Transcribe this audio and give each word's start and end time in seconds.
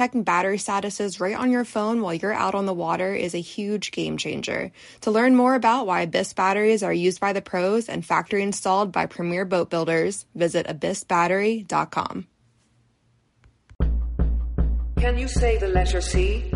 checking 0.00 0.22
battery 0.22 0.56
statuses 0.56 1.20
right 1.20 1.36
on 1.36 1.50
your 1.50 1.62
phone 1.62 2.00
while 2.00 2.14
you're 2.14 2.32
out 2.32 2.54
on 2.54 2.64
the 2.64 2.72
water 2.72 3.14
is 3.14 3.34
a 3.34 3.38
huge 3.38 3.92
game 3.92 4.16
changer. 4.16 4.72
To 5.02 5.10
learn 5.10 5.36
more 5.36 5.54
about 5.54 5.86
why 5.86 6.00
Abyss 6.00 6.32
batteries 6.32 6.82
are 6.82 6.90
used 6.90 7.20
by 7.20 7.34
the 7.34 7.42
pros 7.42 7.86
and 7.86 8.02
factory 8.02 8.42
installed 8.42 8.92
by 8.92 9.04
premier 9.04 9.44
boat 9.44 9.68
builders, 9.68 10.24
visit 10.34 10.66
abyssbattery.com. 10.68 12.26
Can 14.96 15.18
you 15.18 15.28
say 15.28 15.58
the 15.58 15.68
letter 15.68 16.00
C? 16.00 16.50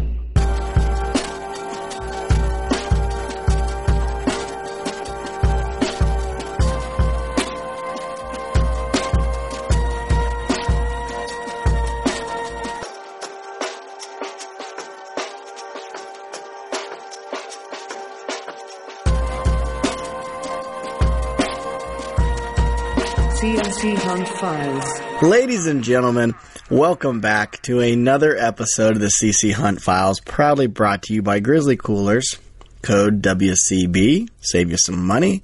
Files. 23.84 25.22
Ladies 25.22 25.66
and 25.66 25.84
gentlemen, 25.84 26.34
welcome 26.70 27.20
back 27.20 27.60
to 27.62 27.80
another 27.80 28.34
episode 28.34 28.92
of 28.92 29.00
the 29.00 29.12
CC 29.20 29.52
Hunt 29.52 29.82
Files, 29.82 30.20
proudly 30.20 30.66
brought 30.66 31.02
to 31.02 31.12
you 31.12 31.20
by 31.20 31.38
Grizzly 31.40 31.76
Coolers. 31.76 32.38
Code 32.80 33.20
WCB, 33.20 34.30
save 34.40 34.70
you 34.70 34.78
some 34.78 35.06
money. 35.06 35.42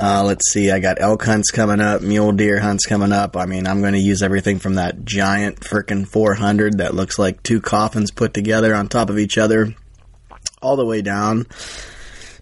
Uh, 0.00 0.22
let's 0.22 0.52
see, 0.52 0.70
I 0.70 0.78
got 0.78 1.00
elk 1.00 1.24
hunts 1.24 1.50
coming 1.50 1.80
up, 1.80 2.00
mule 2.00 2.30
deer 2.30 2.60
hunts 2.60 2.86
coming 2.86 3.10
up. 3.10 3.36
I 3.36 3.46
mean, 3.46 3.66
I'm 3.66 3.80
going 3.80 3.94
to 3.94 3.98
use 3.98 4.22
everything 4.22 4.60
from 4.60 4.76
that 4.76 5.04
giant 5.04 5.58
freaking 5.58 6.06
400 6.06 6.78
that 6.78 6.94
looks 6.94 7.18
like 7.18 7.42
two 7.42 7.60
coffins 7.60 8.12
put 8.12 8.34
together 8.34 8.72
on 8.72 8.86
top 8.86 9.10
of 9.10 9.18
each 9.18 9.36
other, 9.36 9.74
all 10.62 10.76
the 10.76 10.86
way 10.86 11.02
down 11.02 11.46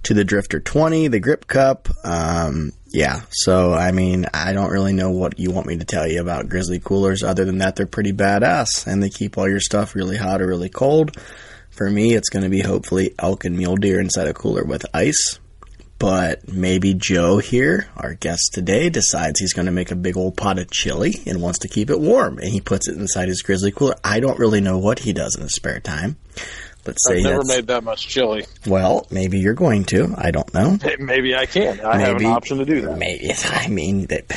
to 0.03 0.13
the 0.13 0.25
Drifter 0.25 0.61
20, 0.61 1.09
the 1.09 1.21
Grip 1.21 1.47
Cup. 1.47 1.89
Um, 2.05 2.73
yeah, 2.89 3.23
so 3.31 3.73
I 3.73 3.93
mean, 3.93 4.27
I 4.33 4.53
don't 4.53 4.71
really 4.71 4.93
know 4.93 5.11
what 5.11 5.39
you 5.39 5.51
want 5.51 5.67
me 5.67 5.77
to 5.79 5.85
tell 5.85 6.07
you 6.07 6.21
about 6.21 6.49
Grizzly 6.49 6.81
coolers 6.81 7.23
other 7.23 7.45
than 7.45 7.59
that 7.59 7.77
they're 7.77 7.87
pretty 7.87 8.13
badass 8.13 8.87
and 8.87 9.03
they 9.03 9.11
keep 9.11 9.37
all 9.37 9.49
your 9.49 9.61
stuff 9.61 9.95
really 9.95 10.17
hot 10.17 10.41
or 10.41 10.47
really 10.47 10.69
cold. 10.69 11.17
For 11.71 11.91
me, 11.91 12.15
it's 12.15 12.31
going 12.31 12.45
to 12.45 12.49
be 12.49 12.61
hopefully 12.61 13.15
elk 13.19 13.45
and 13.45 13.57
mule 13.57 13.77
deer 13.77 14.01
inside 14.01 14.29
a 14.29 14.35
cooler 14.35 14.65
with 14.65 14.87
ice. 14.95 15.39
But 15.99 16.53
maybe 16.53 16.93
Joe 16.93 17.39
here, 17.39 17.89
our 17.97 18.15
guest 18.15 18.51
today, 18.53 18.91
decides 18.91 19.41
he's 19.41 19.55
going 19.55 19.67
to 19.67 19.73
make 19.73 19.91
a 19.91 19.97
big 19.97 20.17
old 20.17 20.37
pot 20.37 20.59
of 20.59 20.71
chili 20.71 21.23
and 21.27 21.41
wants 21.41 21.61
to 21.61 21.69
keep 21.69 21.89
it 21.89 22.01
warm, 22.01 22.39
and 22.39 22.49
he 22.49 22.61
puts 22.61 22.87
it 22.89 22.99
inside 22.99 23.29
his 23.29 23.41
grizzly 23.41 23.73
cooler. 23.73 23.95
I 24.05 24.21
don't 24.21 24.39
really 24.39 24.61
know 24.61 24.77
what 24.77 24.99
he 24.99 25.15
does 25.15 25.37
in 25.37 25.43
his 25.43 25.55
spare 25.55 25.81
time. 25.81 26.17
Let's 26.87 27.03
say 27.07 27.19
I've 27.19 27.25
never 27.25 27.45
made 27.45 27.67
that 27.69 27.85
much 27.85 28.07
chili. 28.09 28.45
Well, 28.67 29.07
maybe 29.11 29.39
you're 29.39 29.55
going 29.55 29.85
to. 29.87 30.15
I 30.17 30.31
don't 30.31 30.53
know. 30.55 30.79
Maybe 30.99 31.35
I 31.35 31.47
can. 31.47 31.81
I 31.81 31.99
have 31.99 32.17
an 32.17 32.27
option 32.27 32.59
to 32.59 32.65
do 32.65 32.81
that. 32.83 32.99
Maybe 32.99 33.31
I 33.45 33.69
mean 33.69 34.07
that 34.07 34.29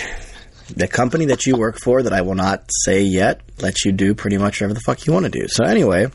the 0.75 0.87
company 0.87 1.25
that 1.25 1.45
you 1.45 1.55
work 1.57 1.79
for 1.79 2.03
that 2.03 2.13
I 2.13 2.21
will 2.21 2.35
not 2.35 2.63
say 2.83 3.01
yet 3.01 3.41
lets 3.59 3.85
you 3.85 3.91
do 3.91 4.13
pretty 4.15 4.37
much 4.37 4.61
whatever 4.61 4.73
the 4.73 4.79
fuck 4.81 5.05
you 5.05 5.13
want 5.13 5.25
to 5.25 5.31
do. 5.31 5.47
So 5.47 5.63
anyway, 5.63 6.07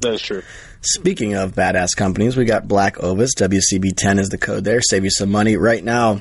That 0.00 0.14
is 0.14 0.22
true. 0.22 0.42
speaking 0.80 1.34
of 1.34 1.54
badass 1.54 1.96
companies, 1.96 2.36
we 2.36 2.44
got 2.44 2.66
Black 2.66 2.98
Ovis. 3.02 3.30
WCB10 3.36 4.18
is 4.18 4.28
the 4.30 4.38
code 4.38 4.64
there. 4.64 4.80
Save 4.80 5.04
you 5.04 5.10
some 5.10 5.30
money 5.30 5.56
right 5.56 5.84
now. 5.84 6.20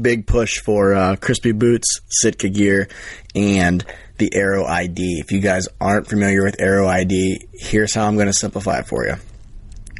Big 0.00 0.26
push 0.26 0.58
for 0.60 0.94
uh, 0.94 1.16
Crispi 1.16 1.56
Boots, 1.56 2.00
Sitka 2.08 2.48
Gear, 2.48 2.88
and 3.34 3.84
the 4.18 4.34
Arrow 4.34 4.64
ID. 4.64 5.20
If 5.20 5.32
you 5.32 5.40
guys 5.40 5.68
aren't 5.80 6.08
familiar 6.08 6.44
with 6.44 6.60
Arrow 6.60 6.88
ID, 6.88 7.48
here's 7.52 7.94
how 7.94 8.06
I'm 8.06 8.14
going 8.14 8.26
to 8.28 8.32
simplify 8.32 8.78
it 8.78 8.86
for 8.86 9.06
you. 9.06 9.14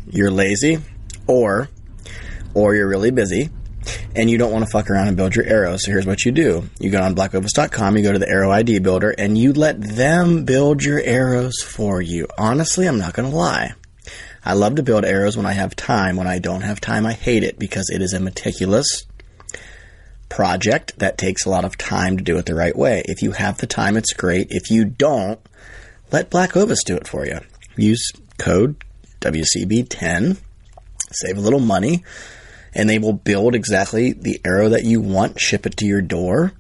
You're 0.09 0.31
lazy, 0.31 0.79
or 1.27 1.69
or 2.55 2.75
you're 2.75 2.89
really 2.89 3.11
busy, 3.11 3.51
and 4.15 4.31
you 4.31 4.39
don't 4.39 4.53
want 4.53 4.65
to 4.65 4.71
fuck 4.71 4.89
around 4.89 5.09
and 5.09 5.17
build 5.17 5.35
your 5.35 5.45
arrows. 5.45 5.85
So 5.85 5.91
here's 5.91 6.07
what 6.07 6.25
you 6.25 6.33
do. 6.33 6.69
You 6.79 6.91
go 6.91 7.03
on 7.03 7.15
blackovis.com, 7.15 7.97
you 7.97 8.03
go 8.03 8.13
to 8.13 8.19
the 8.19 8.29
arrow 8.29 8.51
ID 8.51 8.79
builder, 8.79 9.15
and 9.17 9.37
you 9.37 9.53
let 9.53 9.81
them 9.81 10.45
build 10.45 10.83
your 10.83 11.01
arrows 11.01 11.61
for 11.63 12.01
you. 12.01 12.27
Honestly, 12.39 12.87
I'm 12.87 12.99
not 12.99 13.15
going 13.15 13.31
to 13.31 13.37
lie. 13.37 13.75
I 14.45 14.53
love 14.53 14.77
to 14.77 14.83
build 14.85 15.05
arrows 15.05 15.37
when 15.37 15.45
I 15.45 15.53
have 15.53 15.75
time. 15.75 16.17
When 16.17 16.29
I 16.29 16.39
don't 16.39 16.61
have 16.61 16.81
time, 16.81 17.05
I 17.05 17.15
hate 17.15 17.43
it 17.43 17.59
because 17.59 17.91
it 17.91 18.01
is 18.01 18.13
a 18.13 18.21
meticulous 18.21 19.05
project 20.29 20.99
that 20.99 21.19
takes 21.19 21.45
a 21.45 21.51
lot 21.51 21.65
of 21.65 21.79
time 21.79 22.17
to 22.17 22.25
do 22.25 22.37
it 22.39 22.47
the 22.47 22.55
right 22.55 22.77
way. 22.77 23.03
If 23.07 23.23
you 23.23 23.33
have 23.33 23.59
the 23.59 23.67
time, 23.67 23.97
it's 23.97 24.13
great. 24.13 24.49
If 24.51 24.71
you 24.71 24.85
don't, 24.85 25.41
let 26.13 26.31
Black 26.31 26.57
Ovis 26.57 26.85
do 26.85 26.97
it 26.97 27.09
for 27.09 27.27
you. 27.27 27.41
Use 27.77 28.11
code 28.39 28.77
WCB10, 29.21 30.39
save 31.11 31.37
a 31.37 31.41
little 31.41 31.61
money, 31.61 32.05
and 32.75 32.89
they 32.89 32.99
will 32.99 33.13
build 33.13 33.55
exactly 33.55 34.13
the 34.13 34.41
arrow 34.45 34.69
that 34.69 34.85
you 34.85 35.01
want, 35.01 35.41
ship 35.41 35.67
it 35.67 35.77
to 35.79 35.87
your 35.87 36.03
door, 36.03 36.53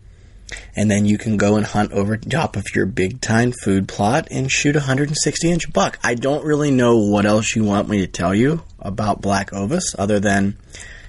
and 0.75 0.91
then 0.91 1.07
you 1.07 1.19
can 1.19 1.37
go 1.37 1.57
and 1.57 1.67
hunt 1.67 1.93
over 1.93 2.17
top 2.17 2.57
of 2.57 2.65
your 2.75 2.87
big 2.87 3.21
time 3.21 3.53
food 3.53 3.89
plot 3.89 4.29
and 4.31 4.51
shoot 4.51 4.77
a 4.77 4.81
160 4.81 5.51
inch 5.51 5.73
buck. 5.73 5.99
I 6.03 6.15
don't 6.15 6.45
really 6.45 6.71
know 6.71 6.99
what 6.99 7.27
else 7.27 7.55
you 7.57 7.65
want 7.65 7.89
me 7.89 7.99
to 7.99 8.07
tell 8.07 8.35
you 8.35 8.63
about 8.79 9.21
Black 9.21 9.53
Ovis 9.53 9.95
other 9.99 10.21
than 10.21 10.57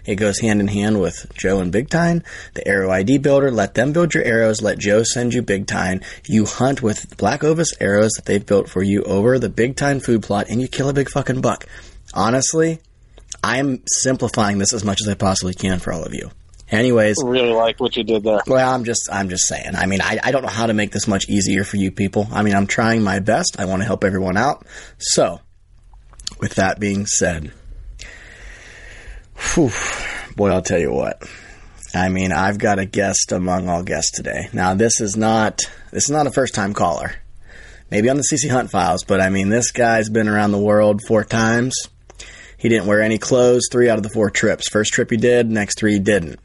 it 0.08 0.16
goes 0.16 0.40
hand 0.40 0.62
in 0.62 0.68
hand 0.68 1.00
with 1.00 1.32
Joe 1.36 1.60
and 1.60 1.72
Big 1.72 1.90
Time. 1.90 2.24
The 2.54 2.68
Arrow 2.68 2.90
ID 2.90 3.20
builder, 3.20 3.52
let 3.52 3.74
them 3.76 3.92
build 3.94 4.14
your 4.14 4.24
arrows, 4.24 4.62
let 4.62 4.80
Joe 4.80 5.04
send 5.04 5.34
you 5.34 5.42
Big 5.42 5.68
Time. 5.68 6.02
You 6.26 6.46
hunt 6.46 6.82
with 6.82 7.18
Black 7.18 7.44
Ovis 7.44 7.74
arrows 7.80 8.12
that 8.16 8.26
they've 8.26 8.46
built 8.46 8.70
for 8.70 8.82
you 8.82 9.04
over 9.04 9.38
the 9.38 9.50
Big 9.50 9.76
Time 9.76 10.00
food 10.00 10.24
plot 10.24 10.48
and 10.50 10.62
you 10.62 10.68
kill 10.68 10.90
a 10.90 10.94
big 10.94 11.10
fucking 11.10 11.42
buck. 11.42 11.66
Honestly, 12.14 12.80
I'm 13.44 13.84
simplifying 13.86 14.58
this 14.58 14.74
as 14.74 14.84
much 14.84 15.02
as 15.02 15.08
I 15.08 15.14
possibly 15.14 15.54
can 15.54 15.80
for 15.80 15.92
all 15.94 16.04
of 16.04 16.14
you. 16.14 16.32
Anyways, 16.70 17.16
Really 17.24 17.54
like 17.54 17.80
what 17.80 17.96
you 17.96 18.04
did 18.04 18.24
there. 18.24 18.42
well, 18.46 18.74
I'm 18.74 18.84
just 18.84 19.08
I'm 19.12 19.30
just 19.30 19.48
saying. 19.48 19.76
I 19.76 19.86
mean, 19.86 20.02
I, 20.02 20.20
I 20.22 20.32
don't 20.32 20.42
know 20.42 20.50
how 20.50 20.66
to 20.68 20.74
make 20.74 20.92
this 20.92 21.08
much 21.08 21.30
easier 21.30 21.64
for 21.64 21.78
you 21.78 21.92
people. 21.92 22.28
I 22.32 22.44
mean, 22.44 22.56
I'm 22.56 22.68
trying 22.68 23.04
my 23.04 23.20
best. 23.20 23.56
I 23.58 23.66
want 23.66 23.82
to 23.82 23.86
help 23.86 24.04
everyone 24.04 24.36
out. 24.36 24.66
So, 24.98 25.40
with 26.42 26.56
that 26.56 26.78
being 26.78 27.06
said, 27.06 27.54
whew, 29.38 29.72
boy, 30.36 30.50
I'll 30.50 30.62
tell 30.62 30.80
you 30.80 30.92
what. 30.92 31.22
I 31.94 32.10
mean, 32.10 32.32
I've 32.32 32.58
got 32.58 32.80
a 32.80 32.86
guest 32.86 33.32
among 33.32 33.70
all 33.70 33.84
guests 33.84 34.12
today. 34.12 34.50
Now, 34.54 34.74
this 34.74 35.00
is 35.02 35.16
not 35.16 35.62
this 35.92 36.06
is 36.06 36.12
not 36.12 36.28
a 36.28 36.32
first 36.32 36.54
time 36.54 36.74
caller. 36.74 37.12
Maybe 37.90 38.10
on 38.10 38.18
the 38.18 38.24
CC 38.24 38.50
Hunt 38.50 38.70
files, 38.70 39.06
but 39.06 39.22
I 39.22 39.30
mean, 39.30 39.50
this 39.50 39.72
guy's 39.72 40.10
been 40.10 40.28
around 40.28 40.52
the 40.52 40.62
world 40.62 41.02
four 41.08 41.24
times. 41.24 41.74
He 42.58 42.70
didn't 42.70 42.88
wear 42.88 43.02
any 43.02 43.18
clothes 43.18 43.70
three 43.72 43.90
out 43.90 43.98
of 43.98 44.04
the 44.04 44.10
four 44.10 44.30
trips. 44.30 44.68
First 44.68 44.92
trip 44.92 45.10
he 45.10 45.18
did, 45.18 45.50
next 45.50 45.80
three 45.80 45.94
he 45.94 46.00
didn't. 46.00 46.40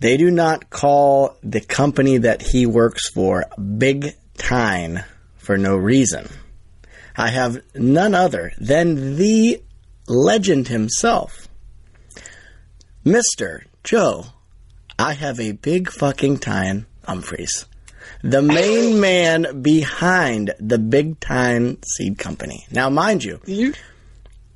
They 0.00 0.16
do 0.16 0.30
not 0.30 0.70
call 0.70 1.36
the 1.42 1.60
company 1.60 2.18
that 2.18 2.42
he 2.42 2.66
works 2.66 3.08
for 3.10 3.44
Big 3.78 4.14
Time 4.36 4.98
for 5.36 5.56
no 5.56 5.76
reason. 5.76 6.28
I 7.16 7.28
have 7.28 7.62
none 7.74 8.14
other 8.14 8.52
than 8.58 9.16
the 9.16 9.62
legend 10.08 10.68
himself, 10.68 11.48
Mr. 13.04 13.64
Joe. 13.82 14.26
I 14.98 15.14
have 15.14 15.40
a 15.40 15.52
big 15.52 15.90
fucking 15.90 16.38
time 16.38 16.86
Humphreys. 17.04 17.66
the 18.22 18.40
main 18.42 19.00
man 19.00 19.60
behind 19.62 20.54
the 20.60 20.78
Big 20.78 21.18
Time 21.20 21.78
Seed 21.86 22.18
Company. 22.18 22.64
Now, 22.70 22.88
mind 22.90 23.24
you, 23.24 23.40
You, 23.44 23.74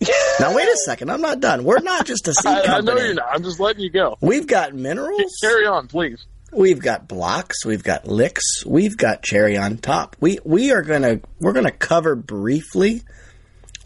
now 0.40 0.54
wait 0.54 0.68
a 0.68 0.76
second, 0.86 1.10
I'm 1.10 1.20
not 1.20 1.40
done. 1.40 1.64
We're 1.64 1.80
not 1.80 2.06
just 2.06 2.28
a 2.28 2.32
seed 2.34 2.46
I, 2.46 2.60
I 2.60 2.66
company. 2.66 2.94
know 2.94 3.04
you're 3.04 3.14
not. 3.14 3.28
I'm 3.32 3.42
just 3.42 3.58
letting 3.60 3.82
you 3.82 3.90
go. 3.90 4.16
We've 4.20 4.46
got 4.46 4.74
minerals. 4.74 5.34
Carry 5.42 5.66
on, 5.66 5.88
please. 5.88 6.24
We've 6.52 6.80
got 6.80 7.08
blocks, 7.08 7.66
we've 7.66 7.82
got 7.82 8.06
licks, 8.06 8.64
we've 8.64 8.96
got 8.96 9.22
cherry 9.22 9.58
on 9.58 9.76
top. 9.76 10.16
We 10.20 10.38
we 10.44 10.70
are 10.72 10.80
gonna 10.80 11.20
we're 11.40 11.52
gonna 11.52 11.70
cover 11.72 12.14
briefly 12.16 13.02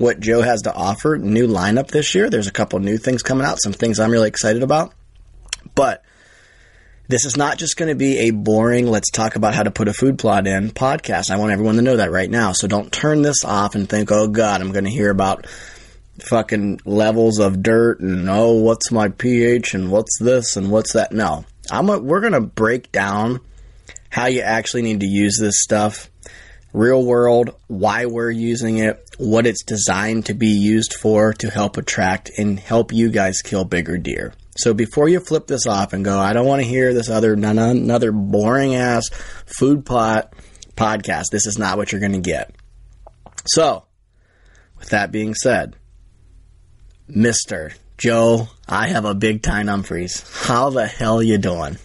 what 0.02 0.18
Joe 0.18 0.42
has 0.42 0.62
to 0.62 0.74
offer. 0.74 1.16
New 1.16 1.46
lineup 1.46 1.86
this 1.86 2.14
year. 2.14 2.28
There's 2.28 2.48
a 2.48 2.52
couple 2.52 2.80
new 2.80 2.98
things 2.98 3.22
coming 3.22 3.46
out, 3.46 3.62
some 3.62 3.72
things 3.72 4.00
I'm 4.00 4.10
really 4.10 4.28
excited 4.28 4.64
about. 4.64 4.92
But 5.76 6.04
this 7.06 7.24
is 7.24 7.36
not 7.36 7.56
just 7.56 7.76
going 7.76 7.88
to 7.88 7.94
be 7.94 8.18
a 8.18 8.30
boring 8.32 8.88
let's 8.88 9.12
talk 9.12 9.36
about 9.36 9.54
how 9.54 9.62
to 9.62 9.70
put 9.70 9.86
a 9.86 9.92
food 9.92 10.18
plot 10.18 10.48
in 10.48 10.70
podcast. 10.70 11.30
I 11.30 11.36
want 11.36 11.52
everyone 11.52 11.76
to 11.76 11.82
know 11.82 11.98
that 11.98 12.10
right 12.10 12.28
now. 12.28 12.50
So 12.50 12.66
don't 12.66 12.92
turn 12.92 13.22
this 13.22 13.44
off 13.44 13.76
and 13.76 13.88
think, 13.88 14.10
"Oh 14.10 14.26
god, 14.26 14.60
I'm 14.60 14.72
going 14.72 14.86
to 14.86 14.90
hear 14.90 15.08
about 15.08 15.46
fucking 16.18 16.80
levels 16.84 17.38
of 17.38 17.62
dirt 17.62 18.00
and 18.00 18.28
oh, 18.28 18.54
what's 18.54 18.90
my 18.90 19.08
pH 19.08 19.74
and 19.74 19.90
what's 19.90 20.18
this 20.18 20.56
and 20.56 20.70
what's 20.70 20.94
that." 20.94 21.12
No. 21.12 21.44
I'm 21.70 21.88
a, 21.88 21.98
we're 22.00 22.20
going 22.20 22.32
to 22.32 22.40
break 22.40 22.90
down 22.90 23.38
how 24.10 24.26
you 24.26 24.40
actually 24.40 24.82
need 24.82 25.00
to 25.00 25.06
use 25.06 25.38
this 25.38 25.62
stuff, 25.62 26.10
real 26.72 27.04
world, 27.04 27.54
why 27.68 28.06
we're 28.06 28.30
using 28.30 28.78
it, 28.78 29.02
what 29.18 29.46
it's 29.46 29.62
designed 29.64 30.26
to 30.26 30.34
be 30.34 30.48
used 30.48 30.94
for 30.94 31.32
to 31.34 31.50
help 31.50 31.76
attract 31.76 32.30
and 32.38 32.58
help 32.58 32.92
you 32.92 33.10
guys 33.10 33.42
kill 33.42 33.64
bigger 33.64 33.98
deer. 33.98 34.32
So 34.56 34.74
before 34.74 35.08
you 35.08 35.20
flip 35.20 35.46
this 35.46 35.66
off 35.66 35.92
and 35.92 36.04
go, 36.04 36.18
I 36.18 36.32
don't 36.32 36.46
want 36.46 36.62
to 36.62 36.68
hear 36.68 36.92
this 36.92 37.08
other 37.08 37.32
another 37.34 38.12
boring 38.12 38.74
ass 38.74 39.08
food 39.46 39.86
plot 39.86 40.34
podcast. 40.76 41.26
This 41.30 41.46
is 41.46 41.58
not 41.58 41.76
what 41.76 41.92
you're 41.92 42.00
going 42.00 42.12
to 42.12 42.20
get. 42.20 42.54
So, 43.46 43.84
with 44.78 44.90
that 44.90 45.10
being 45.10 45.34
said, 45.34 45.76
Mister 47.08 47.72
Joe, 47.98 48.48
I 48.68 48.88
have 48.88 49.04
a 49.04 49.14
big 49.14 49.42
time 49.42 49.68
Humphreys. 49.68 50.24
How 50.44 50.70
the 50.70 50.86
hell 50.86 51.22
you 51.22 51.38
doing? 51.38 51.78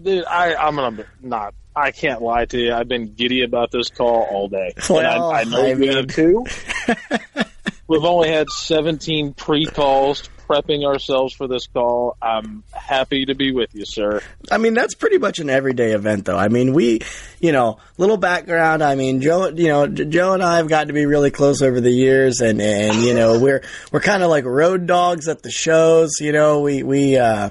Dude, 0.00 0.24
I, 0.26 0.54
I'm 0.54 0.76
gonna 0.76 1.06
not. 1.22 1.54
I 1.76 1.90
can't 1.90 2.22
lie 2.22 2.44
to 2.46 2.58
you. 2.58 2.72
I've 2.72 2.88
been 2.88 3.14
giddy 3.14 3.42
about 3.42 3.70
this 3.70 3.88
call 3.90 4.26
all 4.30 4.48
day. 4.48 4.72
Well, 4.88 4.98
and 4.98 5.06
I, 5.06 5.40
I 5.40 5.44
know 5.44 5.66
I 5.66 5.74
mean- 5.74 5.92
have 5.92 6.06
too. 6.08 6.44
We've 7.86 8.04
only 8.04 8.30
had 8.30 8.48
17 8.48 9.34
pre-calls 9.34 10.30
prepping 10.48 10.86
ourselves 10.86 11.34
for 11.34 11.46
this 11.46 11.66
call. 11.66 12.16
I'm 12.20 12.64
happy 12.72 13.26
to 13.26 13.34
be 13.34 13.52
with 13.52 13.74
you, 13.74 13.84
sir. 13.84 14.22
I 14.50 14.56
mean, 14.56 14.72
that's 14.72 14.94
pretty 14.94 15.18
much 15.18 15.38
an 15.38 15.50
everyday 15.50 15.92
event, 15.92 16.24
though. 16.24 16.36
I 16.38 16.48
mean, 16.48 16.72
we, 16.72 17.00
you 17.40 17.52
know, 17.52 17.78
little 17.98 18.16
background. 18.16 18.82
I 18.82 18.94
mean, 18.94 19.20
Joe, 19.20 19.48
you 19.48 19.68
know, 19.68 19.86
Joe 19.86 20.32
and 20.32 20.42
I 20.42 20.56
have 20.58 20.68
gotten 20.68 20.88
to 20.88 20.94
be 20.94 21.04
really 21.04 21.30
close 21.30 21.60
over 21.60 21.78
the 21.80 21.90
years, 21.90 22.40
and 22.40 22.60
and 22.60 23.02
you 23.02 23.14
know, 23.14 23.38
we're 23.38 23.62
we're 23.92 24.00
kind 24.00 24.22
of 24.22 24.30
like 24.30 24.44
road 24.46 24.86
dogs 24.86 25.28
at 25.28 25.42
the 25.42 25.50
shows. 25.50 26.12
You 26.20 26.32
know, 26.32 26.60
we 26.60 26.82
we 26.82 27.18
uh, 27.18 27.50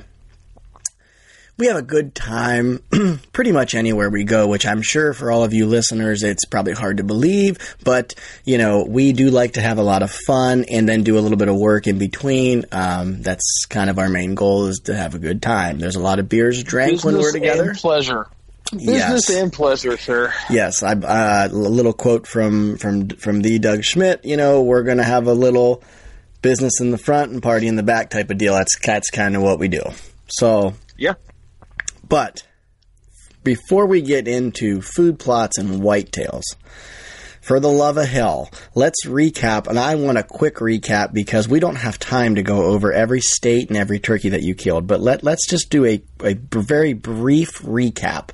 we 1.57 1.67
have 1.67 1.77
a 1.77 1.81
good 1.83 2.15
time 2.15 2.79
pretty 3.33 3.51
much 3.51 3.75
anywhere 3.75 4.09
we 4.09 4.23
go, 4.23 4.47
which 4.47 4.65
I'm 4.65 4.81
sure 4.81 5.13
for 5.13 5.31
all 5.31 5.43
of 5.43 5.53
you 5.53 5.67
listeners, 5.67 6.23
it's 6.23 6.45
probably 6.45 6.73
hard 6.73 6.97
to 6.97 7.03
believe, 7.03 7.57
but 7.83 8.15
you 8.43 8.57
know, 8.57 8.83
we 8.87 9.13
do 9.13 9.29
like 9.29 9.53
to 9.53 9.61
have 9.61 9.77
a 9.77 9.83
lot 9.83 10.01
of 10.03 10.11
fun 10.11 10.65
and 10.69 10.89
then 10.89 11.03
do 11.03 11.17
a 11.17 11.21
little 11.21 11.37
bit 11.37 11.47
of 11.49 11.55
work 11.57 11.85
in 11.87 11.99
between. 11.99 12.65
Um, 12.71 13.21
that's 13.21 13.65
kind 13.69 13.89
of 13.89 13.99
our 13.99 14.09
main 14.09 14.33
goal 14.35 14.65
is 14.65 14.79
to 14.85 14.95
have 14.95 15.13
a 15.15 15.19
good 15.19 15.41
time. 15.41 15.77
There's 15.79 15.95
a 15.95 16.01
lot 16.01 16.19
of 16.19 16.27
beers 16.27 16.63
drank 16.63 17.03
when 17.03 17.13
we're 17.15 17.19
Business 17.19 17.33
together. 17.33 17.69
and 17.69 17.77
pleasure. 17.77 18.27
Yes. 18.71 19.11
Business 19.11 19.29
and 19.41 19.53
pleasure, 19.53 19.97
sir. 19.97 20.33
Yes, 20.49 20.81
I, 20.81 20.93
uh, 20.93 21.49
a 21.51 21.53
little 21.53 21.93
quote 21.93 22.25
from 22.25 22.77
from 22.77 23.09
from 23.09 23.41
the 23.41 23.59
Doug 23.59 23.83
Schmidt. 23.83 24.25
You 24.25 24.35
know, 24.37 24.63
we're 24.63 24.81
going 24.81 24.97
to 24.97 25.03
have 25.03 25.27
a 25.27 25.33
little 25.33 25.83
business 26.41 26.81
in 26.81 26.89
the 26.89 26.97
front 26.97 27.31
and 27.31 27.43
party 27.43 27.67
in 27.67 27.75
the 27.75 27.83
back 27.83 28.09
type 28.09 28.31
of 28.31 28.39
deal. 28.39 28.55
That's 28.55 28.79
that's 28.79 29.11
kind 29.11 29.35
of 29.35 29.43
what 29.43 29.59
we 29.59 29.67
do. 29.67 29.83
So, 30.27 30.73
Yeah. 30.97 31.13
But 32.13 32.43
before 33.43 33.87
we 33.87 34.01
get 34.03 34.27
into 34.27 34.81
food 34.81 35.17
plots 35.17 35.57
and 35.57 35.81
whitetails, 35.81 36.43
for 37.41 37.59
the 37.59 37.69
love 37.69 37.97
of 37.97 38.07
hell, 38.07 38.51
let's 38.75 39.05
recap. 39.07 39.65
And 39.67 39.79
I 39.79 39.95
want 39.95 40.19
a 40.19 40.23
quick 40.23 40.57
recap 40.57 41.11
because 41.11 41.47
we 41.49 41.59
don't 41.59 41.75
have 41.77 41.97
time 41.97 42.35
to 42.35 42.43
go 42.43 42.65
over 42.65 42.93
every 42.93 43.19
state 43.19 43.69
and 43.69 43.77
every 43.77 43.99
turkey 43.99 44.29
that 44.29 44.43
you 44.43 44.53
killed. 44.53 44.85
But 44.85 45.01
let 45.01 45.23
let's 45.23 45.47
just 45.49 45.71
do 45.71 45.85
a, 45.85 46.03
a 46.23 46.35
very 46.35 46.93
brief 46.93 47.59
recap. 47.63 48.29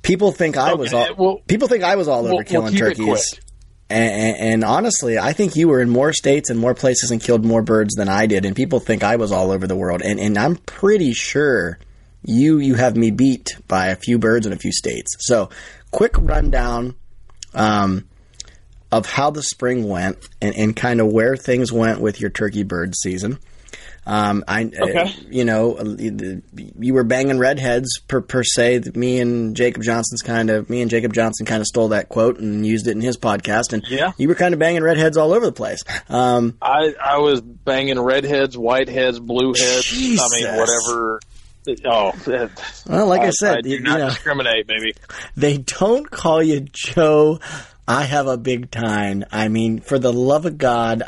People 0.00 0.32
think 0.32 0.56
I 0.56 0.72
was 0.72 0.94
all. 0.94 1.08
well- 1.16 1.40
people 1.46 1.68
think 1.68 1.84
I 1.84 1.96
was 1.96 2.08
all 2.08 2.20
over 2.20 2.28
We'll- 2.28 2.36
we'll 2.38 2.44
killing 2.44 2.74
turkeys. 2.74 3.38
And, 3.90 4.10
and, 4.14 4.36
and 4.54 4.64
honestly, 4.64 5.18
I 5.18 5.34
think 5.34 5.54
you 5.54 5.68
were 5.68 5.82
in 5.82 5.90
more 5.90 6.14
states 6.14 6.48
and 6.48 6.58
more 6.58 6.74
places 6.74 7.10
and 7.10 7.20
killed 7.20 7.44
more 7.44 7.60
birds 7.60 7.94
than 7.94 8.08
I 8.08 8.24
did. 8.24 8.46
And 8.46 8.56
people 8.56 8.80
think 8.80 9.04
I 9.04 9.16
was 9.16 9.30
all 9.30 9.50
over 9.50 9.66
the 9.66 9.76
world. 9.76 10.00
And, 10.00 10.18
and 10.18 10.38
I'm 10.38 10.56
pretty 10.56 11.12
sure 11.12 11.78
you 12.24 12.58
you 12.58 12.74
have 12.74 12.96
me 12.96 13.10
beat 13.10 13.56
by 13.68 13.88
a 13.88 13.96
few 13.96 14.18
birds 14.18 14.46
in 14.46 14.52
a 14.52 14.56
few 14.56 14.72
states. 14.72 15.16
So, 15.20 15.50
quick 15.90 16.12
rundown 16.18 16.94
um, 17.54 18.08
of 18.90 19.06
how 19.06 19.30
the 19.30 19.42
spring 19.42 19.88
went 19.88 20.18
and, 20.40 20.54
and 20.56 20.76
kind 20.76 21.00
of 21.00 21.08
where 21.12 21.36
things 21.36 21.72
went 21.72 22.00
with 22.00 22.20
your 22.20 22.30
turkey 22.30 22.62
bird 22.62 22.94
season. 22.96 23.38
Um, 24.04 24.42
I, 24.48 24.64
uh, 24.64 25.08
you 25.30 25.44
know, 25.44 25.76
uh, 25.76 25.84
you 26.56 26.92
were 26.92 27.04
banging 27.04 27.38
redheads 27.38 28.00
per, 28.08 28.20
per 28.20 28.42
se. 28.42 28.80
Me 28.96 29.20
and 29.20 29.54
Jacob 29.54 29.84
Johnson's 29.84 30.22
kind 30.22 30.50
of, 30.50 30.68
me 30.68 30.82
and 30.82 30.90
Jacob 30.90 31.12
Johnson 31.12 31.46
kind 31.46 31.60
of 31.60 31.68
stole 31.68 31.88
that 31.90 32.08
quote 32.08 32.40
and 32.40 32.66
used 32.66 32.88
it 32.88 32.92
in 32.92 33.00
his 33.00 33.16
podcast. 33.16 33.72
And 33.72 33.84
Yeah. 33.88 34.10
you 34.18 34.26
were 34.26 34.34
kind 34.34 34.54
of 34.54 34.58
banging 34.58 34.82
redheads 34.82 35.16
all 35.16 35.32
over 35.32 35.46
the 35.46 35.52
place. 35.52 35.84
Um, 36.08 36.58
I 36.60 36.94
I 37.00 37.18
was 37.18 37.40
banging 37.42 38.00
redheads, 38.00 38.56
whiteheads, 38.56 39.20
blue 39.24 39.54
heads. 39.54 39.88
I 39.94 40.26
mean, 40.36 40.56
whatever. 40.56 41.20
Oh, 41.84 42.12
well, 42.88 43.06
like 43.06 43.22
I, 43.22 43.30
said, 43.30 43.58
I 43.58 43.60
do 43.60 43.70
you, 43.70 43.76
you 43.76 43.82
know, 43.82 44.08
discriminate, 44.08 44.66
baby. 44.66 44.94
they 45.36 45.58
don't 45.58 46.10
call 46.10 46.42
you 46.42 46.60
Joe. 46.72 47.38
I 47.86 48.04
have 48.04 48.26
a 48.26 48.36
big 48.36 48.70
time. 48.70 49.24
I 49.32 49.48
mean, 49.48 49.80
for 49.80 49.98
the 49.98 50.12
love 50.12 50.46
of 50.46 50.56
God, 50.58 51.02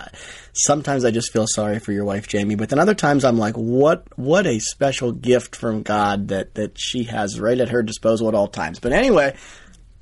sometimes 0.52 1.04
I 1.04 1.10
just 1.10 1.32
feel 1.32 1.46
sorry 1.48 1.78
for 1.78 1.92
your 1.92 2.04
wife, 2.04 2.26
Jamie. 2.28 2.56
But 2.56 2.68
then 2.68 2.78
other 2.78 2.94
times 2.94 3.24
I'm 3.24 3.38
like, 3.38 3.54
what, 3.54 4.06
what 4.18 4.46
a 4.46 4.58
special 4.58 5.12
gift 5.12 5.54
from 5.56 5.82
God 5.82 6.28
that, 6.28 6.54
that 6.54 6.78
she 6.78 7.04
has 7.04 7.38
right 7.40 7.58
at 7.58 7.68
her 7.70 7.82
disposal 7.82 8.28
at 8.28 8.34
all 8.34 8.48
times. 8.48 8.80
But 8.80 8.92
anyway, 8.92 9.36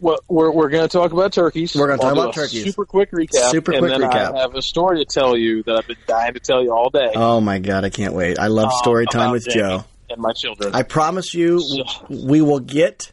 Well, 0.00 0.18
we're 0.28 0.50
we're 0.50 0.70
going 0.70 0.82
to 0.82 0.88
talk 0.88 1.12
about 1.12 1.32
turkeys. 1.32 1.76
We're 1.76 1.86
gonna 1.88 2.02
talk 2.02 2.12
about 2.12 2.30
a 2.30 2.32
turkeys. 2.32 2.64
Super 2.64 2.86
quick 2.86 3.12
recap. 3.12 3.50
Super 3.50 3.72
and 3.72 3.80
quick 3.80 3.92
then 3.92 4.00
recap. 4.00 4.34
I 4.34 4.40
have 4.40 4.54
a 4.54 4.62
story 4.62 4.98
to 4.98 5.04
tell 5.04 5.36
you 5.36 5.62
that 5.64 5.76
I've 5.76 5.86
been 5.86 5.96
dying 6.06 6.34
to 6.34 6.40
tell 6.40 6.62
you 6.62 6.72
all 6.72 6.90
day. 6.90 7.12
oh 7.14 7.40
my 7.40 7.58
God, 7.58 7.84
I 7.84 7.90
can't 7.90 8.14
wait. 8.14 8.38
I 8.38 8.48
love 8.48 8.66
um, 8.66 8.78
story 8.82 9.06
time 9.06 9.30
with 9.30 9.44
Jamie 9.44 9.60
Joe. 9.60 9.84
And 10.12 10.22
my 10.22 10.32
children. 10.32 10.74
I 10.74 10.82
promise 10.82 11.34
you, 11.34 11.60
So- 11.60 11.84
we 12.08 12.40
will 12.40 12.60
get, 12.60 13.12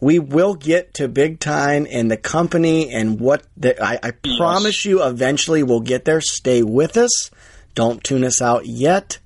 we 0.00 0.18
will 0.18 0.54
get 0.54 0.94
to 0.94 1.08
Big 1.08 1.40
Time 1.40 1.86
and 1.90 2.10
the 2.10 2.16
company 2.16 2.90
and 2.92 3.18
what. 3.20 3.42
The, 3.56 3.82
I, 3.82 3.98
I 4.02 4.10
promise 4.38 4.84
you, 4.84 5.02
eventually 5.04 5.62
we'll 5.62 5.80
get 5.80 6.04
there. 6.04 6.20
Stay 6.20 6.62
with 6.62 6.96
us. 6.96 7.30
Don't 7.74 8.02
tune 8.02 8.24
us 8.24 8.40
out 8.42 8.66
yet. 8.66 9.18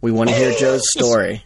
We 0.00 0.10
want 0.10 0.30
to 0.30 0.36
hear 0.36 0.52
Joe's 0.58 0.84
story. 0.90 1.44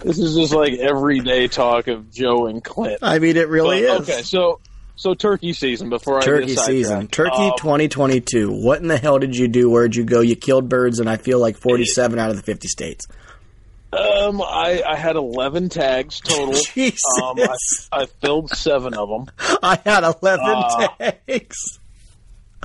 this 0.00 0.18
is 0.18 0.34
just 0.34 0.52
like 0.52 0.74
everyday 0.74 1.48
talk 1.48 1.86
of 1.88 2.10
Joe 2.12 2.46
and 2.46 2.62
Clint. 2.62 2.98
I 3.02 3.18
mean, 3.18 3.36
it 3.36 3.48
really 3.48 3.82
But, 3.86 4.02
is. 4.02 4.08
Okay, 4.10 4.22
so 4.22 4.60
so 4.98 5.14
turkey 5.14 5.52
season 5.52 5.90
before 5.90 6.18
I 6.18 6.22
Turkey 6.24 6.56
season. 6.56 7.06
Turkey 7.08 7.30
Um, 7.36 7.52
2022. 7.58 8.50
What 8.50 8.80
in 8.80 8.88
the 8.88 8.96
hell 8.96 9.18
did 9.18 9.36
you 9.36 9.46
do? 9.46 9.68
Where'd 9.70 9.94
you 9.94 10.04
go? 10.04 10.20
You 10.20 10.36
killed 10.36 10.68
birds, 10.68 11.00
and 11.00 11.08
I 11.08 11.16
feel 11.18 11.38
like 11.38 11.56
47 11.58 12.18
out 12.18 12.30
of 12.30 12.36
the 12.36 12.42
50 12.42 12.66
states. 12.68 13.06
Um, 13.92 14.42
I, 14.42 14.82
I 14.86 14.96
had 14.96 15.16
eleven 15.16 15.68
tags 15.68 16.20
total. 16.20 16.54
Jesus. 16.74 17.00
Um, 17.22 17.38
I, 17.40 17.56
I 18.02 18.06
filled 18.20 18.50
seven 18.50 18.94
of 18.94 19.08
them. 19.08 19.26
I 19.62 19.78
had 19.84 20.02
11 20.04 20.40
Uh, 20.44 20.88
tags. 20.98 21.78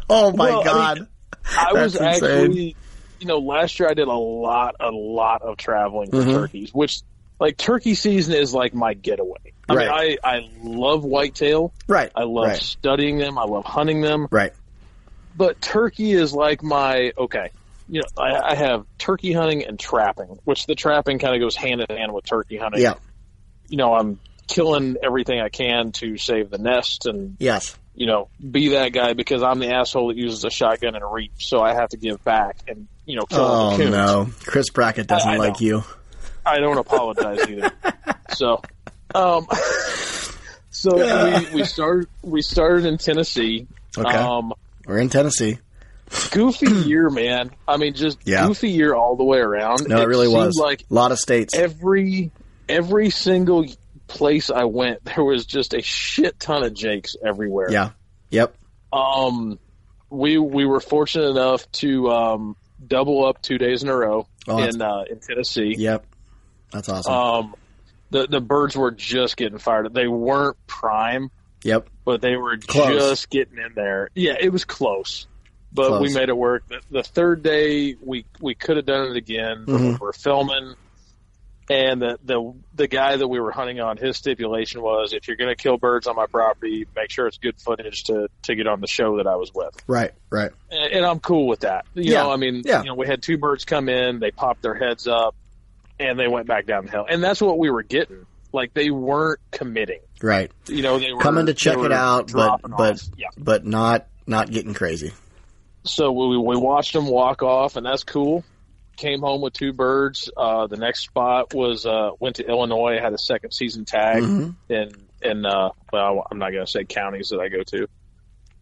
Oh 0.10 0.32
my 0.32 0.50
Well, 0.50 0.62
I 0.62 0.64
God. 0.66 0.98
mean, 1.00 1.08
I 1.46 1.74
was 1.74 1.96
insane. 1.96 2.24
actually, 2.24 2.78
you 3.20 3.28
know, 3.28 3.38
last 3.40 3.80
year 3.80 3.88
I 3.90 3.94
did 3.94 4.08
a 4.08 4.14
lot, 4.14 4.76
a 4.80 4.90
lot 4.92 5.42
of 5.44 5.58
traveling 5.58 6.10
for 6.12 6.18
Mhm. 6.18 6.34
turkeys, 6.34 6.72
which, 6.74 7.02
like, 7.40 7.56
turkey 7.58 7.96
season 7.96 8.34
is 8.36 8.54
like 8.54 8.74
my 8.74 8.94
getaway. 8.94 9.38
I 9.70 9.76
Right. 9.76 9.88
mean, 9.88 10.18
I, 10.24 10.36
I 10.38 10.40
love 10.64 11.04
whitetail. 11.06 11.74
right. 11.88 12.12
I 12.16 12.24
love 12.24 12.48
right. 12.48 12.58
studying 12.62 13.20
them. 13.20 13.38
I 13.38 13.46
love 13.46 13.64
hunting 13.66 14.02
them. 14.02 14.28
Right. 14.32 14.52
But 15.36 15.62
turkey 15.62 16.12
is 16.12 16.34
like 16.34 16.62
my, 16.62 17.14
okay, 17.18 17.52
you 17.92 18.02
know, 18.02 18.08
I, 18.24 18.52
I 18.52 18.56
have 18.56 18.86
turkey 18.98 19.34
hunting 19.34 19.64
and 19.66 19.78
trapping, 19.80 20.40
which 20.46 20.66
the 20.66 20.76
trapping 20.76 21.20
kind 21.20 21.36
of 21.36 21.42
goes 21.42 21.56
hand 21.56 21.82
in 21.88 21.96
hand 21.96 22.14
with 22.14 22.26
turkey 22.26 22.58
hunting. 22.58 22.82
Yeah. 22.82 22.94
You 23.68 23.78
know, 23.78 23.94
I'm 23.94 24.18
killing 24.48 24.96
everything 25.04 25.40
I 25.42 25.50
can 25.50 25.92
to 25.94 26.18
save 26.18 26.50
the 26.50 26.58
nest 26.58 27.06
and 27.06 27.36
Yes. 27.40 27.78
you 27.94 28.08
know, 28.08 28.30
be 28.40 28.70
that 28.70 28.90
guy 28.94 29.14
because 29.14 29.44
I'm 29.44 29.60
the 29.60 29.74
asshole 29.74 30.08
that 30.08 30.18
uses 30.18 30.44
a 30.46 30.50
shotgun 30.50 30.96
and 30.96 31.04
a 31.04 31.08
reach, 31.08 31.32
so 31.48 31.62
I 31.62 31.74
have 31.74 31.90
to 31.90 31.98
give 31.98 32.24
back 32.24 32.58
and 32.68 32.88
you 33.06 33.18
know 33.18 33.26
kill 33.26 33.40
Oh 33.42 33.72
the 33.72 33.84
coons. 33.84 33.92
no, 33.92 34.30
Chris 34.46 34.70
Brackett 34.70 35.08
doesn't 35.08 35.30
I- 35.30 35.34
I 35.34 35.38
like 35.38 35.60
know. 35.62 35.68
you. 35.68 35.84
I 36.46 36.58
don't 36.60 36.78
apologize 36.78 37.48
either. 37.48 37.72
so, 38.34 38.62
um, 39.14 39.46
So 40.70 40.96
we, 41.52 41.56
we 41.56 41.64
started 41.66 42.08
we 42.24 42.42
started 42.42 42.86
in 42.86 42.98
Tennessee. 42.98 43.68
Okay. 43.98 44.18
Um, 44.18 44.54
We're 44.86 45.00
in 45.00 45.10
Tennessee. 45.10 45.60
Goofy 46.32 46.68
year, 46.88 47.10
man. 47.10 47.52
I 47.68 47.78
mean, 47.78 47.94
just 47.94 48.20
Yeah. 48.26 48.48
goofy 48.48 48.70
year 48.72 48.94
all 48.94 49.16
the 49.16 49.24
way 49.24 49.40
around. 49.40 49.88
No, 49.88 50.02
it, 50.02 50.08
really 50.08 50.28
was. 50.28 50.56
Like 50.58 50.86
a 50.90 50.94
lot 50.94 51.12
of 51.12 51.20
states. 51.20 51.54
every 51.56 52.32
every 52.70 53.10
single 53.10 53.66
place 54.08 54.50
I 54.50 54.66
went, 54.66 55.04
there 55.06 55.24
was 55.24 55.46
just 55.46 55.74
a 55.74 55.82
shit 55.82 56.40
ton 56.40 56.64
of 56.64 56.74
Jakes 56.74 57.16
everywhere. 57.26 57.72
yeah. 57.72 57.92
Yep. 58.30 58.56
Um, 58.94 59.60
we 60.10 60.38
we 60.38 60.66
were 60.66 60.80
fortunate 60.80 61.30
enough 61.30 61.70
to 61.74 62.10
um, 62.10 62.56
double 62.86 63.26
up 63.26 63.42
two 63.42 63.58
days 63.58 63.84
in 63.84 63.90
a 63.90 63.96
row 63.96 64.28
Oh, 64.48 64.58
in 64.64 64.82
uh, 64.82 65.04
in 65.10 65.20
Tennessee. 65.20 65.76
Yep. 65.78 66.06
That's 66.72 66.88
awesome. 66.90 67.14
Um, 67.14 67.56
the 68.10 68.28
the 68.28 68.42
birds 68.42 68.76
were 68.76 68.92
just 68.92 69.38
getting 69.38 69.58
fired. 69.60 69.94
They 69.94 70.08
weren't 70.08 70.58
prime, 70.68 71.30
yep. 71.64 71.88
but 72.06 72.22
they 72.22 72.36
were 72.36 72.58
Close. 72.58 72.98
just 73.00 73.30
getting 73.30 73.58
in 73.58 73.74
there. 73.76 74.10
Yeah, 74.16 74.36
it 74.40 74.52
was 74.52 74.66
close, 74.66 75.28
but 75.74 75.88
Close. 75.88 76.02
we 76.02 76.14
made 76.14 76.30
it 76.30 76.38
work. 76.38 76.68
The, 76.68 76.82
the 76.92 77.04
third 77.04 77.44
day, 77.44 77.96
we 78.02 78.26
we 78.40 78.56
could 78.56 78.78
have 78.78 78.86
done 78.86 79.12
it 79.12 79.18
again, 79.18 79.66
Mhm. 79.66 79.80
we 79.92 79.96
were 79.96 80.14
filming. 80.14 80.76
And 81.70 82.02
the, 82.02 82.20
the 82.26 82.54
the 82.76 82.88
guy 82.88 83.16
that 83.16 83.28
we 83.28 83.40
were 83.40 83.52
hunting 83.52 83.80
on, 83.80 83.96
his 83.96 84.18
stipulation 84.18 84.82
was, 84.82 85.14
if 85.14 85.28
you're 85.28 85.38
going 85.38 85.52
to 85.52 85.56
kill 85.56 85.78
birds 85.78 86.06
on 86.06 86.18
my 86.18 86.26
property, 86.26 86.86
make 86.98 87.12
sure 87.12 87.28
it's 87.28 87.38
good 87.38 87.56
footage 87.62 88.04
to 88.06 88.28
to 88.44 88.56
get 88.56 88.68
on 88.68 88.82
the 88.82 88.88
show 88.88 89.18
that 89.18 89.28
I 89.28 89.36
was 89.38 89.54
with. 89.54 89.74
Right. 89.88 90.12
Right. 90.30 90.52
And, 90.70 90.94
and 90.94 91.06
I'm 91.06 91.20
cool 91.22 91.48
with 91.48 91.62
that. 91.62 91.86
You 91.94 92.12
Yeah. 92.12 92.24
know, 92.24 92.32
I 92.32 92.36
mean, 92.36 92.64
Yeah. 92.66 92.82
you 92.82 92.88
know, 92.88 92.96
we 92.96 93.08
had 93.08 93.22
two 93.24 93.38
birds 93.38 93.64
come 93.64 93.88
in, 93.88 94.20
they 94.20 94.32
popped 94.32 94.64
their 94.64 94.74
heads 94.76 95.08
up, 95.08 95.34
and 95.98 96.20
they 96.20 96.28
went 96.28 96.48
back 96.48 96.66
down 96.66 96.88
the 96.88 96.92
hill, 96.92 97.06
and 97.08 97.24
that's 97.24 97.40
what 97.40 97.58
we 97.58 97.70
were 97.70 97.84
getting. 97.84 98.26
Like 98.52 98.74
they 98.74 98.90
weren't 98.90 99.40
committing. 99.52 100.02
Right. 100.22 100.52
You 100.68 100.82
know, 100.82 101.00
they 101.00 101.14
were 101.14 101.22
Coming 101.22 101.46
to 101.46 101.54
check 101.54 101.78
it 101.78 101.94
out, 101.94 102.34
but 102.34 102.60
but 102.64 102.94
off. 102.96 103.04
yeah. 103.18 103.28
but 103.38 103.66
not 103.66 104.08
not 104.28 104.52
getting 104.52 104.74
crazy. 104.74 105.14
So 105.84 106.12
we 106.12 106.38
we 106.38 106.58
watched 106.58 106.94
them 106.94 107.08
walk 107.08 107.42
off, 107.44 107.76
and 107.76 107.86
that's 107.86 108.04
cool. 108.04 108.44
Came 108.98 109.22
home 109.22 109.42
with 109.42 109.54
two 109.54 109.74
birds. 109.74 110.30
Uh, 110.36 110.68
the 110.68 110.78
next 110.78 111.02
spot 111.06 111.54
was 111.54 111.86
uh, 111.86 112.12
went 112.20 112.36
to 112.38 112.48
Illinois. 112.48 113.00
Had 113.00 113.14
a 113.14 113.18
second 113.18 113.52
season 113.52 113.86
tag 113.86 114.22
Mhm. 114.24 114.56
in 114.70 114.92
in 115.22 115.46
uh, 115.46 115.70
well, 115.92 116.28
I'm 116.30 116.38
not 116.38 116.52
going 116.52 116.66
to 116.66 116.72
say 116.72 116.84
counties 116.84 117.30
that 117.30 117.40
I 117.40 117.48
go 117.50 117.64
to, 117.64 117.88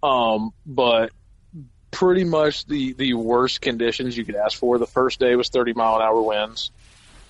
um, 0.07 0.51
but 0.65 1.11
pretty 1.91 2.23
much 2.23 2.65
the 2.67 2.93
the 2.93 3.15
worst 3.15 3.59
conditions 3.61 4.15
you 4.15 4.23
could 4.23 4.35
ask 4.35 4.57
for. 4.57 4.77
The 4.77 4.85
first 4.87 5.19
day 5.19 5.35
was 5.35 5.49
30 5.49 5.73
mile 5.73 5.95
an 5.97 6.01
hour 6.03 6.21
winds. 6.21 6.71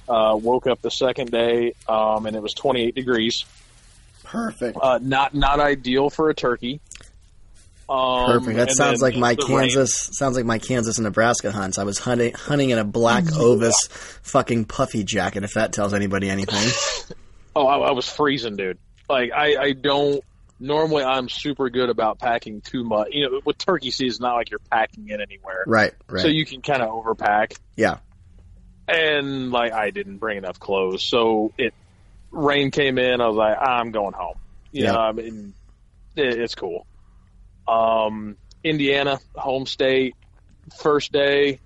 Uh, 0.08 0.36
woke 0.42 0.66
up 0.68 0.82
the 0.82 0.90
second 0.92 1.30
day, 1.32 1.74
um, 1.88 2.26
and 2.26 2.36
it 2.36 2.42
was 2.42 2.54
28 2.56 2.96
degrees. 2.96 3.46
Perfect. 4.24 4.78
Uh, 4.82 5.00
not 5.02 5.34
not 5.34 5.60
ideal 5.60 6.10
for 6.10 6.30
a 6.30 6.36
turkey. 6.36 6.80
Um, 7.90 8.26
Perfect. 8.40 8.58
That 8.58 8.72
sounds 8.72 9.02
like 9.02 9.16
my 9.16 9.34
the 9.34 9.46
rain- 9.48 9.62
Kansas. 9.70 10.10
Sounds 10.14 10.36
like 10.38 10.46
my 10.46 10.60
Kansas 10.60 10.98
and 11.00 11.06
Nebraska 11.06 11.52
hunts. 11.52 11.78
I 11.80 11.84
was 11.86 11.98
hunting 11.98 12.34
hunting 12.34 12.70
in 12.70 12.78
a 12.78 12.84
black 12.84 13.24
Ovis 13.36 13.88
fucking 14.22 14.66
puffy 14.66 15.04
jacket. 15.04 15.44
If 15.44 15.54
that 15.56 15.74
tells 15.74 15.94
anybody 15.94 16.30
anything. 16.30 16.70
Oh, 17.56 17.66
I, 17.66 17.90
I 17.90 17.92
was 17.92 18.08
freezing, 18.08 18.56
dude. 18.56 18.78
Like 19.10 19.32
I, 19.36 19.56
I 19.58 19.72
don't. 19.74 20.24
Normally, 20.60 21.04
I'm 21.04 21.28
super 21.30 21.70
good 21.72 21.90
about 21.90 22.20
packing 22.20 22.62
too 22.62 22.84
much. 22.84 23.08
You 23.12 23.30
know, 23.30 23.42
with 23.44 23.58
turkey 23.58 23.90
season, 23.90 24.08
it's 24.08 24.20
not 24.20 24.36
like 24.36 24.52
you're 24.52 24.60
packing 24.72 25.08
it 25.10 25.20
anywhere, 25.20 25.64
right. 25.66 25.92
Right. 26.08 26.22
so 26.22 26.28
you 26.28 26.46
can 26.46 26.62
kind 26.62 26.82
of 26.84 26.90
overpack. 26.90 27.58
yeah. 27.76 27.98
And 28.88 29.52
like, 29.52 29.72
I 29.74 29.90
didn't 29.92 30.18
bring 30.18 30.38
enough 30.38 30.60
clothes, 30.60 31.04
so 31.04 31.52
it 31.58 31.74
rain 32.32 32.72
came 32.72 32.98
in. 32.98 33.20
I 33.22 33.28
was 33.28 33.36
like, 33.36 33.58
I'm 33.60 33.92
going 33.92 34.14
home. 34.14 34.38
You 34.72 34.86
Yeah. 34.86 34.92
know, 34.94 35.00
I 35.00 35.12
mean, 35.12 35.54
it, 36.16 36.40
it's 36.40 36.56
cool. 36.56 36.86
Um, 37.70 38.38
Indiana, 38.64 39.20
home 39.36 39.66
state, 39.66 40.16
first 40.78 41.12
day. 41.12 41.60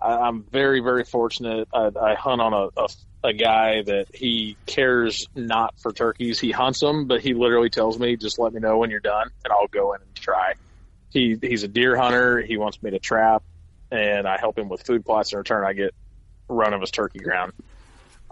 I, 0.00 0.16
I'm 0.16 0.42
very, 0.44 0.80
very 0.80 1.04
fortunate. 1.04 1.68
I, 1.72 1.90
I 2.00 2.14
hunt 2.14 2.40
on 2.40 2.52
a, 2.52 2.68
a 2.80 2.88
a 3.24 3.32
guy 3.32 3.82
that 3.82 4.14
he 4.14 4.56
cares 4.66 5.28
not 5.34 5.74
for 5.80 5.92
turkeys. 5.92 6.38
He 6.38 6.50
hunts 6.50 6.80
them, 6.80 7.06
but 7.06 7.22
he 7.22 7.32
literally 7.32 7.70
tells 7.70 7.98
me, 7.98 8.16
"Just 8.16 8.38
let 8.38 8.52
me 8.52 8.60
know 8.60 8.76
when 8.76 8.90
you're 8.90 9.00
done, 9.00 9.30
and 9.44 9.52
I'll 9.52 9.66
go 9.66 9.94
in 9.94 10.02
and 10.02 10.14
try." 10.14 10.54
He 11.10 11.38
he's 11.40 11.62
a 11.62 11.68
deer 11.68 11.96
hunter. 11.96 12.42
He 12.42 12.58
wants 12.58 12.82
me 12.82 12.90
to 12.90 12.98
trap, 12.98 13.42
and 13.90 14.28
I 14.28 14.38
help 14.38 14.58
him 14.58 14.68
with 14.68 14.82
food 14.82 15.04
plots. 15.06 15.32
In 15.32 15.38
return, 15.38 15.64
I 15.64 15.72
get 15.72 15.94
run 16.48 16.74
of 16.74 16.80
his 16.82 16.90
turkey 16.90 17.20
ground. 17.20 17.52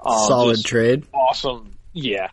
Um, 0.04 0.26
Solid 0.26 0.64
trade. 0.64 1.04
awesome. 1.14 1.72
Yeah. 1.92 2.28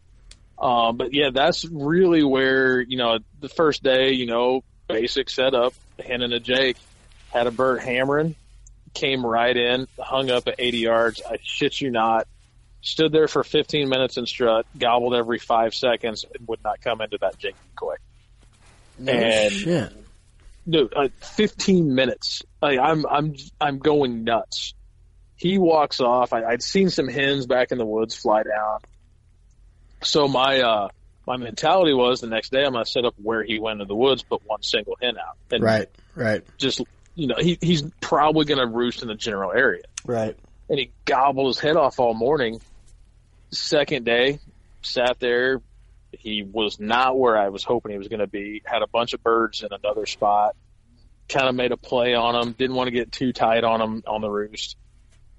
Um, 0.58 0.98
but 0.98 1.14
yeah, 1.14 1.30
that's 1.34 1.64
really 1.64 2.24
where, 2.24 2.82
you 2.82 2.98
know, 2.98 3.20
the 3.40 3.48
first 3.48 3.82
day, 3.82 4.12
you 4.12 4.26
know, 4.26 4.64
basic 4.90 5.30
setup, 5.30 5.74
hen 6.04 6.22
and 6.22 6.34
a 6.34 6.40
Jake, 6.40 6.76
had 7.32 7.48
a 7.48 7.52
bird 7.52 7.80
hammering, 7.80 8.36
came 8.94 9.26
right 9.26 9.56
in, 9.56 9.88
hung 9.98 10.30
up 10.30 10.48
at 10.48 10.56
80 10.60 10.78
yards. 10.80 11.22
I 11.26 11.38
shit 11.42 11.80
you 11.80 11.92
not. 11.92 12.28
Stood 12.82 13.12
there 13.12 13.28
for 13.28 13.44
15 13.44 13.88
minutes 13.88 14.18
in 14.18 14.26
strut, 14.26 14.66
gobbled 14.78 15.14
every 15.14 15.38
five 15.38 15.74
seconds, 15.74 16.26
and 16.34 16.48
would 16.48 16.64
not 16.64 16.82
come 16.82 17.02
into 17.02 17.18
that 17.20 17.38
Jake 17.38 17.56
decoy. 17.72 17.96
And 19.06 19.52
Shit. 19.54 19.94
dude, 20.68 20.94
uh, 20.96 21.10
15 21.20 21.94
minutes. 21.94 22.44
Like, 22.62 22.80
I'm, 22.80 23.06
I'm, 23.06 23.36
I'm 23.60 23.80
going 23.80 24.24
nuts. 24.24 24.74
He 25.36 25.58
walks 25.58 26.00
off. 26.00 26.34
I, 26.34 26.44
I'd 26.44 26.64
seen 26.64 26.90
some 26.90 27.08
hens 27.08 27.46
back 27.46 27.72
in 27.72 27.78
the 27.78 27.86
woods 27.86 28.16
fly 28.16 28.44
down. 28.44 28.80
So 30.02 30.28
my, 30.28 30.62
uh, 30.62 30.88
my 31.30 31.38
mentality 31.38 31.94
was 31.94 32.22
the 32.22 32.28
next 32.28 32.52
day 32.52 32.66
I'm 32.66 32.74
going 32.74 32.84
to 32.84 32.90
set 32.90 33.06
up 33.06 33.14
where 33.22 33.44
he 33.44 33.60
went 33.60 33.82
in 33.82 33.88
the 33.88 33.96
woods, 33.96 34.24
put 34.24 34.42
one 34.48 34.64
single 34.64 34.98
hen 35.00 35.16
out. 35.16 35.38
And 35.52 35.64
Right. 35.64 35.88
Right. 36.16 36.44
just, 36.58 36.82
you 37.14 37.28
know, 37.28 37.36
he, 37.38 37.60
he's 37.62 37.84
probably 38.02 38.46
going 38.46 38.58
to 38.58 38.66
roost 38.66 39.04
in 39.04 39.08
the 39.08 39.16
general 39.16 39.52
area. 39.52 39.84
Right. 40.04 40.36
And 40.70 40.80
he 40.80 40.92
gobbled 41.06 41.46
his 41.48 41.60
head 41.60 41.78
off 41.78 42.00
all 42.00 42.16
morning. 42.16 42.60
Second 43.52 44.06
day, 44.06 44.40
sat 44.82 45.20
there. 45.20 45.62
He 46.12 46.42
was 46.42 46.80
not 46.80 47.18
where 47.18 47.38
I 47.38 47.50
was 47.50 47.64
hoping 47.64 47.92
he 47.92 48.00
was 48.00 48.08
going 48.08 48.22
to 48.22 48.28
be. 48.28 48.64
Had 48.66 48.82
a 48.82 48.88
bunch 48.88 49.14
of 49.14 49.22
birds 49.22 49.62
in 49.62 49.70
another 49.72 50.08
spot. 50.08 50.56
Kind 51.28 51.48
of 51.48 51.54
made 51.54 51.72
a 51.72 51.78
play 51.78 52.16
on 52.16 52.36
him. 52.36 52.54
Didn't 52.54 52.76
want 52.76 52.88
to 52.88 52.92
get 52.92 53.12
too 53.12 53.34
tight 53.34 53.64
on 53.64 53.80
him 53.80 54.04
on 54.08 54.22
the 54.22 54.30
roost. 54.32 54.78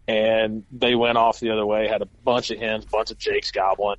And 0.06 0.64
they 0.70 0.94
went 0.94 1.18
off 1.18 1.40
the 1.40 1.50
other 1.50 1.66
way. 1.66 1.88
Had 1.88 2.02
a 2.02 2.06
bunch 2.06 2.52
of 2.52 2.60
hens, 2.60 2.84
bunch 2.84 3.10
of 3.10 3.18
jakes 3.18 3.50
gobbling. 3.50 3.98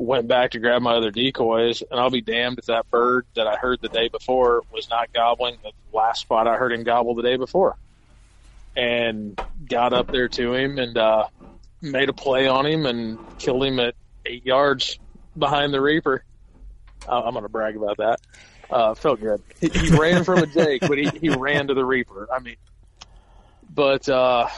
Went 0.00 0.28
back 0.28 0.52
to 0.52 0.60
grab 0.60 0.80
my 0.82 0.94
other 0.94 1.10
decoys, 1.10 1.82
and 1.82 1.98
I'll 1.98 2.10
be 2.10 2.20
damned 2.20 2.58
if 2.58 2.66
that 2.66 2.88
bird 2.90 3.26
that 3.34 3.46
I 3.48 3.56
heard 3.56 3.80
the 3.80 3.88
day 3.88 4.08
before 4.08 4.62
was 4.72 4.88
not 4.88 5.12
gobbling 5.12 5.56
the 5.62 5.72
last 5.92 6.20
spot 6.20 6.46
I 6.46 6.56
heard 6.56 6.72
him 6.72 6.84
gobble 6.84 7.14
the 7.16 7.22
day 7.22 7.36
before. 7.36 7.76
And 8.76 9.40
got 9.68 9.92
up 9.92 10.06
there 10.12 10.28
to 10.28 10.54
him 10.54 10.78
and 10.78 10.96
uh, 10.96 11.26
made 11.82 12.08
a 12.08 12.12
play 12.12 12.46
on 12.46 12.64
him 12.64 12.86
and 12.86 13.18
killed 13.38 13.64
him 13.64 13.80
at 13.80 13.94
eight 14.24 14.46
yards 14.46 14.98
behind 15.36 15.74
the 15.74 15.80
Reaper. 15.80 16.22
Uh, 17.08 17.22
I'm 17.24 17.32
going 17.32 17.42
to 17.42 17.48
brag 17.48 17.76
about 17.76 17.96
that. 17.96 18.20
Uh, 18.70 18.94
felt 18.94 19.20
good. 19.20 19.42
He, 19.60 19.68
he 19.68 19.88
ran 19.96 20.22
from 20.22 20.38
a 20.40 20.46
Jake, 20.46 20.82
but 20.82 20.96
he, 20.98 21.08
he 21.08 21.28
ran 21.30 21.66
to 21.68 21.74
the 21.74 21.84
Reaper. 21.84 22.28
I 22.32 22.38
mean, 22.38 22.56
but 23.74 24.08
uh, 24.08 24.48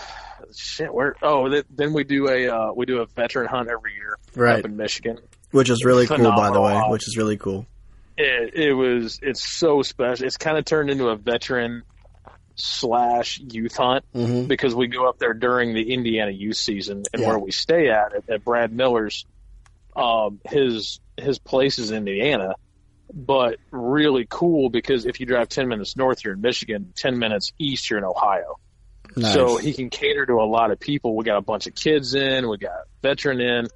shit, 0.54 0.92
where? 0.92 1.14
Oh, 1.22 1.48
th- 1.48 1.64
then 1.70 1.92
we 1.94 2.04
do 2.04 2.28
a 2.28 2.48
uh, 2.48 2.72
we 2.74 2.84
do 2.86 2.98
a 3.00 3.06
veteran 3.06 3.46
hunt 3.46 3.68
every 3.70 3.94
year 3.94 4.18
Right. 4.34 4.58
up 4.58 4.64
in 4.64 4.76
Michigan. 4.76 5.18
Which 5.52 5.70
is 5.70 5.84
really 5.84 6.06
cool, 6.06 6.32
by 6.32 6.50
the 6.50 6.60
way. 6.60 6.80
Which 6.88 7.06
is 7.08 7.16
really 7.16 7.36
cool. 7.36 7.66
It, 8.16 8.54
it 8.54 8.72
was 8.72 9.18
it's 9.22 9.42
so 9.42 9.82
special. 9.82 10.26
It's 10.26 10.36
kind 10.36 10.58
of 10.58 10.64
turned 10.64 10.90
into 10.90 11.08
a 11.08 11.16
veteran 11.16 11.82
slash 12.56 13.40
youth 13.40 13.76
hunt 13.76 14.04
hmm 14.12 14.44
because 14.44 14.74
we 14.74 14.86
go 14.88 15.08
up 15.08 15.18
there 15.18 15.32
during 15.32 15.72
the 15.72 15.92
Indiana 15.92 16.30
youth 16.30 16.56
season, 16.56 17.04
and 17.12 17.22
Yeah. 17.22 17.28
where 17.28 17.38
we 17.38 17.52
stay 17.52 17.88
at 17.88 18.14
at, 18.14 18.28
at 18.28 18.44
Brad 18.44 18.72
Miller's, 18.72 19.24
um, 19.96 20.40
his 20.44 21.00
his 21.16 21.38
place 21.38 21.78
is 21.78 21.90
in 21.90 21.98
Indiana, 22.08 22.54
but 23.12 23.58
really 23.70 24.26
cool 24.28 24.68
because 24.70 25.06
if 25.06 25.20
you 25.20 25.26
drive 25.26 25.48
ten 25.48 25.68
minutes 25.68 25.96
north, 25.96 26.22
you're 26.24 26.34
in 26.34 26.40
Michigan. 26.40 26.92
Ten 26.96 27.18
minutes 27.18 27.52
east, 27.58 27.88
you're 27.88 27.98
in 27.98 28.04
Ohio. 28.04 28.56
Nice. 29.16 29.32
So 29.32 29.56
he 29.56 29.72
can 29.72 29.90
cater 29.90 30.26
to 30.26 30.34
a 30.34 30.46
lot 30.46 30.70
of 30.70 30.78
people. 30.78 31.16
We 31.16 31.24
got 31.24 31.38
a 31.38 31.42
bunch 31.42 31.66
of 31.66 31.74
kids 31.74 32.14
in, 32.14 32.48
we 32.48 32.58
got 32.58 32.72
a 32.72 32.84
veteran 33.02 33.40
in, 33.40 33.66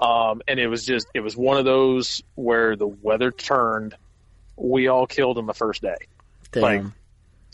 um, 0.00 0.42
and 0.48 0.58
it 0.58 0.68
was 0.68 0.84
just 0.84 1.06
it 1.14 1.20
was 1.20 1.36
one 1.36 1.56
of 1.56 1.64
those 1.64 2.22
where 2.34 2.76
the 2.76 2.86
weather 2.86 3.30
turned. 3.30 3.94
We 4.56 4.88
all 4.88 5.06
killed 5.06 5.36
him 5.36 5.46
the 5.46 5.54
first 5.54 5.82
day 5.82 5.96
Damn. 6.52 6.62
like, 6.62 6.82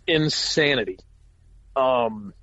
insanity. 0.06 0.98
Um, 1.74 2.34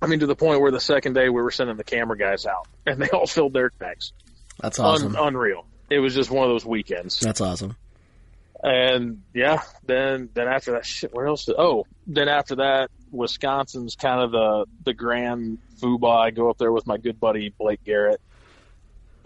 I 0.00 0.06
mean, 0.06 0.20
to 0.20 0.26
the 0.26 0.36
point 0.36 0.60
where 0.60 0.70
the 0.70 0.80
second 0.80 1.14
day 1.14 1.28
we 1.28 1.42
were 1.42 1.50
sending 1.50 1.76
the 1.76 1.84
camera 1.84 2.16
guys 2.16 2.46
out, 2.46 2.68
and 2.86 3.00
they 3.00 3.08
all 3.08 3.26
filled 3.26 3.52
their 3.52 3.70
tanks. 3.70 4.12
That's 4.60 4.78
awesome. 4.78 5.16
Un- 5.16 5.28
unreal. 5.28 5.66
It 5.90 5.98
was 5.98 6.14
just 6.14 6.30
one 6.30 6.44
of 6.44 6.50
those 6.50 6.64
weekends. 6.64 7.20
That's 7.20 7.40
awesome. 7.40 7.76
And 8.62 9.22
yeah, 9.34 9.62
then 9.84 10.30
then 10.32 10.48
after 10.48 10.72
that, 10.72 10.86
shit. 10.86 11.14
Where 11.14 11.26
else? 11.26 11.44
Did, 11.44 11.56
oh, 11.58 11.86
then 12.06 12.28
after 12.28 12.56
that, 12.56 12.90
Wisconsin's 13.10 13.96
kind 13.96 14.22
of 14.22 14.32
the 14.32 14.66
the 14.84 14.94
grand 14.94 15.58
foobar. 15.80 16.26
I 16.26 16.30
go 16.30 16.50
up 16.50 16.58
there 16.58 16.72
with 16.72 16.86
my 16.86 16.96
good 16.96 17.20
buddy 17.20 17.50
Blake 17.50 17.84
Garrett, 17.84 18.20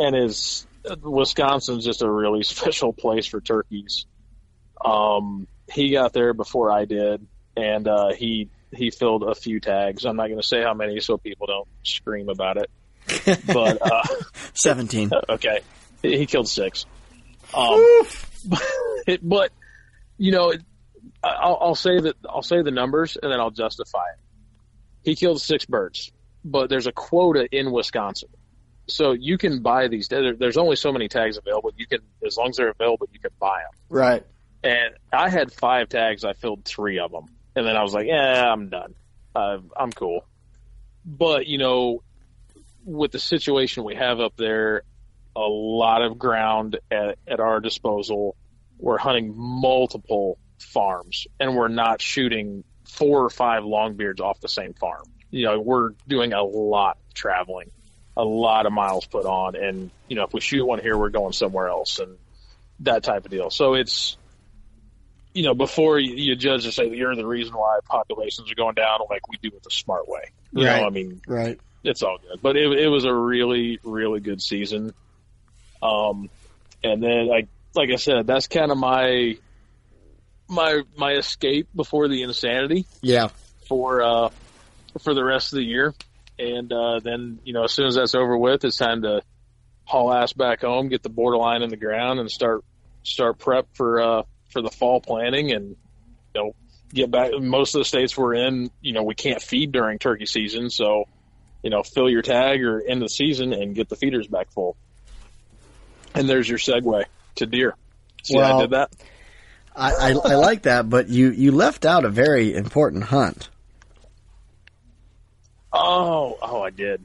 and 0.00 0.16
his 0.16 0.66
Wisconsin's 1.02 1.84
just 1.84 2.02
a 2.02 2.10
really 2.10 2.42
special 2.44 2.92
place 2.92 3.26
for 3.26 3.40
turkeys. 3.40 4.06
Um, 4.84 5.46
he 5.70 5.92
got 5.92 6.12
there 6.12 6.32
before 6.32 6.72
I 6.72 6.86
did, 6.86 7.26
and 7.56 7.86
uh, 7.86 8.12
he 8.12 8.48
he 8.72 8.90
filled 8.90 9.22
a 9.22 9.34
few 9.34 9.60
tags. 9.60 10.04
I'm 10.04 10.16
not 10.16 10.28
going 10.28 10.40
to 10.40 10.46
say 10.46 10.62
how 10.62 10.74
many, 10.74 11.00
so 11.00 11.18
people 11.18 11.46
don't 11.46 11.68
scream 11.84 12.28
about 12.28 12.56
it. 12.56 12.70
But 13.46 13.78
uh, 13.82 14.02
17. 14.54 15.10
okay, 15.28 15.60
he 16.02 16.18
he 16.18 16.26
killed 16.26 16.48
six. 16.48 16.86
Um, 17.52 18.02
but, 18.46 19.20
but 19.22 19.52
you 20.18 20.32
know, 20.32 20.52
I'll, 21.22 21.58
I'll 21.60 21.74
say 21.74 21.98
that 21.98 22.16
I'll 22.28 22.42
say 22.42 22.62
the 22.62 22.70
numbers 22.70 23.16
and 23.20 23.30
then 23.30 23.40
I'll 23.40 23.50
justify 23.50 24.04
it. 24.14 24.20
He 25.02 25.16
killed 25.16 25.40
six 25.40 25.66
birds, 25.66 26.12
but 26.44 26.68
there's 26.68 26.86
a 26.86 26.92
quota 26.92 27.48
in 27.50 27.72
Wisconsin, 27.72 28.28
so 28.90 29.12
you 29.12 29.38
can 29.38 29.62
buy 29.62 29.88
these. 29.88 30.08
There's 30.08 30.56
only 30.56 30.76
so 30.76 30.92
many 30.92 31.08
tags 31.08 31.38
available. 31.38 31.70
You 31.76 31.86
can, 31.86 32.00
as 32.26 32.36
long 32.36 32.50
as 32.50 32.56
they're 32.56 32.70
available, 32.70 33.08
you 33.12 33.20
can 33.20 33.30
buy 33.38 33.58
them. 33.58 33.80
Right. 33.88 34.26
And 34.62 34.94
I 35.12 35.30
had 35.30 35.52
five 35.52 35.88
tags. 35.88 36.24
I 36.24 36.34
filled 36.34 36.64
three 36.64 36.98
of 36.98 37.10
them, 37.10 37.26
and 37.56 37.66
then 37.66 37.76
I 37.76 37.82
was 37.82 37.94
like, 37.94 38.06
"Yeah, 38.06 38.52
I'm 38.52 38.68
done. 38.68 38.94
Uh, 39.34 39.58
I'm 39.74 39.90
cool." 39.90 40.26
But 41.04 41.46
you 41.46 41.56
know, 41.56 42.02
with 42.84 43.12
the 43.12 43.18
situation 43.18 43.84
we 43.84 43.94
have 43.94 44.20
up 44.20 44.36
there, 44.36 44.82
a 45.34 45.40
lot 45.40 46.02
of 46.02 46.18
ground 46.18 46.78
at, 46.90 47.18
at 47.26 47.40
our 47.40 47.60
disposal. 47.60 48.36
We're 48.78 48.98
hunting 48.98 49.34
multiple 49.36 50.38
farms, 50.58 51.26
and 51.38 51.54
we're 51.56 51.68
not 51.68 52.00
shooting 52.00 52.64
four 52.88 53.24
or 53.24 53.30
five 53.30 53.62
longbeards 53.62 54.20
off 54.20 54.40
the 54.40 54.48
same 54.48 54.74
farm. 54.74 55.04
You 55.30 55.46
know, 55.46 55.60
we're 55.60 55.90
doing 56.08 56.32
a 56.32 56.42
lot 56.42 56.98
of 57.06 57.14
traveling, 57.14 57.70
a 58.20 58.24
lot 58.24 58.66
of 58.66 58.72
miles 58.72 59.06
put 59.06 59.24
on, 59.26 59.54
and 59.56 59.90
you 60.08 60.16
know, 60.16 60.24
if 60.24 60.32
we 60.32 60.40
shoot 60.40 60.64
one 60.64 60.80
here, 60.80 60.96
we're 60.96 61.10
going 61.10 61.32
somewhere 61.32 61.68
else, 61.68 61.98
and 61.98 62.16
that 62.80 63.02
type 63.02 63.24
of 63.24 63.30
deal. 63.30 63.50
So 63.50 63.74
it's 63.74 64.16
you 65.32 65.44
know, 65.44 65.54
before 65.54 65.98
you, 65.98 66.14
you 66.16 66.34
judge 66.36 66.64
and 66.64 66.74
say 66.74 66.88
that 66.88 66.96
you're 66.96 67.14
the 67.14 67.26
reason 67.26 67.54
why 67.54 67.78
populations 67.88 68.50
are 68.50 68.54
going 68.56 68.74
down, 68.74 68.98
like 69.08 69.28
we 69.28 69.36
do 69.40 69.54
it 69.56 69.62
the 69.62 69.70
smart 69.70 70.08
way. 70.08 70.22
You 70.52 70.64
Right. 70.64 70.80
know, 70.80 70.86
I 70.86 70.90
mean, 70.90 71.20
Right. 71.26 71.60
it's 71.84 72.02
all 72.02 72.18
good. 72.18 72.42
But 72.42 72.56
it, 72.56 72.66
it 72.76 72.88
was 72.88 73.04
a 73.04 73.14
really, 73.14 73.78
really 73.84 74.18
good 74.18 74.42
season. 74.42 74.92
Um, 75.80 76.30
and 76.82 77.00
then 77.00 77.28
like, 77.28 77.46
like 77.74 77.90
I 77.90 77.96
said, 77.96 78.26
that's 78.26 78.48
kind 78.48 78.72
of 78.72 78.78
my, 78.78 79.36
my, 80.48 80.82
my 80.96 81.12
escape 81.12 81.68
before 81.76 82.08
the 82.08 82.22
insanity 82.24 82.86
Yeah. 83.00 83.28
for, 83.68 84.02
uh, 84.02 84.30
for 85.00 85.14
the 85.14 85.22
rest 85.22 85.52
of 85.52 85.58
the 85.58 85.64
year. 85.64 85.94
And, 86.40 86.72
uh, 86.72 87.00
then, 87.00 87.38
you 87.44 87.52
know, 87.52 87.64
as 87.64 87.72
soon 87.72 87.86
as 87.86 87.96
that's 87.96 88.14
over 88.14 88.36
with, 88.36 88.64
it's 88.64 88.78
time 88.78 89.02
to 89.02 89.20
haul 89.84 90.12
ass 90.12 90.32
back 90.32 90.62
home, 90.62 90.88
get 90.88 91.02
the 91.02 91.10
borderline 91.10 91.62
in 91.62 91.68
the 91.68 91.76
ground 91.76 92.18
and 92.18 92.30
start, 92.30 92.64
start 93.02 93.38
prep 93.38 93.66
for, 93.74 94.00
uh, 94.00 94.22
for 94.50 94.62
the 94.62 94.70
fall 94.70 95.00
planting 95.00 95.52
and, 95.52 95.68
you 95.70 95.76
know, 96.34 96.54
get 96.94 97.10
back. 97.10 97.32
Most 97.38 97.74
of 97.74 97.80
the 97.80 97.84
states 97.84 98.16
we're 98.16 98.34
in, 98.34 98.70
you 98.80 98.92
know, 98.94 99.02
we 99.02 99.14
can't 99.14 99.42
feed 99.42 99.72
during 99.72 99.98
turkey 99.98 100.26
season. 100.26 100.70
So, 100.70 101.04
you 101.62 101.68
know, 101.68 101.82
fill 101.82 102.08
your 102.08 102.22
tag 102.22 102.64
or 102.64 102.80
end 102.80 103.02
the 103.02 103.08
season 103.08 103.52
and 103.52 103.74
get 103.74 103.88
the 103.88 103.96
feeders 103.96 104.26
back 104.26 104.50
full. 104.52 104.76
And 106.14 106.28
there's 106.28 106.48
your 106.48 106.58
segue 106.58 107.04
to 107.36 107.46
deer. 107.46 107.76
See 108.22 108.34
how 108.36 108.40
Well- 108.40 108.58
I 108.58 108.62
did 108.62 108.70
that? 108.70 108.90
I, 109.76 109.92
I, 109.92 110.08
I 110.10 110.34
like 110.34 110.62
that, 110.62 110.90
but 110.90 111.08
you, 111.08 111.30
you 111.30 111.52
left 111.52 111.86
out 111.86 112.04
a 112.04 112.08
very 112.08 112.54
important 112.54 113.04
hunt. 113.04 113.48
Oh, 115.72 116.38
oh, 116.42 116.62
I 116.62 116.70
did. 116.70 117.04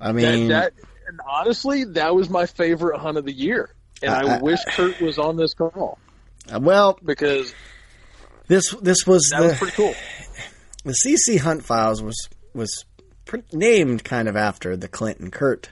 I 0.00 0.12
mean, 0.12 0.48
that, 0.48 0.76
that 0.76 0.84
and 1.08 1.20
honestly, 1.26 1.84
that 1.84 2.14
was 2.14 2.28
my 2.28 2.46
favorite 2.46 2.98
hunt 2.98 3.16
of 3.16 3.24
the 3.24 3.32
year. 3.32 3.74
And 4.02 4.12
I, 4.12 4.36
I- 4.36 4.42
wish 4.42 4.60
Kurt 4.66 5.00
was 5.00 5.18
on 5.18 5.36
this 5.36 5.54
call 5.54 5.98
uh, 6.52 6.60
well, 6.60 6.98
because 7.02 7.54
this 8.48 8.74
this 8.82 9.06
was 9.06 9.30
that 9.32 9.42
was 9.42 9.58
pretty 9.58 9.74
cool. 9.74 9.94
the 10.84 10.94
CC 11.06 11.38
Hunt 11.38 11.64
Files 11.64 12.02
was 12.02 12.28
was 12.52 12.84
named 13.52 14.04
kind 14.04 14.28
of 14.28 14.36
after 14.36 14.76
the 14.76 14.88
Clint 14.88 15.20
and 15.20 15.32
Kurt, 15.32 15.70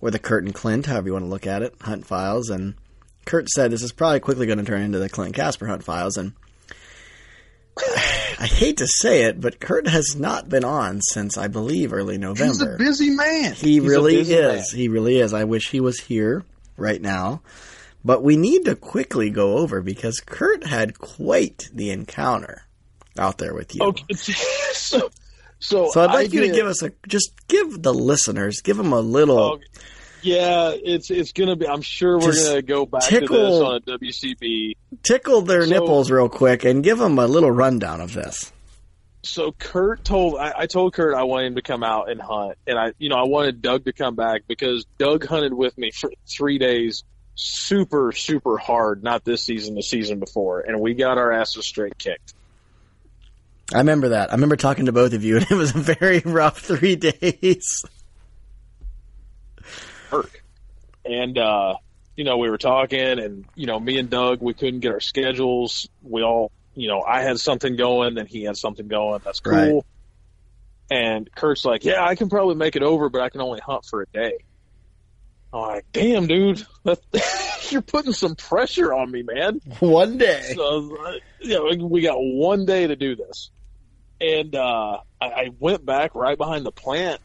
or 0.00 0.10
the 0.10 0.18
Kurt 0.18 0.44
and 0.44 0.54
Clint, 0.54 0.86
however 0.86 1.08
you 1.08 1.12
want 1.12 1.24
to 1.24 1.28
look 1.30 1.46
at 1.46 1.62
it, 1.62 1.74
Hunt 1.80 2.06
Files. 2.06 2.50
And 2.50 2.74
Kurt 3.24 3.48
said 3.48 3.70
this 3.70 3.82
is 3.82 3.92
probably 3.92 4.20
quickly 4.20 4.46
going 4.46 4.58
to 4.58 4.64
turn 4.64 4.82
into 4.82 4.98
the 4.98 5.08
Clint 5.08 5.34
Casper 5.34 5.66
Hunt 5.66 5.84
Files. 5.84 6.16
And 6.16 6.32
I 7.76 8.46
hate 8.46 8.76
to 8.78 8.86
say 8.86 9.24
it, 9.24 9.40
but 9.40 9.58
Kurt 9.60 9.88
has 9.88 10.14
not 10.16 10.48
been 10.48 10.64
on 10.64 11.00
since 11.02 11.36
I 11.36 11.48
believe 11.48 11.92
early 11.92 12.18
November. 12.18 12.52
He's 12.52 12.62
a 12.62 12.76
busy 12.76 13.10
man. 13.10 13.54
He 13.54 13.74
He's 13.74 13.82
really 13.82 14.16
is. 14.20 14.72
man. 14.72 14.78
He 14.80 14.88
really 14.88 15.18
is. 15.18 15.34
I 15.34 15.44
wish 15.44 15.70
he 15.70 15.80
was 15.80 15.98
here 16.00 16.44
right 16.76 17.00
now. 17.00 17.42
But 18.04 18.22
we 18.22 18.36
need 18.36 18.66
to 18.66 18.76
quickly 18.76 19.30
go 19.30 19.58
over 19.58 19.80
because 19.80 20.20
Kurt 20.20 20.66
had 20.66 20.98
quite 20.98 21.68
the 21.72 21.90
encounter 21.90 22.62
out 23.18 23.38
there 23.38 23.54
with 23.54 23.74
you. 23.74 23.82
Okay, 23.82 24.04
so 24.14 25.10
so 25.58 25.88
So 25.90 26.00
I'd 26.02 26.12
like 26.12 26.30
I 26.30 26.32
you 26.32 26.40
to 26.42 26.50
give 26.50 26.66
us 26.66 26.82
a 26.82 26.92
just 27.08 27.30
give 27.48 27.82
the 27.82 27.94
listeners, 27.94 28.60
give 28.60 28.76
them 28.76 28.92
a 28.92 29.00
little 29.00 29.38
Oh, 29.38 29.60
yeah, 30.24 30.72
it's 30.74 31.10
it's 31.10 31.32
gonna 31.32 31.56
be. 31.56 31.66
I'm 31.68 31.82
sure 31.82 32.18
we're 32.18 32.32
Just 32.32 32.46
gonna 32.48 32.62
go 32.62 32.86
back 32.86 33.02
to 33.04 33.20
this 33.20 33.30
on 33.30 33.76
a 33.76 33.80
WCB. 33.80 34.74
tickle 35.02 35.42
their 35.42 35.62
so- 35.66 35.70
nipples 35.70 36.10
real 36.10 36.28
quick 36.28 36.64
and 36.64 36.82
give 36.82 36.98
them 36.98 37.18
a 37.18 37.26
little 37.26 37.50
rundown 37.50 38.00
of 38.00 38.12
this. 38.12 38.50
So 39.22 39.52
Kurt 39.52 40.04
told 40.04 40.38
I, 40.38 40.52
I 40.60 40.66
told 40.66 40.92
Kurt 40.92 41.14
I 41.14 41.22
wanted 41.22 41.46
him 41.48 41.54
to 41.56 41.62
come 41.62 41.82
out 41.82 42.10
and 42.10 42.20
hunt, 42.20 42.58
and 42.66 42.78
I 42.78 42.92
you 42.98 43.08
know 43.08 43.16
I 43.16 43.24
wanted 43.26 43.62
Doug 43.62 43.84
to 43.86 43.92
come 43.92 44.14
back 44.16 44.42
because 44.46 44.84
Doug 44.98 45.26
hunted 45.26 45.54
with 45.54 45.78
me 45.78 45.90
for 45.92 46.10
three 46.26 46.58
days, 46.58 47.04
super 47.34 48.12
super 48.12 48.58
hard. 48.58 49.02
Not 49.02 49.24
this 49.24 49.42
season, 49.42 49.76
the 49.76 49.82
season 49.82 50.18
before, 50.18 50.60
and 50.60 50.78
we 50.80 50.92
got 50.94 51.16
our 51.16 51.32
asses 51.32 51.64
straight 51.64 51.96
kicked. 51.96 52.34
I 53.72 53.78
remember 53.78 54.10
that. 54.10 54.30
I 54.30 54.34
remember 54.34 54.56
talking 54.56 54.86
to 54.86 54.92
both 54.92 55.14
of 55.14 55.24
you 55.24 55.38
and 55.38 55.46
it 55.50 55.54
was 55.54 55.74
a 55.74 55.78
very 55.78 56.18
rough 56.20 56.58
three 56.60 56.96
days. 56.96 57.82
Kirk. 60.10 60.42
And, 61.04 61.36
uh, 61.38 61.74
you 62.16 62.24
know, 62.24 62.38
we 62.38 62.48
were 62.48 62.58
talking 62.58 63.18
and, 63.18 63.44
you 63.54 63.66
know, 63.66 63.78
me 63.78 63.98
and 63.98 64.08
Doug, 64.08 64.40
we 64.40 64.54
couldn't 64.54 64.80
get 64.80 64.92
our 64.92 65.00
schedules. 65.00 65.88
We 66.02 66.22
all, 66.22 66.52
you 66.74 66.88
know, 66.88 67.02
I 67.02 67.22
had 67.22 67.38
something 67.38 67.76
going 67.76 68.18
and 68.18 68.28
he 68.28 68.44
had 68.44 68.56
something 68.56 68.88
going. 68.88 69.20
That's 69.24 69.40
cool. 69.40 69.52
Right. 69.52 69.84
And 70.90 71.34
Kurt's 71.34 71.64
like, 71.64 71.84
yeah, 71.84 72.04
I 72.04 72.14
can 72.14 72.28
probably 72.28 72.54
make 72.54 72.76
it 72.76 72.82
over, 72.82 73.08
but 73.08 73.22
I 73.22 73.30
can 73.30 73.40
only 73.40 73.60
hunt 73.60 73.84
for 73.84 74.02
a 74.02 74.06
day. 74.06 74.38
I'm 75.52 75.60
like, 75.60 75.86
damn, 75.92 76.26
dude, 76.26 76.66
you're 77.70 77.82
putting 77.82 78.12
some 78.12 78.34
pressure 78.34 78.92
on 78.92 79.10
me, 79.10 79.22
man. 79.22 79.60
One 79.78 80.18
day. 80.18 80.52
So, 80.54 80.96
uh, 80.96 81.12
you 81.40 81.78
know, 81.78 81.86
we 81.86 82.02
got 82.02 82.16
one 82.16 82.66
day 82.66 82.86
to 82.86 82.96
do 82.96 83.16
this. 83.16 83.50
And, 84.20 84.54
uh, 84.54 84.98
I, 85.20 85.26
I 85.26 85.50
went 85.58 85.84
back 85.84 86.14
right 86.14 86.36
behind 86.36 86.66
the 86.66 86.72
plant 86.72 87.20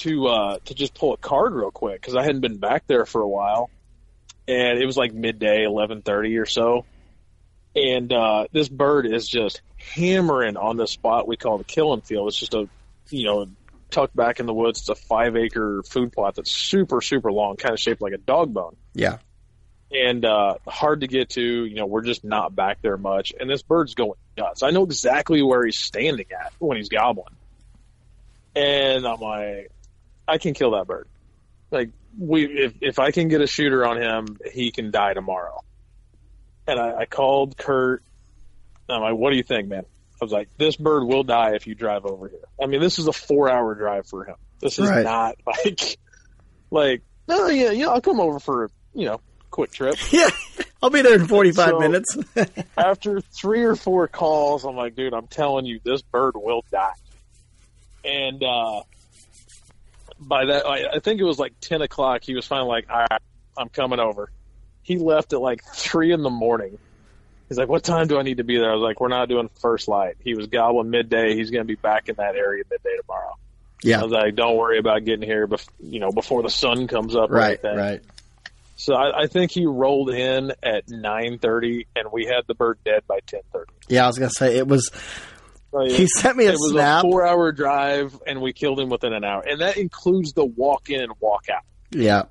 to, 0.00 0.26
uh, 0.26 0.58
to 0.66 0.74
just 0.74 0.94
pull 0.94 1.12
a 1.14 1.16
card 1.16 1.54
real 1.54 1.70
quick 1.70 2.00
because 2.00 2.14
I 2.16 2.22
hadn't 2.22 2.40
been 2.42 2.58
back 2.58 2.86
there 2.86 3.06
for 3.06 3.20
a 3.22 3.28
while. 3.28 3.70
And 4.48 4.78
it 4.78 4.86
was 4.86 4.96
like 4.96 5.12
midday, 5.14 5.66
1130 5.66 6.36
or 6.38 6.46
so. 6.46 6.84
And, 7.76 8.12
uh, 8.12 8.46
this 8.52 8.68
bird 8.68 9.06
is 9.06 9.28
just 9.28 9.62
hammering 9.76 10.56
on 10.56 10.76
the 10.76 10.86
spot 10.86 11.28
we 11.28 11.36
call 11.36 11.58
the 11.58 11.64
killing 11.64 12.00
field. 12.00 12.28
It's 12.28 12.38
just 12.38 12.54
a, 12.54 12.68
you 13.10 13.26
know, 13.26 13.46
tucked 13.90 14.14
back 14.16 14.40
in 14.40 14.46
the 14.46 14.54
woods. 14.54 14.80
It's 14.80 14.88
a 14.88 14.94
five 14.94 15.36
acre 15.36 15.82
food 15.84 16.12
plot 16.12 16.34
that's 16.36 16.50
super, 16.50 17.00
super 17.00 17.30
long, 17.32 17.56
kind 17.56 17.72
of 17.72 17.80
shaped 17.80 18.00
like 18.00 18.12
a 18.12 18.18
dog 18.18 18.52
bone 18.52 18.76
Yeah. 18.94 19.18
and 19.92 20.24
uh, 20.24 20.54
hard 20.66 21.00
to 21.02 21.06
get 21.06 21.30
to. 21.30 21.42
You 21.42 21.74
know, 21.76 21.86
we're 21.86 22.02
just 22.02 22.24
not 22.24 22.54
back 22.56 22.82
there 22.82 22.96
much. 22.96 23.32
And 23.38 23.48
this 23.48 23.62
bird's 23.62 23.94
going 23.94 24.18
nuts. 24.36 24.62
I 24.62 24.70
know 24.70 24.82
exactly 24.84 25.42
where 25.42 25.64
he's 25.64 25.78
standing 25.78 26.26
at 26.32 26.52
when 26.58 26.76
he's 26.76 26.88
gobbling. 26.88 27.34
And 28.56 29.06
I'm 29.06 29.20
like, 29.20 29.70
I 30.30 30.38
can 30.38 30.54
kill 30.54 30.72
that 30.72 30.86
bird. 30.86 31.08
Like 31.70 31.90
we, 32.18 32.44
if 32.46 32.74
if 32.80 32.98
I 32.98 33.10
can 33.10 33.28
get 33.28 33.40
a 33.40 33.46
shooter 33.46 33.84
on 33.86 34.00
him, 34.00 34.38
he 34.52 34.70
can 34.70 34.90
die 34.90 35.14
tomorrow. 35.14 35.60
And 36.66 36.78
I, 36.78 36.98
I 37.00 37.04
called 37.06 37.56
Kurt. 37.56 38.02
and 38.88 38.96
I'm 38.96 39.02
like, 39.02 39.18
what 39.20 39.30
do 39.30 39.36
you 39.36 39.42
think, 39.42 39.68
man? 39.68 39.84
I 40.20 40.24
was 40.24 40.32
like, 40.32 40.48
this 40.58 40.76
bird 40.76 41.04
will 41.04 41.22
die 41.24 41.54
if 41.54 41.66
you 41.66 41.74
drive 41.74 42.04
over 42.04 42.28
here. 42.28 42.44
I 42.62 42.66
mean, 42.66 42.80
this 42.80 42.98
is 42.98 43.06
a 43.06 43.12
four 43.12 43.50
hour 43.50 43.74
drive 43.74 44.06
for 44.06 44.24
him. 44.24 44.36
This 44.60 44.78
is 44.78 44.88
Right. 44.88 45.02
not 45.04 45.36
like, 45.46 45.98
like, 46.70 47.02
no, 47.26 47.46
yeah, 47.48 47.70
yeah, 47.70 47.88
I'll 47.88 48.00
come 48.02 48.20
over 48.20 48.38
for, 48.38 48.64
a, 48.64 48.68
you 48.94 49.06
know, 49.06 49.20
quick 49.50 49.70
trip 49.72 49.96
Yeah. 50.12 50.28
I'll 50.82 50.90
be 50.90 51.02
there 51.02 51.14
in 51.14 51.26
45 51.26 51.68
So- 51.70 51.78
minutes. 51.78 52.16
after 52.76 53.20
three 53.20 53.64
or 53.64 53.76
four 53.76 54.08
calls, 54.08 54.64
I'm 54.64 54.76
like, 54.76 54.94
dude, 54.96 55.14
I'm 55.14 55.26
telling 55.28 55.64
you, 55.66 55.80
this 55.84 56.02
bird 56.02 56.34
will 56.36 56.64
die. 56.70 56.92
And 58.04 58.42
uh, 58.42 58.82
by 60.20 60.46
that, 60.46 60.66
I, 60.66 60.96
I 60.96 60.98
think 61.00 61.20
it 61.20 61.24
was 61.24 61.38
like 61.38 61.54
10 61.60 61.82
o'clock. 61.82 62.22
He 62.22 62.34
was 62.34 62.46
finally 62.46 62.68
like, 62.68 62.90
all 62.90 63.06
right, 63.10 63.22
I'm 63.56 63.68
coming 63.68 64.00
over. 64.00 64.30
He 64.82 64.98
left 64.98 65.32
at 65.32 65.40
like 65.40 65.62
three 65.64 66.12
in 66.12 66.22
the 66.22 66.30
morning. 66.30 66.78
He's 67.48 67.58
like, 67.58 67.68
what 67.68 67.82
time 67.82 68.06
do 68.06 68.18
I 68.18 68.22
need 68.22 68.36
to 68.36 68.44
be 68.44 68.58
there? 68.58 68.70
I 68.70 68.74
was 68.74 68.82
like, 68.82 69.00
we're 69.00 69.08
not 69.08 69.28
doing 69.28 69.50
first 69.60 69.88
light. 69.88 70.16
He 70.22 70.34
was 70.34 70.46
gobbling 70.46 70.90
midday. 70.90 71.34
He's 71.34 71.50
going 71.50 71.62
to 71.62 71.66
be 71.66 71.74
back 71.74 72.08
in 72.08 72.14
that 72.16 72.36
area 72.36 72.62
midday 72.70 72.96
tomorrow. 73.00 73.36
Yeah. 73.82 74.00
I 74.00 74.04
was 74.04 74.12
like, 74.12 74.36
don't 74.36 74.56
worry 74.56 74.78
about 74.78 75.04
getting 75.04 75.26
here, 75.26 75.48
bef- 75.48 75.68
you 75.80 75.98
know, 75.98 76.12
before 76.12 76.42
the 76.42 76.50
sun 76.50 76.86
comes 76.86 77.16
up. 77.16 77.30
Right, 77.30 77.58
right. 77.62 78.02
So 78.76 78.94
I, 78.94 79.22
I 79.22 79.26
think 79.26 79.50
he 79.50 79.66
rolled 79.66 80.08
in 80.08 80.52
at 80.62 80.88
nine 80.88 81.38
thirty, 81.38 81.86
and 81.94 82.10
we 82.10 82.24
had 82.24 82.46
the 82.46 82.54
bird 82.54 82.78
dead 82.82 83.02
by 83.06 83.18
ten 83.26 83.40
thirty. 83.52 83.72
Yeah, 83.88 84.04
I 84.04 84.06
was 84.06 84.16
gonna 84.16 84.30
say 84.30 84.56
it 84.56 84.66
was. 84.66 84.90
He 85.88 86.06
sent 86.08 86.36
me 86.36 86.46
a 86.46 86.50
it 86.50 86.56
was 86.58 86.72
snap. 86.72 86.98
a 87.04 87.08
four-hour 87.08 87.52
drive, 87.52 88.18
and 88.26 88.40
we 88.40 88.52
killed 88.52 88.80
him 88.80 88.88
within 88.88 89.12
an 89.12 89.24
hour, 89.24 89.42
and 89.46 89.60
that 89.60 89.76
includes 89.76 90.32
the 90.32 90.44
walk 90.44 90.90
in 90.90 91.00
and 91.00 91.12
walk 91.20 91.44
out. 91.48 91.62
Yeah, 91.92 92.24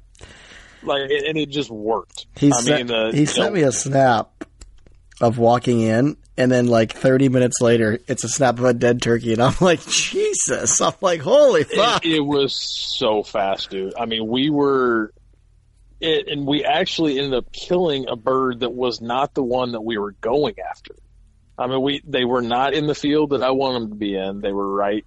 Like, 0.83 1.03
and 1.09 1.37
it 1.37 1.49
just 1.49 1.69
worked. 1.69 2.27
he 2.37 2.51
I 2.51 2.59
sent 2.59 2.89
mean, 2.89 2.97
uh, 2.97 3.11
he 3.11 3.25
sent 3.25 3.53
know, 3.53 3.61
me 3.61 3.63
a 3.63 3.71
snap 3.71 4.43
of 5.21 5.37
walking 5.37 5.81
in, 5.81 6.17
and 6.37 6.51
then 6.51 6.67
like 6.67 6.93
30 6.93 7.29
minutes 7.29 7.59
later, 7.61 7.99
it's 8.07 8.23
a 8.23 8.29
snap 8.29 8.57
of 8.59 8.65
a 8.65 8.73
dead 8.73 9.01
turkey, 9.01 9.33
and 9.33 9.41
I'm 9.41 9.55
like, 9.61 9.85
Jesus! 9.85 10.79
I'm 10.81 10.93
like, 11.01 11.21
holy 11.21 11.63
fuck! 11.63 12.05
It, 12.05 12.15
it 12.15 12.19
was 12.25 12.53
so 12.55 13.23
fast, 13.23 13.69
dude. 13.69 13.93
I 13.97 14.05
mean, 14.05 14.27
we 14.27 14.49
were, 14.49 15.13
it, 16.01 16.27
and 16.29 16.45
we 16.45 16.63
actually 16.65 17.17
ended 17.19 17.33
up 17.35 17.51
killing 17.53 18.07
a 18.09 18.15
bird 18.15 18.61
that 18.61 18.71
was 18.73 19.01
not 19.01 19.33
the 19.33 19.43
one 19.43 19.71
that 19.73 19.81
we 19.81 19.97
were 19.97 20.11
going 20.21 20.55
after. 20.69 20.95
I 21.59 21.67
mean, 21.67 21.81
we 21.81 22.01
they 22.07 22.23
were 22.23 22.41
not 22.41 22.73
in 22.73 22.87
the 22.87 22.95
field 22.95 23.31
that 23.31 23.43
I 23.43 23.51
want 23.51 23.75
them 23.75 23.89
to 23.89 23.95
be 23.95 24.15
in. 24.15 24.39
They 24.39 24.53
were 24.53 24.73
right, 24.73 25.05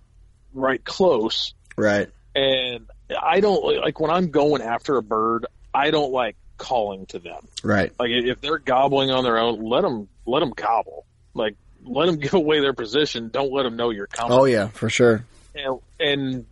right 0.53 0.85
close. 0.85 1.55
right, 1.77 2.09
And 2.35 2.87
I 3.21 3.41
don't 3.41 3.81
like 3.81 3.99
when 3.99 4.11
I'm 4.11 4.31
going 4.31 4.63
after 4.63 4.97
a 4.97 5.03
bird. 5.03 5.47
I 5.75 5.91
don't 5.91 6.13
like 6.13 6.37
calling 6.59 7.07
to 7.07 7.19
them. 7.19 7.49
right, 7.63 7.91
Like 7.99 8.11
if 8.11 8.41
they're 8.41 8.59
gobbling 8.59 9.11
on 9.11 9.25
their 9.25 9.39
own, 9.39 9.65
let 9.65 9.81
them 9.81 10.09
let 10.27 10.41
them 10.41 10.51
gobble. 10.55 11.07
Like 11.33 11.57
let 11.83 12.07
them 12.07 12.17
give 12.21 12.35
away 12.35 12.61
their 12.61 12.75
position. 12.75 13.31
Don't 13.31 13.53
let 13.53 13.63
them 13.63 13.77
know 13.77 13.91
you're 13.91 14.07
coming 14.07 14.39
oh 14.39 14.45
yeah, 14.45 14.69
for 14.69 14.91
sure. 14.91 15.25
and, 15.55 15.81
and 15.99 16.47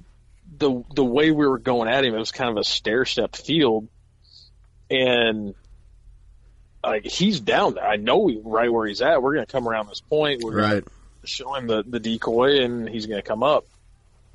the 0.58 0.82
the 0.94 1.04
way 1.04 1.30
we 1.30 1.46
were 1.46 1.58
going 1.58 1.88
at 1.88 2.04
him, 2.04 2.14
it 2.14 2.18
was 2.18 2.32
kind 2.32 2.50
of 2.50 2.56
a 2.56 2.64
stair 2.64 3.04
step 3.04 3.36
field, 3.36 3.88
and 4.90 5.54
like 6.82 7.04
he's 7.04 7.40
down 7.40 7.74
there. 7.74 7.86
I 7.86 7.96
know 7.96 8.26
he, 8.26 8.40
right 8.42 8.72
where 8.72 8.86
he's 8.86 9.02
at. 9.02 9.22
We're 9.22 9.34
gonna 9.34 9.46
come 9.46 9.68
around 9.68 9.88
this 9.88 10.00
point. 10.00 10.42
We're 10.42 10.56
Right, 10.56 10.84
show 11.24 11.54
him 11.54 11.66
the 11.66 11.82
the 11.86 12.00
decoy, 12.00 12.62
and 12.62 12.88
he's 12.88 13.06
gonna 13.06 13.22
come 13.22 13.42
up. 13.42 13.66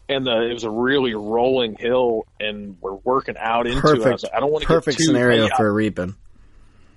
And 0.07 0.27
the, 0.27 0.49
it 0.49 0.53
was 0.53 0.63
a 0.63 0.69
really 0.69 1.15
rolling 1.15 1.75
hill, 1.75 2.27
and 2.39 2.77
we're 2.79 2.93
working 2.93 3.37
out 3.39 3.65
into 3.65 3.79
it. 3.79 3.83
I, 3.85 4.03
perfect, 4.03 4.23
like, 4.23 4.33
I 4.35 4.39
don't 4.39 4.51
want 4.51 4.61
to 4.61 4.67
perfect 4.67 4.99
get 4.99 5.03
too, 5.03 5.07
scenario 5.07 5.47
for 5.57 5.73
reaping. 5.73 6.13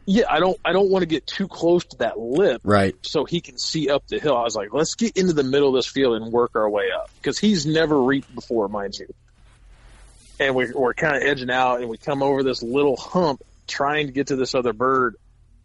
yeah, 0.04 0.24
I 0.28 0.40
don't 0.40 0.58
I 0.62 0.72
don't 0.72 0.90
want 0.90 1.02
to 1.02 1.06
get 1.06 1.26
too 1.26 1.48
close 1.48 1.86
to 1.86 1.96
that 1.98 2.18
lip 2.18 2.60
Right, 2.64 2.94
so 3.06 3.24
he 3.24 3.40
can 3.40 3.56
see 3.56 3.88
up 3.88 4.06
the 4.08 4.18
hill. 4.18 4.36
I 4.36 4.42
was 4.42 4.54
like, 4.54 4.74
let's 4.74 4.94
get 4.94 5.16
into 5.16 5.32
the 5.32 5.42
middle 5.42 5.68
of 5.70 5.74
this 5.74 5.86
field 5.86 6.20
and 6.20 6.30
work 6.30 6.54
our 6.54 6.68
way 6.68 6.90
up 6.94 7.10
because 7.16 7.38
he's 7.38 7.64
never 7.64 7.98
reaped 8.02 8.34
before, 8.34 8.68
mind 8.68 8.98
you. 8.98 9.06
And 10.40 10.54
we, 10.54 10.70
we're 10.70 10.94
kind 10.94 11.16
of 11.16 11.22
edging 11.22 11.50
out, 11.50 11.80
and 11.80 11.88
we 11.88 11.96
come 11.96 12.22
over 12.22 12.42
this 12.42 12.62
little 12.62 12.96
hump 12.96 13.42
trying 13.66 14.06
to 14.06 14.12
get 14.12 14.28
to 14.28 14.36
this 14.36 14.54
other 14.54 14.72
bird. 14.72 15.16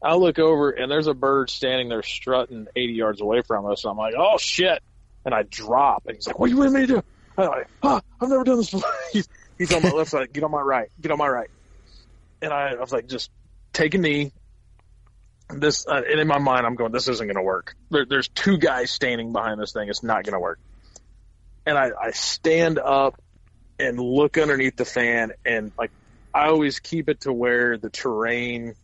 I 0.03 0.15
look 0.15 0.37
over, 0.39 0.71
and 0.71 0.91
there's 0.91 1.07
a 1.07 1.13
bird 1.13 1.49
standing 1.49 1.89
there 1.89 2.03
strutting 2.03 2.67
80 2.75 2.93
yards 2.93 3.21
away 3.21 3.41
from 3.41 3.65
us. 3.65 3.83
And 3.83 3.91
I'm 3.91 3.97
like, 3.97 4.15
oh 4.17 4.37
shit! 4.37 4.81
And 5.25 5.33
I 5.33 5.43
drop, 5.43 6.03
and 6.07 6.15
he's 6.15 6.27
like, 6.27 6.37
what 6.37 6.47
do 6.47 6.53
you 6.53 6.59
want 6.59 6.73
me 6.73 6.81
to 6.81 6.87
do? 6.87 7.03
I'm 7.37 7.47
like, 7.47 7.67
ah, 7.81 8.01
I've 8.19 8.29
never 8.29 8.43
done 8.43 8.57
this 8.57 8.69
before. 8.69 8.91
he's, 9.11 9.27
he's 9.57 9.73
on 9.73 9.81
my 9.81 9.89
left 9.89 10.11
side. 10.11 10.33
Get 10.33 10.43
on 10.43 10.51
my 10.51 10.61
right. 10.61 10.89
Get 11.01 11.11
on 11.11 11.17
my 11.17 11.27
right. 11.27 11.49
And 12.41 12.51
I, 12.53 12.71
I 12.71 12.79
was 12.79 12.91
like, 12.91 13.07
just 13.07 13.31
take 13.71 13.95
a 13.95 13.97
knee, 13.97 14.33
this 15.49 15.85
uh, 15.87 16.01
and 16.09 16.19
in 16.19 16.27
my 16.27 16.37
mind 16.37 16.65
i'm 16.65 16.75
going 16.75 16.91
this 16.91 17.07
isn't 17.07 17.27
going 17.27 17.35
to 17.35 17.43
work 17.43 17.75
there, 17.89 18.05
there's 18.05 18.27
two 18.29 18.57
guys 18.57 18.91
standing 18.91 19.31
behind 19.31 19.59
this 19.59 19.73
thing 19.73 19.89
it's 19.89 20.03
not 20.03 20.23
going 20.23 20.33
to 20.33 20.39
work 20.39 20.59
and 21.65 21.77
I, 21.77 21.91
I 21.99 22.11
stand 22.11 22.79
up 22.79 23.21
and 23.79 23.99
look 23.99 24.37
underneath 24.37 24.75
the 24.75 24.85
fan 24.85 25.33
and 25.45 25.71
like 25.77 25.91
i 26.33 26.47
always 26.47 26.79
keep 26.79 27.09
it 27.09 27.21
to 27.21 27.33
where 27.33 27.77
the 27.77 27.89
terrain 27.89 28.75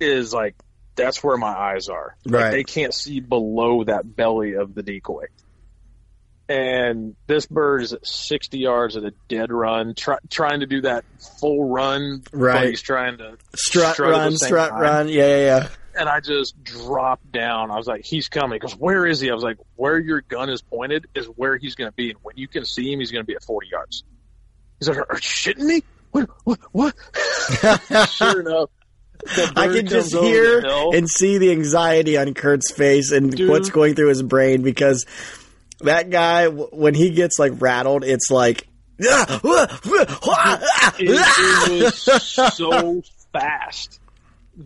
is 0.00 0.32
like 0.32 0.54
that's 0.94 1.22
where 1.22 1.36
my 1.36 1.48
eyes 1.54 1.88
are 1.88 2.16
Like, 2.24 2.42
Right. 2.42 2.50
they 2.52 2.64
can't 2.64 2.94
see 2.94 3.20
below 3.20 3.84
that 3.84 4.16
belly 4.16 4.54
of 4.54 4.74
the 4.74 4.82
decoy 4.82 5.26
and 6.48 7.16
this 7.26 7.46
bird 7.46 7.82
is 7.82 7.92
at 7.92 8.06
60 8.06 8.58
yards 8.58 8.96
at 8.96 9.02
a 9.04 9.12
dead 9.28 9.50
run 9.50 9.94
try, 9.96 10.18
trying 10.30 10.60
to 10.60 10.66
do 10.66 10.82
that 10.82 11.04
full 11.40 11.68
run 11.68 12.22
Right. 12.32 12.68
he's 12.70 12.82
trying 12.82 13.18
to 13.18 13.36
strut, 13.56 13.94
strut 13.94 14.10
run, 14.12 14.36
strut 14.36 14.70
time 14.70 14.80
run. 14.80 15.08
Yeah, 15.08 15.26
yeah, 15.26 15.44
yeah. 15.44 15.68
and 15.98 16.08
I 16.08 16.20
just 16.20 16.62
dropped 16.62 17.32
down. 17.32 17.70
I 17.72 17.76
was 17.76 17.86
like, 17.88 18.04
he's 18.04 18.28
coming. 18.28 18.60
He 18.64 18.72
where 18.76 19.06
is 19.06 19.18
he? 19.20 19.30
I 19.30 19.34
was 19.34 19.42
like, 19.42 19.56
where 19.74 19.98
your 19.98 20.20
gun 20.20 20.48
is 20.50 20.62
pointed 20.62 21.06
is 21.16 21.26
where 21.26 21.56
he's 21.56 21.74
going 21.74 21.88
to 21.90 21.94
be. 21.96 22.10
And 22.10 22.18
when 22.22 22.36
you 22.36 22.46
can 22.48 22.64
see 22.64 22.92
him, 22.92 23.00
he's 23.00 23.10
going 23.10 23.24
to 23.24 23.26
be 23.26 23.34
at 23.34 23.42
40 23.42 23.68
yards. 23.68 24.04
He's 24.78 24.88
like, 24.88 24.98
are 24.98 25.06
you 25.14 25.20
shitting 25.20 25.64
me? 25.64 25.82
What? 26.12 26.30
What? 26.44 26.60
what? 26.70 26.94
sure 28.10 28.40
enough, 28.40 28.70
I 29.56 29.68
can 29.68 29.86
just 29.86 30.12
hear 30.12 30.62
and 30.92 31.08
see 31.08 31.38
the 31.38 31.50
anxiety 31.52 32.16
on 32.16 32.34
Kurt's 32.34 32.70
face 32.72 33.10
and 33.12 33.34
Dude. 33.34 33.48
what's 33.48 33.70
going 33.70 33.94
through 33.94 34.08
his 34.08 34.22
brain 34.22 34.62
because 34.62 35.06
that 35.80 36.10
guy, 36.10 36.48
when 36.48 36.94
he 36.94 37.10
gets 37.10 37.38
like 37.38 37.52
rattled, 37.60 38.04
it's 38.04 38.30
like. 38.30 38.66
Ah, 39.06 39.40
ah, 39.44 39.80
ah, 40.24 40.94
it, 40.98 41.70
it 41.70 41.82
was 41.82 42.22
so 42.54 43.02
fast 43.32 44.00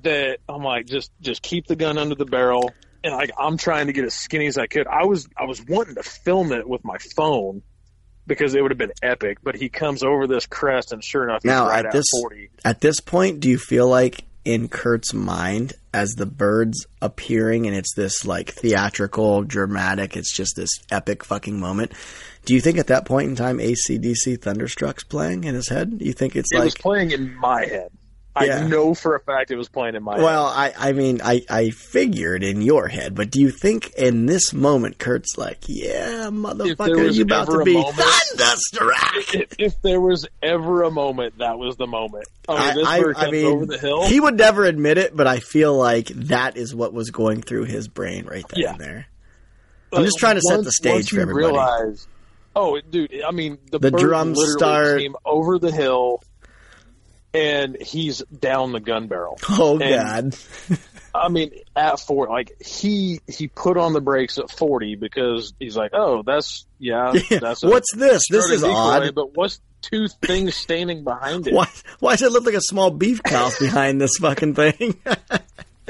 that 0.03 0.39
I'm 0.49 0.63
like, 0.63 0.87
just 0.87 1.11
just 1.21 1.43
keep 1.43 1.67
the 1.67 1.75
gun 1.75 1.99
under 1.99 2.15
the 2.15 2.25
barrel, 2.27 2.71
and 3.03 3.13
like 3.13 3.33
I'm 3.37 3.57
trying 3.57 3.89
to 3.89 3.93
get 3.93 4.05
as 4.05 4.15
skinny 4.15 4.47
as 4.47 4.57
I 4.57 4.69
could. 4.69 4.87
I 4.87 5.05
was 5.05 5.29
I 5.37 5.47
was 5.47 5.61
wanting 5.67 5.97
to 5.97 6.05
film 6.05 6.53
it 6.53 6.69
with 6.69 6.85
my 6.85 6.97
phone 7.17 7.63
because 8.29 8.55
it 8.55 8.63
would 8.63 8.71
have 8.71 8.79
been 8.79 8.93
epic. 9.03 9.39
But 9.43 9.57
he 9.57 9.69
comes 9.69 10.05
over 10.05 10.29
this 10.29 10.47
crest, 10.47 10.93
and 10.93 11.03
sure 11.03 11.25
enough, 11.25 11.43
he's 11.43 11.51
Now, 11.51 11.67
right 11.67 11.81
at 11.81 11.87
at 11.87 11.93
this- 11.93 12.07
40. 12.21 12.51
At 12.65 12.81
this 12.81 13.01
point, 13.01 13.41
do 13.41 13.49
you 13.49 13.59
feel 13.59 13.89
like 13.89 14.23
in 14.45 14.69
Kurt's 14.69 15.13
mind, 15.13 15.75
as 15.93 16.11
the 16.13 16.27
bird's 16.27 16.87
appearing 17.03 17.67
and 17.67 17.77
it's 17.77 17.95
this 17.95 18.25
like 18.25 18.51
theatrical, 18.51 19.43
dramatic, 19.43 20.17
it's 20.17 20.35
just 20.35 20.55
this 20.57 20.71
epic 20.91 21.25
fucking 21.25 21.59
moment? 21.59 21.93
Do 22.47 22.55
you 22.55 22.61
think 22.61 22.79
at 22.79 22.87
that 22.87 23.05
point 23.05 23.29
in 23.29 23.37
time, 23.37 23.61
AC/DC 23.61 24.41
Thunderstruck's 24.41 25.05
playing 25.05 25.45
in 25.45 25.55
his 25.55 25.69
head? 25.69 25.99
Do 25.99 26.05
you 26.05 26.13
think 26.13 26.37
it's 26.37 26.51
It 26.53 26.57
like. 26.57 26.65
was 26.65 26.75
playing 26.75 27.11
in 27.11 27.35
my 27.37 27.67
head. 27.67 27.91
Yeah. 28.41 28.61
I 28.61 28.67
know 28.69 28.95
for 28.95 29.17
a 29.17 29.21
fact 29.21 29.51
it 29.51 29.57
was 29.57 29.69
playing 29.69 29.97
in 29.97 30.03
my 30.05 30.17
Well, 30.19 30.53
head. 30.53 30.75
I, 30.79 30.91
I 30.91 30.93
mean, 30.93 31.21
I, 31.23 31.43
I 31.51 31.71
figured 31.71 32.45
in 32.45 32.63
your 32.63 32.87
head, 32.87 33.15
but 33.15 33.31
do 33.31 33.41
you 33.41 33.51
think 33.51 33.91
in 33.99 34.27
this 34.27 34.53
moment, 34.53 34.99
Kurt's 34.99 35.37
like, 35.37 35.59
yeah, 35.67 36.29
motherfucker, 36.31 37.13
you 37.13 37.23
about 37.25 37.49
to 37.51 37.65
be 37.65 37.75
moment- 37.75 37.97
thunderstruck? 37.97 39.35
If, 39.35 39.55
if 39.59 39.83
there 39.83 40.01
was 40.01 40.27
ever 40.43 40.85
a 40.85 40.91
moment, 40.91 41.39
that 41.39 41.59
was 41.59 41.77
the 41.77 41.87
moment. 41.87 42.27
I 42.49 42.67
mean, 42.67 42.75
this 42.77 42.87
I, 42.87 42.99
I, 42.99 43.27
I 43.27 43.31
mean, 43.31 43.47
over 43.47 43.67
the 43.67 43.79
hill. 43.79 44.07
he 44.07 44.21
would 44.21 44.37
never 44.37 44.65
admit 44.65 44.97
it, 44.99 45.15
but 45.17 45.27
I 45.27 45.41
feel 45.41 45.77
like 45.77 46.07
that 46.09 46.57
is 46.57 46.75
what 46.75 46.93
was 46.93 47.11
going 47.11 47.43
through 47.43 47.65
his 47.65 47.89
brain 47.89 48.27
right 48.27 48.47
then 48.49 48.61
Yeah. 48.61 48.71
and 48.73 48.81
there. 48.81 49.07
I'm 49.93 50.05
just 50.05 50.19
trying 50.19 50.37
to 50.37 50.41
set 50.43 50.63
the 50.63 50.71
stage 50.71 50.93
once 50.95 51.09
for 51.09 51.21
everybody. 51.21 51.47
Realize, 51.47 52.07
oh, 52.55 52.81
dude! 52.91 53.23
I 53.27 53.33
mean, 53.33 53.59
the, 53.73 53.81
The 53.81 53.91
drums 53.91 54.39
start- 54.53 55.01
came 55.01 55.17
over 55.25 55.59
the 55.59 55.73
hill, 55.73 56.23
and 57.35 57.77
he's 57.81 58.19
down 58.25 58.73
the 58.73 58.81
gun 58.81 59.07
barrel. 59.07 59.39
Oh 59.51 59.79
And- 59.79 60.33
god, 60.69 60.79
I 61.15 61.29
mean, 61.29 61.51
at 61.75 61.99
four, 61.99 62.29
like 62.29 62.53
he 62.65 63.21
he 63.27 63.49
put 63.49 63.77
on 63.77 63.93
the 63.93 64.01
brakes 64.01 64.39
at 64.39 64.51
forty 64.51 64.95
because 64.95 65.53
he's 65.59 65.77
like, 65.77 65.91
oh, 65.93 66.23
that's 66.25 66.67
yeah, 66.79 67.13
that's 67.31 67.65
a 67.65 67.69
what's 67.69 67.93
this? 67.97 68.23
This 68.31 68.49
is 68.49 68.63
odd. 68.63 69.15
But 69.15 69.37
what's 69.37 69.61
two 69.83 70.07
things 70.23 70.55
standing 70.55 71.03
behind 71.03 71.49
it? 71.49 71.55
Why? 71.55 71.67
Why 71.99 72.13
does 72.13 72.23
it 72.23 72.33
look 72.33 72.45
like 72.47 72.55
a 72.55 72.61
small 72.61 72.91
beef 72.93 73.23
cow 73.25 73.51
behind 73.59 74.01
this 74.01 74.19
fucking 74.21 74.55
thing? 74.55 75.01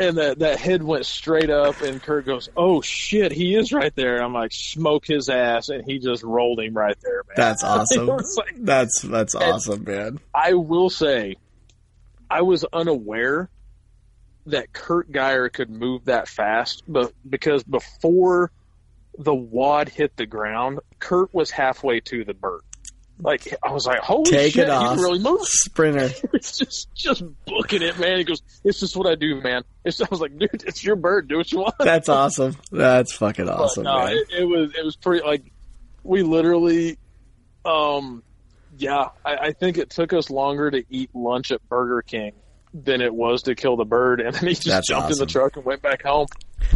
And 0.00 0.16
that 0.18 0.38
that 0.38 0.58
head 0.58 0.82
went 0.82 1.04
straight 1.06 1.50
up, 1.50 1.82
and 1.82 2.02
Kurt 2.02 2.24
goes, 2.26 2.48
"Oh 2.56 2.80
shit, 2.80 3.32
he 3.32 3.54
is 3.54 3.72
right 3.72 3.94
there." 3.94 4.22
I'm 4.22 4.32
like, 4.32 4.52
"Smoke 4.52 5.06
his 5.06 5.28
ass," 5.28 5.68
and 5.68 5.84
he 5.84 5.98
just 5.98 6.22
rolled 6.22 6.58
him 6.60 6.72
right 6.74 6.96
there, 7.02 7.22
man. 7.28 7.34
That's 7.36 7.62
awesome. 7.64 8.06
Like- 8.06 8.54
That's 8.56 9.02
that's 9.02 9.34
awesome, 9.34 9.84
man. 9.84 10.18
I 10.34 10.54
will 10.54 10.88
say, 10.90 11.36
I 12.30 12.42
was 12.42 12.64
unaware 12.72 13.50
that 14.46 14.72
Kurt 14.72 15.12
Geyer 15.12 15.48
could 15.50 15.68
move 15.70 16.06
that 16.06 16.28
fast, 16.28 16.82
but 16.88 17.12
because 17.28 17.62
before 17.62 18.50
the 19.18 19.34
wad 19.34 19.88
hit 19.90 20.16
the 20.16 20.24
ground, 20.26 20.80
Kurt 20.98 21.32
was 21.34 21.50
halfway 21.50 22.00
to 22.00 22.24
the 22.24 22.32
bird. 22.32 22.62
Like 23.22 23.54
I 23.62 23.72
was 23.72 23.86
like, 23.86 23.98
"Holy 24.00 24.30
Take 24.30 24.54
shit, 24.54 24.64
it 24.64 24.70
off, 24.70 24.94
he's 24.96 25.02
really 25.02 25.18
moving!" 25.18 25.44
sprinter. 25.44 26.08
It's 26.32 26.58
just 26.58 26.94
just 26.94 27.22
booking 27.46 27.82
it, 27.82 27.98
man. 27.98 28.18
He 28.18 28.24
goes, 28.24 28.42
"It's 28.64 28.80
just 28.80 28.96
what 28.96 29.06
I 29.06 29.14
do, 29.14 29.40
man." 29.40 29.62
It's, 29.84 30.00
I 30.00 30.06
was 30.10 30.20
like, 30.20 30.38
"Dude, 30.38 30.64
it's 30.66 30.82
your 30.84 30.96
bird. 30.96 31.28
Do 31.28 31.36
what 31.38 31.50
you 31.52 31.58
want." 31.58 31.74
That's 31.78 32.08
awesome. 32.08 32.56
That's 32.72 33.14
fucking 33.14 33.46
But 33.46 33.58
awesome, 33.58 33.84
no, 33.84 33.98
man. 33.98 34.16
it, 34.16 34.28
it 34.40 34.44
was 34.44 34.72
it 34.74 34.84
was 34.84 34.96
pretty 34.96 35.24
like 35.24 35.44
we 36.02 36.22
literally, 36.22 36.98
um, 37.64 38.22
yeah. 38.78 39.08
I, 39.24 39.36
I 39.36 39.52
think 39.52 39.76
it 39.78 39.90
took 39.90 40.12
us 40.12 40.30
longer 40.30 40.70
to 40.70 40.82
eat 40.88 41.10
lunch 41.14 41.50
at 41.52 41.66
Burger 41.68 42.02
King 42.02 42.32
than 42.72 43.00
it 43.00 43.12
was 43.14 43.42
to 43.42 43.54
kill 43.54 43.76
the 43.76 43.84
bird, 43.84 44.20
and 44.20 44.34
then 44.34 44.48
he 44.48 44.54
just 44.54 44.66
That's 44.66 44.86
jumped 44.88 45.10
in 45.12 45.18
the 45.18 45.26
truck 45.26 45.56
and 45.56 45.64
went 45.64 45.82
back 45.82 46.02
home. 46.02 46.26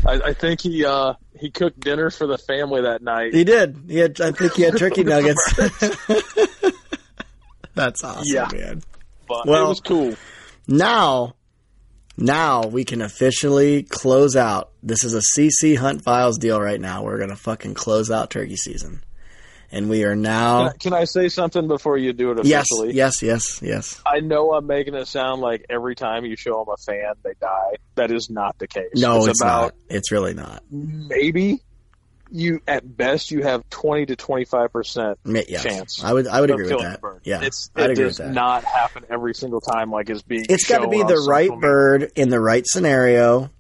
I, 0.07 0.13
I 0.15 0.33
think 0.35 0.61
he 0.61 0.85
uh 0.85 1.15
he 1.39 1.51
cooked 1.51 1.79
dinner 1.81 2.11
for 2.11 2.27
the 2.27 2.39
family 2.39 2.83
that 2.83 3.03
night. 3.03 3.33
He 3.35 3.45
did. 3.45 3.85
He 3.89 3.99
had. 3.99 4.21
I 4.21 4.33
think 4.33 4.55
he 4.55 4.63
had 4.63 4.77
turkey 4.77 5.05
nuggets. 5.05 5.41
That's 7.75 8.05
awesome, 8.05 8.23
Yeah. 8.27 8.49
man. 8.53 8.83
but 9.29 9.47
well, 9.47 9.67
it 9.67 9.69
was 9.69 9.81
cool. 9.81 10.15
Now, 10.69 11.35
now 12.17 12.67
we 12.67 12.85
can 12.85 13.03
officially 13.03 13.83
close 13.83 14.37
out. 14.37 14.71
This 14.83 15.03
is 15.05 15.15
a 15.15 15.23
CC 15.37 15.77
Hunt 15.77 16.03
Files 16.05 16.39
deal 16.39 16.61
right 16.61 16.81
now. 16.81 17.03
We're 17.03 17.19
gonna 17.19 17.37
fucking 17.37 17.75
close 17.75 18.11
out 18.11 18.31
turkey 18.31 18.57
season, 18.57 19.03
and 19.75 19.91
we 19.91 20.05
are 20.05 20.13
Can 20.13 20.23
now. 20.23 20.69
I, 20.69 20.73
can 20.79 20.93
I 20.93 21.05
say 21.05 21.29
something 21.29 21.67
before 21.67 21.99
you 21.99 22.13
do 22.13 22.31
it 22.31 22.39
officially? 22.39 22.93
yes, 22.93 23.23
yes, 23.23 23.61
yes. 23.61 23.61
yes. 23.63 24.03
I 24.07 24.21
know 24.21 24.55
I'm 24.55 24.67
making 24.67 24.95
it 24.95 25.07
sound 25.07 25.41
like 25.41 25.67
every 25.69 25.95
time 25.95 26.25
you 26.25 26.37
show 26.37 26.65
them 26.65 26.75
a 26.75 26.77
fan, 26.77 27.15
they 27.23 27.35
die. 27.41 27.75
That 27.97 28.11
is 28.11 28.31
not 28.31 28.59
the 28.59 28.69
case. 28.69 28.93
No, 28.95 29.27
it's, 29.27 29.41
about 29.41 29.63
not. 29.63 29.75
It's 29.89 30.13
really 30.13 30.35
not. 30.35 30.63
maybe 30.71 31.61
you 32.31 32.61
at 32.67 32.97
best 32.97 33.31
you 33.31 33.43
have 33.43 33.69
20 33.71 34.07
to 34.07 34.17
25 34.17 34.73
percent 34.73 35.19
Yes, 35.25 35.63
chance. 35.63 36.03
I 36.03 36.13
would. 36.13 36.27
I 36.27 36.41
would 36.41 36.51
agree 36.51 36.69
with 36.69 36.81
that. 36.81 37.01
bird. 37.01 37.21
Yeah, 37.25 37.43
it's 37.43 37.71
I'd 37.77 37.85
it 37.85 37.89
with 37.91 38.17
does 38.17 38.21
not 38.21 38.65
happen 38.65 39.05
every 39.11 39.35
single 39.35 39.61
time 39.61 39.91
like 39.91 40.11
it's 40.11 40.23
being. 40.23 40.47
It's 40.49 40.67
got 40.67 40.79
to 40.79 40.89
be 40.89 41.03
the 41.03 41.25
right 41.29 41.51
bird 41.61 42.13
in 42.17 42.31
the 42.31 42.41
right 42.41 42.65
scenario, 42.67 43.51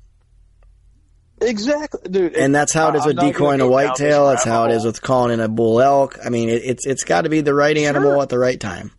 exactly, 1.44 2.00
dude. 2.10 2.34
and 2.36 2.54
that's 2.54 2.72
how 2.72 2.88
it 2.90 2.96
is 2.96 3.06
with 3.06 3.18
decoying 3.18 3.60
a 3.60 3.64
go 3.64 3.70
down 3.70 3.80
this 3.92 4.00
whitetail. 4.00 4.26
That's 4.28 4.44
how 4.44 4.64
it 4.64 4.72
is 4.72 4.84
with 4.84 5.00
calling 5.02 5.32
in 5.32 5.40
a 5.40 5.48
bull 5.48 5.80
elk. 5.80 6.18
I 6.24 6.28
mean, 6.30 6.48
it, 6.48 6.62
it's 6.64 6.86
it's 6.86 7.04
got 7.04 7.22
to 7.22 7.28
be 7.28 7.40
the 7.40 7.54
right 7.54 7.76
animal 7.76 8.12
Sure. 8.14 8.22
at 8.22 8.28
the 8.28 8.38
right 8.38 8.58
time. 8.60 8.90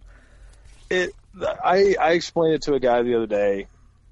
it 0.89 1.13
I 1.63 1.95
I 1.99 2.12
explained 2.12 2.55
it 2.55 2.62
to 2.63 2.73
a 2.73 2.79
guy 2.79 3.01
the 3.01 3.15
other 3.15 3.27
day. 3.27 3.67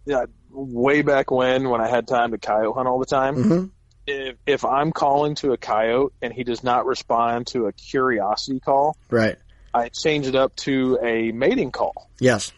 Yeah, 0.06 0.26
way 0.52 1.02
back 1.02 1.32
when 1.32 1.70
when 1.70 1.82
I 1.82 1.88
had 1.88 2.08
time 2.08 2.32
to 2.32 2.38
coyote 2.38 2.76
hunt 2.76 2.88
all 2.88 3.00
the 3.00 3.06
time. 3.06 3.36
Mhm. 3.36 3.70
If 4.06 4.36
if 4.46 4.66
I'm 4.66 4.92
calling 4.92 5.36
to 5.36 5.54
a 5.54 5.58
coyote 5.58 6.12
and 6.22 6.34
he 6.34 6.44
does 6.44 6.64
not 6.64 6.86
respond 6.86 7.48
to 7.48 7.68
a 7.68 7.72
curiosity 7.72 8.60
call, 8.60 8.98
Right. 9.10 9.38
I 9.74 9.90
change 9.90 10.28
it 10.28 10.36
up 10.36 10.56
to 10.58 11.00
a 11.02 11.32
mating 11.32 11.72
call 11.72 12.10
Yes. 12.20 12.52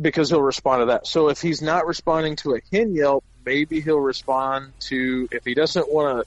because 0.00 0.30
he'll 0.30 0.40
respond 0.42 0.80
to 0.82 0.86
that. 0.86 1.06
So 1.06 1.28
if 1.28 1.40
he's 1.42 1.60
not 1.60 1.86
responding 1.86 2.36
to 2.36 2.54
a 2.54 2.60
hen 2.72 2.94
yelp, 2.94 3.24
maybe 3.44 3.80
he'll 3.80 4.00
respond 4.00 4.72
to 4.80 5.28
if 5.30 5.44
he 5.44 5.54
doesn't 5.54 5.92
want 5.92 6.26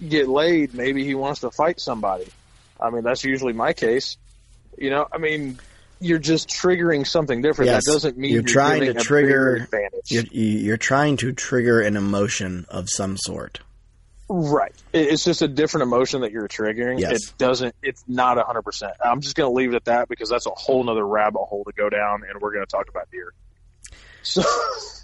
to 0.00 0.06
get 0.06 0.28
laid, 0.28 0.74
maybe 0.74 1.04
he 1.04 1.14
wants 1.14 1.40
to 1.40 1.50
fight 1.50 1.80
somebody. 1.80 2.28
I 2.80 2.90
mean, 2.90 3.02
that's 3.02 3.24
usually 3.24 3.52
my 3.52 3.72
case. 3.72 4.16
You 4.76 4.90
know, 4.90 5.08
I 5.12 5.18
mean, 5.18 5.58
you're 6.00 6.20
just 6.20 6.48
triggering 6.48 7.06
something 7.06 7.42
different. 7.42 7.70
Yes. 7.70 7.84
That 7.86 7.92
doesn't 7.92 8.16
mean 8.16 8.30
You're 8.30 8.42
you're, 8.42 8.48
trying 8.48 8.80
to 8.82 8.90
a 8.90 8.94
trigger- 8.94 9.68
You're, 10.06 10.24
you- 10.30 10.58
you're 10.58 10.76
trying 10.76 11.16
to 11.18 11.32
trigger 11.32 11.80
an 11.80 11.96
emotion 11.96 12.66
of 12.68 12.88
some 12.88 13.16
sort. 13.16 13.60
Right. 14.30 14.74
It's 14.92 15.24
just 15.24 15.40
a 15.40 15.48
different 15.48 15.84
emotion 15.84 16.20
that 16.20 16.32
you're 16.32 16.48
triggering. 16.48 17.00
Yes. 17.00 17.28
It 17.30 17.38
doesn't, 17.38 17.74
it's 17.82 18.04
not 18.06 18.36
100%. 18.36 18.92
I'm 19.02 19.22
just 19.22 19.34
going 19.36 19.50
to 19.50 19.54
leave 19.54 19.72
it 19.72 19.76
at 19.76 19.84
that 19.86 20.08
because 20.08 20.28
that's 20.28 20.46
a 20.46 20.50
whole 20.50 20.84
nother 20.84 21.04
rabbit 21.06 21.40
hole 21.46 21.64
to 21.64 21.72
go 21.72 21.88
down 21.88 22.22
and 22.28 22.38
we're 22.40 22.52
going 22.52 22.64
to 22.64 22.70
talk 22.70 22.88
about 22.90 23.10
deer. 23.10 23.32
So 24.22 24.42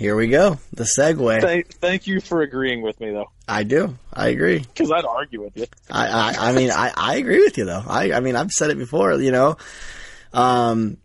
Here 0.00 0.16
we 0.16 0.28
go. 0.28 0.56
The 0.72 0.84
segue. 0.84 1.42
thank, 1.42 1.74
thank 1.74 2.06
you 2.06 2.22
for 2.22 2.40
agreeing 2.40 2.80
with 2.80 2.98
me 3.00 3.10
though, 3.10 3.30
I 3.46 3.64
do. 3.64 3.98
I 4.10 4.28
agree. 4.28 4.60
because 4.60 4.90
I'd 4.90 5.04
argue 5.04 5.42
with 5.42 5.54
you. 5.58 5.66
I, 5.90 6.06
I, 6.06 6.48
I 6.48 6.52
mean, 6.52 6.70
I, 6.70 6.90
I 6.96 7.16
agree 7.16 7.40
with 7.40 7.58
you 7.58 7.66
though. 7.66 7.84
I, 7.86 8.12
I 8.12 8.20
mean, 8.20 8.34
I've 8.34 8.50
said 8.50 8.70
it 8.70 8.78
before, 8.78 9.12
you 9.20 9.30
know, 9.30 9.58
um, 10.32 10.96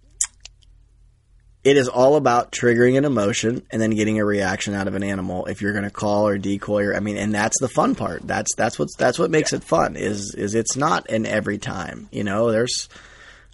it 1.66 1.76
is 1.76 1.90
all 1.90 2.16
about 2.16 2.54
triggering 2.54 2.98
an 2.98 3.04
emotion 3.04 3.64
and 3.70 3.82
then 3.82 3.90
getting 3.90 4.18
a 4.22 4.24
reaction 4.24 4.74
out 4.74 4.88
of 4.88 4.96
an 4.96 5.04
animal 5.04 5.46
if 5.48 5.62
you're 5.62 5.74
going 5.74 5.84
to 5.84 5.92
call 5.92 6.30
or 6.30 6.38
decoy 6.38 6.86
or, 6.86 6.96
I 6.96 7.02
mean, 7.02 7.18
and 7.18 7.36
that's 7.36 7.60
the 7.60 7.68
fun 7.68 7.96
part. 7.96 8.26
That's, 8.26 8.56
that's 8.56 8.80
what's, 8.80 8.96
that's 8.96 9.20
what 9.20 9.30
makes 9.30 9.52
it 9.52 9.66
fun 9.66 9.98
is, 9.98 10.34
is 10.38 10.56
it's 10.56 10.78
not 10.78 11.10
an 11.10 11.26
every 11.26 11.58
time, 11.58 12.08
you 12.14 12.24
know, 12.24 12.50
there's, 12.50 12.88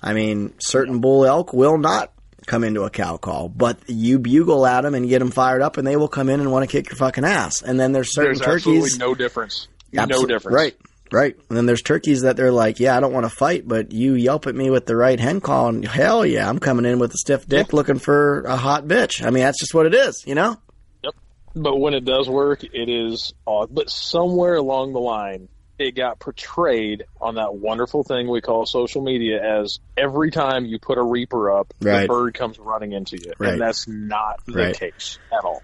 I 0.04 0.13
mean, 0.13 0.54
certain 0.60 1.01
bull 1.01 1.25
elk 1.25 1.51
will 1.51 1.80
not 1.80 2.13
come 2.52 2.64
into 2.66 2.84
a 2.84 2.90
cow 2.90 3.18
call, 3.18 3.48
but 3.50 3.80
you 3.88 4.20
bugle 4.20 4.66
at 4.68 4.82
them 4.82 4.94
and 4.94 5.08
get 5.08 5.20
them 5.20 5.32
fired 5.32 5.62
up 5.62 5.78
and 5.78 5.88
they 5.88 5.96
will 5.96 6.08
come 6.10 6.30
in 6.30 6.40
and 6.42 6.52
want 6.52 6.70
to 6.70 6.72
kick 6.72 6.90
your 6.90 6.98
fucking 6.98 7.24
ass. 7.26 7.62
And 7.62 7.80
then 7.80 7.94
there's 7.94 8.14
certain 8.14 8.34
There's 8.38 8.42
turkeys. 8.42 8.84
absolutely 8.84 9.00
no 9.00 9.16
difference. 9.16 9.68
no 9.94 10.06
Absol- 10.06 10.28
difference. 10.28 10.56
Right, 10.56 10.76
right. 11.12 11.36
And 11.50 11.58
then 11.58 11.66
there's 11.66 11.82
turkeys 11.82 12.22
that 12.24 12.36
they're 12.38 12.52
like, 12.52 12.80
yeah, 12.82 12.96
I 12.96 13.00
don't 13.00 13.14
want 13.14 13.26
to 13.26 13.30
fight, 13.36 13.68
but 13.68 13.94
you 13.94 14.16
yelp 14.16 14.48
at 14.48 14.54
me 14.56 14.70
with 14.70 14.86
the 14.86 14.96
right 14.98 15.20
hen 15.20 15.40
call, 15.42 15.70
and 15.70 15.86
hell 15.86 16.26
yeah, 16.26 16.48
I'm 16.50 16.60
coming 16.60 16.86
in 16.86 17.00
with 17.00 17.14
a 17.14 17.18
stiff 17.18 17.48
dick 17.48 17.72
looking 17.74 18.00
for 18.00 18.42
a 18.42 18.58
hot 18.58 18.86
bitch. 18.86 19.26
I 19.26 19.30
mean, 19.30 19.44
that's 19.44 19.60
just 19.60 19.74
what 19.74 19.86
it 19.86 19.94
is, 19.96 20.24
you 20.28 20.36
know? 20.36 20.58
Yep. 21.04 21.14
But 21.56 21.78
when 21.78 21.94
it 21.94 22.04
does 22.06 22.30
work, 22.30 22.64
it 22.64 22.90
is 22.90 23.34
odd. 23.48 23.74
But 23.74 23.90
somewhere 23.90 24.56
along 24.56 24.94
the 24.94 25.00
line, 25.00 25.48
it 25.82 25.96
got 25.96 26.20
portrayed 26.20 27.06
on 27.20 27.36
that 27.36 27.56
wonderful 27.56 28.04
thing 28.04 28.30
we 28.30 28.41
call 28.41 28.65
social 28.65 29.02
media 29.02 29.41
as 29.41 29.80
every 29.98 30.32
time 30.32 30.65
you 30.65 30.80
put 30.80 30.98
a 30.98 31.04
reaper 31.04 31.52
up, 31.52 31.74
Right. 31.82 32.02
the 32.02 32.08
bird 32.08 32.34
comes 32.34 32.60
running 32.60 32.94
into 32.94 33.17
you. 33.17 33.34
Right. 33.39 33.54
And 33.54 33.62
that's 33.62 33.88
not 33.88 34.46
the 34.46 34.54
Right. 34.54 34.80
case 34.80 35.17
at 35.32 35.44
all. 35.44 35.62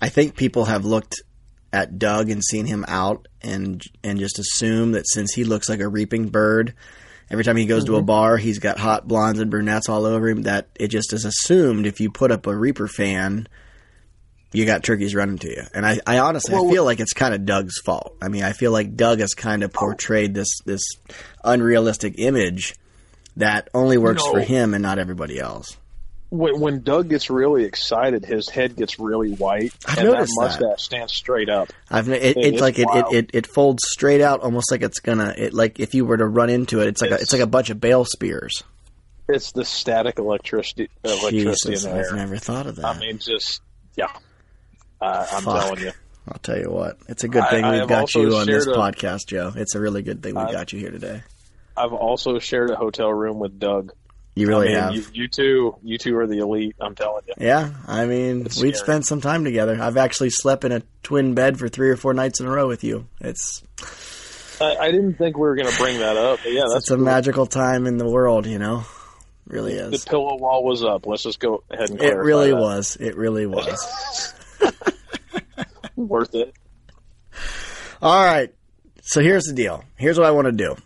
I 0.00 0.08
think 0.08 0.36
people 0.36 0.64
have 0.66 0.84
looked 0.84 1.22
at 1.72 1.98
Doug 1.98 2.30
and 2.30 2.42
seen 2.42 2.66
him 2.66 2.84
out 2.88 3.28
and 3.42 3.82
and 4.02 4.18
just 4.18 4.38
assume 4.38 4.92
that 4.92 5.08
since 5.08 5.32
he 5.32 5.44
looks 5.44 5.68
like 5.68 5.80
a 5.80 5.88
reaping 5.88 6.28
bird, 6.28 6.74
every 7.30 7.44
time 7.44 7.56
he 7.56 7.66
goes 7.66 7.84
to 7.84 7.94
a 7.94 7.98
mm-hmm. 7.98 8.06
bar, 8.06 8.36
he's 8.36 8.58
got 8.58 8.78
hot 8.78 9.06
blondes 9.06 9.40
and 9.40 9.50
brunettes 9.50 9.88
all 9.88 10.04
over 10.06 10.28
him. 10.28 10.42
That 10.42 10.68
it 10.74 10.88
just 10.88 11.12
is 11.12 11.24
assumed 11.24 11.86
if 11.86 12.00
you 12.00 12.10
put 12.10 12.32
up 12.32 12.46
a 12.46 12.56
reaper 12.56 12.88
fan, 12.88 13.46
you 14.52 14.66
got 14.66 14.82
turkeys 14.82 15.14
running 15.14 15.38
to 15.38 15.48
you. 15.48 15.62
And 15.74 15.86
I, 15.86 16.00
I 16.06 16.18
honestly 16.18 16.54
I 16.54 16.58
feel 16.58 16.84
like 16.84 17.00
it's 17.00 17.12
kind 17.12 17.34
of 17.34 17.44
Doug's 17.44 17.78
fault. 17.80 18.16
I 18.20 18.28
mean, 18.28 18.42
I 18.42 18.52
feel 18.52 18.72
like 18.72 18.96
Doug 18.96 19.20
has 19.20 19.34
kind 19.34 19.62
of 19.62 19.70
oh. 19.76 19.78
portrayed 19.78 20.34
this 20.34 20.48
this 20.64 20.82
unrealistic 21.44 22.14
image 22.18 22.74
that 23.36 23.68
only 23.74 23.98
works 23.98 24.24
No. 24.24 24.32
for 24.32 24.40
him 24.40 24.74
and 24.74 24.82
not 24.82 24.98
everybody 24.98 25.38
else. 25.38 25.76
When, 26.30 26.60
when 26.60 26.82
Doug 26.82 27.08
gets 27.08 27.28
really 27.28 27.64
excited, 27.64 28.24
his 28.24 28.48
head 28.48 28.76
gets 28.76 29.00
really 29.00 29.32
white, 29.32 29.72
I've 29.84 29.98
and 29.98 30.08
that 30.08 30.12
noticed 30.12 30.60
that. 30.60 30.78
stands 30.78 31.12
straight 31.12 31.48
up. 31.48 31.72
I've 31.90 32.08
it, 32.08 32.22
it, 32.22 32.36
It 32.36 32.54
it's 32.54 32.60
like 32.60 32.78
it, 32.78 32.86
it, 33.12 33.30
it 33.32 33.46
folds 33.48 33.82
straight 33.88 34.20
out, 34.20 34.40
almost 34.40 34.70
like 34.70 34.82
it's 34.82 35.00
gonna. 35.00 35.34
It 35.36 35.52
like 35.54 35.80
if 35.80 35.92
you 35.94 36.04
were 36.04 36.16
to 36.16 36.26
run 36.26 36.48
into 36.48 36.80
it, 36.82 36.86
it's 36.86 37.00
like 37.00 37.10
a, 37.10 37.14
It's- 37.14 37.24
it's 37.24 37.32
like 37.32 37.42
a 37.42 37.48
bunch 37.48 37.70
of 37.70 37.80
bale 37.80 38.04
spears. 38.04 38.62
It's 39.28 39.52
the 39.52 39.64
static 39.64 40.18
electricity, 40.18 40.88
electricity 41.04 41.40
Jesus, 41.72 41.84
in 41.84 41.92
the 41.96 42.00
I've 42.00 42.14
never 42.16 42.36
thought 42.36 42.66
of 42.66 42.76
that. 42.76 42.84
I 42.84 42.98
mean, 42.98 43.18
just 43.18 43.60
yeah. 43.96 44.10
Uh, 45.00 45.26
I'm 45.32 45.42
Fuck. 45.42 45.60
telling 45.64 45.80
you. 45.80 45.92
I'll 46.28 46.38
tell 46.38 46.58
you 46.58 46.70
what, 46.70 46.98
it's 47.08 47.24
a 47.24 47.28
good 47.28 47.48
thing 47.48 47.64
I 47.64 47.70
we've 47.72 47.80
have 47.80 47.88
got 47.88 48.14
you 48.14 48.36
on 48.36 48.46
this 48.46 48.66
a- 48.66 48.70
podcast, 48.72 49.26
Joe. 49.26 49.52
It's 49.56 49.74
a 49.74 49.80
really 49.80 50.02
good 50.02 50.22
thing 50.22 50.34
we 50.34 50.42
I- 50.42 50.52
got 50.52 50.72
you 50.72 50.78
here 50.78 50.90
today. 50.90 51.22
I've 51.76 51.92
also 51.94 52.38
shared 52.38 52.70
a 52.70 52.76
hotel 52.76 53.10
room 53.12 53.38
with 53.38 53.58
Doug. 53.58 53.92
You 54.34 54.46
really 54.46 54.68
I 54.68 54.70
mean, 54.72 54.80
have. 54.80 54.94
You, 54.94 55.22
you 55.22 55.28
two, 55.28 55.76
you 55.82 55.98
two 55.98 56.16
are 56.18 56.26
the 56.26 56.38
elite. 56.38 56.76
I'm 56.80 56.94
telling 56.94 57.22
you. 57.26 57.34
yeah, 57.38 57.70
I 57.86 58.04
mean, 58.06 58.46
It's 58.46 58.60
we've 58.62 58.76
scary. 58.76 58.86
spent 58.86 59.06
some 59.06 59.20
time 59.20 59.44
together. 59.44 59.76
I've 59.80 59.96
actually 59.96 60.30
slept 60.30 60.64
in 60.64 60.72
a 60.72 60.82
twin 61.02 61.34
bed 61.34 61.58
for 61.58 61.68
three 61.68 61.88
or 61.90 61.96
four 61.96 62.14
nights 62.14 62.38
in 62.40 62.46
a 62.46 62.50
row 62.50 62.68
with 62.68 62.84
you. 62.84 63.08
It's 63.20 63.62
I, 64.60 64.76
I 64.76 64.90
didn't 64.92 65.14
think 65.14 65.36
we 65.36 65.42
were 65.42 65.56
going 65.56 65.70
to 65.70 65.76
bring 65.78 65.98
that 66.00 66.16
up, 66.16 66.40
but 66.44 66.52
yeah, 66.52 66.62
that's 66.68 66.84
it's 66.84 66.90
a 66.90 66.96
magical 66.98 67.46
time 67.46 67.86
in 67.86 67.96
the 67.96 68.08
world, 68.08 68.46
you 68.46 68.58
know. 68.58 68.84
Really 69.46 69.72
is. 69.72 70.04
the 70.04 70.10
pillow 70.10 70.36
wall 70.36 70.62
was 70.62 70.84
up. 70.84 71.06
Let's 71.06 71.22
just 71.24 71.40
go 71.40 71.64
ahead 71.70 71.90
and 71.90 71.98
go. 71.98 72.04
It 72.06 72.14
really 72.16 72.50
that. 72.50 72.56
was. 72.60 72.96
It 73.00 73.16
really 73.16 73.46
was. 73.48 74.34
worth 75.96 76.34
it. 76.34 76.54
All 78.02 78.24
right. 78.24 78.54
So 79.02 79.20
here's 79.20 79.44
the 79.44 79.52
deal. 79.52 79.84
Here's 79.96 80.18
what 80.18 80.26
I 80.26 80.30
want 80.30 80.46
to 80.46 80.52
do. 80.52 80.76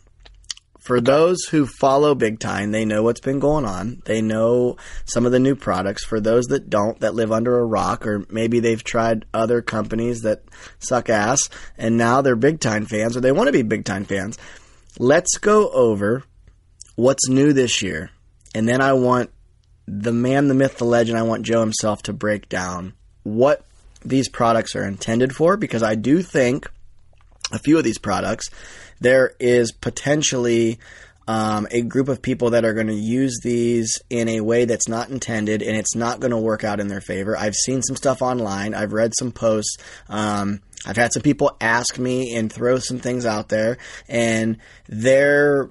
For 0.80 1.00
those 1.00 1.44
who 1.44 1.66
follow 1.66 2.14
Big 2.14 2.40
Time, 2.40 2.70
they 2.70 2.84
know 2.84 3.02
what's 3.02 3.20
been 3.20 3.38
going 3.38 3.64
on. 3.64 4.02
They 4.04 4.20
know 4.20 4.76
some 5.06 5.24
of 5.24 5.32
the 5.32 5.38
new 5.38 5.54
products. 5.54 6.04
For 6.04 6.20
those 6.20 6.44
that 6.46 6.68
don't, 6.68 7.00
that 7.00 7.14
live 7.14 7.32
under 7.32 7.58
a 7.58 7.64
rock, 7.64 8.06
or 8.06 8.26
maybe 8.28 8.60
they've 8.60 8.84
tried 8.84 9.24
other 9.32 9.62
companies 9.62 10.22
that 10.22 10.42
suck 10.80 11.08
ass, 11.08 11.48
and 11.78 11.96
now 11.96 12.20
they're 12.20 12.36
Big 12.36 12.60
Time 12.60 12.84
fans, 12.84 13.16
or 13.16 13.20
they 13.20 13.32
want 13.32 13.46
to 13.46 13.52
be 13.52 13.62
Big 13.62 13.86
Time 13.86 14.04
fans, 14.04 14.36
let's 14.98 15.38
go 15.38 15.70
over 15.70 16.24
what's 16.96 17.28
new 17.30 17.54
this 17.54 17.80
year. 17.80 18.10
And 18.54 18.68
then 18.68 18.82
I 18.82 18.92
want 18.92 19.30
the 19.86 20.12
man, 20.12 20.48
the 20.48 20.54
myth, 20.54 20.76
the 20.76 20.84
legend, 20.84 21.18
I 21.18 21.22
want 21.22 21.46
Joe 21.46 21.60
himself 21.60 22.02
to 22.02 22.12
break 22.12 22.50
down 22.50 22.92
what 23.24 23.64
these 24.04 24.28
products 24.28 24.76
are 24.76 24.86
intended 24.86 25.34
for, 25.34 25.56
because 25.56 25.82
I 25.82 25.96
do 25.96 26.22
think 26.22 26.70
a 27.52 27.58
few 27.58 27.78
of 27.78 27.84
these 27.84 27.98
products, 27.98 28.50
there 29.00 29.34
is 29.40 29.72
potentially 29.72 30.78
um, 31.26 31.66
a 31.70 31.80
group 31.82 32.08
of 32.08 32.20
people 32.20 32.50
that 32.50 32.64
are 32.64 32.74
going 32.74 32.86
to 32.86 32.94
use 32.94 33.38
these 33.42 33.90
in 34.10 34.28
a 34.28 34.40
way 34.40 34.66
that's 34.66 34.88
not 34.88 35.08
intended 35.08 35.62
and 35.62 35.76
it's 35.76 35.94
not 35.94 36.20
going 36.20 36.32
to 36.32 36.38
work 36.38 36.64
out 36.64 36.80
in 36.80 36.88
their 36.88 37.00
favor. 37.00 37.36
I've 37.36 37.54
seen 37.54 37.82
some 37.82 37.96
stuff 37.96 38.20
online, 38.20 38.74
I've 38.74 38.92
read 38.92 39.12
some 39.18 39.32
posts. 39.32 39.78
Um, 40.08 40.60
I've 40.86 40.96
had 40.96 41.14
some 41.14 41.22
people 41.22 41.56
ask 41.62 41.98
me 41.98 42.36
and 42.36 42.52
throw 42.52 42.78
some 42.78 42.98
things 42.98 43.24
out 43.24 43.48
there, 43.48 43.78
and 44.06 44.58
they're 44.86 45.70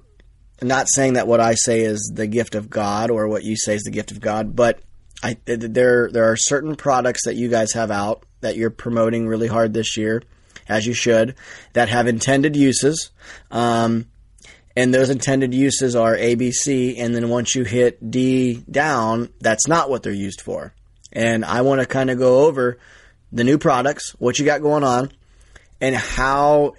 not 0.60 0.88
saying 0.90 1.14
that 1.14 1.28
what 1.28 1.40
I 1.40 1.54
say 1.54 1.82
is 1.82 2.12
the 2.16 2.26
gift 2.26 2.56
of 2.56 2.68
God 2.68 3.12
or 3.12 3.28
what 3.28 3.44
you 3.44 3.56
say 3.56 3.76
is 3.76 3.84
the 3.84 3.92
gift 3.92 4.12
of 4.12 4.20
God, 4.20 4.56
but 4.56 4.80
I, 5.24 5.38
there 5.46 6.12
there 6.12 6.32
are 6.32 6.36
certain 6.36 6.76
products 6.76 7.22
that 7.26 7.36
you 7.36 7.48
guys 7.48 7.72
have 7.74 7.92
out 7.92 8.26
that 8.42 8.58
you're 8.58 8.70
promoting 8.70 9.26
really 9.26 9.48
hard 9.48 9.74
this 9.74 9.96
year, 9.96 10.22
as 10.68 10.86
you 10.86 10.94
should, 10.94 11.36
that 11.72 11.88
have 11.88 12.08
intended 12.08 12.58
uses. 12.58 13.10
Um, 13.50 14.08
and 14.76 14.94
those 14.94 15.10
intended 15.10 15.54
uses 15.54 15.96
are 15.96 16.16
A, 16.18 16.36
B, 16.36 16.52
C, 16.52 16.98
and 16.98 17.16
then 17.16 17.30
once 17.30 17.56
you 17.56 17.64
hit 17.64 18.12
D 18.12 18.64
down, 18.70 19.30
that's 19.40 19.68
not 19.68 19.90
what 19.90 20.04
they're 20.04 20.12
used 20.12 20.42
for. 20.42 20.74
And 21.12 21.46
I 21.46 21.62
want 21.62 21.80
to 21.80 21.88
kind 21.88 22.10
of 22.10 22.18
go 22.18 22.46
over 22.46 22.78
the 23.32 23.44
new 23.44 23.58
products, 23.58 24.12
what 24.20 24.40
you 24.40 24.46
got 24.46 24.62
going 24.62 24.84
on, 24.84 25.12
and 25.80 25.96
how 25.96 26.74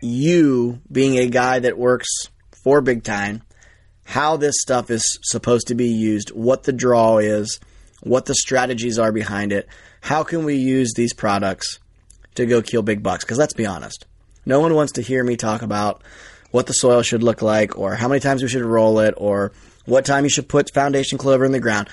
you, 0.00 0.80
being 0.90 1.18
a 1.18 1.28
guy 1.28 1.58
that 1.58 1.76
works 1.76 2.08
for 2.62 2.80
Big 2.80 3.02
Time, 3.04 3.42
how 4.04 4.36
this 4.36 4.54
stuff 4.60 4.90
is 4.90 5.18
supposed 5.22 5.68
to 5.68 5.74
be 5.74 5.88
used, 5.88 6.30
what 6.30 6.62
the 6.62 6.72
draw 6.72 7.18
is, 7.18 7.60
what 8.02 8.26
the 8.26 8.34
strategies 8.34 8.98
are 8.98 9.12
behind 9.12 9.52
it, 9.52 9.68
how 10.00 10.24
can 10.24 10.44
we 10.44 10.56
use 10.56 10.92
these 10.94 11.12
products 11.12 11.78
to 12.34 12.46
go 12.46 12.62
kill 12.62 12.82
big 12.82 13.02
bucks? 13.02 13.24
Because 13.24 13.38
let's 13.38 13.54
be 13.54 13.66
honest, 13.66 14.06
no 14.46 14.60
one 14.60 14.74
wants 14.74 14.92
to 14.92 15.02
hear 15.02 15.22
me 15.22 15.36
talk 15.36 15.62
about 15.62 16.02
what 16.50 16.66
the 16.66 16.72
soil 16.72 17.02
should 17.02 17.22
look 17.22 17.42
like, 17.42 17.78
or 17.78 17.94
how 17.94 18.08
many 18.08 18.20
times 18.20 18.42
we 18.42 18.48
should 18.48 18.62
roll 18.62 18.98
it, 19.00 19.14
or 19.16 19.52
what 19.84 20.04
time 20.04 20.24
you 20.24 20.30
should 20.30 20.48
put 20.48 20.72
foundation 20.74 21.18
clover 21.18 21.44
in 21.44 21.52
the 21.52 21.60
ground. 21.60 21.88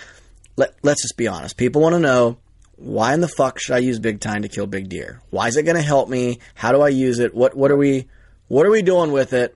Let, 0.56 0.74
let's 0.82 1.04
just 1.04 1.18
be 1.18 1.28
honest. 1.28 1.58
People 1.58 1.82
want 1.82 1.94
to 1.94 2.00
know 2.00 2.38
why 2.78 3.14
in 3.14 3.22
the 3.22 3.28
fuck 3.28 3.60
should 3.60 3.76
I 3.76 3.80
use 3.80 4.00
Big 4.00 4.20
Tine 4.20 4.44
to 4.44 4.48
kill 4.48 4.68
big 4.68 4.90
deer? 4.90 5.22
Why 5.30 5.48
is 5.48 5.58
it 5.58 5.64
going 5.64 5.76
to 5.76 5.82
help 5.82 6.10
me? 6.10 6.40
How 6.56 6.72
do 6.72 6.82
I 6.82 6.90
use 6.90 7.20
it? 7.20 7.36
What 7.36 7.56
what 7.56 7.72
are 7.72 7.78
we 7.78 8.08
what 8.48 8.66
are 8.66 8.72
we 8.72 8.82
doing 8.82 9.12
with 9.12 9.34
it? 9.34 9.56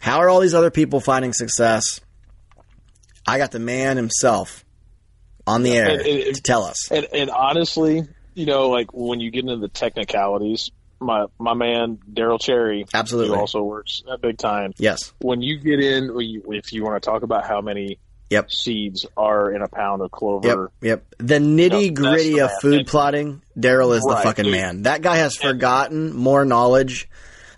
How 0.00 0.18
are 0.18 0.28
all 0.28 0.40
these 0.40 0.54
other 0.54 0.70
people 0.70 1.00
finding 1.00 1.32
success? 1.32 2.00
I 3.26 3.38
got 3.38 3.50
the 3.50 3.58
man 3.58 3.96
himself 3.96 4.64
on 5.48 5.62
the 5.62 5.72
air 5.72 5.88
And- 5.88 6.00
and- 6.02 6.34
to 6.36 6.42
tell 6.42 6.64
us. 6.64 6.90
And, 6.90 7.06
and 7.12 7.30
honestly, 7.30 8.02
you 8.34 8.46
know, 8.46 8.68
like 8.68 8.92
when 8.92 9.20
you 9.20 9.30
get 9.30 9.44
into 9.44 9.56
the 9.56 9.68
technicalities, 9.68 10.70
my 11.00 11.26
my 11.38 11.54
man 11.54 11.98
Daryl 12.12 12.40
Cherry, 12.40 12.84
Absolutely. 12.92 13.34
who 13.34 13.40
also 13.40 13.62
works 13.62 14.02
at 14.12 14.20
Big 14.20 14.36
Tine. 14.38 14.72
Yes. 14.78 15.12
When 15.20 15.42
you 15.42 15.58
get 15.58 15.80
in, 15.80 16.10
if 16.52 16.72
you 16.72 16.84
want 16.84 17.00
to 17.02 17.08
talk 17.10 17.22
about 17.22 17.46
how 17.46 17.60
many 17.60 17.98
Yep. 18.30 18.50
seeds 18.52 19.06
are 19.16 19.50
in 19.54 19.62
a 19.62 19.68
pound 19.68 20.02
of 20.02 20.10
clover, 20.10 20.70
Yep. 20.82 21.02
The 21.18 21.38
nitty 21.38 21.94
gritty 21.94 22.34
the 22.34 22.40
of 22.46 22.50
food 22.60 22.80
And- 22.80 22.86
plotting, 22.86 23.42
Daryl 23.58 23.96
is 23.96 24.02
the 24.02 24.16
fucking 24.22 24.44
And- 24.46 24.52
man. 24.52 24.82
That 24.82 25.00
guy 25.02 25.16
has 25.16 25.34
forgotten 25.36 26.14
more 26.14 26.44
knowledge. 26.44 27.08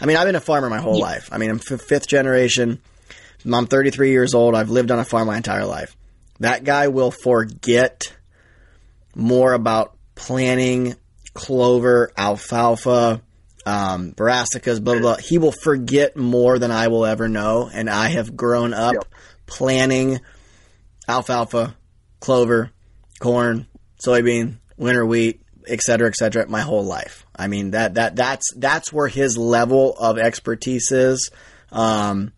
I 0.00 0.06
mean, 0.06 0.16
I've 0.16 0.26
been 0.26 0.36
a 0.36 0.40
farmer 0.40 0.70
my 0.70 0.78
whole 0.80 0.98
life. 1.00 1.28
I 1.32 1.38
mean, 1.38 1.50
I'm 1.50 1.60
f- 1.60 1.80
fifth 1.80 2.06
generation. 2.06 2.78
I'm 3.44 3.66
33 3.66 4.10
years 4.10 4.32
old. 4.34 4.54
I've 4.54 4.70
lived 4.70 4.90
on 4.90 4.98
a 4.98 5.04
farm 5.04 5.26
my 5.26 5.36
entire 5.36 5.64
life. 5.66 5.96
That 6.40 6.64
guy 6.64 6.88
will 6.88 7.10
forget 7.10 8.12
more 9.14 9.52
about 9.52 9.96
planting 10.14 10.94
clover, 11.34 12.10
alfalfa, 12.16 13.22
um, 13.66 14.12
brassicas, 14.12 14.82
blah, 14.82 14.94
blah, 14.94 15.00
blah. 15.00 15.16
He 15.16 15.38
will 15.38 15.52
forget 15.52 16.16
more 16.16 16.58
than 16.58 16.70
I 16.70 16.88
will 16.88 17.06
ever 17.06 17.28
know. 17.28 17.70
And 17.72 17.88
I 17.88 18.08
have 18.08 18.36
grown 18.36 18.74
up 18.74 18.94
Yep. 18.94 19.04
planning 19.46 20.20
alfalfa, 21.08 21.76
clover, 22.20 22.70
corn, 23.20 23.66
soybean, 24.04 24.56
winter 24.76 25.04
wheat, 25.04 25.42
et 25.66 25.80
cetera, 25.82 26.08
et 26.08 26.16
cetera, 26.16 26.48
my 26.48 26.62
whole 26.62 26.84
life. 26.84 27.26
I 27.36 27.48
mean 27.48 27.72
that 27.72 27.94
that 27.94 28.16
that's 28.16 28.52
that's 28.56 28.92
where 28.92 29.08
his 29.08 29.36
level 29.36 29.94
of 29.98 30.18
expertise 30.18 30.90
is. 30.90 31.30
Um, 31.70 32.32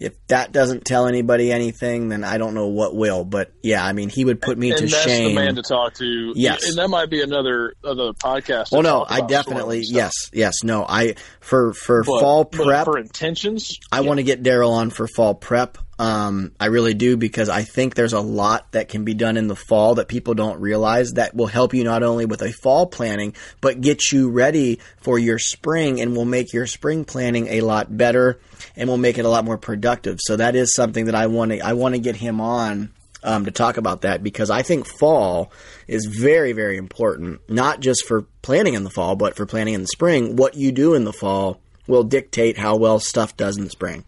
If 0.00 0.14
that 0.28 0.50
doesn't 0.50 0.86
tell 0.86 1.06
anybody 1.06 1.52
anything, 1.52 2.08
then 2.08 2.24
I 2.24 2.38
don't 2.38 2.54
know 2.54 2.68
what 2.68 2.94
will. 2.96 3.22
But 3.24 3.52
yeah, 3.62 3.84
I 3.84 3.92
mean, 3.92 4.08
he 4.08 4.24
would 4.24 4.40
put 4.40 4.56
me 4.56 4.70
and 4.70 4.78
to 4.78 4.86
that's 4.86 5.02
shame. 5.04 5.28
the 5.28 5.34
man 5.34 5.56
to 5.56 5.62
talk 5.62 5.92
to. 5.94 6.32
Yes. 6.34 6.66
and 6.68 6.78
that 6.78 6.88
might 6.88 7.10
be 7.10 7.20
another 7.20 7.74
another 7.84 8.12
podcast. 8.14 8.72
well, 8.72 8.82
no, 8.82 9.04
I 9.06 9.20
definitely 9.20 9.82
yes, 9.84 10.12
yes, 10.32 10.64
no. 10.64 10.86
I 10.88 11.16
for 11.40 11.74
for 11.74 12.02
But- 12.02 12.20
fall 12.20 12.44
prep. 12.46 12.86
for 12.86 12.98
intentions. 12.98 13.78
I 13.92 14.00
want 14.00 14.18
to 14.18 14.24
get 14.24 14.42
Daryl 14.42 14.70
on 14.70 14.88
for 14.88 15.06
fall 15.06 15.34
prep. 15.34 15.76
Um, 16.00 16.52
I 16.58 16.66
really 16.66 16.94
do 16.94 17.18
because 17.18 17.50
I 17.50 17.60
think 17.60 17.94
there's 17.94 18.14
a 18.14 18.22
lot 18.22 18.72
that 18.72 18.88
can 18.88 19.04
be 19.04 19.12
done 19.12 19.36
in 19.36 19.48
the 19.48 19.54
fall 19.54 19.96
that 19.96 20.08
people 20.08 20.32
don't 20.32 20.58
realize 20.58 21.12
that 21.12 21.34
will 21.34 21.46
help 21.46 21.74
you 21.74 21.84
not 21.84 22.02
only 22.02 22.24
with 22.24 22.40
a 22.40 22.52
fall 22.52 22.86
planning, 22.86 23.34
but 23.60 23.82
get 23.82 24.10
you 24.10 24.30
ready 24.30 24.80
for 25.02 25.18
your 25.18 25.38
spring 25.38 26.00
and 26.00 26.16
will 26.16 26.24
make 26.24 26.54
your 26.54 26.66
spring 26.66 27.04
planning 27.04 27.48
a 27.48 27.60
lot 27.60 27.94
better 27.94 28.40
and 28.76 28.88
will 28.88 28.96
make 28.96 29.18
it 29.18 29.26
a 29.26 29.28
lot 29.28 29.44
more 29.44 29.58
productive. 29.58 30.20
So 30.22 30.36
that 30.36 30.56
is 30.56 30.74
something 30.74 31.04
that 31.04 31.14
I 31.14 31.26
want 31.26 31.52
to, 31.52 31.60
I 31.60 31.74
want 31.74 31.94
to 31.94 32.00
get 32.00 32.16
him 32.16 32.40
on 32.40 32.94
um, 33.22 33.44
to 33.44 33.50
talk 33.50 33.76
about 33.76 34.00
that 34.00 34.22
because 34.22 34.48
I 34.48 34.62
think 34.62 34.86
fall 34.86 35.52
is 35.86 36.06
very, 36.06 36.52
very 36.52 36.78
important, 36.78 37.42
not 37.46 37.80
just 37.80 38.06
for 38.06 38.22
planning 38.40 38.72
in 38.72 38.84
the 38.84 38.90
fall, 38.90 39.16
but 39.16 39.36
for 39.36 39.44
planning 39.44 39.74
in 39.74 39.82
the 39.82 39.88
spring. 39.88 40.36
What 40.36 40.54
you 40.54 40.72
do 40.72 40.94
in 40.94 41.04
the 41.04 41.12
fall 41.12 41.60
will 41.86 42.04
dictate 42.04 42.56
how 42.56 42.76
well 42.76 43.00
stuff 43.00 43.36
does 43.36 43.58
in 43.58 43.64
the 43.64 43.70
spring. 43.70 44.06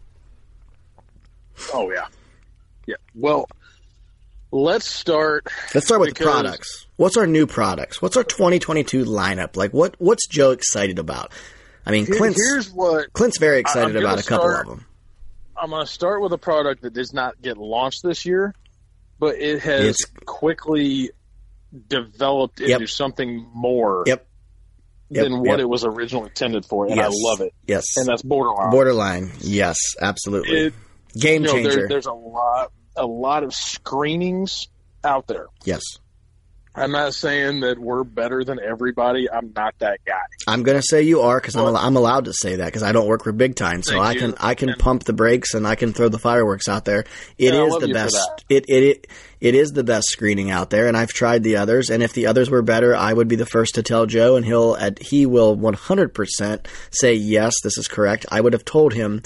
Oh 1.73 1.91
yeah, 1.91 2.05
yeah. 2.87 2.95
Well, 3.15 3.47
let's 4.51 4.85
start. 4.87 5.47
Let's 5.73 5.85
start 5.87 6.01
with 6.01 6.09
the 6.09 6.13
Because- 6.15 6.31
products. 6.33 6.87
What's 6.95 7.17
our 7.17 7.27
new 7.27 7.47
products? 7.47 8.01
What's 8.01 8.17
our 8.17 8.23
2022 8.23 9.03
lineup? 9.05 9.55
Like, 9.55 9.71
what 9.73 9.95
what's 9.99 10.27
Joe 10.27 10.51
excited 10.51 10.99
about? 10.99 11.31
I 11.85 11.91
mean, 11.91 12.05
Here- 12.05 12.15
Clint's 12.15 12.41
here's 12.41 12.69
what 12.71 13.11
Clint's 13.13 13.37
very 13.37 13.59
excited 13.59 13.95
about 13.95 14.19
a 14.19 14.23
couple 14.23 14.49
start- 14.49 14.67
of 14.67 14.77
them. 14.77 14.85
I'm 15.55 15.69
going 15.69 15.85
to 15.85 15.91
start 15.91 16.21
with 16.21 16.33
a 16.33 16.37
product 16.37 16.81
that 16.81 16.93
does 16.93 17.13
not 17.13 17.41
get 17.41 17.57
launched 17.57 18.01
this 18.03 18.25
year, 18.25 18.53
but 19.19 19.35
it 19.37 19.61
has 19.61 19.81
It's- 19.81 20.05
quickly 20.25 21.11
developed 21.87 22.59
Yep. 22.59 22.81
into 22.81 22.87
something 22.91 23.47
more 23.53 24.03
Yep. 24.07 24.25
Yep, 25.09 25.23
than 25.23 25.39
what 25.39 25.49
yep. 25.51 25.59
it 25.59 25.69
was 25.69 25.83
originally 25.85 26.27
intended 26.29 26.65
for, 26.65 26.85
and 26.87 26.95
Yes. 26.95 27.05
I 27.05 27.29
love 27.29 27.41
it. 27.41 27.53
Yes. 27.67 27.85
And 27.97 28.07
that's 28.07 28.23
borderline. 28.23 28.71
Borderline. 28.71 29.31
Yes, 29.39 29.77
absolutely. 30.01 30.57
It- 30.67 30.73
Game 31.19 31.41
you 31.43 31.47
know, 31.47 31.53
changer. 31.53 31.75
there, 31.75 31.87
there's 31.87 32.05
a 32.07 32.13
lot, 32.13 32.71
a 32.95 33.05
lot 33.05 33.43
of 33.43 33.53
screenings 33.53 34.67
out 35.03 35.27
there. 35.27 35.47
yes. 35.65 35.81
I'm 36.75 36.91
not 36.91 37.13
saying 37.13 37.59
that 37.59 37.77
we're 37.77 38.03
better 38.03 38.43
than 38.43 38.59
everybody. 38.59 39.29
I'm 39.29 39.53
not 39.55 39.75
that 39.77 39.99
guy. 40.07 40.17
I'm 40.47 40.63
going 40.63 40.75
to 40.75 40.81
say 40.81 41.03
you 41.03 41.21
are 41.21 41.39
because 41.39 41.55
I'm, 41.55 41.65
al- 41.65 41.77
I'm 41.77 41.95
allowed 41.95 42.25
to 42.25 42.33
say 42.33 42.55
that 42.55 42.65
because 42.65 42.81
I 42.81 42.91
don't 42.91 43.05
work 43.05 43.23
for 43.25 43.31
Big 43.31 43.55
Tine, 43.55 43.83
so 43.83 43.99
I 43.99 44.13
you. 44.13 44.19
can 44.19 44.33
I 44.39 44.55
can 44.55 44.69
And- 44.69 44.79
pump 44.79 45.03
the 45.03 45.13
brakes 45.13 45.53
and 45.53 45.67
I 45.67 45.75
can 45.75 45.93
throw 45.93 46.09
the 46.09 46.17
fireworks 46.17 46.67
out 46.67 46.83
there. 46.83 47.03
It 47.37 47.53
is 47.53 47.77
the 47.77 47.89
best. 47.89 48.17
It, 48.49 48.65
it 48.67 48.83
it 48.83 49.07
it 49.39 49.53
is 49.53 49.73
the 49.73 49.83
best 49.83 50.07
screening 50.09 50.49
out 50.49 50.71
there, 50.71 50.87
and 50.87 50.97
I've 50.97 51.13
tried 51.13 51.43
the 51.43 51.57
others. 51.57 51.91
And 51.91 52.01
if 52.01 52.13
the 52.13 52.25
others 52.25 52.49
were 52.49 52.63
better, 52.63 52.95
I 52.95 53.13
would 53.13 53.27
be 53.27 53.35
the 53.35 53.45
first 53.45 53.75
to 53.75 53.83
tell 53.83 54.07
Joe, 54.07 54.35
and 54.35 54.43
he'll 54.43 54.75
at, 54.75 54.97
he 54.99 55.27
will 55.27 55.53
100 55.55 56.15
percent 56.15 56.67
say 56.89 57.13
yes, 57.13 57.53
this 57.63 57.77
is 57.77 57.87
correct. 57.87 58.25
I 58.31 58.41
would 58.41 58.53
have 58.53 58.65
told 58.65 58.93
him. 58.95 59.21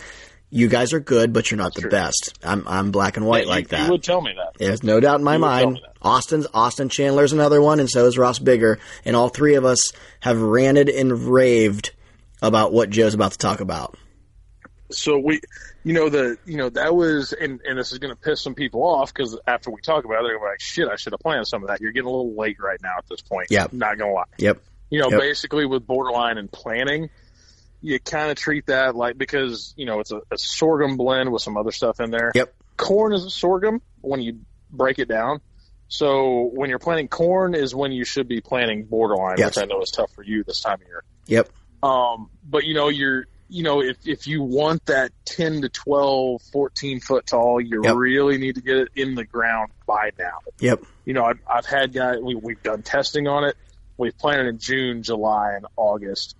You 0.49 0.69
guys 0.69 0.93
are 0.93 0.99
good, 1.01 1.33
but 1.33 1.51
you're 1.51 1.57
not 1.57 1.73
the 1.73 1.81
true. 1.81 1.89
best. 1.89 2.37
I'm 2.43 2.65
I'm 2.67 2.91
black 2.91 3.17
and 3.17 3.25
white 3.25 3.43
You- 3.43 3.49
like 3.49 3.67
that. 3.69 3.85
You 3.85 3.91
would 3.91 4.03
tell 4.03 4.21
me 4.21 4.33
that. 4.37 4.53
There's 4.57 4.81
no 4.83 4.99
doubt 4.99 5.19
in 5.19 5.23
my 5.25 5.33
You 5.35 5.39
mind. 5.39 5.79
Austin's 6.01 6.47
Austin 6.53 6.87
Chandler's 6.89 7.33
another 7.33 7.61
one, 7.61 7.79
and 7.81 7.89
so 7.89 8.05
is 8.05 8.17
Ross 8.17 8.39
Bigger, 8.39 8.79
and 9.03 9.15
all 9.15 9.27
three 9.29 9.55
of 9.55 9.65
us 9.65 9.91
have 10.21 10.41
ranted 10.41 10.87
and 10.89 11.11
raved 11.27 11.91
about 12.41 12.71
what 12.71 12.89
Joe's 12.89 13.13
about 13.13 13.33
to 13.33 13.37
talk 13.37 13.59
about. 13.59 13.97
so 14.89 15.17
we 15.17 15.41
you 15.83 15.91
know 15.91 16.07
the 16.07 16.37
you 16.45 16.55
know 16.55 16.69
that 16.69 16.95
was 16.95 17.33
and 17.33 17.59
and 17.67 17.77
this 17.77 17.91
is 17.91 17.97
going 17.99 18.13
to 18.13 18.19
piss 18.21 18.41
some 18.41 18.55
people 18.55 18.83
off 18.83 19.13
because 19.13 19.37
after 19.45 19.69
we 19.69 19.81
talk 19.81 20.05
about 20.05 20.23
it 20.23 20.27
they're 20.29 20.39
like 20.39 20.61
shit 20.61 20.87
i 20.87 20.95
should 20.95 21.11
have 21.11 21.19
planned 21.19 21.45
some 21.45 21.61
of 21.61 21.67
that 21.67 21.81
you're 21.81 21.91
getting 21.91 22.07
a 22.07 22.09
little 22.09 22.33
late 22.37 22.55
right 22.59 22.79
now 22.81 22.93
at 22.97 23.05
this 23.09 23.19
point 23.21 23.47
Yeah. 23.49 23.67
not 23.73 23.97
gonna 23.97 24.13
lie 24.13 24.23
Yep. 24.37 24.61
you 24.89 25.01
know 25.01 25.09
Yep. 25.11 25.19
basically 25.19 25.65
with 25.65 25.85
borderline 25.85 26.37
and 26.37 26.49
planning 26.49 27.09
you 27.81 27.99
kind 27.99 28.31
of 28.31 28.37
treat 28.37 28.65
that 28.67 28.95
like 28.95 29.17
because 29.17 29.73
you 29.77 29.85
know 29.85 29.99
it's 29.99 30.11
a, 30.11 30.17
a 30.31 30.37
sorghum 30.37 30.97
blend 30.97 31.31
with 31.31 31.41
some 31.41 31.57
other 31.57 31.71
stuff 31.71 31.99
in 31.99 32.09
there 32.11 32.31
Yep. 32.35 32.53
corn 32.77 33.13
is 33.13 33.23
a 33.25 33.29
sorghum 33.29 33.81
when 34.01 34.21
you 34.21 34.39
break 34.71 34.99
it 34.99 35.07
down 35.07 35.41
so 35.87 36.49
when 36.53 36.69
you're 36.69 36.79
planting 36.79 37.07
corn 37.07 37.55
is 37.55 37.73
when 37.73 37.91
you 37.91 38.03
should 38.03 38.27
be 38.27 38.41
planting 38.41 38.85
borderline 38.85 39.37
Yes. 39.37 39.55
which 39.55 39.63
i 39.63 39.65
know 39.65 39.81
is 39.81 39.91
tough 39.91 40.11
for 40.11 40.23
you 40.23 40.43
this 40.43 40.61
time 40.61 40.81
of 40.81 40.87
year 40.87 41.03
Yep. 41.27 41.49
um, 41.83 42.29
but 42.49 42.63
you 42.63 42.73
know, 42.73 42.87
you're, 42.89 43.25
you 43.49 43.63
know, 43.63 43.81
if, 43.81 43.97
if 44.05 44.27
you 44.27 44.41
want 44.41 44.85
that 44.87 45.11
10 45.25 45.61
to 45.61 45.69
12, 45.69 46.41
14 46.53 46.99
foot 47.01 47.25
tall, 47.25 47.59
you 47.61 47.83
Yep. 47.83 47.95
really 47.95 48.37
need 48.37 48.55
to 48.55 48.61
get 48.61 48.77
it 48.77 48.89
in 48.95 49.15
the 49.15 49.23
ground 49.25 49.71
by 49.85 50.11
now. 50.17 50.39
Yep. 50.59 50.83
You 51.05 51.13
know, 51.13 51.23
I've, 51.25 51.39
I've 51.49 51.65
had 51.65 51.93
guys, 51.93 52.17
we, 52.21 52.35
we've 52.35 52.61
done 52.63 52.81
testing 52.81 53.27
on 53.27 53.43
it. 53.45 53.55
We've 53.97 54.17
planted 54.17 54.47
in 54.47 54.57
June, 54.59 55.03
July, 55.03 55.53
and 55.55 55.65
August. 55.75 56.35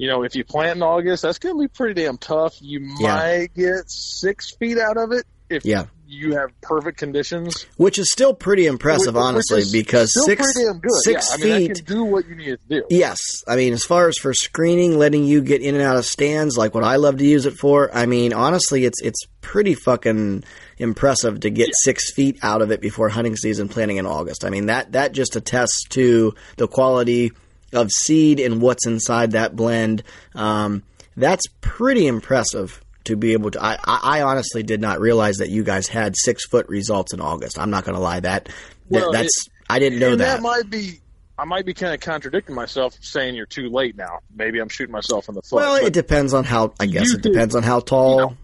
You 0.00 0.06
know, 0.08 0.22
if 0.22 0.34
you 0.34 0.44
plant 0.44 0.76
in 0.78 0.82
August, 0.82 1.24
that's 1.24 1.38
going 1.38 1.54
to 1.56 1.60
be 1.60 1.68
pretty 1.68 1.92
damn 2.02 2.16
tough. 2.16 2.56
You 2.62 2.80
Yeah. 2.98 3.16
might 3.16 3.48
get 3.54 3.82
six 3.90 4.50
feet 4.58 4.78
out 4.78 4.96
of 4.96 5.12
it 5.12 5.26
if 5.50 5.62
Yeah. 5.62 5.84
you 6.08 6.34
have 6.36 6.58
perfect 6.62 6.96
conditions. 6.96 7.66
Which 7.76 7.98
is 7.98 8.10
still 8.10 8.32
pretty 8.32 8.64
impressive, 8.64 9.08
Which- 9.08 9.20
which 9.20 9.22
honestly, 9.22 9.58
is 9.60 9.70
because 9.72 10.10
six 10.24 10.54
damn 10.56 10.78
good. 10.78 10.90
six 11.04 11.28
yeah, 11.28 11.34
I 11.34 11.46
mean, 11.58 11.68
feet. 11.74 11.84
can 11.86 11.96
do 11.96 12.04
what 12.04 12.26
you 12.26 12.34
need 12.34 12.58
to 12.70 12.80
do. 12.80 12.82
Yes, 12.88 13.18
I 13.46 13.56
mean, 13.56 13.74
as 13.74 13.82
far 13.82 14.08
as 14.08 14.16
for 14.16 14.32
screening, 14.32 14.98
letting 14.98 15.24
you 15.26 15.42
get 15.42 15.60
in 15.60 15.74
and 15.74 15.84
out 15.84 15.96
of 15.98 16.06
stands, 16.06 16.56
like 16.56 16.74
what 16.74 16.82
I 16.82 16.96
love 16.96 17.18
to 17.18 17.26
use 17.26 17.44
it 17.44 17.58
for. 17.58 17.90
I 17.94 18.06
mean, 18.06 18.32
honestly, 18.32 18.86
it's 18.86 19.02
it's 19.02 19.20
pretty 19.42 19.74
fucking 19.74 20.44
impressive 20.78 21.40
to 21.40 21.50
get 21.50 21.68
six 21.84 22.10
feet 22.14 22.38
out 22.42 22.62
of 22.62 22.70
it 22.70 22.80
before 22.80 23.10
hunting 23.10 23.36
season, 23.36 23.68
planting 23.68 23.98
in 23.98 24.06
August. 24.06 24.46
I 24.46 24.48
mean, 24.50 24.64
that 24.66 24.92
that 24.92 25.12
just 25.12 25.36
attests 25.36 25.84
to 25.90 26.34
the 26.56 26.66
quality 26.66 27.32
of 27.72 27.90
seed 27.90 28.40
and 28.40 28.60
what's 28.60 28.86
inside 28.86 29.32
that 29.32 29.54
blend. 29.56 30.02
Um, 30.34 30.82
that's 31.16 31.44
pretty 31.60 32.06
impressive. 32.06 32.82
to 33.04 33.16
be 33.16 33.32
able 33.32 33.50
to. 33.52 33.62
I, 33.62 33.78
I, 33.84 34.22
honestly 34.22 34.62
did 34.62 34.80
not 34.80 35.00
realize 35.00 35.38
that 35.38 35.48
you 35.48 35.64
guys 35.64 35.88
had 35.88 36.14
six 36.16 36.46
foot 36.46 36.68
results 36.68 37.12
in 37.12 37.20
August. 37.20 37.58
I'm 37.58 37.70
not 37.70 37.84
going 37.84 37.94
to 37.96 38.00
lie. 38.00 38.20
That, 38.20 38.44
that 38.44 38.52
Well, 38.88 39.12
that's 39.12 39.48
I 39.68 39.78
didn't 39.78 39.98
know 40.00 40.16
that. 40.16 40.36
that 40.36 40.42
might 40.42 40.68
be. 40.68 41.00
I 41.38 41.44
might 41.44 41.64
be 41.64 41.72
kind 41.72 41.94
of 41.94 42.00
contradicting 42.00 42.54
myself, 42.54 42.94
saying 43.00 43.34
you're 43.34 43.46
too 43.46 43.70
late 43.70 43.96
now. 43.96 44.18
Maybe 44.34 44.58
I'm 44.58 44.68
shooting 44.68 44.92
myself 44.92 45.30
in 45.30 45.34
the 45.34 45.40
foot. 45.40 45.56
well, 45.56 45.76
it 45.76 45.94
depends 45.94 46.34
on 46.34 46.44
how. 46.44 46.74
I 46.78 46.84
guess 46.86 47.14
it 47.14 47.22
depends 47.22 47.56
on 47.56 47.62
how 47.62 47.80
tall. 47.80 48.16
you 48.16 48.26
know. 48.26 48.36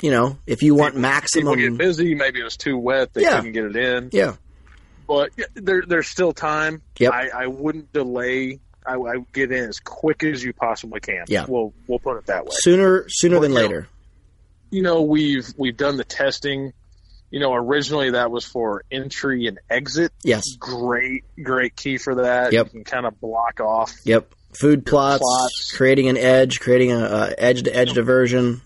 You 0.00 0.10
know, 0.10 0.38
if 0.46 0.62
you 0.62 0.74
want 0.74 0.94
people 0.94 1.02
maximum. 1.02 1.58
get 1.58 1.76
busy. 1.78 2.14
Maybe 2.14 2.40
it 2.40 2.44
was 2.44 2.56
too 2.56 2.76
wet. 2.76 3.12
They 3.14 3.22
Yeah. 3.22 3.36
couldn't 3.36 3.52
get 3.52 3.64
it 3.64 3.76
in. 3.76 4.10
Yeah. 4.12 4.34
But 5.06 5.30
there, 5.54 5.82
there's 5.86 6.08
still 6.08 6.32
time. 6.32 6.82
Yep. 6.98 7.12
I, 7.12 7.28
I 7.34 7.46
wouldn't 7.46 7.92
delay. 7.92 8.60
I, 8.86 8.94
I 8.96 9.16
get 9.32 9.50
in 9.52 9.68
as 9.68 9.80
quick 9.80 10.22
as 10.24 10.42
you 10.42 10.52
possibly 10.52 11.00
can. 11.00 11.24
Yeah. 11.28 11.46
We'll 11.48 11.72
we'll 11.86 11.98
put 11.98 12.18
it 12.18 12.26
that 12.26 12.44
way. 12.44 12.50
Sooner, 12.52 13.04
sooner 13.08 13.40
than 13.40 13.52
you 13.52 13.56
know, 13.56 13.62
later. 13.62 13.88
you 14.70 14.82
know 14.82 15.02
we've 15.02 15.46
we've 15.56 15.76
done 15.76 15.96
the 15.96 16.04
testing 16.04 16.72
you 17.30 17.40
know 17.40 17.54
originally 17.54 18.10
that 18.10 18.30
was 18.30 18.44
for 18.44 18.84
entry 18.90 19.46
and 19.46 19.58
exit 19.70 20.12
Yes. 20.22 20.44
great 20.58 21.24
great 21.42 21.74
key 21.74 21.98
for 21.98 22.16
that 22.16 22.52
Yep. 22.52 22.66
you 22.66 22.70
can 22.70 22.84
kind 22.84 23.06
of 23.06 23.20
block 23.20 23.60
off 23.60 23.92
Yep. 24.04 24.32
Food 24.58 24.86
plots, 24.86 25.20
plots. 25.20 25.72
creating 25.76 26.08
an 26.08 26.16
edge, 26.16 26.60
creating 26.60 26.92
a, 26.92 27.34
edge 27.36 27.64
to 27.64 27.74
edge 27.74 27.92
diversion. 27.92 28.60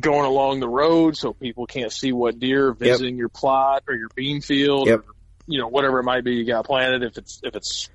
going 0.00 0.26
along 0.26 0.60
the 0.60 0.68
road 0.68 1.16
so 1.16 1.32
people 1.32 1.66
can't 1.66 1.92
see 1.92 2.12
what 2.12 2.38
deer 2.38 2.72
visiting 2.74 3.16
your 3.16 3.30
plot 3.30 3.84
or 3.88 3.94
your 3.94 4.08
bean 4.14 4.42
field 4.42 4.86
Yep. 4.86 4.98
or 5.00 5.04
you 5.46 5.58
know 5.58 5.68
whatever 5.68 5.98
it 6.00 6.02
might 6.04 6.24
be 6.24 6.32
you 6.34 6.44
got 6.44 6.66
planted 6.66 7.02
if 7.02 7.16
it's 7.16 7.40
if 7.42 7.56
it's 7.56 7.88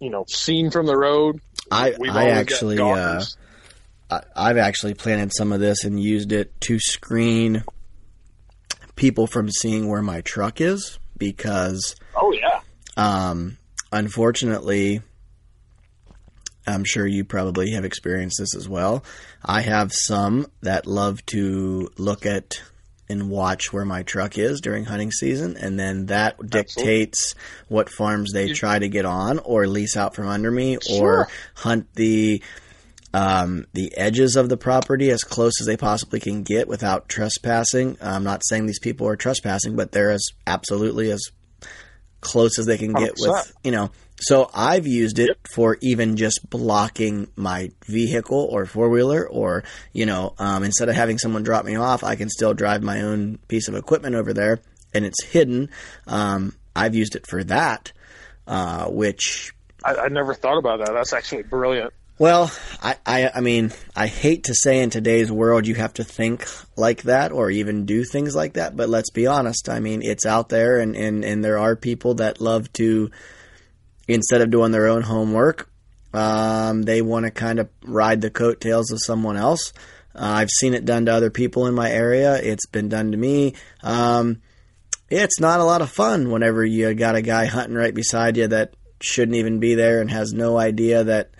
you 0.00 0.10
know 0.10 0.24
seen 0.28 0.70
from 0.70 0.86
the 0.86 0.96
road 0.96 1.40
I, 1.70 1.94
we've 1.98 2.14
I 2.14 2.30
actually, 2.30 2.80
uh. 2.80 3.22
I, 4.10 4.22
I've 4.34 4.56
actually 4.56 4.94
planted 4.94 5.32
some 5.34 5.52
of 5.52 5.60
this 5.60 5.84
and 5.84 6.00
used 6.00 6.32
it 6.32 6.58
to 6.62 6.78
screen 6.78 7.62
people 8.96 9.26
from 9.26 9.50
seeing 9.50 9.86
where 9.88 10.02
my 10.02 10.22
truck 10.22 10.60
is 10.60 10.98
because, 11.18 11.94
oh 12.16 12.32
yeah 12.32 12.60
um, 12.96 13.58
unfortunately, 13.92 15.02
I'm 16.66 16.84
sure 16.84 17.06
you 17.06 17.24
probably 17.24 17.72
have 17.72 17.84
experienced 17.84 18.38
this 18.40 18.56
as 18.56 18.68
well. 18.68 19.04
I 19.44 19.60
have 19.60 19.92
some 19.92 20.48
that 20.62 20.86
love 20.86 21.24
to 21.26 21.90
look 21.96 22.26
at 22.26 22.60
and 23.08 23.30
watch 23.30 23.72
where 23.72 23.84
my 23.84 24.02
truck 24.02 24.36
is 24.38 24.60
during 24.60 24.84
hunting 24.84 25.10
season, 25.10 25.56
and 25.56 25.78
then 25.78 26.06
that 26.06 26.38
dictates 26.50 27.34
what 27.68 27.88
farms 27.88 28.32
they 28.32 28.52
try 28.52 28.78
to 28.78 28.88
get 28.88 29.04
on 29.04 29.38
or 29.40 29.66
lease 29.66 29.96
out 29.96 30.14
from 30.14 30.28
under 30.28 30.50
me 30.50 30.78
or 30.92 31.28
hunt 31.54 31.86
the 31.94 32.42
um, 33.14 33.66
the 33.72 33.96
edges 33.96 34.36
of 34.36 34.48
the 34.48 34.56
property 34.56 35.10
as 35.10 35.22
close 35.24 35.60
as 35.60 35.66
they 35.66 35.76
possibly 35.76 36.20
can 36.20 36.42
get 36.42 36.68
without 36.68 37.08
trespassing. 37.08 37.96
I'm 38.00 38.24
not 38.24 38.42
saying 38.44 38.66
these 38.66 38.78
people 38.78 39.08
are 39.08 39.16
trespassing, 39.16 39.76
but 39.76 39.92
they're 39.92 40.10
as 40.10 40.26
absolutely 40.46 41.10
as 41.10 41.22
close 42.20 42.58
as 42.58 42.66
they 42.66 42.76
can 42.78 42.92
get 42.92 43.12
with 43.18 43.30
100%. 43.30 43.52
you 43.64 43.70
know. 43.70 43.90
So 44.20 44.50
I've 44.52 44.86
used 44.86 45.18
it 45.18 45.38
for 45.54 45.78
even 45.80 46.16
just 46.16 46.40
blocking 46.50 47.28
my 47.36 47.70
vehicle 47.86 48.48
or 48.50 48.66
four 48.66 48.88
wheeler, 48.88 49.28
or 49.28 49.64
you 49.92 50.06
know, 50.06 50.34
um, 50.38 50.64
instead 50.64 50.88
of 50.88 50.96
having 50.96 51.18
someone 51.18 51.44
drop 51.44 51.64
me 51.64 51.76
off, 51.76 52.02
I 52.02 52.16
can 52.16 52.28
still 52.28 52.54
drive 52.54 52.82
my 52.82 53.02
own 53.02 53.38
piece 53.48 53.68
of 53.68 53.74
equipment 53.74 54.16
over 54.16 54.32
there, 54.32 54.60
and 54.92 55.04
it's 55.04 55.22
hidden. 55.24 55.70
Um, 56.06 56.54
I've 56.74 56.94
used 56.94 57.14
it 57.14 57.26
for 57.28 57.44
that, 57.44 57.92
uh, 58.46 58.86
which 58.86 59.52
I, 59.84 59.94
I 59.94 60.08
never 60.08 60.34
thought 60.34 60.58
about 60.58 60.78
that 60.78 60.92
that's 60.92 61.12
actually 61.12 61.42
brilliant 61.44 61.92
well, 62.18 62.50
I, 62.82 62.96
I, 63.06 63.30
I 63.36 63.40
mean, 63.40 63.72
I 63.94 64.08
hate 64.08 64.44
to 64.44 64.54
say 64.54 64.80
in 64.80 64.90
today's 64.90 65.30
world 65.30 65.68
you 65.68 65.76
have 65.76 65.94
to 65.94 66.04
think 66.04 66.48
like 66.76 67.02
that 67.02 67.30
or 67.30 67.48
even 67.48 67.86
do 67.86 68.02
things 68.02 68.34
like 68.34 68.54
that, 68.54 68.76
but 68.76 68.88
let's 68.88 69.10
be 69.10 69.28
honest. 69.28 69.68
I 69.68 69.78
mean, 69.78 70.02
it's 70.02 70.26
out 70.26 70.48
there 70.48 70.80
and, 70.80 70.96
and, 70.96 71.24
and 71.24 71.44
there 71.44 71.58
are 71.58 71.76
people 71.76 72.14
that 72.14 72.40
love 72.40 72.72
to, 72.74 73.12
instead 74.08 74.40
of 74.40 74.50
doing 74.50 74.72
their 74.72 74.88
own 74.88 75.02
homework, 75.02 75.70
um, 76.12 76.82
they 76.82 77.02
want 77.02 77.26
to 77.26 77.30
kind 77.30 77.60
of 77.60 77.68
ride 77.84 78.20
the 78.20 78.30
coattails 78.30 78.90
of 78.90 78.98
someone 79.00 79.36
else. 79.36 79.72
Uh, 80.14 80.20
I've 80.22 80.50
seen 80.50 80.74
it 80.74 80.84
done 80.84 81.06
to 81.06 81.12
other 81.12 81.30
people 81.30 81.66
in 81.66 81.74
my 81.74 81.90
area. 81.90 82.36
It's 82.42 82.66
been 82.66 82.88
done 82.88 83.12
to 83.12 83.16
me. 83.16 83.54
Um, 83.82 84.40
it's 85.10 85.38
not 85.38 85.60
a 85.60 85.64
lot 85.64 85.82
of 85.82 85.90
fun 85.90 86.30
whenever 86.30 86.64
you 86.64 86.92
got 86.94 87.14
a 87.14 87.22
guy 87.22 87.46
hunting 87.46 87.76
right 87.76 87.94
beside 87.94 88.36
you 88.36 88.48
that 88.48 88.74
shouldn't 89.00 89.36
even 89.36 89.60
be 89.60 89.74
there 89.74 90.00
and 90.00 90.10
has 90.10 90.32
no 90.32 90.58
idea 90.58 91.04
that 91.04 91.30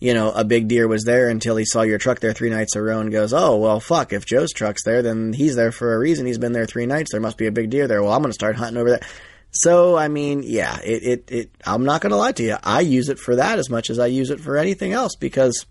you 0.00 0.14
know, 0.14 0.32
a 0.32 0.44
big 0.44 0.66
deer 0.66 0.88
was 0.88 1.04
there 1.04 1.28
until 1.28 1.56
he 1.56 1.64
saw 1.66 1.82
your 1.82 1.98
truck 1.98 2.20
there 2.20 2.32
three 2.32 2.48
nights 2.48 2.74
in 2.74 2.80
a 2.80 2.84
row 2.84 3.00
and 3.00 3.12
goes, 3.12 3.34
oh, 3.34 3.56
well, 3.56 3.80
fuck, 3.80 4.14
if 4.14 4.24
Joe's 4.24 4.50
truck's 4.50 4.82
there, 4.82 5.02
then 5.02 5.34
he's 5.34 5.56
there 5.56 5.70
for 5.70 5.94
a 5.94 5.98
reason. 5.98 6.24
He's 6.24 6.38
been 6.38 6.52
there 6.52 6.64
three 6.64 6.86
nights. 6.86 7.12
There 7.12 7.20
must 7.20 7.36
be 7.36 7.46
a 7.46 7.52
big 7.52 7.68
deer 7.68 7.86
there. 7.86 8.02
Well, 8.02 8.12
I'm 8.12 8.22
going 8.22 8.30
to 8.30 8.34
start 8.34 8.56
hunting 8.56 8.78
over 8.78 8.88
there. 8.88 9.06
So, 9.52 9.96
I 9.96 10.08
mean, 10.08 10.42
yeah, 10.44 10.78
it, 10.84 11.02
it, 11.02 11.32
it, 11.32 11.50
I'm 11.66 11.84
not 11.84 12.00
going 12.00 12.10
to 12.10 12.16
lie 12.16 12.32
to 12.32 12.42
you. 12.42 12.56
I 12.62 12.80
use 12.80 13.08
it 13.08 13.18
for 13.18 13.36
that 13.36 13.58
as 13.58 13.68
much 13.68 13.90
as 13.90 13.98
I 13.98 14.06
use 14.06 14.30
it 14.30 14.40
for 14.40 14.56
anything 14.56 14.92
else 14.92 15.16
because, 15.16 15.66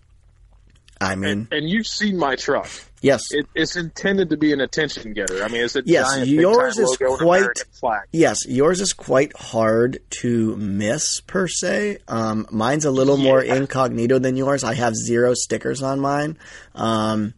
I 1.00 1.14
mean, 1.16 1.48
and 1.50 1.68
you've 1.68 1.86
seen 1.86 2.18
my 2.18 2.36
truck 2.36 2.68
yes, 3.00 3.22
it, 3.30 3.46
it's 3.54 3.76
intended 3.76 4.30
to 4.30 4.36
be 4.36 4.52
an 4.52 4.60
attention 4.60 5.12
getter. 5.12 5.42
I 5.42 5.48
mean, 5.48 5.64
it's 5.64 5.76
a 5.76 5.82
Yes, 5.84 6.12
giant 6.14 6.28
yours 6.28 6.78
is 6.78 6.96
quite- 6.98 7.46
flag. 7.78 8.02
yes, 8.12 8.46
yours 8.46 8.80
is 8.80 8.92
quite 8.92 9.34
hard 9.36 10.00
to 10.20 10.56
miss 10.56 11.20
per 11.26 11.48
se. 11.48 11.98
Um, 12.08 12.46
mine's 12.50 12.84
a 12.84 12.90
little 12.90 13.16
more 13.16 13.42
incognito 13.42 14.18
than 14.18 14.36
yours. 14.36 14.64
I 14.64 14.74
have 14.74 14.94
zero 14.94 15.34
stickers 15.34 15.82
on 15.82 16.00
mine. 16.00 16.38
Um, 16.74 17.34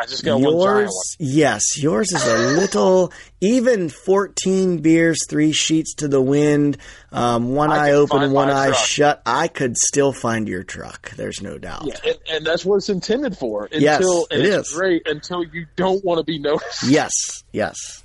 I 0.00 0.06
just 0.06 0.24
got 0.24 0.34
one 0.40 0.42
giant 0.44 0.60
yours, 0.62 1.16
one. 1.18 1.28
yes, 1.28 1.62
yours 1.82 2.12
is 2.12 2.24
a 2.26 2.38
little 2.60 3.12
even. 3.40 3.88
Fourteen 3.88 4.78
beers, 4.78 5.18
three 5.28 5.52
sheets 5.52 5.94
to 5.96 6.08
the 6.08 6.20
wind, 6.22 6.76
um, 7.10 7.54
one 7.54 7.70
I 7.70 7.88
eye 7.88 7.92
open, 7.92 8.30
one 8.32 8.48
eye 8.48 8.68
truck. 8.68 8.78
shut. 8.84 9.22
I 9.26 9.48
could 9.48 9.76
still 9.76 10.12
find 10.12 10.46
your 10.48 10.62
truck. 10.62 11.10
There's 11.16 11.42
no 11.42 11.58
doubt. 11.58 11.84
Yeah, 11.86 11.96
and, 12.04 12.18
and 12.30 12.46
that's 12.46 12.64
what 12.64 12.76
it's 12.76 12.88
intended 12.88 13.36
for. 13.36 13.64
Until, 13.64 13.80
Yes, 13.80 14.26
it 14.30 14.40
it's 14.44 14.68
is. 14.70 14.76
great 14.76 15.06
until 15.08 15.42
you 15.42 15.66
don't 15.76 16.04
want 16.04 16.18
to 16.18 16.24
be 16.24 16.38
noticed. 16.38 16.84
Yes, 16.84 17.10
yes, 17.52 18.04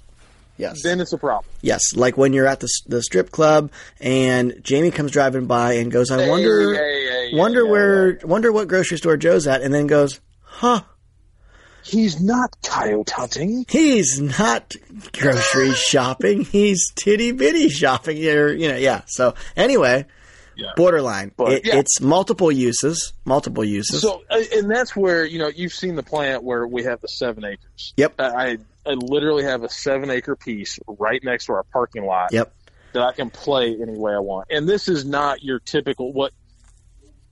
yes. 0.58 0.82
Then 0.82 1.00
it's 1.00 1.14
a 1.14 1.18
problem. 1.20 1.46
Yes, 1.62 1.96
like 1.96 2.18
when 2.18 2.34
you're 2.34 2.48
at 2.48 2.60
the 2.60 2.70
the 2.88 3.04
strip 3.04 3.30
club 3.30 3.72
and 4.02 4.56
Jamie 4.64 4.90
comes 4.92 5.12
driving 5.12 5.46
by 5.46 5.74
and 5.74 5.92
goes, 5.92 6.10
"I 6.10 6.28
wonder, 6.28 6.74
hey, 6.74 7.30
hey, 7.30 7.38
wonder 7.38 7.66
hey, 7.66 7.72
where, 7.72 8.20
wonder 8.24 8.52
what 8.52 8.68
grocery 8.68 8.98
store 8.98 9.16
Joe's 9.18 9.46
at," 9.48 9.62
and 9.62 9.72
then 9.74 9.86
goes, 9.88 10.20
"Huh, 10.42 10.82
He's 11.84 12.22
not 12.22 12.56
coyote 12.64 13.12
hunting. 13.12 13.66
he's 13.70 14.20
not 14.20 14.76
grocery 15.12 15.72
shopping. 15.74 16.46
He's 16.46 16.92
titty 16.96 17.32
bitty 17.32 17.70
shopping." 17.70 18.26
Or 18.28 18.52
you 18.52 18.70
know, 18.70 18.78
yeah. 18.78 19.02
So 19.08 19.36
anyway, 19.56 20.06
Yeah. 20.56 20.72
borderline. 20.76 21.32
But, 21.36 21.52
it, 21.54 21.66
yeah. 21.66 21.78
It's 21.78 22.00
multiple 22.00 22.52
uses, 22.52 23.14
multiple 23.26 23.64
uses. 23.66 24.02
So, 24.02 24.24
uh, 24.30 24.42
and 24.56 24.70
that's 24.72 24.96
where 24.96 25.26
you 25.26 25.40
know 25.40 25.48
you've 25.48 25.74
seen 25.74 25.96
the 25.96 26.04
plant 26.04 26.44
where 26.44 26.66
we 26.68 26.84
have 26.84 27.02
the 27.02 27.08
seven 27.08 27.44
acres. 27.44 27.94
Yep. 27.98 28.16
I, 28.20 28.24
I 28.26 28.58
I 28.86 28.94
literally 28.94 29.44
have 29.44 29.64
a 29.64 29.70
seven 29.70 30.10
acre 30.10 30.36
piece 30.36 30.80
right 30.88 31.24
next 31.24 31.46
to 31.46 31.54
our 31.54 31.64
parking 31.64 32.06
lot. 32.06 32.32
yep. 32.34 32.54
that 32.94 33.02
I 33.02 33.12
can 33.14 33.30
play 33.30 33.76
any 33.82 33.98
way 33.98 34.14
I 34.14 34.20
want. 34.20 34.50
And 34.52 34.68
this 34.70 34.88
is 34.88 35.04
not 35.06 35.42
your 35.42 35.60
typical 35.60 36.14
what 36.14 36.32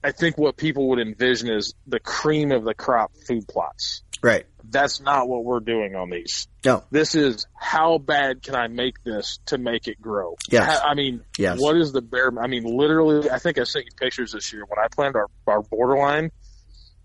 I 0.04 0.10
think 0.10 0.36
what 0.36 0.56
people 0.56 0.88
would 0.88 0.98
envision 0.98 1.48
is 1.48 1.74
the 1.86 2.00
cream 2.00 2.50
of 2.50 2.64
the 2.64 2.74
crop 2.74 3.12
food 3.28 3.46
plots. 3.46 4.02
Right. 4.22 4.46
That's 4.64 5.00
not 5.00 5.28
what 5.28 5.44
we're 5.44 5.60
doing 5.60 5.96
on 5.96 6.08
these. 6.08 6.46
No. 6.64 6.84
This 6.90 7.14
is 7.14 7.46
how 7.54 7.98
bad 7.98 8.42
can 8.42 8.54
I 8.54 8.68
make 8.68 9.02
this 9.02 9.38
to 9.46 9.58
make 9.58 9.88
it 9.88 10.00
grow? 10.00 10.36
Yes. 10.50 10.80
I, 10.84 10.94
mean, 10.94 11.22
Yes. 11.36 11.58
what 11.60 11.76
is 11.76 11.92
the 11.92 12.00
bare? 12.00 12.32
I 12.40 12.46
mean, 12.46 12.64
literally, 12.64 13.28
I 13.28 13.38
think 13.38 13.58
I 13.58 13.64
sent 13.64 13.86
you 13.86 13.90
pictures 13.96 14.32
this 14.32 14.52
year 14.52 14.64
when 14.66 14.78
I 14.82 14.86
planned 14.88 15.16
our 15.16 15.26
our 15.46 15.62
borderline. 15.62 16.30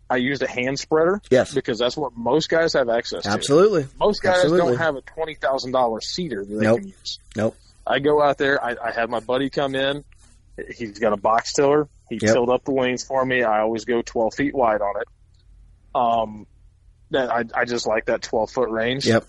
I 0.09 0.18
used 0.18 0.41
a 0.41 0.47
hand 0.47 0.80
spreader 0.80 1.22
Yes. 1.30 1.53
because 1.53 1.80
that's 1.80 1.97
what 1.97 2.15
most 2.15 2.47
guys 2.49 2.72
have 2.74 2.88
access 2.88 3.24
to. 3.24 3.30
Absolutely. 3.30 3.88
Most 3.99 4.22
guys 4.22 4.38
Absolutely. 4.43 4.74
don't 4.74 4.78
have 4.78 4.95
a 4.95 5.01
twenty 5.01 5.34
thousand 5.36 5.72
dollar 5.74 5.99
seeder 5.99 6.45
that 6.45 6.53
they 6.55 6.63
Nope. 6.63 6.80
can 6.80 6.88
use. 6.89 7.20
Nope. 7.36 7.55
I 7.86 7.99
go 7.99 8.22
out 8.22 8.38
there. 8.38 8.63
I, 8.63 8.76
I 8.82 8.91
have 8.91 9.09
my 9.09 9.20
buddy 9.20 9.49
come 9.49 9.76
in. 9.76 10.05
He's 10.76 10.99
got 10.99 11.11
a 11.13 11.18
box 11.18 11.51
tiller. 11.53 11.89
He 12.09 12.20
Yep. 12.22 12.34
tilled 12.34 12.49
up 12.49 12.63
the 12.63 12.72
lanes 12.72 13.03
for 13.03 13.26
me. 13.26 13.43
I 13.43 13.59
always 13.61 13.84
go 13.86 14.01
12 14.01 14.34
feet 14.36 14.55
wide 14.55 14.82
on 14.82 15.01
it. 15.01 15.07
Um, 15.93 16.47
that 17.12 17.32
I, 17.32 17.43
I 17.53 17.66
just 17.66 17.88
like 17.88 18.05
that 18.05 18.22
12 18.22 18.51
foot 18.51 18.70
range. 18.70 19.05
Yep. 19.08 19.26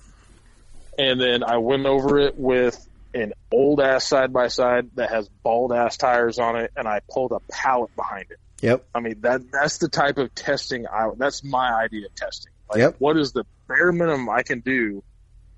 And 0.98 1.20
then 1.20 1.44
I 1.44 1.58
went 1.58 1.86
over 1.86 2.18
it 2.18 2.36
with 2.36 2.84
an 3.14 3.32
old 3.52 3.80
ass 3.80 4.06
side 4.06 4.32
by 4.32 4.48
side 4.48 4.90
that 4.96 5.10
has 5.10 5.28
bald 5.42 5.72
ass 5.72 5.96
tires 5.96 6.38
on 6.38 6.56
it, 6.56 6.72
and 6.76 6.86
I 6.88 7.00
pulled 7.08 7.32
a 7.32 7.40
pallet 7.50 7.94
behind 7.96 8.26
it. 8.30 8.38
Yep. 8.60 8.86
I 8.94 9.00
mean 9.00 9.20
that 9.20 9.42
that's 9.52 9.78
the 9.78 9.88
type 9.88 10.18
of 10.18 10.34
testing 10.34 10.86
I. 10.86 11.08
That's 11.16 11.44
my 11.44 11.72
idea 11.72 12.06
of 12.06 12.14
testing. 12.16 12.52
Like, 12.68 12.78
Yep. 12.80 12.96
what 12.98 13.16
is 13.16 13.32
the 13.32 13.44
bare 13.68 13.92
minimum 13.92 14.28
I 14.28 14.42
can 14.42 14.60
do 14.60 15.02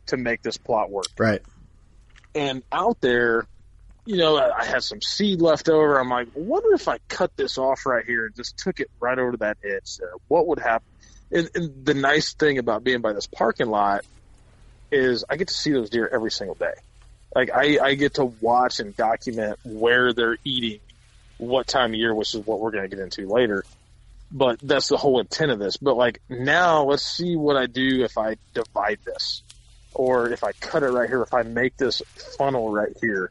to 0.06 0.16
make 0.18 0.42
this 0.42 0.58
plot 0.58 0.90
work? 0.90 1.06
Right. 1.18 1.40
and 2.34 2.62
out 2.70 3.00
there, 3.00 3.46
you 4.04 4.18
know, 4.18 4.36
I 4.36 4.60
I 4.60 4.64
had 4.66 4.82
some 4.82 5.00
seed 5.00 5.40
left 5.40 5.68
over. 5.70 5.98
I'm 5.98 6.10
like, 6.10 6.28
wonder 6.34 6.74
if 6.74 6.86
I 6.88 6.98
cut 7.08 7.34
this 7.36 7.56
off 7.58 7.86
right 7.86 8.04
here 8.04 8.26
and 8.26 8.34
just 8.36 8.58
took 8.58 8.78
it 8.80 8.90
right 9.00 9.18
over 9.18 9.32
to 9.32 9.38
that 9.38 9.56
edge 9.64 9.96
there. 9.96 10.12
What 10.28 10.46
would 10.48 10.58
happen? 10.58 10.86
And, 11.32 11.50
and 11.54 11.84
the 11.84 11.94
nice 11.94 12.34
thing 12.34 12.58
about 12.58 12.84
being 12.84 13.00
by 13.00 13.12
this 13.12 13.26
parking 13.26 13.68
lot 13.68 14.04
is 14.90 15.24
I 15.28 15.36
get 15.36 15.48
to 15.48 15.54
see 15.54 15.72
those 15.72 15.90
deer 15.90 16.08
every 16.12 16.30
single 16.30 16.56
day. 16.56 16.74
Like 17.34 17.50
I, 17.50 17.78
I 17.80 17.94
get 17.94 18.14
to 18.14 18.24
watch 18.24 18.80
and 18.80 18.96
document 18.96 19.58
where 19.64 20.12
they're 20.12 20.38
eating, 20.44 20.80
what 21.38 21.66
time 21.66 21.92
of 21.92 21.94
year, 21.98 22.14
which 22.14 22.34
is 22.34 22.44
what 22.44 22.60
we're 22.60 22.72
going 22.72 22.88
to 22.88 22.94
get 22.94 23.02
into 23.02 23.26
later. 23.28 23.64
But 24.32 24.58
that's 24.60 24.88
the 24.88 24.96
whole 24.96 25.20
intent 25.20 25.50
of 25.50 25.58
this. 25.58 25.76
But 25.76 25.96
like 25.96 26.20
now, 26.28 26.84
let's 26.84 27.04
see 27.04 27.36
what 27.36 27.56
I 27.56 27.66
do 27.66 28.04
if 28.04 28.18
I 28.18 28.36
divide 28.54 28.98
this, 29.04 29.42
or 29.94 30.28
if 30.30 30.44
I 30.44 30.52
cut 30.52 30.82
it 30.82 30.90
right 30.90 31.08
here, 31.08 31.22
if 31.22 31.34
I 31.34 31.42
make 31.42 31.76
this 31.76 32.02
funnel 32.36 32.70
right 32.70 32.96
here. 33.00 33.30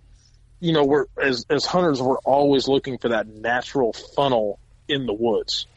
You 0.61 0.73
know, 0.73 0.83
we're 0.83 1.05
as 1.21 1.45
as 1.49 1.65
hunters, 1.65 2.01
we're 2.01 2.17
always 2.17 2.67
looking 2.67 2.97
for 2.97 3.09
that 3.09 3.27
natural 3.27 3.93
funnel 3.93 4.59
in 4.89 5.05
the 5.05 5.13
woods. 5.13 5.67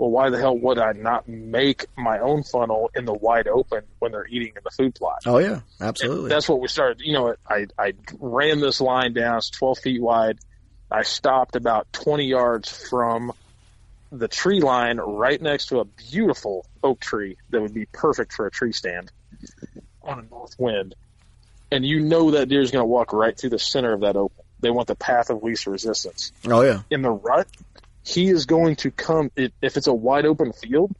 Well, 0.00 0.08
why 0.08 0.30
the 0.30 0.38
hell 0.38 0.56
would 0.56 0.78
I 0.78 0.92
not 0.92 1.28
make 1.28 1.84
my 1.94 2.20
own 2.20 2.42
funnel 2.42 2.90
in 2.96 3.04
the 3.04 3.12
wide 3.12 3.46
open 3.46 3.82
when 3.98 4.12
they're 4.12 4.26
eating 4.26 4.54
in 4.56 4.62
the 4.64 4.70
food 4.70 4.94
plot? 4.94 5.24
Oh 5.26 5.36
yeah, 5.36 5.60
And 5.78 5.88
absolutely. 5.88 6.30
that's 6.30 6.48
what 6.48 6.58
we 6.58 6.68
started. 6.68 7.02
You 7.02 7.12
know, 7.12 7.34
I 7.46 7.66
I 7.78 7.92
ran 8.18 8.60
this 8.60 8.80
line 8.80 9.12
down. 9.12 9.36
It's 9.36 9.50
12 9.50 9.78
feet 9.80 10.00
wide. 10.00 10.38
I 10.90 11.02
stopped 11.02 11.54
about 11.54 11.92
20 11.92 12.24
yards 12.24 12.70
from 12.88 13.32
the 14.10 14.26
tree 14.26 14.62
line, 14.62 14.96
right 14.96 15.40
next 15.40 15.66
to 15.66 15.80
a 15.80 15.84
beautiful 15.84 16.64
oak 16.82 17.00
tree 17.00 17.36
that 17.50 17.60
would 17.60 17.74
be 17.74 17.84
perfect 17.84 18.32
for 18.32 18.46
a 18.46 18.50
tree 18.50 18.72
stand 18.72 19.12
on 20.02 20.18
a 20.18 20.22
north 20.22 20.58
wind. 20.58 20.94
And 21.70 21.84
you 21.84 22.00
know 22.00 22.30
that 22.30 22.48
deer 22.48 22.62
is 22.62 22.70
going 22.70 22.82
to 22.82 22.86
walk 22.86 23.12
right 23.12 23.36
through 23.36 23.50
the 23.50 23.58
center 23.58 23.92
of 23.92 24.00
that 24.00 24.16
open. 24.16 24.44
They 24.60 24.70
want 24.70 24.88
the 24.88 24.94
path 24.94 25.28
of 25.28 25.42
least 25.42 25.66
resistance 25.66 26.32
oh 26.46 26.62
yeah, 26.62 26.80
in 26.90 27.02
the 27.02 27.10
rut, 27.10 27.48
he 28.10 28.28
is 28.28 28.46
going 28.46 28.76
to 28.76 28.90
come. 28.90 29.30
If 29.36 29.52
if 29.62 29.76
it's 29.76 29.86
a 29.86 29.94
wide 29.94 30.26
open 30.26 30.52
field, 30.52 30.94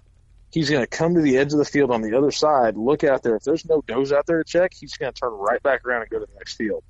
he's 0.51 0.71
going 0.71 0.83
to 0.83 0.87
come 0.87 1.15
to 1.15 1.21
the 1.21 1.39
edge 1.39 1.53
of 1.53 1.59
the 1.59 1.65
field 1.65 1.91
on 1.91 2.03
the 2.03 2.17
other 2.17 2.31
side, 2.31 2.77
look 2.77 3.05
out 3.05 3.23
there. 3.23 3.37
If 3.37 3.43
there's 3.43 3.65
no 3.65 3.83
does 3.87 4.13
out 4.13 4.27
there 4.27 4.43
to 4.43 4.45
check, 4.45 4.73
he's 4.79 4.97
going 4.97 5.13
to 5.13 5.21
turn 5.21 5.33
right 5.33 5.63
back 5.63 5.85
around 5.87 6.03
and 6.03 6.11
go 6.11 6.19
to 6.19 6.27
the 6.27 6.35
next 6.35 6.55
field. 6.55 6.83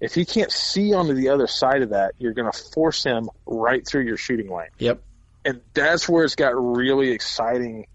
If 0.00 0.14
he 0.14 0.24
can't 0.24 0.52
see 0.52 0.92
onto 0.92 1.14
the 1.14 1.30
other 1.30 1.46
side 1.46 1.82
of 1.82 1.90
that, 1.90 2.14
you're 2.18 2.34
going 2.34 2.50
to 2.50 2.58
force 2.74 3.02
him 3.02 3.30
right 3.46 3.86
through 3.86 4.02
your 4.04 4.16
shooting 4.18 4.50
lane. 4.50 4.68
yep. 4.78 5.02
And 5.44 5.60
that's 5.74 6.08
where 6.08 6.24
it's 6.24 6.34
got 6.34 6.54
really 6.56 7.12
exciting 7.12 7.86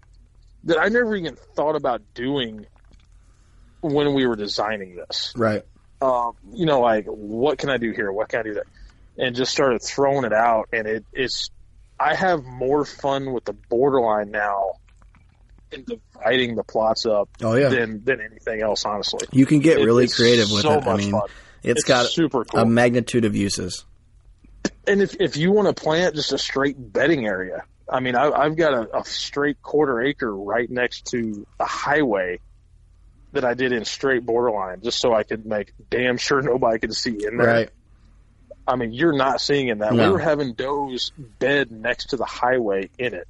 that 0.64 0.78
I 0.80 0.88
never 0.88 1.14
even 1.14 1.36
thought 1.54 1.76
about 1.76 2.00
doing 2.14 2.66
when 3.82 4.14
we 4.14 4.26
were 4.26 4.36
designing 4.36 4.96
this 4.96 5.32
Right. 5.36 5.62
um, 6.00 6.32
you 6.52 6.66
know, 6.66 6.80
like 6.80 7.04
what 7.06 7.58
can 7.58 7.68
I 7.68 7.76
do 7.76 7.92
here? 7.92 8.10
What 8.10 8.28
can 8.28 8.40
I 8.40 8.42
do 8.42 8.54
there? 8.54 8.64
And 9.18 9.36
just 9.36 9.52
started 9.52 9.82
throwing 9.82 10.24
it 10.24 10.32
out, 10.32 10.68
and 10.72 10.86
it, 10.86 11.04
it's. 11.12 11.50
I 12.02 12.14
have 12.14 12.44
more 12.44 12.84
fun 12.84 13.32
with 13.32 13.44
the 13.44 13.52
borderline 13.52 14.30
now, 14.30 14.72
in 15.70 15.84
dividing 15.84 16.56
the 16.56 16.64
plots 16.64 17.06
up 17.06 17.28
Oh 17.42 17.54
yeah. 17.54 17.68
than 17.68 18.04
than 18.04 18.20
anything 18.20 18.60
else. 18.62 18.84
Honestly, 18.84 19.26
You 19.32 19.46
can 19.46 19.60
get 19.60 19.78
It- 19.78 19.84
really 19.84 20.08
creative 20.08 20.50
with 20.50 20.62
so 20.62 20.78
it. 20.78 20.86
I 20.86 20.96
mean, 20.96 21.12
fun. 21.12 21.28
it's 21.62 21.84
got 21.84 22.06
super 22.06 22.44
cool. 22.44 22.60
a 22.60 22.66
magnitude 22.66 23.24
of 23.24 23.34
uses. 23.36 23.84
and 24.86 25.00
if 25.00 25.16
if 25.20 25.36
you 25.36 25.52
want 25.52 25.74
to 25.74 25.82
plant 25.82 26.14
just 26.14 26.32
a 26.32 26.38
straight 26.38 26.76
bedding 26.78 27.26
area, 27.26 27.62
I 27.88 28.00
mean, 28.00 28.16
I, 28.16 28.30
I've 28.30 28.56
got 28.56 28.74
a, 28.74 28.98
a 28.98 29.04
straight 29.04 29.62
quarter 29.62 30.00
acre 30.02 30.34
right 30.34 30.68
next 30.70 31.06
to 31.12 31.46
a 31.60 31.64
highway 31.66 32.40
that 33.32 33.44
I 33.44 33.54
did 33.54 33.72
in 33.72 33.84
straight 33.86 34.26
borderline, 34.26 34.82
just 34.82 34.98
so 35.00 35.14
I 35.14 35.22
could 35.22 35.46
make 35.46 35.72
damn 35.90 36.16
sure 36.18 36.42
nobody 36.52 36.78
could 36.80 36.94
see 36.94 37.16
in 37.26 37.38
there. 37.38 37.46
Right. 37.46 37.70
I 38.66 38.76
mean, 38.76 38.92
you're 38.92 39.16
not 39.16 39.40
seeing 39.40 39.68
in 39.68 39.78
that. 39.78 39.92
No. 39.92 40.04
We 40.04 40.12
were 40.12 40.18
having 40.18 40.54
does 40.54 41.12
bed 41.16 41.70
next 41.70 42.10
to 42.10 42.16
the 42.16 42.24
highway 42.24 42.90
in 42.98 43.14
it. 43.14 43.26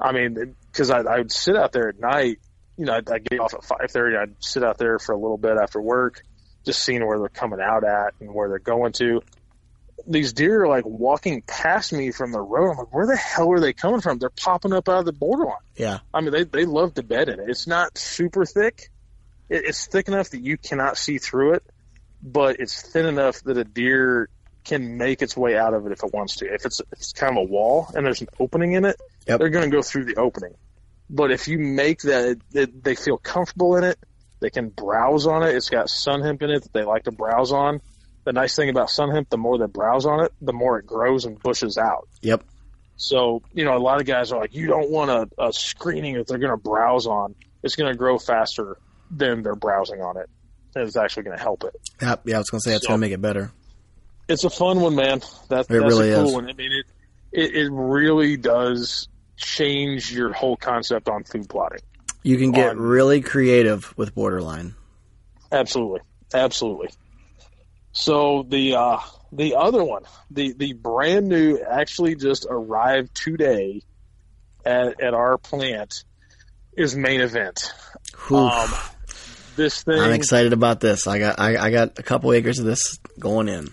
I 0.00 0.12
mean, 0.12 0.54
because 0.72 0.90
I, 0.90 1.00
I 1.00 1.18
would 1.18 1.32
sit 1.32 1.56
out 1.56 1.72
there 1.72 1.88
at 1.88 1.98
night. 1.98 2.38
You 2.76 2.84
know, 2.84 2.94
I'd, 2.94 3.10
I'd 3.10 3.28
get 3.28 3.40
off 3.40 3.54
at 3.54 3.64
five 3.64 3.90
thirty. 3.90 4.16
I'd 4.16 4.36
sit 4.38 4.62
out 4.62 4.78
there 4.78 4.98
for 4.98 5.12
a 5.12 5.18
little 5.18 5.36
bit 5.36 5.56
after 5.60 5.80
work, 5.80 6.22
just 6.64 6.82
seeing 6.82 7.04
where 7.06 7.18
they're 7.18 7.28
coming 7.28 7.60
out 7.60 7.84
at 7.84 8.14
and 8.20 8.32
where 8.32 8.48
they're 8.48 8.58
going 8.58 8.92
to. 8.92 9.20
These 10.06 10.32
deer 10.32 10.62
are 10.62 10.68
like 10.68 10.86
walking 10.86 11.42
past 11.42 11.92
me 11.92 12.12
from 12.12 12.30
the 12.30 12.40
road. 12.40 12.70
I'm 12.70 12.78
like, 12.78 12.94
where 12.94 13.06
the 13.06 13.16
hell 13.16 13.50
are 13.52 13.60
they 13.60 13.72
coming 13.72 14.00
from? 14.00 14.18
They're 14.18 14.30
popping 14.30 14.72
up 14.72 14.88
out 14.88 15.00
of 15.00 15.04
the 15.04 15.12
borderline. 15.12 15.56
Yeah. 15.76 15.98
I 16.14 16.20
mean, 16.20 16.30
they 16.30 16.44
they 16.44 16.64
love 16.64 16.94
to 16.94 17.02
bed 17.02 17.28
in 17.28 17.40
it. 17.40 17.50
It's 17.50 17.66
not 17.66 17.98
super 17.98 18.46
thick. 18.46 18.90
It, 19.48 19.64
it's 19.64 19.86
thick 19.88 20.06
enough 20.06 20.30
that 20.30 20.40
you 20.40 20.56
cannot 20.56 20.96
see 20.96 21.18
through 21.18 21.54
it, 21.54 21.64
but 22.22 22.60
it's 22.60 22.80
thin 22.80 23.06
enough 23.06 23.42
that 23.42 23.58
a 23.58 23.64
deer 23.64 24.28
can 24.68 24.96
make 24.98 25.22
its 25.22 25.36
way 25.36 25.56
out 25.58 25.74
of 25.74 25.86
it 25.86 25.92
if 25.92 26.02
it 26.04 26.12
wants 26.12 26.36
to. 26.36 26.46
If 26.52 26.64
it's 26.66 26.80
it's 26.92 27.12
kind 27.12 27.36
of 27.36 27.42
a 27.42 27.46
wall 27.50 27.90
and 27.94 28.06
there's 28.06 28.20
an 28.20 28.28
opening 28.38 28.72
in 28.74 28.84
it, 28.84 28.96
Yep. 29.26 29.40
they're 29.40 29.48
going 29.50 29.70
to 29.70 29.76
go 29.76 29.82
through 29.82 30.04
the 30.04 30.16
opening. 30.16 30.54
But 31.10 31.30
if 31.32 31.48
you 31.48 31.58
make 31.58 32.00
that, 32.02 32.38
that 32.52 32.84
they 32.84 32.94
feel 32.94 33.18
comfortable 33.18 33.76
in 33.76 33.84
it, 33.84 33.98
they 34.40 34.50
can 34.50 34.68
browse 34.68 35.26
on 35.26 35.42
it. 35.42 35.54
It's 35.54 35.68
got 35.70 35.90
sun 35.90 36.22
hemp 36.22 36.42
in 36.42 36.50
it 36.50 36.62
that 36.62 36.72
they 36.72 36.84
like 36.84 37.04
to 37.04 37.10
browse 37.12 37.50
on. 37.52 37.80
The 38.24 38.32
nice 38.32 38.54
thing 38.54 38.68
about 38.68 38.90
sun 38.90 39.10
hemp, 39.10 39.30
the 39.30 39.38
more 39.38 39.58
they 39.58 39.66
browse 39.66 40.04
on 40.06 40.22
it, 40.24 40.32
the 40.40 40.52
more 40.52 40.78
it 40.78 40.86
grows 40.86 41.24
and 41.24 41.38
bushes 41.40 41.78
out. 41.78 42.08
Yep. 42.22 42.44
So, 42.96 43.42
you 43.54 43.64
know, 43.64 43.76
a 43.76 43.78
lot 43.78 44.00
of 44.00 44.06
guys 44.06 44.32
are 44.32 44.40
like, 44.40 44.54
you 44.54 44.66
don't 44.66 44.90
want 44.90 45.10
a, 45.10 45.28
a 45.46 45.52
screening 45.52 46.14
that 46.16 46.26
they're 46.26 46.38
going 46.38 46.50
to 46.52 46.56
browse 46.62 47.06
on. 47.06 47.34
It's 47.62 47.74
going 47.76 47.90
to 47.92 47.96
grow 47.96 48.18
faster 48.18 48.76
than 49.10 49.42
they're 49.42 49.54
browsing 49.54 50.02
on 50.02 50.16
it. 50.18 50.28
And 50.74 50.86
it's 50.86 50.96
actually 50.96 51.22
going 51.24 51.36
to 51.38 51.42
help 51.42 51.64
it. 51.64 51.74
Yeah. 52.02 52.16
Yeah. 52.24 52.36
I 52.36 52.38
was 52.38 52.50
gonna 52.50 52.60
say 52.60 52.74
it's 52.74 52.84
So- 52.84 52.88
gonna 52.90 52.98
make 53.00 53.12
it 53.12 53.20
better. 53.22 53.50
It's 54.28 54.44
a 54.44 54.50
fun 54.50 54.80
one, 54.80 54.94
man. 54.94 55.20
That, 55.48 55.68
that's 55.68 55.70
really 55.70 56.12
a 56.12 56.16
cool 56.16 56.28
is. 56.28 56.34
one. 56.34 56.50
I 56.50 56.52
mean, 56.52 56.72
it, 56.72 56.86
it, 57.32 57.54
it 57.54 57.70
really 57.72 58.36
does 58.36 59.08
change 59.36 60.12
your 60.12 60.32
whole 60.32 60.56
concept 60.56 61.08
on 61.08 61.24
food 61.24 61.48
plotting. 61.48 61.80
You 62.22 62.36
can 62.36 62.52
get 62.52 62.70
on- 62.70 62.78
really 62.78 63.20
creative 63.20 63.96
with 63.96 64.14
borderline. 64.14 64.74
Absolutely. 65.50 66.00
Absolutely. 66.34 66.90
So 67.92 68.44
the, 68.46 68.74
uh, 68.76 68.98
the 69.32 69.56
other 69.56 69.82
one, 69.82 70.02
the, 70.30 70.52
the 70.52 70.74
brand 70.74 71.28
new, 71.28 71.58
actually 71.58 72.16
just 72.16 72.46
arrived 72.48 73.14
today 73.14 73.82
at, 74.64 75.00
at 75.00 75.14
our 75.14 75.38
plant 75.38 76.04
is 76.76 76.94
main 76.94 77.20
event. 77.20 77.72
Um, 78.30 78.70
this 79.56 79.82
thing, 79.82 79.98
I'm 79.98 80.12
excited 80.12 80.52
about 80.52 80.80
this. 80.80 81.06
I 81.06 81.18
got 81.18 81.40
I, 81.40 81.56
I 81.56 81.70
got 81.70 81.98
a 81.98 82.02
couple 82.02 82.32
acres 82.32 82.58
of 82.58 82.66
this 82.66 82.98
going 83.18 83.48
in. 83.48 83.68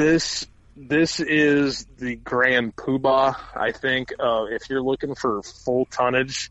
This 0.00 0.46
this 0.76 1.20
is 1.20 1.86
the 1.98 2.16
grand 2.16 2.74
poobah. 2.74 3.36
I 3.54 3.72
think 3.72 4.12
uh, 4.18 4.44
if 4.44 4.70
you're 4.70 4.82
looking 4.82 5.14
for 5.14 5.42
full 5.42 5.84
tonnage, 5.84 6.50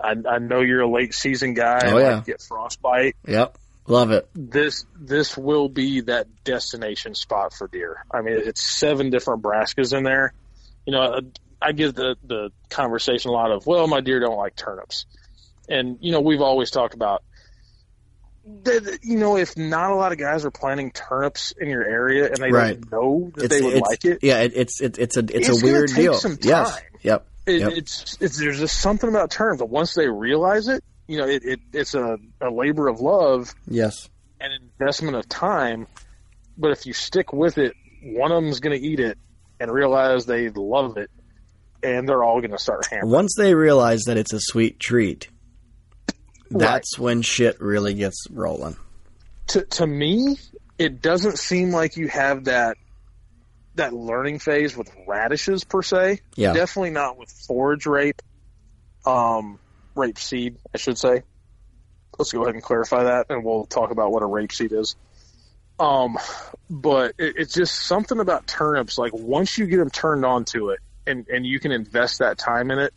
I, 0.00 0.14
I 0.28 0.38
know 0.38 0.60
you're 0.60 0.80
a 0.80 0.90
late 0.90 1.12
season 1.12 1.52
guy. 1.52 1.80
Oh, 1.84 1.98
yeah. 1.98 2.14
like 2.16 2.24
get 2.24 2.40
frostbite. 2.40 3.16
Yep. 3.26 3.58
Love 3.86 4.10
it. 4.12 4.28
This 4.34 4.86
this 4.98 5.36
will 5.36 5.68
be 5.68 6.02
that 6.02 6.28
destination 6.44 7.14
spot 7.14 7.52
for 7.52 7.68
deer. 7.68 8.04
I 8.10 8.22
mean, 8.22 8.36
it's 8.38 8.62
seven 8.62 9.10
different 9.10 9.42
brassicas 9.42 9.96
in 9.96 10.04
there. 10.04 10.32
You 10.86 10.92
know, 10.92 11.20
I 11.60 11.72
give 11.72 11.94
the 11.94 12.16
the 12.24 12.52
conversation 12.70 13.30
a 13.30 13.32
lot 13.34 13.50
of, 13.50 13.66
well, 13.66 13.86
my 13.86 14.00
deer 14.00 14.20
don't 14.20 14.36
like 14.36 14.56
turnips, 14.56 15.04
and 15.68 15.98
you 16.00 16.12
know, 16.12 16.20
we've 16.20 16.40
always 16.40 16.70
talked 16.70 16.94
about. 16.94 17.22
You 18.44 19.16
know, 19.18 19.36
if 19.36 19.56
not 19.56 19.92
a 19.92 19.94
lot 19.94 20.10
of 20.12 20.18
guys 20.18 20.44
are 20.44 20.50
planting 20.50 20.90
turnips 20.90 21.52
in 21.60 21.68
your 21.68 21.84
area 21.84 22.26
and 22.26 22.36
they 22.38 22.50
Right. 22.50 22.80
don't 22.80 22.90
know 22.92 23.32
that 23.36 23.44
It's, 23.44 23.54
they 23.54 23.60
would 23.62 23.80
like 23.80 24.04
it, 24.04 24.18
yeah. 24.22 24.40
It, 24.40 24.52
it's 24.56 24.80
it, 24.80 24.98
it's 24.98 25.16
a 25.16 25.20
it's, 25.20 25.48
It's 25.48 25.62
a 25.62 25.64
weird 25.64 25.88
take 25.88 25.96
deal. 25.96 26.14
some 26.14 26.36
Yes. 26.42 26.80
Yep. 27.02 27.26
it, 27.46 27.60
Yep. 27.60 27.72
it's 27.76 28.16
it's 28.20 28.38
there's 28.38 28.58
just 28.58 28.80
something 28.80 29.08
about 29.08 29.30
turnips. 29.30 29.60
But 29.60 29.70
once 29.70 29.94
they 29.94 30.08
realize 30.08 30.66
it, 30.68 30.82
you 31.06 31.18
know, 31.18 31.26
it, 31.28 31.44
it 31.44 31.60
it's 31.72 31.94
a, 31.94 32.18
a 32.40 32.50
labor 32.50 32.88
of 32.88 33.00
love 33.00 33.54
Yes. 33.68 34.08
an 34.40 34.50
investment 34.52 35.16
of 35.16 35.28
time. 35.28 35.86
But 36.58 36.72
if 36.72 36.84
you 36.86 36.92
stick 36.92 37.32
with 37.32 37.58
it, 37.58 37.74
one 38.02 38.32
of 38.32 38.42
them's 38.42 38.58
going 38.60 38.78
to 38.78 38.84
eat 38.86 38.98
it 39.00 39.18
and 39.60 39.70
realize 39.70 40.26
they 40.26 40.48
love 40.50 40.96
it, 40.96 41.10
and 41.82 42.08
they're 42.08 42.22
all 42.24 42.40
going 42.40 42.50
to 42.50 42.58
start 42.58 42.86
hammering. 42.90 43.10
Once 43.12 43.34
they 43.38 43.54
realize 43.54 44.02
that 44.06 44.16
it's 44.16 44.32
a 44.32 44.40
sweet 44.40 44.80
treat, 44.80 45.28
that's 46.58 46.98
when 46.98 47.22
shit 47.22 47.60
really 47.60 47.94
gets 47.94 48.26
rolling. 48.30 48.76
To 49.48 49.64
to 49.64 49.86
me, 49.86 50.38
it 50.78 51.02
doesn't 51.02 51.38
seem 51.38 51.70
like 51.70 51.96
you 51.96 52.08
have 52.08 52.44
that 52.44 52.76
that 53.74 53.92
learning 53.92 54.38
phase 54.38 54.76
with 54.76 54.90
radishes 55.06 55.64
per 55.64 55.82
se. 55.82 56.20
Yeah. 56.36 56.52
Definitely 56.52 56.90
not 56.90 57.16
with 57.18 57.30
forage 57.30 57.86
rape, 57.86 58.20
um, 59.06 59.58
rape 59.94 60.18
seed, 60.18 60.56
I 60.74 60.78
should 60.78 60.98
say. 60.98 61.22
Let's 62.18 62.32
go 62.32 62.42
ahead 62.42 62.54
and 62.54 62.62
clarify 62.62 63.04
that, 63.04 63.26
and 63.30 63.44
we'll 63.44 63.64
talk 63.64 63.90
about 63.90 64.12
what 64.12 64.22
a 64.22 64.26
rape 64.26 64.52
seed 64.52 64.72
is. 64.72 64.96
Um, 65.78 66.18
but 66.68 67.14
it, 67.18 67.34
it's 67.38 67.54
just 67.54 67.86
something 67.86 68.20
about 68.20 68.46
turnips. 68.46 68.98
Like 68.98 69.12
once 69.14 69.56
you 69.56 69.66
get 69.66 69.78
them 69.78 69.90
turned 69.90 70.24
on 70.24 70.44
to 70.46 70.70
it, 70.70 70.80
and 71.06 71.26
and 71.28 71.46
you 71.46 71.58
can 71.58 71.72
invest 71.72 72.18
that 72.18 72.38
time 72.38 72.70
in 72.70 72.78
it. 72.78 72.92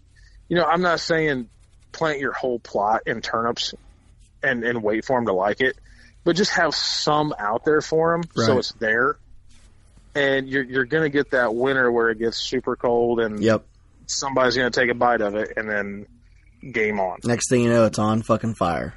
You 0.49 0.57
know, 0.57 0.65
I'm 0.65 0.81
not 0.81 0.99
saying 0.99 1.49
plant 1.95 2.19
your 2.19 2.33
whole 2.33 2.59
plot 2.59 3.01
in 3.05 3.21
turnips 3.21 3.73
and 4.43 4.63
and 4.63 4.83
wait 4.83 5.05
for 5.05 5.17
them 5.17 5.25
to 5.25 5.33
like 5.33 5.61
it, 5.61 5.77
but 6.23 6.35
just 6.35 6.51
have 6.51 6.75
some 6.75 7.33
out 7.39 7.65
there 7.65 7.81
for 7.81 8.11
them 8.13 8.29
so 8.35 8.57
it's 8.59 8.71
there. 8.73 9.17
And 10.13 10.47
you're 10.47 10.63
you're 10.63 10.85
gonna 10.85 11.09
get 11.09 11.31
that 11.31 11.53
winter 11.55 11.91
where 11.91 12.09
it 12.09 12.19
gets 12.19 12.37
super 12.37 12.75
cold 12.75 13.19
and 13.19 13.41
Yep. 13.43 13.65
somebody's 14.07 14.55
going 14.55 14.71
to 14.71 14.79
take 14.79 14.89
a 14.89 14.93
bite 14.93 15.21
of 15.21 15.35
it, 15.35 15.53
and 15.57 15.67
then 15.69 16.05
game 16.71 16.99
on. 16.99 17.19
Next 17.23 17.49
thing 17.49 17.61
you 17.61 17.69
know, 17.69 17.85
it's 17.85 17.99
on 17.99 18.21
fucking 18.21 18.53
fire. 18.55 18.93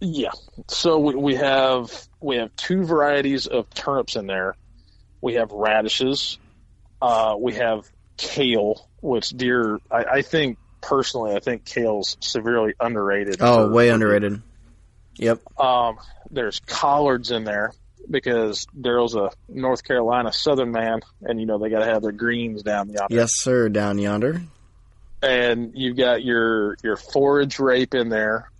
Yeah. 0.00 0.32
So 0.68 0.98
we, 0.98 1.14
we 1.14 1.34
have 1.36 1.90
we 2.20 2.36
have 2.36 2.54
two 2.56 2.84
varieties 2.84 3.46
of 3.46 3.68
turnips 3.70 4.16
in 4.16 4.26
there. 4.26 4.56
We 5.20 5.34
have 5.34 5.52
radishes. 5.52 6.38
Uh, 7.00 7.36
we 7.38 7.54
have 7.54 7.88
kale, 8.16 8.88
which 9.00 9.30
deer. 9.30 9.78
I, 9.90 10.04
I 10.04 10.22
think 10.22 10.58
personally, 10.88 11.34
I 11.34 11.40
think 11.40 11.64
kale's 11.64 12.16
severely 12.20 12.74
underrated. 12.80 13.36
Oh, 13.40 13.68
way 13.70 13.88
underrated. 13.88 14.42
Yep. 15.16 15.40
Um, 15.60 15.98
there's 16.30 16.60
collards 16.60 17.30
in 17.30 17.44
there 17.44 17.72
because 18.10 18.66
Daryl's 18.78 19.14
a 19.14 19.30
North 19.48 19.84
Carolina 19.84 20.32
Southern 20.32 20.72
man, 20.72 21.00
and 21.22 21.40
you 21.40 21.46
know 21.46 21.58
they 21.58 21.70
got 21.70 21.80
to 21.80 21.86
have 21.86 22.02
their 22.02 22.12
greens 22.12 22.62
down 22.62 22.88
yonder. 22.90 23.14
Yes, 23.14 23.30
sir. 23.32 23.68
Down 23.68 23.98
yonder. 23.98 24.42
and 25.22 25.72
you've 25.74 25.96
got 25.96 26.22
your 26.22 26.76
your 26.82 26.96
forage 26.96 27.58
rape 27.58 27.94
in 27.94 28.08
there, 28.08 28.50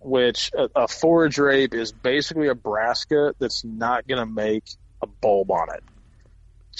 which 0.00 0.50
a, 0.56 0.68
a 0.74 0.88
forage 0.88 1.38
rape 1.38 1.74
is 1.74 1.92
basically 1.92 2.48
a 2.48 2.54
brassica 2.54 3.34
that's 3.38 3.64
not 3.64 4.06
going 4.08 4.20
to 4.20 4.32
make 4.32 4.64
a 5.02 5.06
bulb 5.06 5.50
on 5.50 5.68
it. 5.74 5.82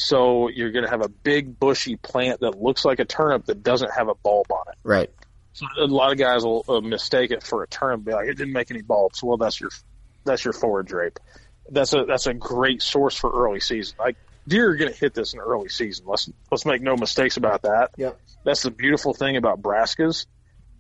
So 0.00 0.48
you're 0.48 0.70
going 0.72 0.84
to 0.84 0.90
have 0.90 1.02
a 1.02 1.10
big 1.10 1.60
bushy 1.60 1.96
plant 1.96 2.40
that 2.40 2.60
looks 2.60 2.86
like 2.86 3.00
a 3.00 3.04
turnip 3.04 3.44
that 3.46 3.62
doesn't 3.62 3.92
have 3.92 4.08
a 4.08 4.14
bulb 4.14 4.50
on 4.50 4.64
it. 4.72 4.78
Right. 4.82 5.10
So 5.52 5.66
a 5.78 5.84
lot 5.84 6.10
of 6.10 6.18
guys 6.18 6.42
will 6.42 6.64
uh, 6.68 6.80
mistake 6.80 7.30
it 7.32 7.42
for 7.42 7.62
a 7.62 7.68
turnip, 7.68 7.98
and 7.98 8.04
be 8.06 8.12
like 8.12 8.26
it 8.26 8.38
didn't 8.38 8.54
make 8.54 8.70
any 8.70 8.80
bulbs. 8.80 9.22
Well, 9.22 9.36
that's 9.36 9.60
your 9.60 9.70
that's 10.24 10.42
your 10.42 10.54
forage 10.54 10.90
rape. 10.90 11.18
That's 11.70 11.92
a 11.92 12.04
that's 12.06 12.26
a 12.26 12.32
great 12.32 12.80
source 12.80 13.14
for 13.14 13.30
early 13.30 13.60
season. 13.60 13.96
Like 13.98 14.16
deer 14.48 14.70
are 14.70 14.76
going 14.76 14.90
to 14.90 14.98
hit 14.98 15.12
this 15.12 15.34
in 15.34 15.40
early 15.40 15.68
season. 15.68 16.06
Let's 16.08 16.30
let's 16.50 16.64
make 16.64 16.80
no 16.80 16.96
mistakes 16.96 17.36
about 17.36 17.62
that. 17.62 17.90
Yep. 17.98 18.18
That's 18.44 18.62
the 18.62 18.70
beautiful 18.70 19.12
thing 19.12 19.36
about 19.36 19.60
brassicas. 19.60 20.24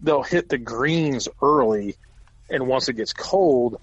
They'll 0.00 0.22
hit 0.22 0.48
the 0.48 0.56
greens 0.56 1.28
early, 1.42 1.96
and 2.48 2.66
once 2.66 2.88
it 2.88 2.94
gets 2.94 3.12
cold 3.12 3.78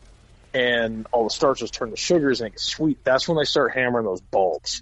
and 0.53 1.05
all 1.11 1.25
the 1.25 1.29
starches 1.29 1.69
turn 1.69 1.91
to 1.91 1.95
sugars 1.95 2.41
and 2.41 2.47
it 2.47 2.51
gets 2.51 2.63
sweet, 2.63 3.03
that's 3.03 3.27
when 3.27 3.37
they 3.37 3.43
start 3.43 3.75
hammering 3.75 4.05
those 4.05 4.21
bulbs. 4.21 4.81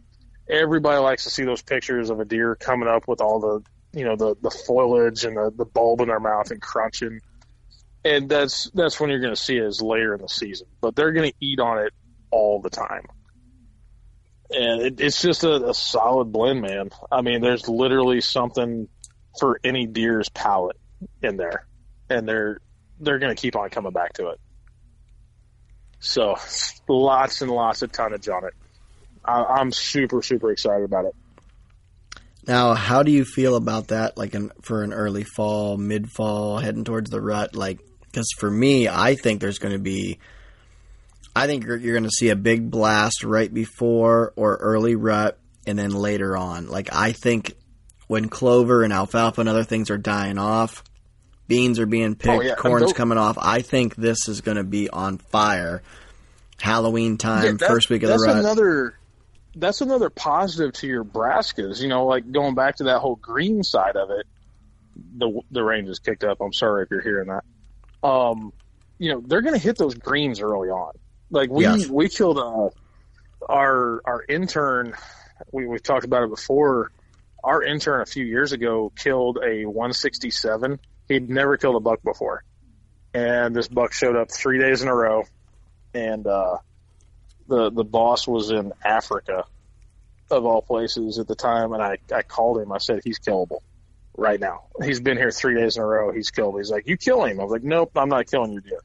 Everybody 0.49 0.99
likes 0.99 1.23
to 1.23 1.29
see 1.29 1.43
those 1.43 1.61
pictures 1.61 2.09
of 2.09 2.19
a 2.19 2.25
deer 2.25 2.55
coming 2.55 2.87
up 2.87 3.07
with 3.07 3.21
all 3.21 3.39
the, 3.39 3.97
you 3.97 4.05
know, 4.05 4.15
the, 4.15 4.35
the 4.41 4.51
foliage 4.51 5.25
and 5.25 5.35
the, 5.37 5.51
the 5.55 5.65
bulb 5.65 6.01
in 6.01 6.07
their 6.07 6.19
mouth 6.19 6.51
and 6.51 6.61
crunching. 6.61 7.21
And 8.03 8.29
that's 8.29 8.69
that's 8.75 8.99
when 8.99 9.09
you're 9.09 9.19
going 9.19 9.33
to 9.33 9.41
see 9.41 9.57
it 9.57 9.63
is 9.63 9.81
later 9.81 10.13
in 10.13 10.21
the 10.21 10.29
season. 10.29 10.67
But 10.79 10.95
they're 10.95 11.11
going 11.11 11.31
to 11.31 11.35
eat 11.39 11.59
on 11.59 11.79
it 11.79 11.93
all 12.29 12.61
the 12.61 12.69
time 12.69 13.07
and 14.51 14.81
it, 14.81 15.01
it's 15.01 15.21
just 15.21 15.43
a, 15.43 15.69
a 15.69 15.73
solid 15.73 16.31
blend, 16.31 16.61
man. 16.61 16.89
I 17.11 17.21
mean, 17.21 17.41
there's 17.41 17.67
literally 17.67 18.21
something 18.21 18.87
for 19.39 19.59
any 19.63 19.85
deer's 19.85 20.29
palate 20.29 20.77
in 21.21 21.37
there, 21.37 21.67
and 22.09 22.27
they're 22.27 22.59
they're 22.99 23.19
going 23.19 23.35
to 23.35 23.41
keep 23.41 23.55
on 23.55 23.69
coming 23.69 23.91
back 23.91 24.13
to 24.13 24.29
it. 24.29 24.39
So, 25.99 26.35
lots 26.87 27.41
and 27.41 27.51
lots 27.51 27.81
of 27.81 27.91
tonnage 27.91 28.29
on 28.29 28.45
it. 28.45 28.53
I, 29.27 29.43
I'm 29.59 29.71
super 29.71 30.21
super 30.21 30.51
excited 30.51 30.85
about 30.85 31.05
it. 31.05 31.15
Now, 32.47 32.75
how 32.75 33.01
do 33.03 33.11
you 33.11 33.25
feel 33.25 33.55
about 33.55 33.87
that? 33.87 34.17
Like 34.17 34.35
in, 34.35 34.51
for 34.61 34.83
an 34.83 34.93
early 34.93 35.23
fall, 35.23 35.77
mid 35.77 36.11
fall, 36.11 36.59
heading 36.59 36.83
towards 36.83 37.09
the 37.09 37.19
rut? 37.19 37.55
Like, 37.55 37.79
because 38.03 38.27
for 38.37 38.49
me, 38.51 38.87
I 38.87 39.15
think 39.15 39.41
there's 39.41 39.57
going 39.57 39.73
to 39.73 39.79
be, 39.79 40.19
I 41.35 41.47
think 41.47 41.65
you're, 41.65 41.77
you're 41.77 41.95
going 41.95 42.03
to 42.03 42.11
see 42.11 42.29
a 42.29 42.35
big 42.35 42.69
blast 42.69 43.23
right 43.23 43.51
before 43.51 44.31
or 44.35 44.57
early 44.57 44.95
rut, 44.95 45.39
and 45.65 45.77
then 45.77 45.89
later 45.89 46.37
on. 46.37 46.67
Like, 46.67 46.89
I 46.93 47.13
think 47.13 47.53
when 48.07 48.29
clover 48.29 48.83
and 48.83 48.93
alfalfa 48.93 49.41
and 49.41 49.49
other 49.49 49.63
things 49.63 49.89
are 49.89 49.97
dying 49.97 50.37
off, 50.37 50.83
beans 51.47 51.79
are 51.79 51.87
being 51.87 52.11
oh, 52.11 52.15
picked, 52.15 52.27
Oh, 52.27 52.41
yeah. 52.41 52.53
corn's 52.55 52.93
coming 52.93 53.17
off. 53.17 53.39
I 53.41 53.63
think 53.63 53.95
this 53.95 54.27
is 54.27 54.41
going 54.41 54.57
to 54.57 54.63
be 54.63 54.87
on 54.87 55.17
fire. 55.17 55.81
Halloween 56.61 57.17
time, 57.17 57.43
Yeah, 57.43 57.51
that- 57.53 57.67
first 57.67 57.89
week 57.89 58.03
of 58.03 58.09
the 58.09 58.17
rut. 58.19 58.37
another 58.37 58.99
that's 59.55 59.81
another 59.81 60.09
positive 60.09 60.73
to 60.73 60.87
your 60.87 61.03
brassicas. 61.03 61.81
You 61.81 61.87
know, 61.87 62.05
like 62.05 62.29
going 62.31 62.55
back 62.55 62.77
to 62.77 62.85
that 62.85 62.99
whole 62.99 63.15
green 63.15 63.63
side 63.63 63.95
of 63.95 64.09
it. 64.11 64.27
The 65.17 65.41
the 65.51 65.63
range 65.63 65.89
is 65.89 65.99
kicked 65.99 66.23
up. 66.23 66.39
I'm 66.41 66.53
sorry 66.53 66.83
if 66.83 66.91
you're 66.91 67.01
hearing 67.01 67.27
that. 67.29 68.07
Um, 68.07 68.53
you 68.97 69.11
know, 69.13 69.21
they're 69.25 69.41
going 69.41 69.53
to 69.55 69.59
hit 69.59 69.77
those 69.77 69.95
greens 69.95 70.39
early 70.39 70.69
on. 70.69 70.93
Like 71.29 71.49
we 71.49 71.63
Yes. 71.63 71.87
we 71.87 72.07
killed 72.07 72.37
uh, 72.37 72.69
our 73.49 74.01
our 74.05 74.23
intern. 74.27 74.93
We 75.51 75.67
we've 75.67 75.83
talked 75.83 76.05
about 76.05 76.23
it 76.23 76.29
before. 76.29 76.91
Our 77.43 77.61
intern 77.61 78.01
a 78.01 78.05
few 78.05 78.25
years 78.25 78.53
ago 78.53 78.91
killed 78.97 79.37
a 79.37 79.65
167. 79.65 80.79
He'd 81.09 81.29
never 81.29 81.57
killed 81.57 81.75
a 81.75 81.79
buck 81.79 82.01
before, 82.01 82.43
and 83.13 83.55
this 83.55 83.67
buck 83.67 83.91
showed 83.93 84.15
up 84.15 84.31
three 84.31 84.59
days 84.59 84.81
in 84.81 84.87
a 84.87 84.95
row, 84.95 85.23
and 85.93 86.25
uh, 86.25 86.57
the 87.47 87.69
the 87.71 87.83
boss 87.83 88.27
was 88.27 88.49
in 88.51 88.73
Africa, 88.83 89.45
of 90.31 90.45
all 90.45 90.61
places 90.61 91.19
at 91.19 91.27
the 91.27 91.35
time, 91.35 91.73
and 91.73 91.81
I 91.81 91.97
I 92.13 92.21
called 92.23 92.59
him. 92.59 92.71
I 92.71 92.77
said 92.79 93.01
he's 93.03 93.19
killable 93.19 93.59
right 94.17 94.39
now. 94.39 94.63
He's 94.83 94.99
been 94.99 95.17
here 95.17 95.31
three 95.31 95.55
days 95.55 95.77
in 95.77 95.83
a 95.83 95.85
row. 95.85 96.11
He's 96.11 96.31
killed. 96.31 96.57
He's 96.57 96.71
like, 96.71 96.87
you 96.87 96.97
kill 96.97 97.23
him. 97.25 97.39
I 97.39 97.43
was 97.43 97.51
like, 97.51 97.63
nope, 97.63 97.91
I'm 97.95 98.09
not 98.09 98.27
killing 98.29 98.53
your 98.53 98.61
deer. 98.61 98.79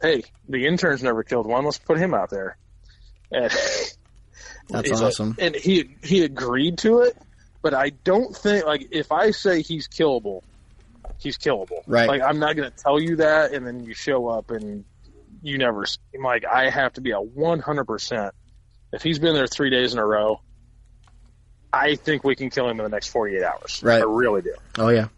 Hey, 0.00 0.24
the 0.48 0.66
intern's 0.66 1.02
never 1.02 1.22
killed 1.22 1.46
one. 1.46 1.64
Let's 1.64 1.78
put 1.78 1.98
him 1.98 2.14
out 2.14 2.30
there. 2.30 2.56
And 3.30 3.44
That's 4.68 4.88
he's 4.88 5.00
like- 5.00 5.08
awesome. 5.08 5.36
and 5.38 5.54
he 5.54 5.96
he 6.02 6.24
agreed 6.24 6.78
to 6.78 7.00
it, 7.00 7.16
but 7.62 7.74
I 7.74 7.90
don't 7.90 8.34
think 8.36 8.64
like 8.64 8.88
if 8.92 9.12
I 9.12 9.30
say 9.32 9.62
he's 9.62 9.88
killable, 9.88 10.42
he's 11.18 11.36
killable. 11.38 11.82
Right. 11.86 12.08
Like 12.08 12.22
I'm 12.22 12.38
not 12.38 12.56
going 12.56 12.70
to 12.70 12.76
tell 12.76 13.00
you 13.00 13.16
that, 13.16 13.52
and 13.52 13.66
then 13.66 13.84
you 13.84 13.94
show 13.94 14.26
up 14.28 14.50
and 14.50 14.84
you 15.42 15.58
never. 15.58 15.82
s- 15.82 15.98
Like 16.22 16.44
I 16.44 16.70
have 16.70 16.92
to 16.94 17.00
be 17.00 17.10
a 17.10 17.20
100. 17.20 17.84
percent 17.84 18.34
If 18.92 19.02
he's 19.02 19.18
been 19.18 19.34
there 19.34 19.46
three 19.46 19.70
days 19.70 19.92
in 19.92 19.98
a 19.98 20.06
row, 20.06 20.40
I 21.72 21.94
think 21.96 22.24
we 22.24 22.34
can 22.36 22.50
kill 22.50 22.68
him 22.68 22.78
in 22.80 22.84
the 22.84 22.90
next 22.90 23.08
48 23.08 23.42
hours. 23.42 23.80
Right. 23.82 24.02
I 24.02 24.04
really 24.04 24.42
do. 24.42 24.54
oh, 24.78 24.88
yeah. 24.88 25.08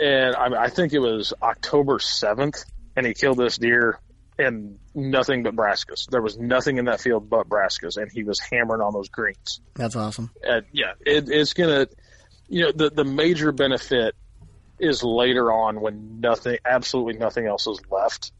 And 0.00 0.34
I, 0.34 0.64
I 0.64 0.68
think 0.70 0.92
it 0.94 0.98
was 0.98 1.32
October 1.42 1.98
7th, 1.98 2.64
and 2.96 3.06
he 3.06 3.14
killed 3.14 3.36
this 3.38 3.58
deer 3.58 4.00
and 4.38 4.78
nothing 4.94 5.42
but 5.42 5.54
brassicas. 5.54 6.08
There 6.10 6.22
was 6.22 6.38
nothing 6.38 6.78
in 6.78 6.86
that 6.86 7.00
field 7.00 7.28
but 7.28 7.48
brassicas, 7.48 7.98
and 7.98 8.10
he 8.10 8.24
was 8.24 8.40
hammering 8.40 8.80
on 8.80 8.94
those 8.94 9.10
greens 9.10 9.60
That's 9.74 9.94
awesome. 9.94 10.30
and 10.42 10.64
yeah, 10.72 10.92
it, 11.06 11.28
it's 11.28 11.52
gonna, 11.52 11.86
you 12.48 12.62
know, 12.62 12.72
the 12.74 12.90
the 12.90 13.04
major 13.04 13.52
benefit 13.52 14.16
is 14.80 15.04
later 15.04 15.52
on 15.52 15.80
when 15.80 16.20
nothing, 16.20 16.56
absolutely 16.64 17.18
nothing 17.18 17.46
else 17.46 17.66
is 17.66 17.78
left 17.90 18.32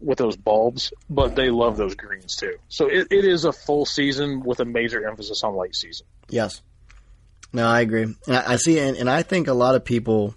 with 0.00 0.18
those 0.18 0.36
bulbs, 0.36 0.92
but 1.08 1.36
they 1.36 1.50
love 1.50 1.76
those 1.76 1.94
greens 1.94 2.36
too. 2.36 2.56
So 2.68 2.86
it, 2.88 3.08
it 3.10 3.24
is 3.24 3.44
a 3.44 3.52
full 3.52 3.86
season 3.86 4.40
with 4.40 4.60
a 4.60 4.64
major 4.64 5.06
emphasis 5.06 5.42
on 5.44 5.56
late 5.56 5.76
season. 5.76 6.06
Yes. 6.28 6.62
No, 7.52 7.66
I 7.66 7.80
agree. 7.80 8.14
I, 8.28 8.54
I 8.54 8.56
see, 8.56 8.78
and, 8.78 8.96
and 8.96 9.10
I 9.10 9.22
think 9.22 9.48
a 9.48 9.52
lot 9.52 9.74
of 9.74 9.84
people, 9.84 10.34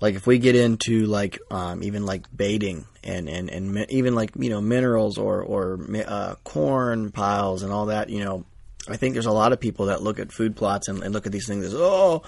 like 0.00 0.14
if 0.14 0.26
we 0.26 0.38
get 0.38 0.54
into 0.54 1.06
like 1.06 1.38
um, 1.50 1.82
even 1.82 2.06
like 2.06 2.26
baiting 2.34 2.84
and 3.02 3.28
and 3.28 3.50
and 3.50 3.72
mi- 3.72 3.86
even 3.88 4.14
like 4.14 4.32
you 4.38 4.50
know 4.50 4.60
minerals 4.60 5.18
or 5.18 5.42
or 5.42 5.78
uh, 6.06 6.34
corn 6.44 7.10
piles 7.10 7.62
and 7.62 7.72
all 7.72 7.86
that, 7.86 8.10
you 8.10 8.22
know, 8.22 8.44
I 8.88 8.96
think 8.96 9.14
there's 9.14 9.26
a 9.26 9.32
lot 9.32 9.52
of 9.52 9.60
people 9.60 9.86
that 9.86 10.02
look 10.02 10.18
at 10.18 10.30
food 10.30 10.56
plots 10.56 10.88
and, 10.88 11.02
and 11.02 11.12
look 11.12 11.26
at 11.26 11.32
these 11.32 11.46
things 11.46 11.64
as 11.64 11.74
oh, 11.74 12.22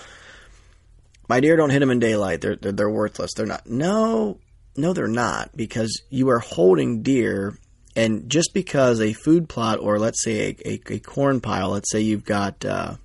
my 1.29 1.41
deer 1.41 1.57
don't 1.57 1.71
hit 1.71 1.81
them 1.81 1.91
in 1.91 1.99
daylight. 1.99 2.41
They're, 2.41 2.57
they're 2.57 2.73
they're 2.73 2.91
worthless. 2.91 3.35
They're 3.35 3.47
not. 3.47 3.67
No, 3.67 4.39
no, 4.79 4.93
they're 4.93 5.09
not 5.09 5.57
because 5.57 6.03
you 6.11 6.29
are 6.31 6.39
holding 6.39 7.03
deer 7.03 7.59
and 7.95 8.29
just 8.29 8.53
because 8.53 9.01
a 9.01 9.12
food 9.12 9.49
plot 9.49 9.79
or 9.81 9.99
let's 9.99 10.22
say 10.22 10.57
a, 10.64 10.68
a, 10.68 10.81
a 10.95 10.99
corn 10.99 11.41
pile, 11.41 11.70
let's 11.70 11.91
say 11.91 12.01
you've 12.01 12.24
got, 12.24 12.64
uh, 12.64 12.97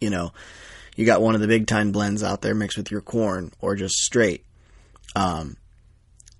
you 0.00 0.10
know, 0.10 0.32
you 0.96 1.06
got 1.06 1.22
one 1.22 1.34
of 1.34 1.40
the 1.40 1.48
Big 1.48 1.66
Tine 1.66 1.92
blends 1.92 2.22
out 2.22 2.42
there 2.42 2.54
mixed 2.54 2.76
with 2.76 2.90
your 2.90 3.00
corn 3.00 3.52
or 3.60 3.74
just 3.74 3.96
straight. 3.96 4.44
Um, 5.16 5.56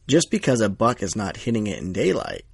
just 0.06 0.30
because 0.30 0.60
a 0.60 0.68
buck 0.68 1.02
is 1.02 1.16
not 1.16 1.36
hitting 1.36 1.66
it 1.66 1.78
in 1.78 1.92
daylight 1.92 2.44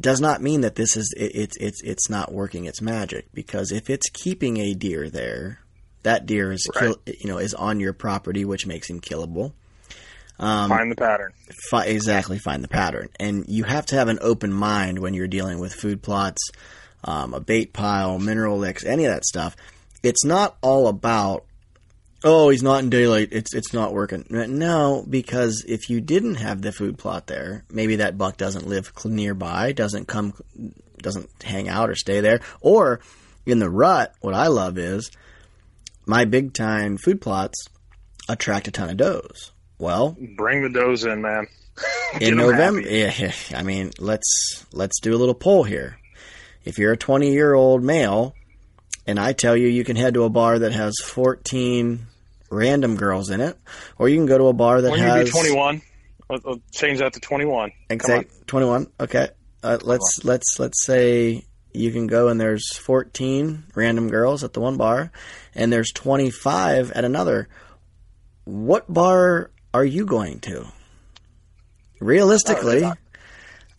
does 0.00 0.20
not 0.20 0.42
mean 0.42 0.60
that 0.60 0.76
this 0.76 0.96
is 0.96 1.12
it, 1.16 1.32
it's 1.34 1.56
it's 1.58 1.82
it's 1.82 2.08
not 2.08 2.32
working 2.32 2.66
its 2.66 2.80
magic 2.80 3.26
because 3.32 3.72
if 3.72 3.90
it's 3.90 4.08
keeping 4.10 4.58
a 4.58 4.74
deer 4.74 5.10
there, 5.10 5.60
that 6.02 6.26
deer 6.26 6.52
is 6.52 6.68
kill, 6.78 6.96
you 7.06 7.28
know 7.28 7.38
is 7.38 7.54
on 7.54 7.80
your 7.80 7.92
property, 7.92 8.44
which 8.44 8.66
makes 8.66 8.88
him 8.88 9.00
killable. 9.00 9.52
Um, 10.40 10.68
Find 10.68 10.90
the 10.90 10.96
pattern. 10.96 11.32
fi- 11.70 11.86
exactly 11.86 12.38
find 12.38 12.62
the 12.62 12.68
pattern. 12.68 13.08
And 13.18 13.44
you 13.48 13.64
have 13.64 13.86
to 13.86 13.96
have 13.96 14.08
an 14.08 14.18
open 14.22 14.52
mind 14.52 15.00
when 15.00 15.12
you're 15.14 15.26
dealing 15.26 15.58
with 15.58 15.74
food 15.74 16.00
plots, 16.02 16.40
um, 17.04 17.34
a 17.34 17.40
bait 17.40 17.72
pile, 17.72 18.18
mineral 18.18 18.58
licks, 18.58 18.84
any 18.84 19.04
of 19.04 19.12
that 19.12 19.24
stuff. 19.24 19.56
It's 20.02 20.24
not 20.24 20.56
all 20.62 20.86
about 20.86 21.44
oh 22.24 22.50
he's 22.50 22.62
not 22.62 22.82
in 22.84 22.90
daylight. 22.90 23.28
It's 23.32 23.52
it's 23.52 23.72
not 23.72 23.92
working. 23.92 24.26
No, 24.30 25.04
because 25.08 25.64
if 25.66 25.90
you 25.90 26.00
didn't 26.00 26.36
have 26.36 26.62
the 26.62 26.70
food 26.72 26.98
plot 26.98 27.26
there, 27.26 27.64
maybe 27.70 27.96
that 27.96 28.16
buck 28.16 28.36
doesn't 28.36 28.68
live 28.68 28.92
cl- 28.96 29.12
nearby, 29.14 29.72
doesn't 29.72 30.06
come, 30.06 30.34
doesn't 30.98 31.30
hang 31.42 31.68
out 31.68 31.90
or 31.90 31.96
stay 31.96 32.20
there, 32.20 32.40
or 32.60 33.00
in 33.44 33.58
the 33.58 33.70
rut. 33.70 34.14
What 34.20 34.34
I 34.34 34.46
love 34.46 34.78
is 34.78 35.10
my 36.06 36.24
Big 36.24 36.54
Tine 36.54 36.96
food 36.96 37.20
plots 37.20 37.56
attract 38.28 38.68
a 38.68 38.70
ton 38.70 38.90
of 38.90 38.96
does. 38.96 39.50
Well, 39.78 40.16
Bring 40.36 40.62
the 40.62 40.68
does 40.68 41.04
in, 41.04 41.22
man. 41.22 41.46
in 42.20 42.36
November, 42.36 42.80
yeah, 42.80 43.32
I 43.54 43.62
mean, 43.62 43.92
let's 43.98 44.66
let's 44.72 45.00
do 45.00 45.14
a 45.14 45.18
little 45.18 45.34
poll 45.34 45.62
here. 45.62 45.98
If 46.64 46.78
you're 46.78 46.92
a 46.92 46.96
20 46.96 47.32
year 47.32 47.54
old 47.54 47.82
male, 47.82 48.34
and 49.06 49.18
I 49.18 49.32
tell 49.32 49.56
you 49.56 49.68
you 49.68 49.84
can 49.84 49.96
head 49.96 50.14
to 50.14 50.24
a 50.24 50.28
bar 50.28 50.58
that 50.58 50.72
has 50.72 50.94
14 51.02 52.06
random 52.50 52.96
girls 52.96 53.30
in 53.30 53.40
it, 53.40 53.56
or 53.98 54.08
you 54.08 54.16
can 54.16 54.26
go 54.26 54.38
to 54.38 54.48
a 54.48 54.52
bar 54.52 54.82
that 54.82 54.90
When 54.90 54.98
has 54.98 55.26
be 55.26 55.30
21, 55.30 55.82
I'll, 56.30 56.38
I'll 56.44 56.60
change 56.72 56.98
that 56.98 57.12
to 57.12 57.20
21. 57.20 57.48
Come 57.48 57.62
on. 57.62 57.72
Exact 57.90 58.46
21. 58.48 58.88
Okay. 59.00 59.28
Uh, 59.62 59.78
let's 59.82 60.20
let's 60.24 60.58
let's 60.58 60.84
say 60.84 61.44
you 61.72 61.92
can 61.92 62.06
go 62.06 62.28
and 62.28 62.40
there's 62.40 62.76
14 62.76 63.64
random 63.74 64.08
girls 64.08 64.44
at 64.44 64.52
the 64.52 64.60
one 64.60 64.76
bar 64.76 65.12
and 65.54 65.72
there's 65.72 65.90
25 65.92 66.92
at 66.92 67.04
another. 67.04 67.48
What 68.44 68.92
bar 68.92 69.50
are 69.78 69.84
you 69.84 70.04
going 70.04 70.40
to? 70.40 70.66
Realistically, 72.00 72.84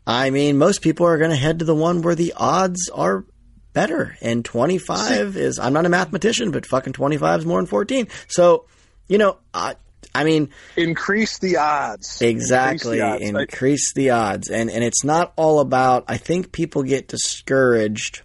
I 0.05 0.29
mean, 0.29 0.57
most 0.57 0.81
people 0.81 1.05
are 1.05 1.17
going 1.17 1.29
to 1.29 1.35
head 1.35 1.59
to 1.59 1.65
the 1.65 1.75
one 1.75 2.01
where 2.01 2.15
the 2.15 2.33
odds 2.35 2.89
are 2.89 3.25
better. 3.73 4.17
And 4.21 4.43
25 4.43 5.37
is, 5.37 5.59
I'm 5.59 5.73
not 5.73 5.85
a 5.85 5.89
mathematician, 5.89 6.51
but 6.51 6.65
fucking 6.65 6.93
25 6.93 7.41
is 7.41 7.45
more 7.45 7.59
than 7.59 7.65
14. 7.65 8.07
So, 8.27 8.65
you 9.07 9.17
know, 9.17 9.37
I, 9.53 9.75
I 10.13 10.23
mean, 10.23 10.49
Increase 10.75 11.37
the 11.39 11.57
odds. 11.57 12.21
Exactly. 12.21 12.99
Increase 12.99 13.21
the 13.21 13.35
odds. 13.35 13.51
Increase 13.51 13.93
the 13.93 14.09
odds. 14.09 14.49
And 14.49 14.71
and 14.71 14.83
it's 14.83 15.03
not 15.03 15.33
all 15.35 15.59
about 15.59 16.05
I 16.07 16.17
think 16.17 16.51
people 16.51 16.83
get 16.83 17.07
discouraged. 17.07 18.21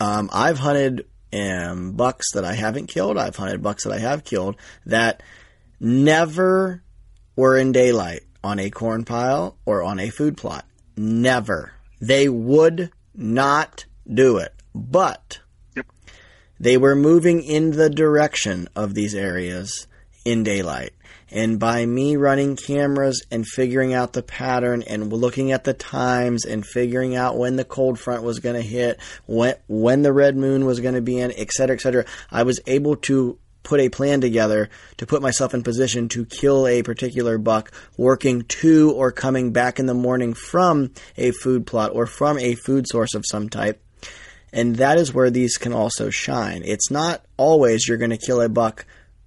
Um, 0.00 0.30
I've 0.32 0.58
hunted 0.58 1.06
um, 1.32 1.92
bucks 1.92 2.32
that 2.32 2.44
I 2.44 2.54
haven't 2.54 2.86
killed. 2.86 3.18
I've 3.18 3.36
hunted 3.36 3.62
bucks 3.62 3.84
that 3.84 3.92
I 3.92 3.98
have 3.98 4.24
killed 4.24 4.56
that 4.86 5.22
never 5.82 6.82
were 7.34 7.58
in 7.58 7.72
daylight 7.72 8.22
on 8.44 8.58
a 8.58 8.70
corn 8.70 9.04
pile 9.04 9.58
or 9.66 9.82
on 9.82 9.98
a 9.98 10.08
food 10.10 10.36
plot. 10.36 10.64
Never. 10.96 11.72
They 12.00 12.28
would 12.28 12.90
not 13.14 13.84
do 14.12 14.38
it. 14.38 14.54
But 14.74 15.40
Yep. 15.76 15.86
they 16.58 16.76
were 16.78 16.94
moving 16.94 17.42
in 17.42 17.72
the 17.72 17.90
direction 17.90 18.68
of 18.74 18.94
these 18.94 19.14
areas 19.14 19.86
in 20.24 20.44
daylight. 20.44 20.92
And 21.30 21.58
by 21.58 21.86
me 21.86 22.16
running 22.16 22.56
cameras 22.56 23.24
and 23.30 23.46
figuring 23.46 23.94
out 23.94 24.12
the 24.12 24.22
pattern 24.22 24.82
and 24.82 25.10
looking 25.10 25.50
at 25.50 25.64
the 25.64 25.72
times 25.72 26.44
and 26.44 26.64
figuring 26.64 27.16
out 27.16 27.38
when 27.38 27.56
the 27.56 27.64
cold 27.64 27.98
front 27.98 28.22
was 28.22 28.38
going 28.38 28.54
to 28.54 28.60
hit, 28.60 29.00
when 29.24 29.54
when 29.66 30.02
the 30.02 30.12
red 30.12 30.36
moon 30.36 30.66
was 30.66 30.80
going 30.80 30.94
to 30.94 31.00
be 31.00 31.18
in, 31.18 31.32
et 31.32 31.50
cetera, 31.50 31.74
et 31.74 31.80
cetera, 31.80 32.04
I 32.30 32.42
was 32.42 32.60
able 32.66 32.96
to 32.96 33.38
put 33.62 33.80
a 33.80 33.88
plan 33.88 34.20
together 34.20 34.68
to 34.96 35.06
put 35.06 35.22
myself 35.22 35.54
in 35.54 35.62
position 35.62 36.08
to 36.08 36.24
kill 36.24 36.66
a 36.66 36.82
particular 36.82 37.38
buck 37.38 37.70
working 37.96 38.42
to 38.42 38.92
or 38.92 39.12
coming 39.12 39.52
back 39.52 39.78
in 39.78 39.86
the 39.86 39.94
morning 39.94 40.34
from 40.34 40.90
a 41.16 41.30
food 41.30 41.66
plot 41.66 41.92
or 41.94 42.06
from 42.06 42.38
a 42.38 42.54
food 42.54 42.86
source 42.88 43.14
of 43.14 43.24
some 43.28 43.48
type. 43.48 43.82
And 44.52 44.76
that 44.76 44.98
is 44.98 45.14
where 45.14 45.30
these 45.30 45.56
can 45.56 45.72
also 45.72 46.10
shine. 46.10 46.62
It's 46.64 46.90
not 46.90 47.24
always 47.36 47.88
you're 47.88 47.98
going 47.98 48.10
to 48.10 48.18
kill 48.18 48.40
a 48.42 48.48
buck 48.48 48.84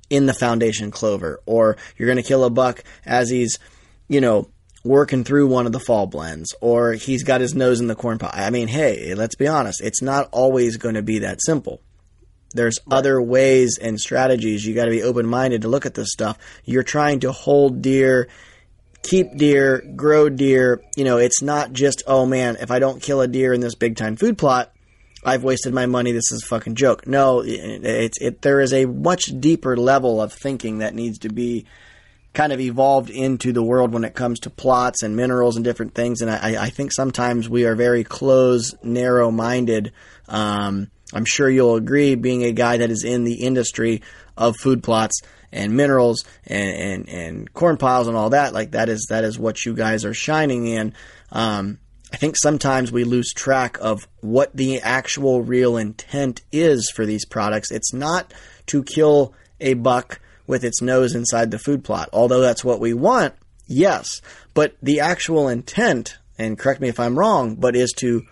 in 0.09 0.27
the 0.27 0.33
foundation 0.33 0.91
clover 0.91 1.41
or 1.45 1.77
you're 1.97 2.07
going 2.07 2.21
to 2.21 2.27
kill 2.27 2.43
a 2.43 2.49
buck 2.49 2.83
as 3.05 3.29
he's, 3.29 3.57
you 4.07 4.21
know, 4.21 4.49
working 4.83 5.23
through 5.23 5.47
one 5.47 5.65
of 5.65 5.71
the 5.71 5.79
fall 5.79 6.05
blends 6.05 6.53
or 6.61 6.93
he's 6.93 7.23
got 7.23 7.41
his 7.41 7.55
nose 7.55 7.79
in 7.79 7.88
the 7.88 7.95
corn 7.95 8.19
pile. 8.19 8.29
I 8.31 8.51
mean, 8.51 8.67
hey, 8.67 9.15
let's 9.15 9.36
be 9.36 9.47
honest. 9.47 9.81
It's 9.81 10.03
not 10.03 10.29
always 10.31 10.77
going 10.77 10.95
to 10.95 11.01
be 11.01 11.19
that 11.19 11.41
simple. 11.41 11.81
There's 12.56 12.80
other 12.89 13.22
ways 13.22 13.78
and 13.80 13.99
strategies. 13.99 14.66
You 14.66 14.74
got 14.74 14.86
to 14.86 14.91
be 14.91 15.03
open 15.03 15.28
minded 15.28 15.62
to 15.64 15.68
look 15.68 15.86
at 15.86 15.93
this 15.93 16.12
stuff. 16.12 16.38
You're 16.64 16.84
trying 16.84 17.20
to 17.20 17.32
hold 17.32 17.82
deer, 17.82 18.28
keep 19.03 19.36
deer, 19.38 19.84
grow 19.95 20.30
deer. 20.30 20.82
You 20.95 21.03
know, 21.03 21.18
it's 21.18 21.41
not 21.41 21.74
just, 21.74 22.03
oh 22.08 22.26
man, 22.26 22.58
if 22.60 22.72
I 22.72 22.80
don't 22.80 23.01
kill 23.01 23.22
a 23.22 23.28
deer 23.28 23.53
in 23.53 23.62
this 23.62 23.76
Big 23.76 23.95
Tine 23.95 24.16
food 24.16 24.38
plot, 24.38 24.72
I've 25.24 25.43
wasted 25.43 25.74
my 25.74 25.86
money. 25.88 26.12
This 26.12 26.32
is 26.32 26.43
a 26.43 26.47
fucking 26.47 26.76
joke. 26.76 27.08
No, 27.08 27.41
it's 27.43 28.22
it. 28.22 28.41
There 28.41 28.62
is 28.62 28.74
a 28.74 28.86
much 28.86 29.26
deeper 29.39 29.76
level 29.76 30.22
of 30.22 30.32
thinking 30.32 30.78
that 30.78 30.93
needs 30.93 31.18
to 31.20 31.30
be 31.30 31.66
kind 32.34 32.53
of 32.53 32.60
evolved 32.60 33.10
into 33.10 33.51
the 33.51 33.64
world 33.64 33.93
when 33.93 34.03
it 34.03 34.14
comes 34.14 34.39
to 34.41 34.49
plots 34.49 35.01
and 35.01 35.16
minerals 35.16 35.56
and 35.56 35.66
different 35.66 35.95
things. 35.95 36.22
And 36.22 36.30
I, 36.30 36.66
I 36.66 36.70
think 36.70 36.91
sometimes 36.91 37.49
we 37.49 37.66
are 37.66 37.76
very 37.76 38.03
close, 38.03 38.76
narrow 38.84 39.32
minded. 39.32 39.93
Um, 40.28 40.91
I'm 41.16 41.26
sure 41.26 41.49
you'll 41.49 41.76
agree, 41.76 42.16
being 42.16 42.43
a 42.43 42.51
guy 42.51 42.78
that 42.78 42.91
is 42.91 43.03
in 43.03 43.24
the 43.24 43.36
industry 43.36 44.01
of 44.38 44.55
food 44.57 44.84
plots 44.84 45.22
and 45.51 45.76
minerals 45.76 46.26
and, 46.45 46.76
and, 46.76 47.09
and 47.09 47.53
corn 47.53 47.78
piles 47.78 48.07
and 48.07 48.18
all 48.18 48.32
that. 48.32 48.53
Like 48.53 48.72
that 48.72 48.89
is 48.89 49.07
that 49.09 49.24
is 49.24 49.39
what 49.39 49.66
you 49.66 49.74
guys 49.74 50.05
are 50.05 50.13
shining 50.13 50.68
in. 50.68 50.93
Um, 51.32 51.80
I 52.13 52.18
think 52.18 52.36
sometimes 52.38 52.91
we 52.91 53.03
lose 53.03 53.34
track 53.34 53.78
of 53.82 54.07
what 54.22 54.55
the 54.55 54.82
actual 54.82 55.41
real 55.41 55.78
intent 55.78 56.41
is 56.51 56.91
for 56.93 57.05
these 57.05 57.26
products. 57.26 57.72
It's 57.72 57.93
not 57.93 58.34
to 58.68 58.84
kill 58.84 59.34
a 59.59 59.74
buck 59.74 60.22
with 60.47 60.63
its 60.63 60.82
nose 60.82 61.16
inside 61.16 61.51
the 61.51 61.59
food 61.59 61.84
plot, 61.84 62.09
although 62.13 62.41
that's 62.41 62.63
what 62.63 62.80
we 62.80 62.93
want, 62.93 63.34
yes. 63.68 64.22
But 64.53 64.76
the 64.82 64.99
actual 64.99 65.47
intent, 65.49 66.18
and 66.38 66.57
correct 66.57 66.82
me 66.82 66.88
if 66.88 66.99
I'm 66.99 67.18
wrong, 67.18 67.55
but 67.55 67.76
is 67.76 67.91
to 67.97 68.24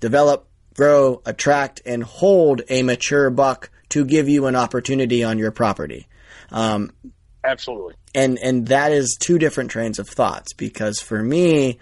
develop, 0.00 0.48
grow, 0.80 1.20
attract, 1.26 1.82
and 1.84 2.02
hold 2.02 2.62
a 2.70 2.82
mature 2.82 3.28
buck 3.28 3.68
to 3.90 4.02
give 4.02 4.30
you 4.30 4.46
an 4.46 4.56
opportunity 4.56 5.22
on 5.22 5.36
your 5.36 5.50
property. 5.50 6.06
Um, 6.50 6.90
Absolutely. 7.44 7.96
and 8.14 8.38
and 8.38 8.68
that 8.68 8.90
is 8.90 9.18
two 9.20 9.38
different 9.38 9.70
trains 9.70 9.98
of 9.98 10.08
thoughts 10.08 10.54
because 10.54 10.98
for 10.98 11.22
me 11.22 11.78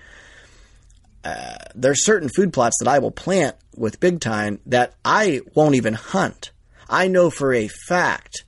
uh, 1.22 1.58
there's 1.76 2.04
certain 2.04 2.28
food 2.28 2.52
plots 2.52 2.74
that 2.80 2.88
I 2.88 2.98
will 2.98 3.12
plant 3.12 3.54
with 3.76 4.00
Big 4.00 4.18
Tine 4.18 4.58
that 4.66 4.94
I 5.04 5.42
won't 5.54 5.76
even 5.76 5.94
hunt. 5.94 6.50
I 6.90 7.06
know 7.06 7.30
for 7.30 7.54
a 7.54 7.68
fact 7.68 8.42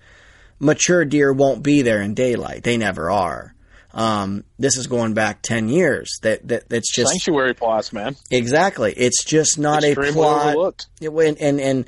mature 0.58 1.04
deer 1.04 1.32
won't 1.32 1.62
be 1.62 1.82
there 1.82 2.02
in 2.02 2.14
daylight. 2.14 2.64
They 2.64 2.76
never 2.76 3.08
are. 3.08 3.54
Um, 3.92 4.44
this 4.58 4.76
is 4.76 4.86
going 4.86 5.14
back 5.14 5.42
ten 5.42 5.68
years. 5.68 6.18
That 6.22 6.46
that 6.48 6.68
that's 6.68 6.92
just 6.92 7.10
Sanctuary 7.10 7.54
plots, 7.54 7.92
man. 7.92 8.16
exactly. 8.30 8.92
It's 8.96 9.24
just 9.24 9.58
not 9.58 9.84
a 9.84 9.94
plot. 9.94 10.46
overlooked. 10.46 10.86
It, 11.00 11.10
and, 11.10 11.38
and 11.38 11.60
and 11.60 11.84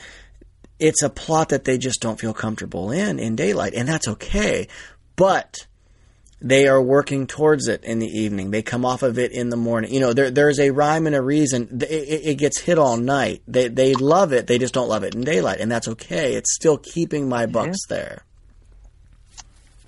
it's 0.78 1.02
a 1.02 1.10
plot 1.10 1.50
that 1.50 1.64
they 1.64 1.78
just 1.78 2.00
don't 2.00 2.18
feel 2.18 2.34
comfortable 2.34 2.90
in 2.90 3.18
in 3.18 3.36
daylight, 3.36 3.74
and 3.74 3.88
that's 3.88 4.08
okay. 4.08 4.66
But 5.14 5.66
they 6.40 6.66
are 6.66 6.82
working 6.82 7.28
towards 7.28 7.68
it 7.68 7.84
in 7.84 8.00
the 8.00 8.08
evening. 8.08 8.50
They 8.50 8.62
come 8.62 8.84
off 8.84 9.04
of 9.04 9.16
it 9.16 9.30
in 9.30 9.50
the 9.50 9.56
morning. 9.56 9.94
You 9.94 10.00
know, 10.00 10.12
there 10.12 10.30
there's 10.30 10.58
a 10.58 10.70
rhyme 10.70 11.06
and 11.06 11.14
a 11.14 11.22
reason. 11.22 11.80
It, 11.82 11.90
it, 11.90 12.26
it 12.26 12.34
gets 12.38 12.60
hit 12.60 12.78
all 12.78 12.96
night. 12.96 13.42
They 13.46 13.68
they 13.68 13.94
love 13.94 14.32
it. 14.32 14.48
They 14.48 14.58
just 14.58 14.74
don't 14.74 14.88
love 14.88 15.04
it 15.04 15.14
in 15.14 15.22
daylight, 15.22 15.60
and 15.60 15.70
that's 15.70 15.86
okay. 15.88 16.34
It's 16.34 16.52
still 16.52 16.78
keeping 16.78 17.28
my 17.28 17.46
bucks 17.46 17.86
there. 17.88 18.24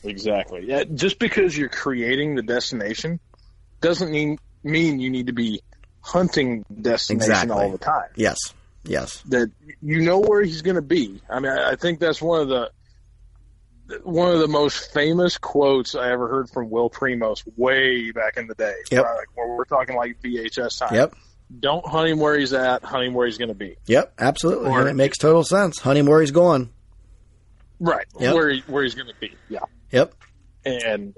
Exactly. 0.04 0.64
Yeah, 0.66 0.84
just 0.84 1.18
because 1.18 1.56
you're 1.56 1.68
creating 1.68 2.34
the 2.34 2.42
destination 2.42 3.20
doesn't 3.80 4.10
mean 4.10 4.38
mean 4.62 4.98
you 5.00 5.10
need 5.10 5.26
to 5.26 5.32
be 5.32 5.60
hunting 6.00 6.64
destination 6.80 7.30
Exactly. 7.32 7.56
all 7.64 7.70
the 7.72 7.78
time. 7.78 8.08
Yes, 8.16 8.38
yes, 8.84 9.22
That 9.28 9.50
you 9.82 10.00
know 10.02 10.20
where 10.20 10.42
he's 10.42 10.62
going 10.62 10.76
to 10.76 10.82
be. 10.82 11.20
I 11.28 11.40
mean, 11.40 11.52
I 11.52 11.76
think 11.76 11.98
that's 12.00 12.20
one 12.22 12.40
of 12.42 12.48
the 12.48 12.70
one 14.02 14.32
of 14.32 14.38
the 14.40 14.48
most 14.48 14.92
famous 14.94 15.36
quotes 15.36 15.94
I 15.94 16.10
ever 16.10 16.26
heard 16.28 16.48
from 16.48 16.70
Will 16.70 16.88
Primos 16.88 17.42
way 17.56 18.10
back 18.12 18.36
in 18.38 18.46
the 18.46 18.54
day. 18.54 18.74
Yep. 18.90 19.02
Like, 19.04 19.36
where 19.36 19.48
we're 19.56 19.64
talking 19.66 19.94
like 19.96 20.20
VHS 20.22 20.78
time. 20.78 20.94
yep, 20.94 21.14
Don't 21.60 21.86
hunt 21.86 22.08
him 22.08 22.18
where 22.18 22.38
he's 22.38 22.54
at. 22.54 22.82
Hunt 22.82 23.04
him 23.04 23.12
where 23.14 23.26
he's 23.26 23.36
going 23.36 23.48
to 23.48 23.54
be. 23.54 23.76
yep. 23.86 24.14
Absolutely, 24.18 24.70
Or- 24.70 24.80
and 24.80 24.88
it 24.88 24.94
makes 24.94 25.18
total 25.18 25.44
sense. 25.44 25.78
Honey, 25.78 26.00
where 26.00 26.20
he's 26.22 26.30
going. 26.30 26.70
Right. 27.80 28.06
Yep. 28.18 28.34
Where 28.34 28.48
he, 28.50 28.60
where 28.66 28.82
he's 28.84 28.94
going 28.94 29.08
to 29.08 29.14
be. 29.20 29.34
Yeah. 29.50 29.58
Yep. 29.94 30.14
and 30.64 31.14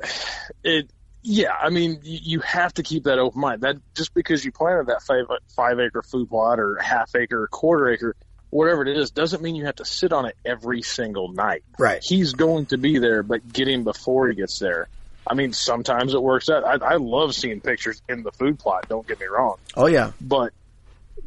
it 0.63 0.91
yeah 1.23 1.55
i 1.61 1.71
mean 1.71 1.99
you, 2.03 2.19
you 2.23 2.41
have 2.41 2.73
to 2.75 2.83
keep 2.83 3.05
that 3.05 3.19
open 3.19 3.41
mind 3.41 3.63
that 3.63 3.77
just 3.95 4.13
because 4.15 4.45
you 4.45 4.53
planted 4.53 4.87
that 4.89 5.03
five 5.03 5.25
five 5.57 5.81
acre 5.81 6.03
food 6.03 6.29
plot 6.29 6.61
or 6.61 6.77
half 6.77 7.15
acre 7.17 7.49
quarter 7.51 7.89
acre 7.91 8.15
whatever 8.51 8.83
it 8.83 8.97
is 8.97 9.11
doesn't 9.11 9.43
mean 9.43 9.55
you 9.57 9.65
have 9.67 9.75
to 9.77 9.85
sit 9.85 10.13
on 10.13 10.27
it 10.27 10.37
every 10.45 10.83
single 10.83 11.33
night 11.33 11.63
Right. 11.79 12.01
he's 12.03 12.33
going 12.35 12.67
to 12.67 12.79
be 12.79 12.99
there 12.99 13.23
but 13.23 13.53
get 13.53 13.67
him 13.67 13.83
before 13.83 14.29
he 14.29 14.35
gets 14.37 14.59
there 14.61 14.89
i 15.27 15.35
mean 15.35 15.53
sometimes 15.53 16.15
it 16.15 16.23
works 16.23 16.49
out 16.49 16.65
i, 16.65 16.95
I 16.95 16.97
love 16.97 17.35
seeing 17.35 17.61
pictures 17.61 18.01
in 18.09 18.23
the 18.23 18.31
food 18.33 18.59
plot 18.59 18.87
don't 18.89 19.07
get 19.07 19.19
me 19.21 19.27
wrong 19.27 19.57
Oh 19.77 19.87
yeah. 19.87 20.13
but 20.21 20.53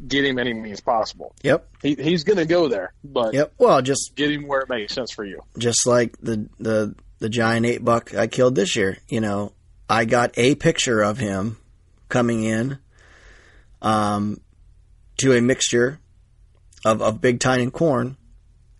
get 0.08 0.24
him 0.24 0.38
any 0.38 0.54
means 0.54 0.80
possible 0.80 1.34
Yep. 1.42 1.68
he, 1.82 1.94
he's 1.94 2.24
going 2.24 2.38
to 2.38 2.46
go 2.46 2.68
there 2.68 2.92
but 3.04 3.34
Yep. 3.34 3.52
Well, 3.58 3.82
just 3.82 4.12
get 4.14 4.30
him 4.30 4.46
where 4.46 4.60
it 4.62 4.68
makes 4.70 4.94
sense 4.94 5.10
for 5.12 5.24
you 5.24 5.40
just 5.58 5.86
like 5.86 6.16
the 6.22 6.48
the 6.58 6.94
the 7.20 7.28
giant 7.28 7.66
eight 7.66 7.84
buck 7.84 8.14
I 8.14 8.26
killed 8.26 8.54
this 8.54 8.74
year. 8.74 8.98
You 9.08 9.20
know, 9.20 9.52
I 9.88 10.04
got 10.04 10.36
a 10.36 10.54
picture 10.56 11.00
of 11.02 11.18
him 11.18 11.58
coming 12.08 12.42
in 12.44 12.78
um, 13.82 14.40
to 15.18 15.32
a 15.32 15.40
mixture 15.40 16.00
of, 16.84 17.00
of 17.02 17.20
big 17.20 17.40
tine 17.40 17.60
and 17.60 17.72
corn, 17.72 18.16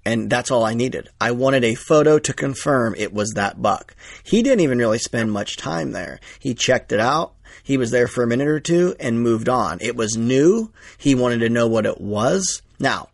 And 0.05 0.31
that's 0.31 0.51
all 0.51 0.65
I 0.65 0.75
needed. 0.75 1.09
I 1.21 1.33
wanted 1.33 1.65
a 1.65 1.75
photo 1.75 2.19
to 2.19 2.33
confirm 2.33 2.95
it 2.97 3.13
was 3.13 3.31
that 3.35 3.61
buck. 3.61 3.95
He 4.23 4.43
didn't 4.43 4.61
even 4.61 4.79
really 4.79 4.99
spend 4.99 5.31
much 5.33 5.57
time 5.57 5.93
there. 5.93 6.21
He 6.39 6.55
checked 6.55 6.93
it 6.93 7.01
out. 7.01 7.35
He 7.63 7.77
was 7.77 7.91
there 7.91 8.09
for 8.09 8.23
a 8.23 8.27
minute 8.27 8.49
or 8.49 8.61
two 8.61 8.97
and 8.99 9.21
moved 9.23 9.49
on. 9.49 9.79
It 9.81 9.97
was 9.97 10.17
new. 10.17 10.73
He 10.97 11.15
wanted 11.15 11.41
to 11.41 11.51
know 11.51 11.67
what 11.67 11.87
it 11.87 12.01
was. 12.01 12.63
Now, 12.79 13.09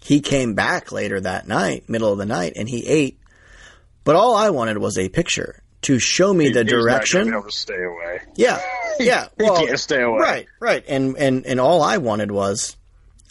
he 0.00 0.20
came 0.20 0.54
back 0.54 0.90
later 0.90 1.20
that 1.20 1.46
night, 1.46 1.88
middle 1.88 2.10
of 2.10 2.18
the 2.18 2.26
night, 2.26 2.54
and 2.56 2.68
he 2.68 2.86
ate. 2.86 3.18
But 4.04 4.16
all 4.16 4.34
I 4.34 4.50
wanted 4.50 4.78
was 4.78 4.98
a 4.98 5.08
picture 5.08 5.62
to 5.82 5.98
show 5.98 6.32
me 6.32 6.48
the 6.50 6.60
He 6.60 6.64
not 6.64 6.70
direction. 6.70 7.24
be 7.24 7.30
able 7.32 7.42
to 7.44 7.50
stay 7.50 7.82
away. 7.82 8.20
Yeah, 8.36 8.60
yeah. 9.00 9.28
He 9.38 9.44
Well, 9.44 9.64
can't 9.66 9.78
stay 9.78 10.02
away. 10.02 10.18
Right, 10.20 10.46
right. 10.60 10.84
And 10.88 11.16
and 11.16 11.46
and 11.46 11.60
all 11.60 11.82
I 11.82 11.98
wanted 11.98 12.30
was, 12.30 12.76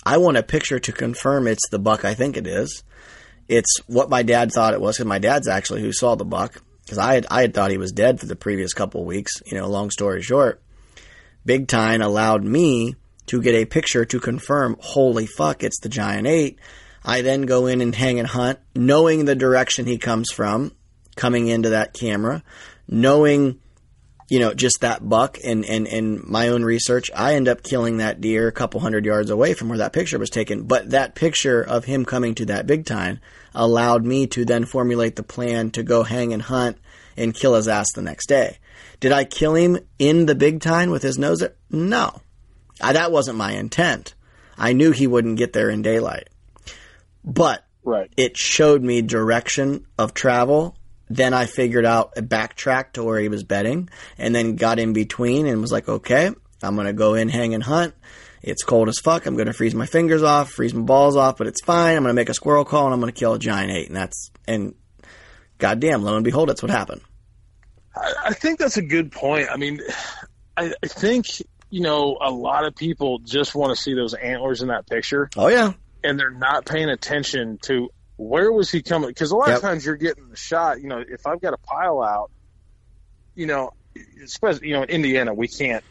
I 0.06 0.18
want 0.18 0.38
a 0.38 0.44
picture 0.44 0.80
to 0.80 0.92
confirm 0.92 1.48
it's 1.48 1.70
the 1.70 1.80
buck 1.80 2.06
I 2.06 2.14
think 2.14 2.38
it 2.38 2.48
is. 2.48 2.84
It's 3.48 3.78
what 3.88 4.10
my 4.10 4.24
dad 4.24 4.52
thought 4.52 4.74
it 4.74 4.82
was. 4.82 4.96
Because 4.98 5.08
my 5.08 5.20
dad's 5.20 5.48
actually 5.48 5.82
who 5.82 5.92
saw 5.92 6.16
the 6.16 6.26
buck. 6.26 6.62
Because 6.86 6.98
I 6.98 7.14
had 7.16 7.26
I 7.30 7.42
had 7.42 7.54
thought 7.54 7.72
he 7.72 7.78
was 7.78 7.92
dead 7.92 8.20
for 8.20 8.26
the 8.26 8.36
previous 8.36 8.74
couple 8.74 9.02
of 9.02 9.08
weeks. 9.08 9.32
You 9.46 9.58
know, 9.58 9.68
long 9.68 9.90
story 9.92 10.22
short, 10.22 10.62
Big 11.46 11.68
Tine 11.68 12.02
allowed 12.02 12.44
me 12.44 12.96
to 13.28 13.42
get 13.42 13.56
a 13.56 13.66
picture 13.66 14.04
to 14.06 14.20
confirm. 14.20 14.76
Holy 14.80 15.26
fuck, 15.26 15.64
it's 15.64 15.80
the 15.80 15.90
giant 15.90 16.28
eight. 16.28 16.60
I 17.04 17.22
then 17.22 17.44
go 17.44 17.66
in 17.66 17.82
and 17.82 17.96
hang 17.96 18.20
and 18.20 18.28
hunt, 18.28 18.60
knowing 18.76 19.26
the 19.26 19.36
direction 19.36 19.86
he 19.86 19.98
comes 19.98 20.32
from, 20.32 20.74
coming 21.16 21.48
into 21.48 21.70
that 21.70 21.94
camera, 21.94 22.44
knowing 22.88 23.60
you 24.32 24.40
know, 24.40 24.54
just 24.54 24.80
that 24.80 25.08
buck 25.08 25.40
and, 25.44 25.66
and, 25.66 25.86
and 25.90 26.24
my 26.24 26.48
own 26.48 26.64
research, 26.64 27.12
I 27.14 27.34
end 27.34 27.50
up 27.50 27.64
killing 27.64 27.98
that 27.98 28.22
deer 28.22 28.48
a 28.48 28.54
couple 28.54 28.80
hundred 28.80 29.04
yards 29.04 29.30
away 29.30 29.54
from 29.54 29.68
where 29.68 29.80
that 29.80 29.92
picture 29.92 30.18
was 30.18 30.30
taken. 30.30 30.64
But 30.64 30.92
that 30.92 31.16
picture 31.16 31.62
of 31.62 31.84
him 31.84 32.06
coming 32.06 32.34
to 32.36 32.46
that 32.46 32.66
Big 32.66 32.86
Tine 32.86 33.20
allowed 33.54 34.06
me 34.06 34.28
to 34.28 34.46
then 34.46 34.64
formulate 34.64 35.18
the 35.18 35.24
plan 35.24 35.70
to 35.72 35.84
go 35.84 36.04
hang 36.04 36.32
and 36.32 36.42
hunt 36.42 36.78
and 37.18 37.34
kill 37.34 37.56
his 37.56 37.68
ass 37.68 37.92
the 37.94 38.02
next 38.02 38.28
day. 38.28 38.60
Did 39.02 39.12
I 39.12 39.26
kill 39.26 39.54
him 39.54 39.80
in 40.00 40.28
the 40.28 40.36
Big 40.36 40.62
Tine 40.62 40.92
with 40.92 41.04
his 41.04 41.20
nose 41.20 41.40
there? 41.40 41.56
No. 41.70 42.22
I, 42.80 42.94
that 42.94 43.12
wasn't 43.12 43.38
my 43.38 43.52
intent. 43.52 44.16
I 44.58 44.72
knew 44.72 44.92
he 44.92 45.08
wouldn't 45.08 45.40
get 45.40 45.52
there 45.52 45.70
in 45.70 45.82
daylight. 45.82 46.30
But 47.24 47.66
Right. 47.84 48.12
it 48.18 48.38
showed 48.38 48.82
me 48.84 49.02
direction 49.02 49.86
of 49.98 50.14
travel. 50.14 50.76
Then 51.10 51.34
I 51.34 51.46
figured 51.46 51.86
out 51.86 52.14
a 52.18 52.22
backtrack 52.22 52.94
to 52.94 53.04
where 53.04 53.20
he 53.20 53.28
was 53.28 53.44
bedding 53.44 53.90
and 54.18 54.34
then 54.34 54.56
got 54.56 54.80
in 54.80 54.94
between 54.94 55.46
and 55.46 55.60
was 55.62 55.72
like, 55.72 55.90
okay, 55.90 56.30
I'm 56.64 56.76
going 56.76 56.88
to 56.88 56.94
go 56.94 57.16
in, 57.16 57.28
hang 57.28 57.54
and 57.54 57.64
hunt. 57.64 57.94
It's 58.42 58.64
cold 58.64 58.88
as 58.88 58.98
fuck. 59.00 59.26
I'm 59.26 59.36
going 59.36 59.48
to 59.48 59.54
freeze 59.54 59.76
my 59.76 59.86
fingers 59.86 60.24
off, 60.24 60.52
freeze 60.52 60.74
my 60.74 60.82
balls 60.82 61.16
off, 61.16 61.38
but 61.38 61.48
it's 61.48 61.62
fine. 61.64 61.96
I'm 61.98 62.04
going 62.04 62.12
to 62.12 62.20
make 62.20 62.30
a 62.30 62.34
squirrel 62.34 62.66
call 62.66 62.86
and 62.86 62.94
I'm 62.94 63.00
going 63.02 63.12
to 63.14 63.20
kill 63.20 63.34
a 63.34 63.40
giant 63.40 63.72
eight. 63.72 63.88
And 63.88 63.96
that's, 63.96 64.32
and 64.48 64.74
goddamn, 65.58 66.04
lo 66.04 66.16
and 66.16 66.24
behold, 66.24 66.50
that's 66.50 66.62
what 66.64 66.72
happened. 66.72 67.02
I, 67.96 68.14
I 68.28 68.34
think 68.34 68.58
that's 68.60 68.78
a 68.78 68.82
good 68.82 69.12
point. 69.12 69.48
I 69.52 69.58
mean, 69.58 69.82
I, 70.56 70.74
I 70.84 70.88
think 70.88 71.26
you 71.70 71.82
know 71.82 72.18
a 72.22 72.32
lot 72.32 72.66
of 72.66 72.76
people 72.76 73.20
just 73.20 73.54
want 73.54 73.76
to 73.76 73.82
see 73.82 73.94
those 73.94 74.14
antlers 74.14 74.62
in 74.62 74.70
that 74.70 74.88
picture, 74.88 75.30
Oh, 75.36 75.48
yeah. 75.48 75.74
And 76.04 76.20
they're 76.20 76.30
not 76.32 76.66
paying 76.66 76.90
attention 76.90 77.60
to 77.64 77.90
where 78.18 78.52
was 78.52 78.70
he 78.72 78.82
coming. 78.82 79.10
Because 79.10 79.32
a 79.32 79.36
lot 79.36 79.48
Yep. 79.50 79.58
of 79.58 79.62
times 79.62 79.86
you're 79.86 79.96
getting 79.96 80.30
the 80.30 80.36
shot. 80.36 80.82
You 80.82 80.88
know, 80.88 81.04
if 81.08 81.26
I've 81.28 81.42
got 81.42 81.54
a 81.54 81.58
pile 81.58 82.02
out, 82.02 82.32
you 83.36 83.46
know, 83.48 83.72
especially 84.24 84.68
you 84.70 84.74
know 84.76 84.84
in 84.84 84.90
Indiana, 84.90 85.34
we 85.34 85.48
can't 85.48 85.84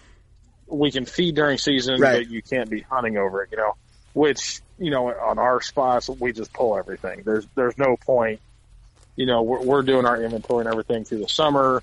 we 0.66 0.90
can 0.92 1.04
feed 1.04 1.34
during 1.34 1.58
season, 1.58 2.00
Right. 2.00 2.18
but 2.24 2.30
you 2.30 2.42
can't 2.42 2.70
be 2.70 2.80
hunting 2.80 3.16
over 3.16 3.42
it. 3.42 3.50
You 3.52 3.58
know, 3.58 3.72
which 4.12 4.60
you 4.78 4.90
know 4.90 5.08
on 5.08 5.38
our 5.38 5.60
spots 5.60 6.08
we 6.08 6.32
just 6.32 6.52
pull 6.52 6.76
everything. 6.78 7.22
There's 7.24 7.46
there's 7.56 7.76
no 7.78 7.96
point. 7.96 8.40
You 9.16 9.26
know, 9.26 9.42
we're, 9.42 9.60
we're 9.62 9.82
doing 9.82 10.06
our 10.06 10.22
inventory 10.22 10.64
and 10.64 10.72
everything 10.72 11.04
through 11.04 11.18
the 11.18 11.28
summer, 11.28 11.82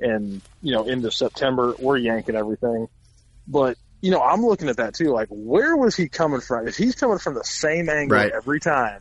and 0.00 0.40
you 0.62 0.72
know 0.72 0.84
into 0.84 1.10
September 1.10 1.74
we're 1.78 1.98
yanking 1.98 2.34
everything. 2.34 2.88
But 3.46 3.76
you 4.02 4.10
know, 4.10 4.20
I'm 4.20 4.44
looking 4.44 4.68
at 4.68 4.76
that 4.76 4.94
too. 4.94 5.12
Like, 5.12 5.28
where 5.30 5.76
was 5.76 5.96
he 5.96 6.08
coming 6.08 6.40
from? 6.42 6.68
If 6.68 6.76
he's 6.76 6.94
coming 6.94 7.18
from 7.18 7.34
the 7.34 7.44
same 7.44 7.88
angle 7.88 8.18
Right. 8.18 8.30
every 8.32 8.60
time, 8.60 9.00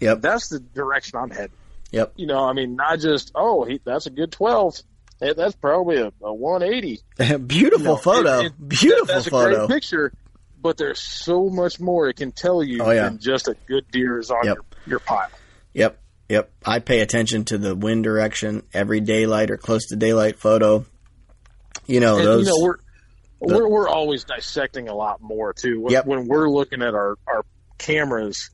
Yep. 0.00 0.22
that's 0.22 0.48
the 0.48 0.60
direction 0.60 1.18
I'm 1.18 1.30
heading. 1.30 1.56
Yep. 1.90 2.14
You 2.16 2.26
know, 2.26 2.44
I 2.44 2.52
mean, 2.54 2.76
not 2.76 3.00
just 3.00 3.32
oh, 3.34 3.64
he, 3.64 3.80
that's 3.84 4.06
a 4.06 4.10
good 4.10 4.32
12. 4.32 4.80
Hey, 5.20 5.32
that's 5.34 5.56
probably 5.56 5.96
a, 5.96 6.12
a 6.22 6.32
180. 6.32 7.00
Beautiful 7.46 7.78
You 7.82 7.84
know, 7.88 7.96
photo. 7.96 8.38
it- 8.40 8.46
it- 8.46 8.68
Beautiful 8.68 9.06
that's 9.14 9.26
a 9.26 9.30
photo. 9.30 9.66
great 9.66 9.68
picture. 9.76 10.12
But 10.60 10.76
there's 10.76 10.98
so 11.00 11.48
much 11.48 11.78
more 11.80 12.08
it 12.08 12.16
can 12.16 12.32
tell 12.32 12.62
you 12.64 12.82
Oh, 12.82 12.90
yeah. 12.90 13.04
than 13.08 13.18
just 13.18 13.46
a 13.48 13.56
good 13.66 13.84
deer 13.92 14.18
is 14.18 14.30
on 14.30 14.44
Yep. 14.44 14.54
your, 14.56 14.64
your 14.86 14.98
pile. 15.00 15.28
Yep. 15.72 15.98
Yep. 16.28 16.50
I 16.64 16.78
pay 16.80 17.00
attention 17.00 17.44
to 17.46 17.58
the 17.58 17.74
wind 17.74 18.04
direction 18.04 18.62
every 18.74 19.00
daylight 19.00 19.50
or 19.50 19.56
close 19.56 19.86
to 19.86 19.96
daylight 19.96 20.38
photo. 20.38 20.84
You 21.86 22.00
know, 22.00 22.16
and 22.18 22.26
those. 22.26 22.46
you 22.46 22.52
know 22.52 22.74
we're 23.40 23.58
we're 23.62 23.68
we're 23.68 23.88
always 23.88 24.24
dissecting 24.24 24.88
a 24.88 24.94
lot 24.94 25.20
more 25.20 25.52
too. 25.52 25.80
When, 25.80 25.92
Yep. 25.92 26.06
when 26.06 26.26
we're 26.28 26.48
looking 26.48 26.82
at 26.82 26.94
our 26.94 27.16
our 27.26 27.44
cameras, 27.78 28.50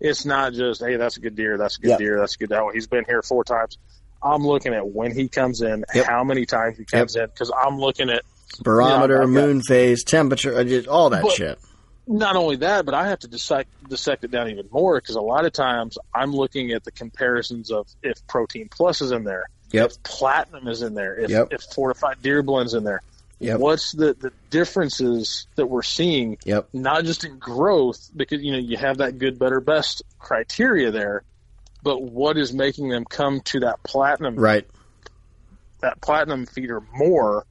it's 0.00 0.24
not 0.24 0.52
just 0.52 0.80
hey 0.80 0.96
that's 0.96 1.16
a 1.16 1.20
good 1.20 1.34
deer, 1.36 1.58
that's 1.58 1.78
a 1.78 1.80
good 1.80 1.88
Yep. 1.90 1.98
deer, 1.98 2.18
that's 2.20 2.34
a 2.34 2.38
good. 2.38 2.52
Oh, 2.52 2.70
he's 2.72 2.86
been 2.86 3.04
here 3.04 3.22
four 3.22 3.44
times. 3.44 3.78
I'm 4.22 4.44
looking 4.46 4.74
at 4.74 4.86
when 4.88 5.12
he 5.14 5.28
comes 5.28 5.60
in, 5.60 5.84
Yep. 5.94 6.06
how 6.06 6.24
many 6.24 6.44
times 6.46 6.76
he 6.78 6.84
comes 6.84 7.14
in, 7.16 7.26
because 7.26 7.52
I'm 7.56 7.78
looking 7.78 8.10
at 8.10 8.22
barometer, 8.60 9.18
I've 9.22 9.26
got- 9.26 9.32
moon 9.32 9.62
phase, 9.62 10.02
temperature, 10.04 10.56
uh, 10.56 10.64
just 10.64 10.88
all 10.88 11.10
that 11.10 11.22
But- 11.22 11.32
shit. 11.32 11.58
not 12.06 12.34
only 12.36 12.56
that, 12.56 12.84
but 12.84 12.94
I 12.94 13.08
have 13.08 13.18
to 13.20 13.28
dissect 13.28 13.68
dissect 13.88 14.24
it 14.24 14.30
down 14.30 14.50
even 14.50 14.66
more 14.70 15.00
because 15.00 15.14
a 15.16 15.20
lot 15.20 15.44
of 15.44 15.52
times 15.52 15.98
I'm 16.14 16.32
looking 16.34 16.72
at 16.72 16.84
the 16.84 16.90
comparisons 16.90 17.70
of 17.70 17.86
if 18.02 18.24
Protein 18.26 18.68
Plus 18.70 19.00
is 19.02 19.12
in 19.12 19.24
there, 19.24 19.44
Yep. 19.72 19.92
Platinum 20.04 20.66
is 20.68 20.82
in 20.82 20.94
there, 20.94 21.14
if 21.18 21.30
Yep. 21.30 21.48
if 21.52 21.62
Fortified 21.74 22.16
Deer 22.22 22.42
Blend's 22.42 22.74
in 22.74 22.84
there. 22.84 23.02
Yep. 23.40 23.60
What's 23.60 23.92
the 23.92 24.14
the 24.14 24.32
differences 24.50 25.46
that 25.56 25.66
we're 25.66 25.82
seeing 25.82 26.38
Yep. 26.44 26.70
not 26.72 27.04
just 27.04 27.24
in 27.24 27.38
growth 27.38 28.10
because 28.14 28.42
you 28.42 28.52
know 28.52 28.58
you 28.58 28.76
have 28.76 28.98
that 28.98 29.18
good 29.18 29.38
better 29.38 29.60
best 29.60 30.02
criteria 30.18 30.90
there 30.90 31.22
but 31.82 32.02
what 32.02 32.36
is 32.36 32.52
making 32.52 32.88
them 32.88 33.04
come 33.04 33.40
to 33.42 33.60
that 33.60 33.82
platinum 33.84 34.34
Right. 34.36 34.66
that 35.80 36.00
platinum 36.00 36.46
feeder 36.46 36.82
more 36.92 37.46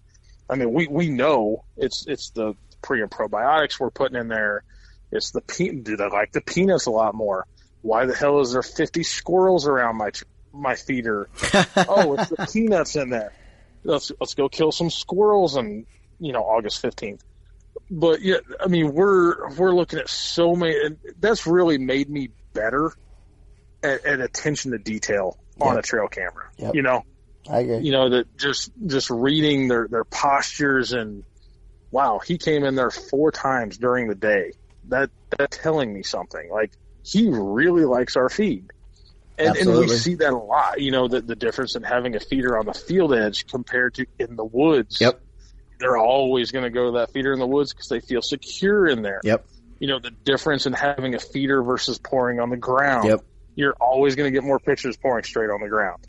i 0.49 0.55
mean 0.55 0.73
we 0.73 0.87
we 0.87 1.09
know 1.09 1.63
it's 1.77 2.05
it's 2.07 2.31
the 2.31 2.53
pre 2.81 3.01
and 3.01 3.09
probiotics 3.09 3.79
we're 3.79 3.89
putting 3.89 4.19
in 4.19 4.27
there 4.27 4.63
it's 5.11 5.31
the 5.31 5.41
pe- 5.41 5.71
do 5.75 5.95
they 5.95 6.09
like 6.09 6.33
the 6.33 6.41
peanuts 6.41 6.85
a 6.87 6.91
lot 6.91 7.15
more 7.15 7.45
why 7.81 8.05
the 8.05 8.13
hell 8.13 8.41
is 8.41 8.51
there 8.51 8.61
50 8.63 9.03
squirrels 9.03 9.67
around 9.67 9.97
my 9.97 10.11
my 10.51 10.75
feeder 10.75 11.29
oh 11.87 12.13
it's 12.15 12.29
the 12.29 12.47
peanuts 12.51 12.95
in 12.97 13.09
there 13.09 13.31
let's 13.87 14.11
let's 14.19 14.33
go 14.35 14.47
kill 14.49 14.71
some 14.71 14.89
squirrels 14.89 15.55
and 15.55 15.85
you 16.19 16.31
know 16.33 16.41
August 16.41 16.83
15th 16.83 17.21
but 17.89 18.21
yeah 18.21 18.37
I 18.59 18.67
mean 18.67 18.93
we're 18.93 19.49
we're 19.55 19.73
looking 19.73 19.99
at 19.99 20.09
so 20.09 20.55
many 20.55 20.75
and 20.83 20.97
that's 21.19 21.47
really 21.47 21.77
made 21.77 22.09
me 22.09 22.29
better 22.53 22.91
at, 23.83 24.05
at 24.05 24.19
attention 24.19 24.71
to 24.71 24.77
detail 24.77 25.37
on 25.59 25.75
Yep. 25.75 25.79
a 25.83 25.87
trail 25.87 26.07
camera 26.07 26.45
Yep. 26.57 26.75
you 26.75 26.81
know 26.81 27.03
I 27.49 27.59
agree. 27.59 27.79
you 27.79 27.91
know 27.91 28.09
that 28.09 28.35
just 28.37 28.71
just 28.85 29.09
reading 29.09 29.67
their 29.69 29.87
their 29.87 30.05
postures 30.05 30.91
and 30.93 31.23
wow 31.91 32.19
he 32.25 32.37
came 32.37 32.63
in 32.63 32.75
there 32.75 32.91
four 32.91 33.31
times 33.31 33.77
during 33.77 34.07
the 34.07 34.15
day 34.15 34.51
that 34.89 35.09
that's 35.37 35.57
telling 35.57 35.93
me 35.93 36.03
something 36.03 36.49
like 36.51 36.71
he 37.03 37.29
really 37.31 37.85
likes 37.85 38.15
our 38.17 38.29
feed 38.29 38.67
and, 39.37 39.55
and 39.55 39.77
we 39.77 39.87
see 39.87 40.15
that 40.15 40.33
a 40.33 40.37
lot 40.37 40.79
you 40.81 40.91
know 40.91 41.07
the, 41.07 41.21
the 41.21 41.35
difference 41.35 41.75
in 41.75 41.83
having 41.83 42.15
a 42.15 42.19
feeder 42.19 42.57
on 42.57 42.65
the 42.65 42.73
field 42.73 43.13
edge 43.13 43.45
compared 43.47 43.93
to 43.95 44.05
in 44.19 44.35
the 44.35 44.45
woods 44.45 44.99
Yep. 44.99 45.21
they're 45.79 45.97
always 45.97 46.51
going 46.51 46.63
to 46.63 46.69
go 46.69 46.91
to 46.91 46.97
that 46.99 47.11
feeder 47.13 47.33
in 47.33 47.39
the 47.39 47.47
woods 47.47 47.73
because 47.73 47.87
they 47.87 47.99
feel 47.99 48.21
secure 48.21 48.87
in 48.87 49.01
there 49.01 49.21
Yep. 49.23 49.45
you 49.79 49.87
know 49.87 49.99
the 49.99 50.11
difference 50.25 50.65
in 50.65 50.73
having 50.73 51.15
a 51.15 51.19
feeder 51.19 51.61
versus 51.63 51.97
pouring 51.97 52.39
on 52.39 52.49
the 52.49 52.57
ground 52.57 53.07
Yep. 53.09 53.21
you're 53.55 53.75
always 53.79 54.15
going 54.15 54.31
to 54.31 54.31
get 54.31 54.43
more 54.45 54.59
pictures 54.59 54.97
pouring 54.97 55.23
straight 55.23 55.49
on 55.49 55.61
the 55.61 55.69
ground 55.69 55.99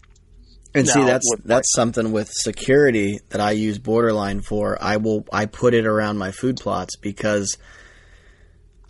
And 0.74 0.86
see, 0.88 1.02
that's 1.04 1.28
with, 1.30 1.44
that's 1.44 1.72
something 1.74 2.12
with 2.12 2.28
security 2.30 3.20
that 3.30 3.40
I 3.40 3.52
use 3.52 3.78
Borderline 3.78 4.42
for. 4.42 4.76
I 4.80 4.98
will 4.98 5.24
I 5.32 5.46
put 5.46 5.72
it 5.74 5.86
around 5.86 6.18
my 6.18 6.30
food 6.30 6.58
plots 6.58 6.96
because 6.96 7.56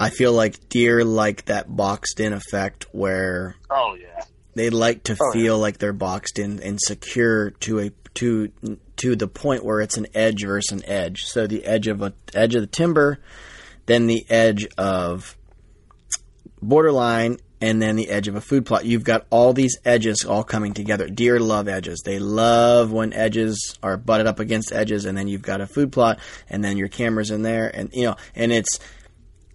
I 0.00 0.10
feel 0.10 0.32
like 0.32 0.68
deer 0.68 1.04
like 1.04 1.46
that 1.46 1.74
boxed 1.74 2.20
in 2.20 2.32
effect 2.32 2.86
where 2.92 3.56
oh 3.70 3.96
yeah 4.00 4.24
they 4.54 4.70
like 4.70 5.04
to 5.04 5.16
Oh, 5.20 5.32
feel 5.32 5.58
like 5.58 5.78
they're 5.78 5.92
boxed 5.92 6.38
in 6.38 6.60
and 6.62 6.78
secure 6.80 7.50
to 7.50 7.80
a 7.80 7.90
to 8.14 8.50
to 8.96 9.14
the 9.14 9.28
point 9.28 9.64
where 9.64 9.80
it's 9.80 9.96
an 9.96 10.06
edge 10.14 10.44
versus 10.44 10.72
an 10.72 10.84
edge. 10.88 11.22
So 11.22 11.46
the 11.46 11.64
edge 11.64 11.86
of 11.86 12.02
a 12.02 12.12
edge 12.34 12.54
of 12.54 12.62
the 12.62 12.66
timber, 12.66 13.20
then 13.86 14.06
the 14.06 14.26
edge 14.28 14.66
of 14.76 15.36
borderline, 16.60 17.38
and 17.60 17.80
then 17.80 17.94
the 17.94 18.08
edge 18.08 18.26
of 18.26 18.34
a 18.34 18.40
food 18.40 18.66
plot. 18.66 18.84
You've 18.84 19.04
got 19.04 19.26
all 19.30 19.52
these 19.52 19.78
edges 19.84 20.24
all 20.24 20.42
coming 20.42 20.74
together. 20.74 21.08
Deer 21.08 21.38
love 21.38 21.68
edges. 21.68 22.02
They 22.04 22.18
love 22.18 22.90
when 22.90 23.12
edges 23.12 23.78
are 23.82 23.96
butted 23.96 24.26
up 24.26 24.40
against 24.40 24.72
edges, 24.72 25.04
and 25.04 25.16
then 25.16 25.28
you've 25.28 25.42
got 25.42 25.60
a 25.60 25.66
food 25.66 25.92
plot, 25.92 26.18
and 26.48 26.64
then 26.64 26.76
your 26.76 26.88
camera's 26.88 27.30
in 27.30 27.42
there, 27.42 27.70
and 27.72 27.90
you 27.92 28.04
know, 28.04 28.16
and 28.34 28.52
it's 28.52 28.80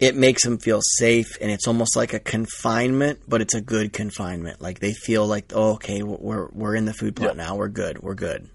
it 0.03 0.15
makes 0.15 0.43
them 0.43 0.57
feel 0.57 0.79
safe 0.97 1.37
and 1.41 1.49
it's 1.51 1.67
almost 1.67 1.95
like 1.95 2.13
a 2.13 2.19
confinement 2.19 3.19
but 3.27 3.41
it's 3.41 3.53
a 3.55 3.61
good 3.61 3.91
confinement 3.93 4.61
like 4.61 4.79
they 4.79 4.93
feel 4.93 5.25
like 5.25 5.51
oh, 5.55 5.73
okay 5.73 6.03
we're 6.03 6.47
we're 6.51 6.75
in 6.75 6.85
the 6.85 6.93
food 6.93 7.15
plot 7.15 7.29
Yep. 7.29 7.37
now 7.37 7.55
we're 7.55 7.67
good 7.69 7.99
we're 8.03 8.13
good 8.15 8.49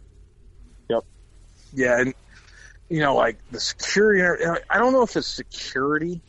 Yep. 0.89 1.05
Yeah, 1.75 2.01
and 2.01 2.15
you 2.89 3.01
know, 3.01 3.15
like 3.15 3.37
the 3.51 3.61
security. 3.61 4.23
I 4.71 4.79
don't 4.79 4.93
know 4.95 5.03
if 5.03 5.15
it's 5.17 5.27
security 5.27 6.23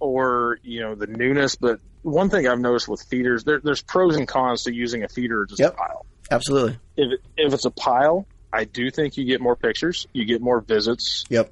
or 0.00 0.58
you 0.62 0.80
know 0.80 0.94
the 0.94 1.06
newness, 1.06 1.56
but 1.56 1.80
one 2.02 2.28
thing 2.28 2.46
I've 2.46 2.60
noticed 2.60 2.86
with 2.88 3.02
feeders, 3.08 3.44
there, 3.44 3.60
there's 3.64 3.80
pros 3.82 4.16
and 4.16 4.28
cons 4.28 4.64
to 4.64 4.74
using 4.74 5.02
a 5.04 5.08
feeder 5.08 5.40
or 5.40 5.46
just 5.46 5.60
Yep. 5.60 5.72
a 5.72 5.76
pile. 5.76 6.06
absolutely 6.30 6.78
If 6.98 7.12
it, 7.12 7.20
if 7.38 7.54
it's 7.54 7.64
a 7.64 7.70
pile, 7.70 8.26
I 8.52 8.64
do 8.64 8.90
think 8.90 9.16
you 9.16 9.24
get 9.24 9.40
more 9.40 9.56
pictures, 9.56 10.06
you 10.12 10.26
get 10.26 10.42
more 10.42 10.60
visits. 10.60 11.24
yep 11.30 11.50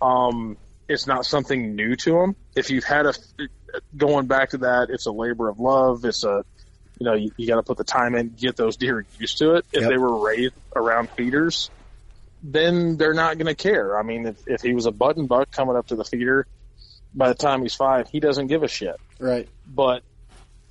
Um, 0.00 0.56
it's 0.88 1.06
not 1.06 1.26
something 1.26 1.74
new 1.74 1.96
to 1.96 2.12
them. 2.12 2.36
If 2.54 2.70
you've 2.70 2.84
had 2.84 3.06
a 3.06 3.14
going 3.96 4.26
back 4.26 4.50
to 4.50 4.58
that, 4.58 4.88
it's 4.90 5.06
a 5.06 5.12
labor 5.12 5.48
of 5.48 5.58
love. 5.58 6.04
It's 6.04 6.24
a 6.24 6.44
you 6.98 7.06
know 7.06 7.14
you, 7.14 7.30
you 7.36 7.46
got 7.46 7.56
to 7.56 7.62
put 7.62 7.76
the 7.76 7.84
time 7.84 8.14
in, 8.14 8.30
get 8.30 8.56
those 8.56 8.76
deer 8.76 9.04
used 9.18 9.38
to 9.38 9.54
it. 9.54 9.66
If 9.72 9.82
Yep. 9.82 9.90
they 9.90 9.98
were 9.98 10.24
raised 10.24 10.54
around 10.74 11.10
feeders, 11.10 11.70
then 12.42 12.96
they're 12.96 13.14
not 13.14 13.38
going 13.38 13.46
to 13.46 13.54
care. 13.54 13.98
I 13.98 14.02
mean, 14.02 14.26
if, 14.26 14.36
if 14.46 14.62
he 14.62 14.74
was 14.74 14.86
a 14.86 14.92
button 14.92 15.26
buck 15.26 15.50
coming 15.50 15.76
up 15.76 15.88
to 15.88 15.96
the 15.96 16.04
feeder, 16.04 16.46
by 17.14 17.28
the 17.28 17.34
time 17.34 17.62
he's 17.62 17.74
five, 17.74 18.08
he 18.10 18.20
doesn't 18.20 18.46
give 18.46 18.62
a 18.62 18.68
shit. 18.68 18.96
right 19.18 19.48
But 19.66 20.02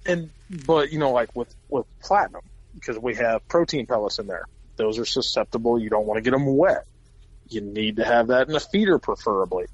and 0.05 0.29
but 0.49 0.91
you 0.91 0.99
know 0.99 1.11
like 1.11 1.35
with 1.35 1.53
with 1.69 1.85
platinum 2.01 2.41
because 2.73 2.97
we 2.99 3.15
have 3.15 3.47
protein 3.47 3.85
pellets 3.85 4.19
in 4.19 4.27
there. 4.27 4.45
Those 4.77 4.99
are 4.99 5.05
susceptible. 5.05 5.79
You 5.79 5.89
don't 5.89 6.05
want 6.05 6.17
to 6.17 6.21
get 6.21 6.31
them 6.31 6.45
wet. 6.57 6.85
You 7.47 7.61
need 7.61 7.97
to 7.97 8.03
have 8.05 8.27
that 8.27 8.49
in 8.49 8.55
a 8.55 8.59
feeder, 8.59 8.99
preferably. 8.99 9.65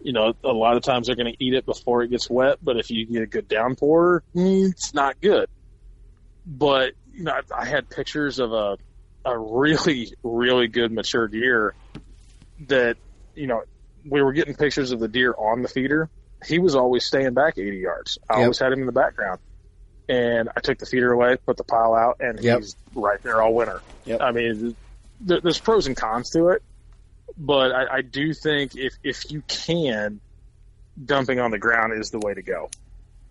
You 0.00 0.12
know, 0.12 0.34
a 0.44 0.52
lot 0.52 0.76
of 0.76 0.82
times 0.82 1.06
they're 1.06 1.16
going 1.16 1.32
to 1.32 1.44
eat 1.44 1.54
it 1.54 1.66
before 1.66 2.02
it 2.02 2.08
gets 2.10 2.30
wet, 2.30 2.58
but 2.62 2.76
if 2.76 2.90
you 2.90 3.06
get 3.06 3.22
a 3.22 3.26
good 3.26 3.48
downpour, 3.48 4.22
it's 4.34 4.94
not 4.94 5.20
good. 5.20 5.48
But 6.46 6.94
you 7.12 7.24
know, 7.24 7.32
I, 7.32 7.62
I 7.62 7.64
had 7.66 7.88
pictures 7.90 8.38
of 8.38 8.52
a 8.52 8.78
a 9.24 9.36
really 9.38 10.12
really 10.22 10.68
good 10.68 10.92
mature 10.92 11.28
deer 11.28 11.74
that 12.68 12.96
you 13.34 13.46
know 13.46 13.62
we 14.08 14.22
were 14.22 14.32
getting 14.32 14.54
pictures 14.54 14.92
of 14.92 15.00
the 15.00 15.08
deer 15.08 15.34
on 15.36 15.62
the 15.62 15.68
feeder. 15.68 16.08
He 16.46 16.58
was 16.60 16.76
always 16.76 17.04
staying 17.04 17.34
back 17.34 17.58
80 17.58 17.78
yards. 17.78 18.18
I 18.30 18.34
Yep. 18.34 18.42
always 18.42 18.58
had 18.60 18.72
him 18.72 18.80
in 18.80 18.86
the 18.86 18.92
background. 18.92 19.40
And 20.08 20.48
I 20.56 20.60
took 20.60 20.78
the 20.78 20.86
feeder 20.86 21.12
away, 21.12 21.36
put 21.44 21.56
the 21.58 21.64
pile 21.64 21.94
out, 21.94 22.16
and 22.20 22.42
Yep. 22.42 22.60
he's 22.60 22.76
right 22.94 23.18
there 23.22 23.42
all 23.42 23.52
winter. 23.52 23.82
Yep. 24.06 24.20
I 24.22 24.32
mean, 24.32 24.76
there, 25.20 25.40
there's 25.42 25.60
pros 25.60 25.86
and 25.86 25.96
cons 25.96 26.30
to 26.30 26.48
it, 26.50 26.62
but 27.36 27.72
I, 27.72 27.96
I 27.98 28.02
do 28.02 28.32
think 28.32 28.76
if 28.76 28.94
if 29.02 29.30
you 29.30 29.42
can, 29.48 30.20
dumping 31.04 31.38
on 31.40 31.50
the 31.50 31.58
ground 31.58 31.92
is 31.98 32.10
the 32.10 32.18
way 32.18 32.34
to 32.34 32.42
go. 32.42 32.70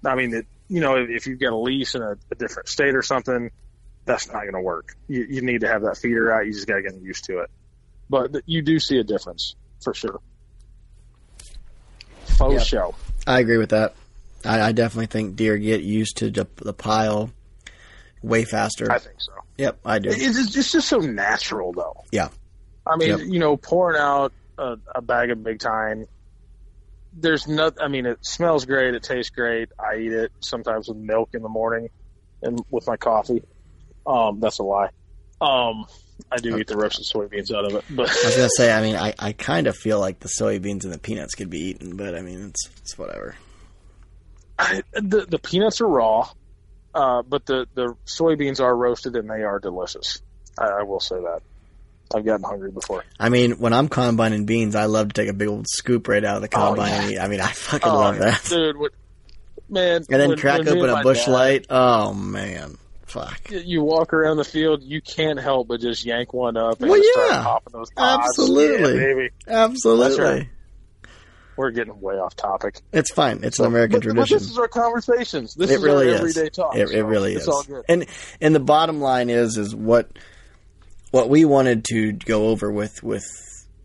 I 0.05 0.15
mean, 0.15 0.33
it, 0.33 0.45
you 0.67 0.79
know, 0.81 0.95
if, 0.97 1.09
if 1.09 1.27
you've 1.27 1.39
got 1.39 1.53
a 1.53 1.57
lease 1.57 1.95
in 1.95 2.01
a, 2.01 2.17
a 2.31 2.35
different 2.35 2.69
state 2.69 2.95
or 2.95 3.01
something, 3.01 3.51
that's 4.05 4.27
not 4.27 4.41
going 4.43 4.53
to 4.53 4.61
work. 4.61 4.95
You, 5.07 5.25
you 5.29 5.41
need 5.41 5.61
to 5.61 5.67
have 5.67 5.81
that 5.83 5.97
feeder 5.97 6.31
out. 6.31 6.45
You 6.45 6.53
just 6.53 6.67
got 6.67 6.75
to 6.75 6.81
get 6.83 6.95
used 7.01 7.25
to 7.25 7.39
it. 7.39 7.49
But 8.09 8.31
th- 8.33 8.43
you 8.45 8.61
do 8.61 8.79
see 8.79 8.97
a 8.99 9.03
difference 9.03 9.55
for 9.81 9.93
sure. 9.93 10.19
Faux 12.37 12.53
Yep. 12.53 12.63
show. 12.63 12.95
i 13.25 13.39
agree 13.39 13.57
with 13.57 13.69
that 13.71 13.95
i, 14.45 14.61
I 14.61 14.71
definitely 14.71 15.07
think 15.07 15.35
deer 15.35 15.57
get 15.57 15.81
used 15.81 16.17
to 16.17 16.29
the, 16.29 16.47
the 16.57 16.73
pile 16.73 17.31
way 18.21 18.43
faster 18.45 18.91
I 18.91 18.99
think 18.99 19.15
so. 19.19 19.31
yep 19.57 19.79
i 19.83 19.97
do 19.99 20.09
It- 20.09 20.17
It's, 20.21 20.55
it's 20.55 20.71
just 20.71 20.87
so 20.87 20.99
natural, 20.99 21.71
though. 21.73 22.03
Yeah. 22.11 22.29
I 22.89 22.95
mean, 22.97 23.09
Yep. 23.09 23.19
you 23.27 23.39
know, 23.39 23.57
pouring 23.57 23.99
out 23.99 24.31
a, 24.57 24.77
a 24.95 25.01
bag 25.01 25.29
of 25.31 25.43
Big 25.43 25.59
Tine. 25.59 26.05
There's 27.13 27.47
not. 27.47 27.81
I 27.81 27.87
mean, 27.87 28.05
it 28.05 28.19
smells 28.21 28.65
great. 28.65 28.93
It 28.93 29.03
tastes 29.03 29.31
great. 29.31 29.69
I 29.79 29.97
eat 29.97 30.11
it 30.13 30.31
sometimes 30.39 30.87
with 30.87 30.97
milk 30.97 31.29
in 31.33 31.41
the 31.41 31.49
morning, 31.49 31.89
and 32.41 32.63
with 32.69 32.85
my 32.87 32.97
coffee. 32.97 33.43
Um, 34.05 34.39
that's 34.39 34.59
a 34.59 34.63
lie. 34.63 34.89
Um, 35.41 35.85
I 36.31 36.37
do 36.37 36.57
eat 36.57 36.67
the 36.67 36.77
roasted 36.77 37.05
soybeans 37.05 37.53
out 37.53 37.65
of 37.65 37.75
it, 37.75 37.83
but 37.89 38.09
I 38.09 38.25
was 38.25 38.35
gonna 38.35 38.49
say, 38.55 38.71
I 38.71 38.81
mean, 38.85 38.95
I, 38.95 39.13
I 39.19 39.33
kind 39.33 39.67
of 39.67 39.75
feel 39.75 39.99
like 39.99 40.19
the 40.19 40.29
soybeans 40.39 40.83
and 40.83 40.93
the 40.93 40.99
peanuts 40.99 41.35
could 41.35 41.49
be 41.49 41.59
eaten, 41.69 41.95
but 41.95 42.15
I 42.15 42.21
mean, 42.21 42.49
it's 42.49 42.69
it's 42.81 42.97
whatever. 42.97 43.35
I, 44.59 44.81
the 44.93 45.25
the 45.27 45.39
peanuts 45.39 45.81
are 45.81 45.87
raw, 45.87 46.29
uh, 46.93 47.21
but 47.23 47.45
the 47.45 47.67
the 47.73 47.95
soybeans 48.05 48.59
are 48.59 48.75
roasted 48.75 49.15
and 49.15 49.29
they 49.29 49.43
are 49.43 49.59
delicious. 49.59 50.21
I, 50.57 50.65
I 50.67 50.83
will 50.83 50.99
say 50.99 51.15
that. 51.15 51.41
I've 52.15 52.25
gotten 52.25 52.43
hungry 52.43 52.71
before. 52.71 53.03
I 53.19 53.29
mean, 53.29 53.53
when 53.59 53.73
I'm 53.73 53.87
combining 53.89 54.45
beans, 54.45 54.75
I 54.75 54.85
love 54.85 55.09
to 55.09 55.13
take 55.21 55.29
a 55.29 55.33
big 55.33 55.47
old 55.47 55.67
scoop 55.67 56.07
right 56.07 56.23
out 56.23 56.37
of 56.37 56.41
the 56.41 56.47
combine 56.47 56.89
Oh, 56.89 56.95
yeah. 56.95 57.01
and 57.01 57.11
eat. 57.11 57.19
I 57.19 57.27
mean, 57.27 57.41
I 57.41 57.47
fucking 57.51 57.89
Oh, 57.91 57.95
love 57.95 58.19
that. 58.19 58.43
dude. 58.49 58.77
What, 58.77 58.91
man, 59.69 59.97
And 60.09 60.21
then 60.21 60.29
when- 60.29 60.37
crack 60.37 60.59
when 60.59 60.69
open 60.69 60.89
a 60.89 61.01
bush 61.03 61.25
dad- 61.25 61.31
light. 61.31 61.65
Oh 61.69 62.13
man, 62.13 62.77
fuck. 63.05 63.39
you 63.49 63.83
walk 63.83 64.13
around 64.13 64.37
the 64.37 64.43
field, 64.45 64.83
you 64.83 65.01
can't 65.01 65.39
help 65.39 65.67
but 65.67 65.81
just 65.81 66.05
yank 66.05 66.33
one 66.33 66.55
up 66.57 66.79
and 66.81 66.89
Well, 66.89 67.01
yeah. 67.03 67.25
start 67.25 67.43
popping 67.43 67.73
those 67.73 67.89
pods. 67.91 68.23
Absolutely. 68.29 68.93
Yeah, 68.99 69.05
baby. 69.13 69.29
Absolutely, 69.47 70.49
We're 71.55 71.71
getting 71.71 71.99
way 71.99 72.15
off 72.15 72.35
topic. 72.35 72.81
it's 72.93 73.11
fine. 73.11 73.39
It's 73.43 73.59
an 73.59 73.65
American 73.65 73.99
but, 73.99 74.05
but 74.09 74.13
tradition. 74.13 74.37
this 74.37 74.51
is 74.51 74.57
our 74.59 74.67
conversations. 74.67 75.55
This 75.55 75.71
it 75.71 75.75
is 75.75 75.81
really 75.83 76.07
our 76.09 76.13
is. 76.13 76.19
everyday 76.37 76.49
talk. 76.49 76.75
It, 76.75 76.83
it 76.83 76.89
so 76.89 77.01
really 77.05 77.33
it's 77.33 77.43
is. 77.43 77.47
all 77.49 77.63
good. 77.63 77.83
And 77.89 78.05
and 78.39 78.53
the 78.53 78.59
bottom 78.59 79.01
line 79.01 79.29
is 79.29 79.57
is 79.57 79.73
what 79.75 80.07
what 81.11 81.29
we 81.29 81.45
wanted 81.45 81.85
to 81.85 82.11
go 82.13 82.47
over 82.47 82.71
with 82.71 83.01
with 83.03 83.23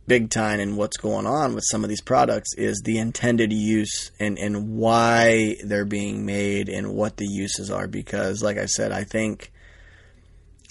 Big 0.07 0.31
Tine 0.31 0.59
and 0.61 0.77
what's 0.77 0.97
going 0.97 1.27
on 1.27 1.55
with 1.55 1.65
some 1.71 1.85
of 1.85 1.89
these 1.89 2.01
products 2.01 2.55
is 2.57 2.83
the 2.85 2.99
intended 2.99 3.53
use 3.53 4.11
and 4.19 4.37
and 4.39 4.77
why 4.77 5.57
they're 5.65 5.85
being 5.85 6.27
made 6.27 6.69
and 6.69 6.93
what 6.95 7.17
the 7.17 7.27
uses 7.27 7.71
are. 7.71 7.87
Because, 7.87 8.43
like 8.43 8.59
I 8.59 8.67
said, 8.67 8.91
I 8.93 9.05
think, 9.05 9.53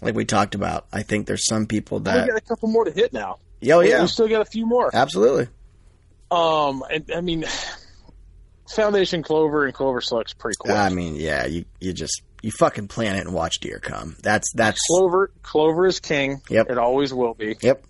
like 0.02 0.16
we 0.16 0.26
talked 0.26 0.54
about, 0.56 0.88
I 0.91 1.04
think 1.04 1.28
there's 1.28 1.45
some 1.45 1.66
people 1.66 2.02
that 2.02 2.26
we 2.26 2.32
got 2.32 2.38
a 2.38 2.41
couple 2.45 2.68
more 2.70 2.84
to 2.86 2.91
hit 2.91 3.14
now. 3.14 3.38
oh 3.72 3.80
We- 3.80 3.89
yeah, 3.89 4.02
we 4.02 4.08
still 4.08 4.28
got 4.28 4.41
a 4.41 4.45
few 4.45 4.66
more. 4.66 4.89
absolutely, 4.93 5.47
Um, 6.30 6.84
and 6.91 7.10
I 7.16 7.22
mean, 7.22 7.45
Foundation 8.76 9.24
Clover 9.24 9.66
and 9.66 9.74
Clover 9.74 10.02
Select's 10.02 10.34
pretty 10.34 10.58
cool. 10.60 10.76
I 10.76 10.89
mean, 10.89 11.16
yeah, 11.16 11.45
you 11.45 11.66
you 11.80 11.93
just 11.93 12.22
you 12.42 12.52
fucking 12.52 12.88
plant 12.88 13.18
it 13.18 13.26
and 13.26 13.34
watch 13.34 13.60
deer 13.60 13.80
come. 13.80 14.16
That's 14.22 14.52
that's 14.54 14.80
Clover, 14.88 15.32
Clover 15.44 15.86
is 15.88 16.00
king. 16.00 16.42
Yep. 16.50 16.70
It 16.72 16.78
always 16.78 17.14
will 17.14 17.34
be. 17.34 17.56
yep, 17.62 17.84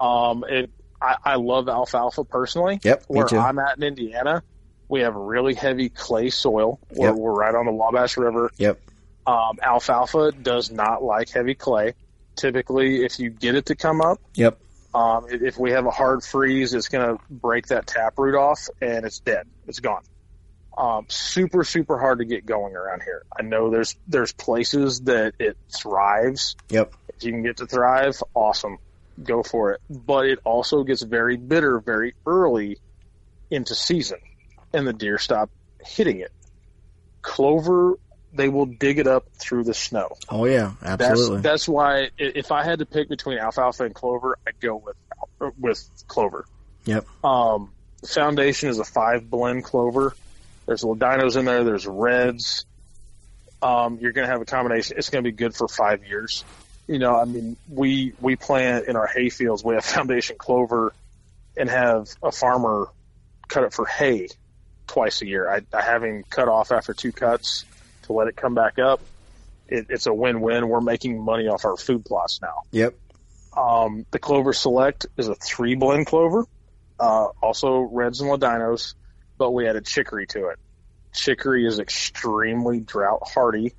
Um, 0.00 0.44
it, 0.48 0.70
I, 1.00 1.16
I 1.24 1.34
love 1.36 1.68
alfalfa 1.68 2.24
personally. 2.24 2.80
Yep, 2.82 3.04
Where 3.08 3.26
too. 3.26 3.38
I'm 3.38 3.58
at 3.58 3.76
in 3.76 3.82
Indiana, 3.82 4.42
we 4.88 5.00
have 5.00 5.14
really 5.14 5.54
heavy 5.54 5.88
clay 5.90 6.30
soil. 6.30 6.78
We're, 6.90 7.08
Yep. 7.08 7.16
we're 7.16 7.32
right 7.34 7.54
on 7.54 7.66
the 7.66 7.72
Wabash 7.72 8.16
River. 8.16 8.50
yep, 8.56 8.80
Um, 9.26 9.58
alfalfa 9.62 10.32
does 10.32 10.70
not 10.70 11.02
like 11.02 11.28
heavy 11.30 11.54
clay. 11.54 11.94
Typically, 12.36 13.04
if 13.04 13.18
you 13.18 13.30
get 13.30 13.54
it 13.54 13.66
to 13.66 13.76
come 13.76 14.00
up, 14.00 14.18
yep, 14.34 14.58
um, 14.94 15.26
if 15.30 15.42
if 15.42 15.58
we 15.58 15.72
have 15.72 15.86
a 15.86 15.90
hard 15.90 16.22
freeze, 16.24 16.72
it's 16.74 16.88
going 16.88 17.16
to 17.16 17.22
break 17.30 17.66
that 17.68 17.86
taproot 17.86 18.34
off 18.34 18.68
and 18.80 19.04
it's 19.04 19.18
dead. 19.20 19.46
It's 19.66 19.80
gone. 19.80 20.02
Um, 20.76 21.06
super, 21.08 21.62
super 21.62 21.98
hard 21.98 22.18
to 22.18 22.24
get 22.24 22.44
going 22.46 22.74
around 22.74 23.02
here. 23.02 23.22
I 23.38 23.42
know 23.42 23.70
there's 23.70 23.94
there's 24.08 24.32
places 24.32 25.02
that 25.02 25.34
it 25.38 25.56
thrives. 25.72 26.56
yep, 26.68 26.92
If 27.08 27.22
you 27.24 27.30
can 27.32 27.42
get 27.44 27.58
to 27.58 27.66
thrive, 27.66 28.20
awesome. 28.34 28.78
Go 29.22 29.44
for 29.44 29.72
it. 29.72 29.80
But 29.88 30.26
it 30.26 30.40
also 30.42 30.82
gets 30.82 31.02
very 31.02 31.36
bitter 31.36 31.78
very 31.78 32.14
early 32.26 32.78
into 33.50 33.74
season, 33.76 34.18
and 34.72 34.84
the 34.86 34.92
deer 34.92 35.18
stop 35.18 35.50
hitting 35.84 36.18
it. 36.18 36.32
Clover, 37.22 37.94
they 38.32 38.48
will 38.48 38.66
dig 38.66 38.98
it 38.98 39.06
up 39.06 39.26
through 39.34 39.64
the 39.64 39.74
snow. 39.74 40.16
oh 40.28 40.44
yeah, 40.44 40.72
That's 40.82 41.02
absolutely. 41.02 41.40
that's 41.42 41.68
why 41.68 42.10
if 42.18 42.50
I 42.52 42.64
had 42.64 42.80
to 42.80 42.86
pick 42.86 43.08
between 43.08 43.38
alfalfa 43.38 43.84
and 43.84 43.94
clover, 43.94 44.38
I'd 44.46 44.58
go 44.60 44.76
with 44.76 44.96
with 45.58 45.88
clover. 46.08 46.46
Yep. 46.84 47.06
Um, 47.24 47.70
Foundation 48.06 48.68
is 48.68 48.78
a 48.78 48.84
five 48.84 49.30
blend 49.30 49.64
clover. 49.64 50.14
There's 50.66 50.82
Ladinos 50.82 51.36
in 51.36 51.44
there. 51.44 51.64
There's 51.64 51.86
reds. 51.86 52.66
Um, 53.62 53.98
you're 54.00 54.12
going 54.12 54.26
to 54.26 54.32
have 54.32 54.42
a 54.42 54.46
combination. 54.46 54.96
It's 54.98 55.10
going 55.10 55.24
to 55.24 55.30
be 55.30 55.36
good 55.36 55.54
for 55.54 55.68
five 55.68 56.04
years. 56.04 56.44
You 56.86 56.98
know, 56.98 57.16
I 57.16 57.24
mean, 57.24 57.56
we 57.70 58.12
we 58.20 58.36
plant 58.36 58.88
in 58.88 58.96
our 58.96 59.06
hay 59.06 59.30
fields. 59.30 59.64
We 59.64 59.74
have 59.74 59.84
Foundation 59.84 60.36
clover, 60.36 60.92
and 61.56 61.68
have 61.70 62.08
a 62.22 62.32
farmer 62.32 62.88
cut 63.48 63.64
it 63.64 63.72
for 63.72 63.86
hay 63.86 64.28
twice 64.86 65.22
a 65.22 65.26
year. 65.26 65.48
I, 65.48 65.62
I 65.76 65.82
have 65.82 66.02
him 66.02 66.24
cut 66.28 66.48
off 66.48 66.72
after 66.72 66.92
two 66.92 67.12
cuts 67.12 67.64
to 68.02 68.12
let 68.12 68.28
it 68.28 68.36
come 68.36 68.54
back 68.54 68.78
up. 68.78 69.00
It, 69.68 69.86
it's 69.88 70.06
a 70.06 70.12
win-win. 70.12 70.68
We're 70.68 70.80
making 70.80 71.22
money 71.22 71.48
off 71.48 71.64
our 71.64 71.76
food 71.76 72.04
plots 72.04 72.40
now. 72.42 72.62
Yep. 72.72 72.94
Um, 73.56 74.04
the 74.10 74.18
Clover 74.18 74.52
Select 74.52 75.06
is 75.16 75.28
a 75.28 75.34
three 75.34 75.74
blend 75.74 76.06
clover, 76.06 76.44
uh, 76.98 77.28
also 77.40 77.78
reds 77.78 78.20
and 78.20 78.30
ladinos, 78.30 78.94
but 79.38 79.50
we 79.52 79.68
added 79.68 79.84
chicory 79.86 80.26
to 80.28 80.48
it. 80.48 80.58
Chicory 81.12 81.66
is 81.66 81.78
extremely 81.78 82.80
drought 82.80 83.22
hardy. 83.26 83.74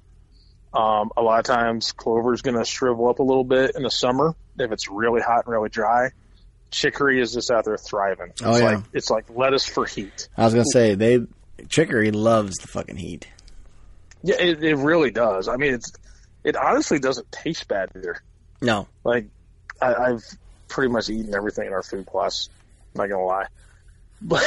Um, 0.74 1.12
a 1.16 1.22
lot 1.22 1.40
of 1.40 1.46
times 1.46 1.92
clover 1.94 2.34
is 2.34 2.42
going 2.42 2.58
to 2.58 2.66
shrivel 2.66 3.10
up 3.10 3.20
a 3.20 3.24
little 3.24 3.44
bit 3.46 3.76
in 3.76 3.84
the 3.84 3.90
summer 3.92 4.36
if 4.60 4.72
it's 4.72 4.90
really 4.90 5.22
hot 5.22 5.46
and 5.46 5.54
really 5.54 5.70
dry. 5.70 6.10
chicory 6.72 7.22
is 7.22 7.34
just 7.34 7.50
out 7.52 7.64
there 7.66 7.78
thriving. 7.78 8.30
It's 8.32 8.42
Oh, 8.42 8.58
yeah. 8.58 8.64
like 8.66 8.84
it's 8.94 9.10
like 9.10 9.26
lettuce 9.30 9.66
for 9.66 9.86
heat. 9.86 10.28
I 10.38 10.44
was 10.46 10.54
gonna 10.54 10.66
say 10.66 10.96
they 10.96 11.26
chicory 11.70 12.12
loves 12.12 12.56
the 12.58 12.68
fucking 12.68 12.98
heat. 12.98 13.28
Yeah, 14.24 14.36
it, 14.40 14.64
it 14.64 14.76
really 14.76 15.12
does. 15.12 15.48
I 15.48 15.56
mean, 15.58 15.74
it's 15.76 15.92
it 16.44 16.56
honestly 16.58 17.00
doesn't 17.00 17.32
taste 17.32 17.68
bad 17.68 17.90
either. 17.96 18.22
No, 18.62 18.88
Like 19.04 19.28
I, 19.82 19.94
I've 19.94 20.24
pretty 20.68 20.92
much 20.92 21.10
eaten 21.10 21.34
everything 21.36 21.68
in 21.68 21.74
our 21.74 21.84
food 21.84 22.08
plus. 22.08 22.50
I'm 22.96 23.00
not 23.02 23.10
gonna 23.10 23.24
lie, 23.26 23.46
but 24.22 24.44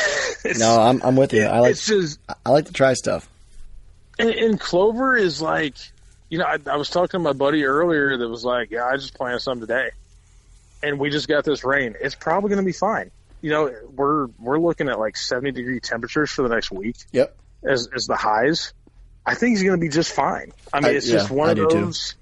no, 0.58 0.80
I'm 0.80 1.00
I'm 1.02 1.16
with 1.16 1.32
you. 1.32 1.44
I 1.44 1.60
like 1.60 1.70
it's 1.72 1.86
just 1.86 2.18
I 2.44 2.50
like 2.50 2.66
to 2.66 2.72
try 2.72 2.94
stuff. 2.94 3.28
and, 4.18 4.30
and 4.30 4.60
clover 4.60 5.16
is 5.16 5.40
like, 5.42 5.74
you 6.30 6.38
know, 6.38 6.44
I, 6.44 6.58
I 6.70 6.76
was 6.76 6.90
talking 6.90 7.08
to 7.10 7.18
my 7.18 7.32
buddy 7.32 7.64
earlier 7.64 8.16
that 8.16 8.28
was 8.28 8.44
like, 8.44 8.70
yeah, 8.70 8.84
I 8.84 8.96
just 8.96 9.14
planted 9.14 9.40
some 9.40 9.60
today, 9.60 9.90
and 10.82 10.98
we 10.98 11.10
just 11.10 11.28
got 11.28 11.44
this 11.44 11.64
rain. 11.64 11.94
It's 12.00 12.14
probably 12.14 12.50
gonna 12.50 12.62
be 12.62 12.72
fine. 12.72 13.10
You 13.40 13.50
know, 13.50 13.74
we're 13.94 14.26
we're 14.38 14.58
looking 14.58 14.88
at 14.88 14.98
like 14.98 15.16
70 15.16 15.52
degree 15.52 15.80
temperatures 15.80 16.30
for 16.30 16.42
the 16.42 16.48
next 16.54 16.70
week 16.72 16.96
Yep. 17.12 17.36
as 17.64 17.88
as 17.94 18.06
the 18.06 18.16
highs. 18.16 18.72
I 19.24 19.34
think 19.34 19.50
he's 19.50 19.62
going 19.62 19.78
to 19.78 19.80
be 19.80 19.90
just 19.90 20.10
fine. 20.12 20.52
I 20.72 20.80
mean, 20.80 20.92
I- 20.92 20.94
it's 20.96 21.06
yeah, 21.06 21.16
just 21.18 21.30
one 21.30 21.48
I 21.48 21.52
of 21.52 21.58
do 21.58 21.68
too. 21.68 21.84
those. 21.84 22.14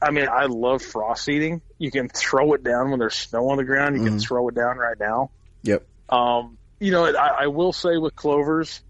I 0.00 0.10
mean, 0.10 0.26
I 0.28 0.46
love 0.46 0.80
frost 0.82 1.24
seeding. 1.24 1.60
You 1.78 1.90
can 1.90 2.08
throw 2.08 2.54
it 2.54 2.64
down 2.64 2.88
when 2.90 2.98
there's 2.98 3.14
snow 3.14 3.50
on 3.50 3.58
the 3.58 3.64
ground. 3.64 3.96
You 3.98 4.04
can 4.04 4.16
Mhm. 4.16 4.22
throw 4.26 4.48
it 4.48 4.54
down 4.54 4.78
right 4.78 4.98
now. 4.98 5.30
Yep. 5.62 5.84
Um, 6.08 6.58
you 6.80 6.92
know, 6.92 7.04
I, 7.06 7.44
I 7.44 7.46
will 7.48 7.72
say 7.72 7.96
with 7.96 8.14
clovers, 8.14 8.80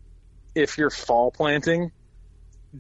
if 0.55 0.79
you're 0.79 0.91
fall 0.91 1.31
planting, 1.31 1.93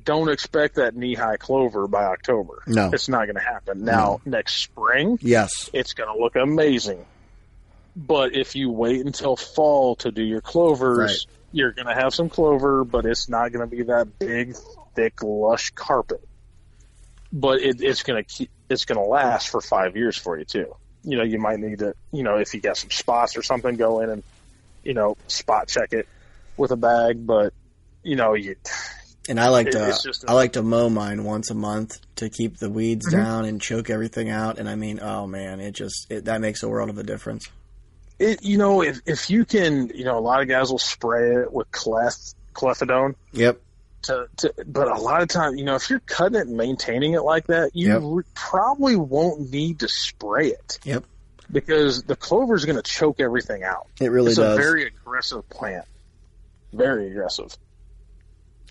don't 0.04 0.28
expect 0.28 0.74
that 0.76 0.94
knee 0.94 1.14
high 1.14 1.36
clover 1.36 1.86
by 1.86 2.04
October. 2.04 2.62
No. 2.66 2.90
It's 2.92 3.08
not 3.08 3.24
going 3.26 3.36
to 3.36 3.40
happen. 3.42 3.84
Now, 3.84 4.20
next 4.26 4.62
spring, 4.62 5.18
Yes. 5.22 5.70
it's 5.72 5.94
going 5.94 6.14
to 6.14 6.20
look 6.22 6.36
amazing. 6.36 7.04
But 7.94 8.34
if 8.36 8.56
you 8.56 8.70
wait 8.70 9.04
until 9.06 9.36
fall 9.36 9.96
to 9.96 10.10
do 10.10 10.22
your 10.22 10.42
clovers, 10.42 10.98
Right. 11.26 11.36
you're 11.52 11.72
going 11.72 11.86
to 11.86 11.94
have 11.94 12.12
some 12.14 12.28
clover, 12.28 12.84
but 12.84 13.06
it's 13.06 13.28
not 13.30 13.52
going 13.52 13.68
to 13.68 13.74
be 13.74 13.84
that 13.84 14.18
big, 14.18 14.54
thick, 14.94 15.22
lush 15.22 15.70
carpet. 15.70 16.22
But 17.32 17.60
it, 17.62 17.80
it's 17.80 18.02
going 18.02 18.22
to 18.22 18.28
keep, 18.28 18.50
it's 18.68 18.84
going 18.84 18.98
to 19.02 19.04
last 19.08 19.48
for 19.48 19.60
five 19.62 19.96
years 19.96 20.16
for 20.16 20.38
you 20.38 20.44
too. 20.44 20.74
You 21.06 21.16
know, 21.16 21.22
you 21.22 21.38
might 21.38 21.58
need 21.60 21.78
to, 21.78 21.94
you 22.12 22.22
know, 22.22 22.36
if 22.36 22.52
you 22.52 22.60
got 22.60 22.76
some 22.76 22.90
spots 22.90 23.36
or 23.36 23.42
something, 23.42 23.76
go 23.76 24.00
in 24.00 24.10
and, 24.10 24.22
you 24.84 24.92
know, 24.92 25.16
spot 25.28 25.68
check 25.68 25.92
it 25.92 26.06
with 26.58 26.72
a 26.72 26.76
bag. 26.76 27.26
But, 27.26 27.54
you 28.02 28.16
know, 28.16 28.34
you, 28.34 28.56
And 29.28 29.40
I 29.40 29.48
like 29.48 29.68
It- 29.68 29.72
to 29.72 29.88
it's 29.88 30.02
just 30.02 30.24
a- 30.24 30.30
I 30.30 30.34
like 30.34 30.52
to 30.52 30.62
mow 30.62 30.88
mine 30.88 31.24
once 31.24 31.50
a 31.50 31.54
month 31.54 31.98
to 32.16 32.28
keep 32.28 32.58
the 32.58 32.68
weeds 32.70 33.06
Mm-hmm. 33.08 33.16
down 33.22 33.44
and 33.44 33.60
choke 33.60 33.88
everything 33.88 34.28
out. 34.30 34.58
And 34.58 34.68
I 34.68 34.74
mean, 34.76 35.00
oh 35.00 35.26
man, 35.26 35.60
it 35.60 35.72
just 35.72 36.06
it, 36.10 36.26
that 36.26 36.40
makes 36.40 36.62
a 36.62 36.68
world 36.68 36.90
of 36.90 36.98
a 36.98 37.02
difference. 37.02 37.48
it, 38.18 38.42
you 38.44 38.56
know, 38.56 38.82
if, 38.82 39.00
if 39.06 39.28
you 39.30 39.44
can, 39.44 39.88
you 39.94 40.04
know, 40.04 40.16
a 40.18 40.20
lot 40.20 40.40
of 40.42 40.48
guys 40.48 40.70
will 40.70 40.78
spray 40.78 41.36
it 41.42 41.52
with 41.52 41.70
clef, 41.70 42.14
clethodim. 42.54 43.14
Yep. 43.32 43.60
To, 44.02 44.28
to 44.36 44.54
but 44.66 44.88
a 44.88 45.00
lot 45.00 45.22
of 45.22 45.28
times, 45.28 45.58
you 45.58 45.64
know, 45.64 45.74
if 45.74 45.90
you're 45.90 46.00
cutting 46.00 46.38
it 46.38 46.46
and 46.46 46.56
maintaining 46.56 47.14
it 47.14 47.22
like 47.22 47.46
that, 47.48 47.70
you 47.74 47.88
Yep. 47.88 48.00
re- 48.04 48.24
probably 48.34 48.96
won't 48.96 49.50
need 49.50 49.80
to 49.80 49.88
spray 49.88 50.48
it 50.48 50.78
Yep. 50.84 51.04
because 51.50 52.02
the 52.04 52.14
clover 52.16 52.54
is 52.54 52.64
going 52.64 52.76
to 52.76 52.82
choke 52.82 53.20
everything 53.20 53.62
out. 53.64 53.86
It 54.00 54.10
really 54.10 54.28
it's 54.30 54.36
does. 54.38 54.56
a 54.58 54.60
very 54.60 54.86
aggressive 54.86 55.48
plant, 55.48 55.84
very 56.72 57.10
aggressive. 57.10 57.56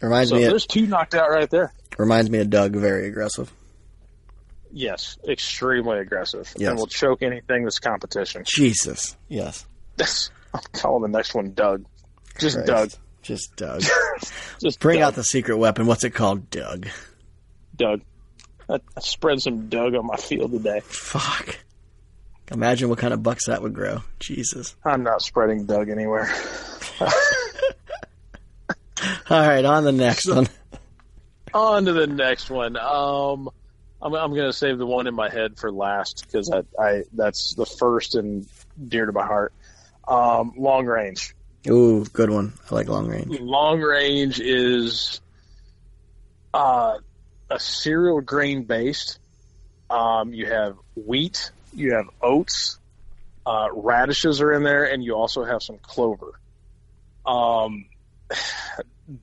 reminds 0.01 0.29
So 0.29 0.35
me 0.37 0.43
of, 0.43 0.49
there's 0.51 0.65
two 0.65 0.85
knocked 0.87 1.15
out 1.15 1.29
right 1.29 1.49
there. 1.49 1.73
reminds 1.97 2.29
me 2.29 2.39
of 2.39 2.49
Doug. 2.49 2.73
Very 2.75 3.07
aggressive. 3.07 3.51
Yes, 4.71 5.17
extremely 5.27 5.99
aggressive, 5.99 6.51
Yes. 6.57 6.69
and 6.69 6.77
will 6.79 6.87
choke 6.87 7.23
anything 7.23 7.63
that's 7.63 7.79
competition. 7.79 8.43
Jesus. 8.45 9.15
Yes. 9.29 9.65
I'm 10.53 10.61
calling 10.73 11.01
the 11.09 11.17
next 11.17 11.33
one 11.33 11.53
Doug. 11.53 11.85
Just 12.39 12.55
Christ. 12.57 12.67
Doug. 12.67 12.89
Just 13.25 13.55
Doug. 13.55 13.81
Just 14.61 14.79
Bring 14.79 14.99
Doug. 14.99 15.07
out 15.07 15.15
the 15.15 15.23
secret 15.23 15.57
weapon. 15.57 15.87
What's 15.87 16.03
it 16.03 16.11
called? 16.11 16.51
Doug. 16.51 16.87
Doug. 17.75 18.01
I, 18.69 18.75
I 18.75 18.99
spread 18.99 19.41
some 19.41 19.67
Doug 19.67 19.95
on 19.95 20.05
my 20.05 20.15
field 20.15 20.51
today. 20.51 20.81
Fuck. 20.81 21.57
Imagine 22.51 22.89
what 22.89 22.99
kind 22.99 23.15
of 23.15 23.23
bucks 23.23 23.47
that 23.47 23.63
would 23.63 23.73
grow. 23.73 24.03
Jesus. 24.19 24.75
I'm 24.85 25.01
not 25.01 25.23
spreading 25.23 25.65
Doug 25.65 25.89
anywhere. 25.89 26.31
All 29.29 29.39
right, 29.47 29.65
on 29.65 29.83
the 29.83 29.91
next 29.91 30.27
one. 30.29 30.47
on 31.53 31.85
to 31.85 31.93
the 31.93 32.07
next 32.07 32.49
one. 32.51 32.77
Um, 32.77 33.49
I'm, 34.01 34.13
I'm 34.13 34.31
going 34.35 34.49
to 34.49 34.53
save 34.53 34.77
the 34.77 34.85
one 34.85 35.07
in 35.07 35.15
my 35.15 35.29
head 35.29 35.57
for 35.57 35.71
last 35.71 36.25
because 36.25 36.51
I, 36.51 36.61
I 36.79 37.03
that's 37.13 37.55
the 37.55 37.65
first 37.65 38.13
and 38.13 38.47
dear 38.87 39.07
to 39.07 39.11
my 39.11 39.25
heart. 39.25 39.51
Um, 40.07 40.53
long 40.57 40.85
range. 40.85 41.34
Ooh, 41.67 42.05
good 42.05 42.29
one. 42.29 42.53
I 42.69 42.75
like 42.75 42.87
long 42.87 43.07
range. 43.07 43.39
Long 43.39 43.81
range 43.81 44.39
is 44.39 45.19
uh, 46.53 46.97
a 47.49 47.59
cereal 47.59 48.21
grain 48.21 48.63
based. 48.63 49.19
Um, 49.89 50.33
you 50.33 50.47
have 50.47 50.77
wheat, 50.95 51.51
you 51.73 51.93
have 51.93 52.09
oats, 52.21 52.79
uh, 53.45 53.67
radishes 53.71 54.41
are 54.41 54.51
in 54.53 54.63
there, 54.63 54.85
and 54.85 55.03
you 55.03 55.15
also 55.15 55.43
have 55.43 55.61
some 55.61 55.77
clover. 55.77 56.39
Um, 57.25 57.85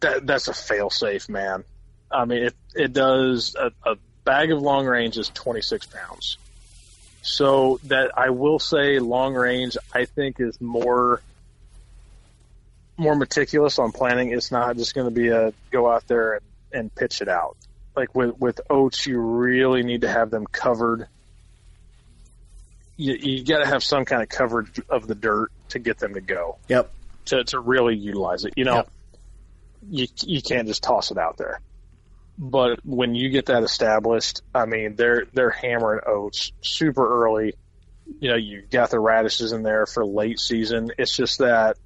that 0.01 0.27
that's 0.27 0.49
a 0.49 0.55
fail 0.55 0.91
safe, 0.91 1.29
man. 1.29 1.65
I 2.11 2.25
mean, 2.25 2.45
it 2.45 2.55
it 2.75 2.93
does 2.93 3.57
a, 3.59 3.73
a 3.89 3.97
bag 4.25 4.53
of 4.53 4.61
long 4.61 4.87
range 4.87 5.19
is 5.19 5.29
26 5.31 5.87
pounds. 5.87 6.39
So 7.23 7.81
that 7.85 8.17
I 8.17 8.31
will 8.31 8.59
say, 8.59 8.99
long 8.99 9.35
range 9.35 9.77
I 9.93 10.05
think 10.05 10.41
is 10.41 10.61
more 10.61 11.23
more 13.03 13.15
meticulous 13.17 13.79
on 13.79 13.93
planning. 13.93 14.31
It's 14.33 14.51
not 14.51 14.77
just 14.77 14.95
going 14.95 15.07
to 15.07 15.15
be 15.15 15.29
a 15.29 15.53
go 15.71 15.91
out 15.91 16.07
there 16.07 16.35
and, 16.35 16.43
and 16.73 16.95
pitch 16.95 17.21
it 17.21 17.29
out. 17.29 17.57
Like 17.97 18.15
with 18.15 18.39
with 18.39 18.61
oats, 18.71 19.07
you 19.07 19.19
really 19.19 19.83
need 19.83 20.01
to 20.03 20.09
have 20.09 20.31
them 20.31 20.47
covered. 20.47 21.09
You, 22.97 23.15
you 23.15 23.45
got 23.45 23.59
to 23.59 23.67
have 23.67 23.83
some 23.83 24.05
kind 24.05 24.23
of 24.23 24.29
coverage 24.29 24.81
of 24.89 25.07
the 25.07 25.15
dirt 25.15 25.51
to 25.71 25.79
get 25.79 25.99
them 25.99 26.15
to 26.15 26.21
go 26.21 26.59
Yep. 26.69 26.91
to 27.27 27.45
to 27.45 27.59
really 27.61 27.97
utilize 27.97 28.45
it. 28.45 28.55
You 28.57 28.65
know, 28.65 28.75
Yep. 28.77 28.91
you 29.91 30.07
you 30.25 30.43
can't 30.43 30.69
just 30.69 30.83
toss 30.83 31.11
it 31.11 31.19
out 31.19 31.37
there. 31.37 31.61
But 32.39 32.85
when 32.85 33.15
you 33.15 33.29
get 33.31 33.47
that 33.47 33.63
established, 33.63 34.43
I 34.55 34.67
mean, 34.67 34.97
they're 34.97 35.25
they're 35.33 35.51
hammering 35.51 36.01
oats 36.07 36.53
super 36.63 37.25
early. 37.25 37.55
You 38.21 38.31
know, 38.31 38.37
you 38.37 38.63
got 38.71 38.91
the 38.91 39.01
radishes 39.01 39.53
in 39.53 39.63
there 39.63 39.87
for 39.87 40.05
late 40.05 40.39
season. 40.39 40.93
It's 40.99 41.17
just 41.17 41.39
that 41.39 41.77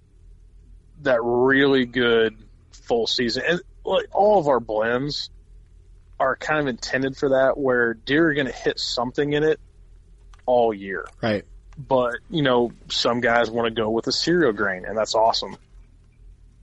that 1.02 1.20
really 1.22 1.86
good 1.86 2.36
full 2.72 3.06
season, 3.06 3.42
and 3.46 3.60
like 3.84 4.06
all 4.12 4.38
of 4.38 4.48
our 4.48 4.60
blends 4.60 5.30
are 6.18 6.36
kind 6.36 6.60
of 6.60 6.66
intended 6.66 7.16
for 7.16 7.30
that, 7.30 7.58
where 7.58 7.94
deer 7.94 8.30
are 8.30 8.34
going 8.34 8.46
to 8.46 8.52
hit 8.52 8.78
something 8.78 9.32
in 9.32 9.42
it 9.44 9.60
all 10.46 10.72
year. 10.72 11.06
Right. 11.22 11.44
but 11.76 12.14
you 12.30 12.42
know 12.42 12.72
some 12.88 13.20
guys 13.20 13.50
want 13.50 13.66
to 13.66 13.82
go 13.82 13.90
with 13.90 14.06
a 14.06 14.12
cereal 14.12 14.52
grain 14.52 14.84
and 14.86 14.96
that's 14.96 15.14
awesome. 15.14 15.56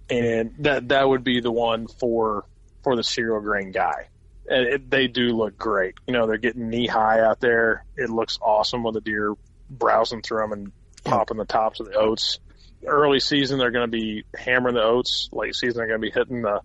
And 0.10 0.56
that 0.60 0.90
that 0.90 1.08
would 1.08 1.24
be 1.24 1.40
the 1.40 1.52
one 1.52 1.88
for 1.88 2.46
for 2.84 2.96
the 2.96 3.04
cereal 3.04 3.40
grain 3.42 3.72
guy. 3.72 4.10
And 4.50 4.68
it, 4.68 4.90
they 4.90 5.08
do 5.08 5.30
look 5.30 5.58
great. 5.58 5.96
You 6.08 6.14
know 6.14 6.28
they're 6.28 6.38
getting 6.38 6.70
knee 6.70 6.88
high 6.88 7.22
out 7.22 7.40
there. 7.40 7.86
It 7.96 8.10
looks 8.10 8.40
awesome 8.42 8.84
with 8.84 8.96
the 8.96 9.02
deer 9.02 9.34
browsing 9.70 10.22
through 10.22 10.42
them 10.42 10.52
and 10.52 10.72
popping 11.04 11.38
the 11.38 11.46
tops 11.46 11.80
of 11.80 11.88
the 11.88 11.96
oats 11.96 12.40
early 12.86 13.20
season 13.20 13.58
they're 13.60 13.72
going 13.72 13.90
to 13.90 13.98
be 13.98 14.24
hammering 14.36 14.76
the 14.76 14.84
oats 14.84 15.30
late 15.32 15.56
season 15.56 15.78
they're 15.78 15.88
going 15.88 16.00
to 16.02 16.06
be 16.06 16.12
hitting 16.12 16.42
the, 16.42 16.62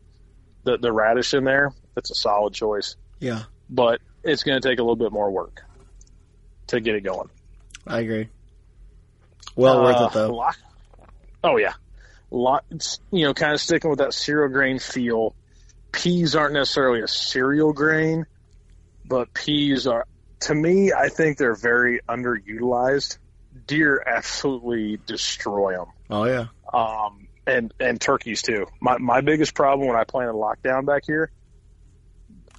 the 0.64 0.78
the 0.78 0.92
radish 0.92 1.34
in 1.34 1.44
there 1.44 1.72
it's 1.96 2.10
a 2.10 2.14
solid 2.14 2.52
choice 2.54 2.96
Yeah, 3.20 3.44
but 3.68 4.00
it's 4.22 4.42
going 4.42 4.60
to 4.60 4.68
take 4.68 4.78
a 4.78 4.82
little 4.82 4.96
bit 4.96 5.12
more 5.12 5.30
work 5.30 5.62
to 6.68 6.80
get 6.80 6.94
it 6.94 7.02
going 7.02 7.28
I 7.86 8.00
agree. 8.00 8.28
Well 9.56 9.82
worth 9.82 9.96
Uh, 9.96 10.04
it 10.06 10.12
though. 10.12 10.44
Oh 11.42 11.56
yeah, 11.56 11.72
lot. 12.30 12.64
You 13.10 13.26
know, 13.26 13.32
kind 13.34 13.54
of 13.54 13.60
sticking 13.60 13.88
with 13.88 14.00
that 14.00 14.12
cereal 14.12 14.48
grain 14.48 14.78
feel. 14.78 15.34
Peas 15.90 16.36
aren't 16.36 16.52
necessarily 16.52 17.00
a 17.00 17.08
cereal 17.08 17.72
grain, 17.72 18.26
but 19.06 19.32
peas 19.32 19.86
are. 19.86 20.04
To 20.40 20.54
me, 20.54 20.92
I 20.92 21.08
think 21.08 21.38
they're 21.38 21.54
very 21.54 22.00
underutilized. 22.08 23.16
Deer 23.66 24.02
absolutely 24.06 24.98
destroy 25.06 25.76
them, 25.76 25.86
Oh 26.10 26.24
yeah. 26.24 26.46
um, 26.72 27.28
and 27.46 27.72
and 27.80 28.00
turkeys 28.00 28.42
too. 28.42 28.66
My 28.80 28.98
my 28.98 29.20
biggest 29.20 29.54
problem 29.54 29.88
when 29.88 29.96
I 29.96 30.04
planted 30.04 30.32
lockdown 30.34 30.86
back 30.86 31.04
here. 31.06 31.30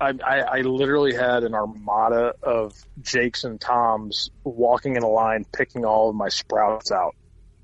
I, 0.01 0.13
I, 0.23 0.39
I 0.39 0.61
literally 0.61 1.13
had 1.13 1.43
an 1.43 1.53
armada 1.53 2.34
of 2.41 2.73
Jakes 3.01 3.43
and 3.43 3.59
Toms 3.59 4.30
walking 4.45 4.95
in 4.95 5.03
a 5.03 5.09
line, 5.09 5.45
picking 5.51 5.84
all 5.84 6.09
of 6.09 6.15
my 6.15 6.30
sprouts 6.30 6.89
out. 6.91 7.15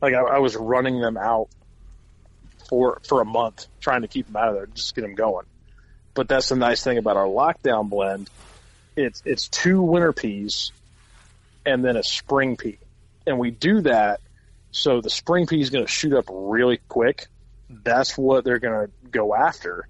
Like 0.01 0.13
I, 0.13 0.19
I 0.19 0.39
was 0.39 0.55
running 0.55 0.99
them 0.99 1.15
out 1.17 1.47
for 2.69 2.99
for 3.07 3.21
a 3.21 3.25
month, 3.25 3.67
trying 3.79 4.01
to 4.01 4.07
keep 4.09 4.25
them 4.27 4.35
out 4.35 4.49
of 4.49 4.55
there, 4.55 4.65
just 4.67 4.93
get 4.95 5.01
them 5.01 5.15
going. 5.15 5.45
But 6.13 6.27
that's 6.27 6.49
the 6.49 6.55
nice 6.57 6.83
thing 6.83 6.97
about 6.97 7.15
our 7.17 7.25
lockdown 7.27 7.89
blend. 7.89 8.29
It's 8.97 9.21
it's 9.25 9.47
two 9.47 9.81
winter 9.81 10.11
peas, 10.11 10.71
and 11.65 11.83
then 11.85 11.95
a 11.95 12.03
spring 12.03 12.57
pea. 12.57 12.79
and 13.25 13.39
we 13.39 13.51
do 13.51 13.81
that 13.81 14.19
so 14.75 14.99
the 14.99 15.09
spring 15.09 15.47
pea 15.47 15.61
is 15.61 15.69
going 15.69 15.85
to 15.85 15.91
shoot 15.91 16.13
up 16.13 16.25
really 16.29 16.81
quick. 16.89 17.27
That's 17.69 18.17
what 18.17 18.43
they're 18.43 18.59
going 18.59 18.87
to 18.87 19.09
go 19.09 19.33
after. 19.33 19.87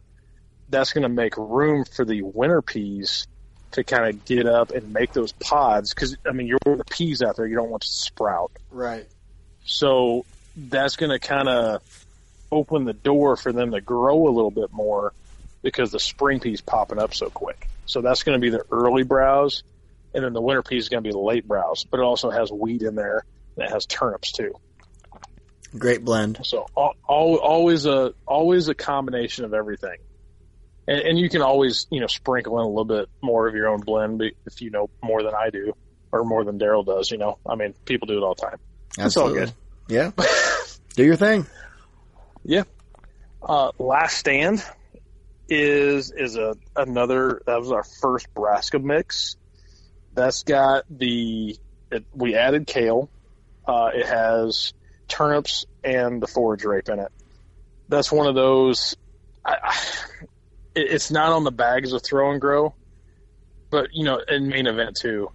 That's 0.70 0.94
going 0.94 1.02
to 1.02 1.10
make 1.10 1.38
room 1.38 1.86
for 1.86 2.06
the 2.06 2.22
winter 2.22 2.62
peas 2.62 3.26
to 3.72 3.84
kind 3.84 4.06
of 4.06 4.26
get 4.26 4.46
up 4.46 4.70
and 4.70 4.94
make 4.94 5.12
those 5.12 5.32
pods 5.32 5.92
because 5.92 6.16
I 6.24 6.34
mean 6.34 6.46
you're 6.46 6.60
the 6.78 6.86
peas 6.86 7.24
out 7.24 7.36
there 7.36 7.48
you 7.48 7.56
don't 7.56 7.72
want 7.72 7.82
to 7.82 7.90
sprout. 7.90 8.52
Right. 8.70 9.08
So 9.66 10.24
that's 10.56 10.98
going 10.98 11.10
to 11.10 11.20
kind 11.20 11.50
of 11.50 11.82
open 12.52 12.86
the 12.86 12.94
door 12.94 13.38
for 13.38 13.52
them 13.52 13.72
to 13.72 13.82
grow 13.82 14.28
a 14.28 14.32
little 14.32 14.52
bit 14.52 14.72
more 14.72 15.14
because 15.64 15.92
the 15.92 16.00
spring 16.00 16.40
peas 16.40 16.62
popping 16.62 17.00
up 17.00 17.16
so 17.16 17.32
quick. 17.32 17.68
So 17.88 18.02
that's 18.02 18.22
going 18.22 18.40
to 18.40 18.42
be 18.42 18.52
the 18.52 18.64
early 18.72 19.04
browse, 19.04 19.64
and 20.14 20.24
then 20.24 20.34
the 20.34 20.42
winter 20.42 20.62
peas 20.62 20.84
is 20.84 20.90
going 20.90 21.04
to 21.04 21.08
be 21.08 21.12
the 21.12 21.18
late 21.18 21.48
browse. 21.48 21.86
But 21.86 22.00
it 22.00 22.04
also 22.04 22.30
has 22.30 22.52
wheat 22.52 22.84
in 22.84 22.94
there, 22.94 23.26
and 23.58 23.66
it 23.66 23.72
has 23.72 23.88
turnips 23.88 24.32
too. 24.32 24.54
Great 25.78 26.04
blend. 26.04 26.40
So 26.44 26.68
al- 26.78 26.96
al- 27.10 27.36
always 27.38 27.86
a 27.86 28.14
always 28.28 28.68
a 28.68 28.76
combination 28.76 29.46
of 29.46 29.54
everything, 29.54 29.98
and, 30.88 31.00
and 31.00 31.20
you 31.20 31.30
can 31.30 31.42
always 31.42 31.88
you 31.90 32.00
know 32.00 32.08
sprinkle 32.08 32.60
in 32.60 32.66
a 32.66 32.68
little 32.68 32.86
bit 32.86 33.10
more 33.22 33.48
of 33.48 33.56
your 33.56 33.70
own 33.70 33.82
blend 33.82 34.22
if 34.46 34.62
you 34.62 34.70
know 34.70 34.90
more 35.04 35.24
than 35.24 35.34
I 35.34 35.50
do 35.50 35.74
or 36.12 36.24
more 36.24 36.44
than 36.44 36.58
Daryl 36.58 36.86
does. 36.86 37.12
You 37.12 37.18
know, 37.18 37.40
I 37.46 37.56
mean, 37.56 37.74
people 37.86 38.08
do 38.08 38.18
it 38.18 38.24
all 38.24 38.36
the 38.36 38.42
time. 38.42 38.60
It's 38.98 39.18
all 39.18 39.34
good. 39.34 39.52
Yeah. 39.90 40.12
Do 40.96 41.04
your 41.04 41.18
thing. 41.18 41.46
Yeah. 42.44 42.64
Uh, 43.44 43.72
Last 43.78 44.18
Stand 44.18 44.64
is 45.50 46.12
is 46.12 46.38
a 46.38 46.56
another 46.76 47.42
that 47.46 47.60
was 47.60 47.72
our 47.72 47.84
first 47.84 48.34
Brassica 48.34 48.80
mix. 48.80 49.36
That's 50.14 50.44
got 50.44 50.86
the 50.90 51.58
it, 51.92 52.06
we 52.14 52.36
added 52.36 52.66
kale. 52.66 53.10
Uh, 53.68 53.90
it 53.94 54.06
has 54.06 54.74
turnips 55.08 55.66
and 55.84 56.22
the 56.22 56.28
forage 56.28 56.64
rape 56.66 56.90
in 56.90 57.00
it. 57.00 57.12
That's 57.90 58.12
one 58.12 58.28
of 58.28 58.36
those. 58.36 58.96
I, 59.44 59.58
I, 59.64 59.76
it's 60.76 61.12
not 61.12 61.32
on 61.32 61.44
the 61.44 61.52
bags 61.52 61.94
of 61.94 62.04
throw 62.04 62.32
and 62.32 62.42
grow, 62.42 62.74
but 63.70 63.90
you 63.94 64.04
know, 64.04 64.20
in 64.28 64.48
main 64.48 64.68
event 64.68 64.98
too. 64.98 65.32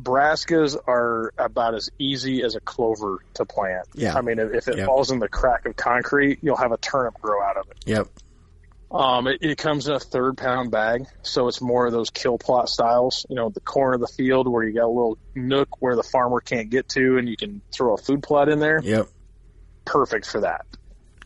Brassicas 0.00 0.76
are 0.86 1.32
about 1.38 1.74
as 1.74 1.90
easy 1.98 2.42
as 2.42 2.54
a 2.54 2.60
clover 2.60 3.18
to 3.34 3.44
plant. 3.44 3.88
Yeah. 3.94 4.16
I 4.16 4.20
mean, 4.20 4.38
if, 4.38 4.52
if 4.52 4.68
it 4.68 4.76
Yep. 4.78 4.86
falls 4.86 5.10
in 5.10 5.18
the 5.18 5.28
crack 5.28 5.66
of 5.66 5.74
concrete, 5.76 6.38
you'll 6.42 6.56
have 6.58 6.72
a 6.72 6.76
turnip 6.76 7.14
grow 7.20 7.42
out 7.42 7.56
of 7.56 7.68
it. 7.70 7.78
Yep. 7.86 8.06
Um, 8.90 9.26
it, 9.26 9.38
it 9.42 9.58
comes 9.58 9.86
in 9.86 9.94
a 9.94 10.00
third 10.00 10.38
pound 10.38 10.70
bag, 10.70 11.06
so 11.22 11.48
it's 11.48 11.60
more 11.60 11.86
of 11.86 11.92
those 11.92 12.10
kill 12.10 12.38
plot 12.38 12.68
styles. 12.68 13.26
You 13.28 13.36
know, 13.36 13.50
the 13.50 13.60
corner 13.60 13.94
of 13.94 14.00
the 14.00 14.08
field 14.08 14.48
where 14.48 14.64
you 14.64 14.74
got 14.74 14.86
a 14.86 14.88
little 14.88 15.18
nook 15.34 15.80
where 15.80 15.94
the 15.94 16.02
farmer 16.02 16.40
can't 16.40 16.70
get 16.70 16.88
to, 16.90 17.18
and 17.18 17.28
you 17.28 17.36
can 17.36 17.60
throw 17.72 17.94
a 17.94 17.98
food 17.98 18.22
plot 18.22 18.48
in 18.48 18.60
there. 18.60 18.80
Yep. 18.82 19.08
Perfect 19.84 20.26
for 20.26 20.40
that. 20.40 20.64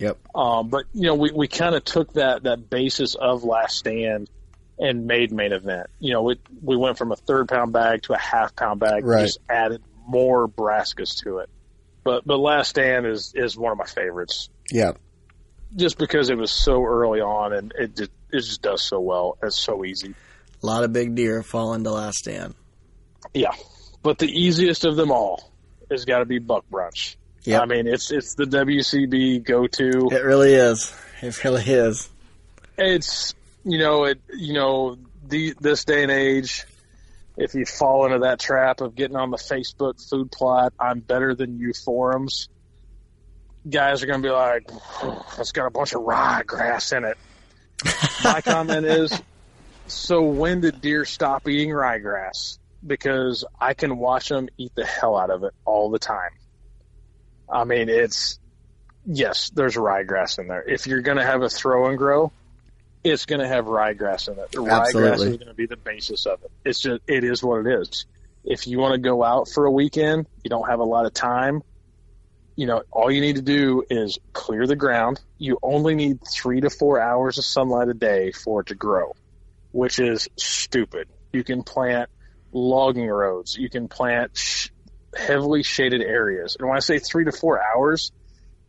Yep. 0.00 0.18
Um, 0.34 0.68
but 0.70 0.84
you 0.92 1.02
know, 1.02 1.14
we, 1.14 1.30
we 1.30 1.46
kind 1.46 1.74
of 1.74 1.84
took 1.84 2.14
that 2.14 2.42
that 2.44 2.68
basis 2.68 3.14
of 3.14 3.44
Last 3.44 3.78
Stand 3.78 4.28
and 4.78 5.06
made 5.06 5.30
main 5.30 5.52
event. 5.52 5.86
You 6.00 6.14
know, 6.14 6.30
it, 6.30 6.40
we 6.62 6.76
went 6.76 6.98
from 6.98 7.12
a 7.12 7.16
third 7.16 7.48
pound 7.48 7.72
bag 7.72 8.02
to 8.04 8.14
a 8.14 8.18
half 8.18 8.56
pound 8.56 8.80
bag. 8.80 9.04
Right. 9.04 9.26
Just 9.26 9.38
added 9.48 9.82
more 10.06 10.48
brassicas 10.48 11.22
to 11.22 11.38
it. 11.38 11.50
But 12.02 12.26
but 12.26 12.38
Last 12.38 12.70
Stand 12.70 13.06
is 13.06 13.32
is 13.36 13.56
one 13.56 13.70
of 13.70 13.78
my 13.78 13.86
favorites 13.86 14.48
Yep. 14.72 14.98
Just 15.76 15.98
because 15.98 16.30
it 16.30 16.36
was 16.36 16.50
so 16.50 16.84
early 16.84 17.20
on 17.20 17.52
and 17.52 17.72
it 17.78 17.96
just 17.96 18.10
it 18.30 18.40
just 18.40 18.62
does 18.62 18.82
so 18.82 19.00
well. 19.00 19.36
It's 19.42 19.58
so 19.58 19.84
easy. 19.84 20.14
A 20.62 20.66
lot 20.66 20.84
of 20.84 20.92
big 20.92 21.14
deer 21.14 21.42
fall 21.42 21.74
into 21.74 21.90
last 21.90 22.18
stand. 22.18 22.54
Yeah, 23.34 23.52
but 24.02 24.18
the 24.18 24.28
easiest 24.28 24.84
of 24.84 24.96
them 24.96 25.10
all 25.10 25.50
has 25.90 26.04
got 26.04 26.20
to 26.20 26.24
be 26.24 26.38
buck 26.38 26.64
brunch. 26.70 27.16
Yeah, 27.44 27.60
I 27.60 27.66
mean, 27.66 27.86
it's 27.86 28.10
it's 28.10 28.34
the 28.34 28.44
WCB 28.44 29.42
go 29.42 29.66
to. 29.66 30.08
It 30.12 30.24
really 30.24 30.54
is. 30.54 30.94
It 31.20 31.44
really 31.44 31.64
is. 31.64 32.08
It's 32.78 33.34
you 33.64 33.78
know 33.78 34.04
it 34.04 34.20
you 34.32 34.54
know 34.54 34.96
the 35.26 35.54
this 35.60 35.84
day 35.84 36.02
and 36.02 36.12
age. 36.12 36.64
If 37.36 37.54
you 37.54 37.64
fall 37.64 38.04
into 38.06 38.20
that 38.20 38.38
trap 38.38 38.82
of 38.82 38.94
getting 38.94 39.16
on 39.16 39.30
the 39.30 39.38
Facebook 39.38 40.06
food 40.08 40.30
plot, 40.30 40.74
I'm 40.78 41.00
better 41.00 41.34
than 41.34 41.58
you 41.58 41.72
forums, 41.72 42.48
guys 43.68 44.02
are 44.02 44.06
going 44.06 44.22
to 44.22 44.28
be 44.28 44.32
like, 44.32 44.68
"Oh, 45.02 45.24
"It's 45.38 45.52
got 45.52 45.66
a 45.66 45.70
bunch 45.70 45.94
of 45.94 46.02
ryegrass 46.02 46.96
in 46.96 47.04
it." 47.04 47.16
My 48.24 48.40
comment 48.44 48.86
is, 48.86 49.20
so 49.86 50.22
when 50.22 50.60
did 50.60 50.80
deer 50.80 51.04
stop 51.04 51.48
eating 51.48 51.70
ryegrass? 51.70 52.58
Because 52.84 53.44
I 53.60 53.74
can 53.74 53.98
watch 53.98 54.28
them 54.28 54.48
eat 54.58 54.74
the 54.74 54.84
hell 54.84 55.16
out 55.16 55.30
of 55.30 55.44
it 55.44 55.54
all 55.64 55.90
the 55.90 55.98
time. 55.98 56.30
I 57.48 57.64
mean, 57.64 57.88
it's 57.88 58.38
yes, 59.06 59.50
there's 59.50 59.76
ryegrass 59.76 60.38
in 60.38 60.48
there. 60.48 60.62
If 60.62 60.86
you're 60.86 61.02
going 61.02 61.18
to 61.18 61.24
have 61.24 61.42
a 61.42 61.48
throw 61.48 61.88
and 61.88 61.98
grow, 61.98 62.32
it's 63.04 63.26
going 63.26 63.40
to 63.40 63.48
have 63.48 63.66
ryegrass 63.66 64.28
in 64.28 64.38
it. 64.38 64.52
The 64.52 64.58
ryegrass 64.58 65.14
is 65.14 65.36
going 65.36 65.48
to 65.48 65.54
be 65.54 65.66
the 65.66 65.76
basis 65.76 66.26
of 66.26 66.42
it. 66.44 66.50
It's 66.64 66.80
just 66.80 67.02
it 67.06 67.24
is 67.24 67.42
what 67.42 67.66
it 67.66 67.80
is. 67.80 68.06
If 68.44 68.66
you 68.66 68.78
want 68.78 68.94
to 68.94 68.98
go 68.98 69.22
out 69.22 69.48
for 69.48 69.66
a 69.66 69.70
weekend, 69.70 70.26
you 70.42 70.50
don't 70.50 70.68
have 70.68 70.80
a 70.80 70.84
lot 70.84 71.06
of 71.06 71.14
time. 71.14 71.62
You 72.54 72.66
know, 72.66 72.82
all 72.90 73.10
you 73.10 73.20
need 73.20 73.36
to 73.36 73.42
do 73.42 73.84
is 73.88 74.18
clear 74.32 74.66
the 74.66 74.76
ground. 74.76 75.20
You 75.38 75.58
only 75.62 75.94
need 75.94 76.20
three 76.26 76.60
to 76.60 76.70
four 76.70 77.00
hours 77.00 77.38
of 77.38 77.44
sunlight 77.44 77.88
a 77.88 77.94
day 77.94 78.32
for 78.32 78.60
it 78.60 78.66
to 78.68 78.74
grow, 78.74 79.14
which 79.70 79.98
is 79.98 80.28
stupid. 80.36 81.08
You 81.32 81.44
can 81.44 81.62
plant 81.62 82.10
logging 82.52 83.08
roads. 83.08 83.56
You 83.56 83.70
can 83.70 83.88
plant 83.88 84.36
sh- 84.36 84.68
heavily 85.16 85.62
shaded 85.62 86.02
areas. 86.02 86.56
And 86.58 86.68
when 86.68 86.76
I 86.76 86.80
say 86.80 86.98
three 86.98 87.24
to 87.24 87.32
four 87.32 87.60
hours, 87.62 88.12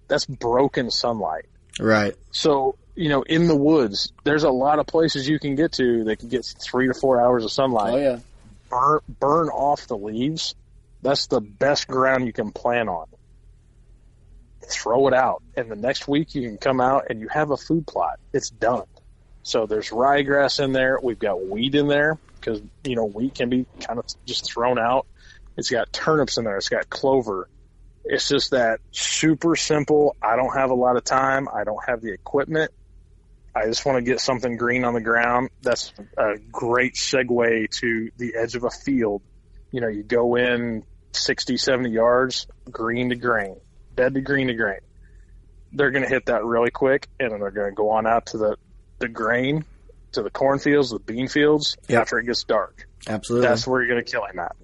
that's 0.07 0.25
broken 0.25 0.89
sunlight. 0.89 1.45
Right. 1.79 2.15
So, 2.31 2.77
you 2.95 3.09
know, 3.09 3.23
in 3.23 3.47
the 3.47 3.55
woods, 3.55 4.13
there's 4.23 4.43
a 4.43 4.51
lot 4.51 4.79
of 4.79 4.87
places 4.87 5.27
you 5.27 5.39
can 5.39 5.55
get 5.55 5.73
to 5.73 6.05
that 6.05 6.19
can 6.19 6.29
get 6.29 6.45
three 6.45 6.87
to 6.87 6.93
four 6.93 7.19
hours 7.19 7.43
of 7.43 7.51
sunlight. 7.51 7.93
Oh 7.93 7.97
yeah. 7.97 8.19
Burn, 8.69 8.99
burn 9.19 9.49
off 9.49 9.87
the 9.87 9.97
leaves. 9.97 10.55
That's 11.01 11.27
the 11.27 11.41
best 11.41 11.87
ground 11.87 12.25
you 12.25 12.33
can 12.33 12.51
plant 12.51 12.89
on. 12.89 13.07
Throw 14.73 15.07
it 15.07 15.13
out. 15.13 15.43
And 15.55 15.69
the 15.69 15.75
next 15.75 16.07
week 16.07 16.35
you 16.35 16.41
can 16.41 16.57
come 16.57 16.81
out 16.81 17.05
and 17.09 17.19
you 17.19 17.27
have 17.29 17.51
a 17.51 17.57
food 17.57 17.87
plot. 17.87 18.19
It's 18.33 18.49
done. 18.49 18.85
So 19.43 19.65
there's 19.65 19.89
ryegrass 19.89 20.63
in 20.63 20.71
there. 20.71 20.99
We've 21.01 21.19
got 21.19 21.45
wheat 21.45 21.75
in 21.75 21.87
there 21.87 22.17
because, 22.39 22.61
you 22.83 22.95
know, 22.95 23.05
wheat 23.05 23.35
can 23.35 23.49
be 23.49 23.65
kind 23.81 23.99
of 23.99 24.05
just 24.25 24.45
thrown 24.45 24.79
out. 24.79 25.05
It's 25.57 25.69
got 25.69 25.91
turnips 25.93 26.37
in 26.37 26.45
there. 26.45 26.57
It's 26.57 26.69
got 26.69 26.89
clover. 26.89 27.49
It's 28.05 28.27
just 28.27 28.51
that 28.51 28.79
super 28.91 29.55
simple. 29.55 30.15
I 30.21 30.35
don't 30.35 30.53
have 30.53 30.71
a 30.71 30.75
lot 30.75 30.97
of 30.97 31.03
time. 31.03 31.47
I 31.53 31.63
don't 31.63 31.83
have 31.87 32.01
the 32.01 32.11
equipment. 32.11 32.71
I 33.55 33.65
just 33.65 33.85
want 33.85 33.97
to 33.97 34.01
get 34.01 34.19
something 34.19 34.57
green 34.57 34.83
on 34.83 34.93
the 34.93 35.01
ground. 35.01 35.49
That's 35.61 35.93
a 36.17 36.37
great 36.51 36.95
segue 36.95 37.69
to 37.79 38.09
the 38.17 38.35
edge 38.35 38.55
of 38.55 38.63
a 38.63 38.71
field. 38.71 39.21
You 39.71 39.81
know, 39.81 39.87
you 39.87 40.03
go 40.03 40.35
in 40.35 40.83
60, 41.11 41.57
70 41.57 41.91
yards, 41.91 42.47
green 42.69 43.09
to 43.09 43.15
grain, 43.15 43.57
bed 43.95 44.13
to 44.15 44.21
green 44.21 44.47
to 44.47 44.53
grain. 44.53 44.79
They're 45.71 45.91
going 45.91 46.03
to 46.03 46.09
hit 46.09 46.27
that 46.27 46.43
really 46.45 46.71
quick, 46.71 47.07
and 47.19 47.31
then 47.31 47.39
they're 47.39 47.51
going 47.51 47.71
to 47.71 47.75
go 47.75 47.89
on 47.89 48.05
out 48.05 48.27
to 48.27 48.37
the, 48.37 48.57
the 48.99 49.07
grain, 49.07 49.65
to 50.11 50.21
the 50.21 50.29
cornfields, 50.29 50.91
the 50.91 50.99
bean 50.99 51.27
fields 51.27 51.77
Yep. 51.89 52.01
after 52.01 52.19
it 52.19 52.25
gets 52.25 52.43
dark. 52.43 52.87
Absolutely. 53.07 53.47
That's 53.47 53.65
where 53.67 53.81
you're 53.81 53.89
going 53.93 54.03
to 54.05 54.09
kill 54.11 54.23
him 54.25 54.39
at. 54.39 54.55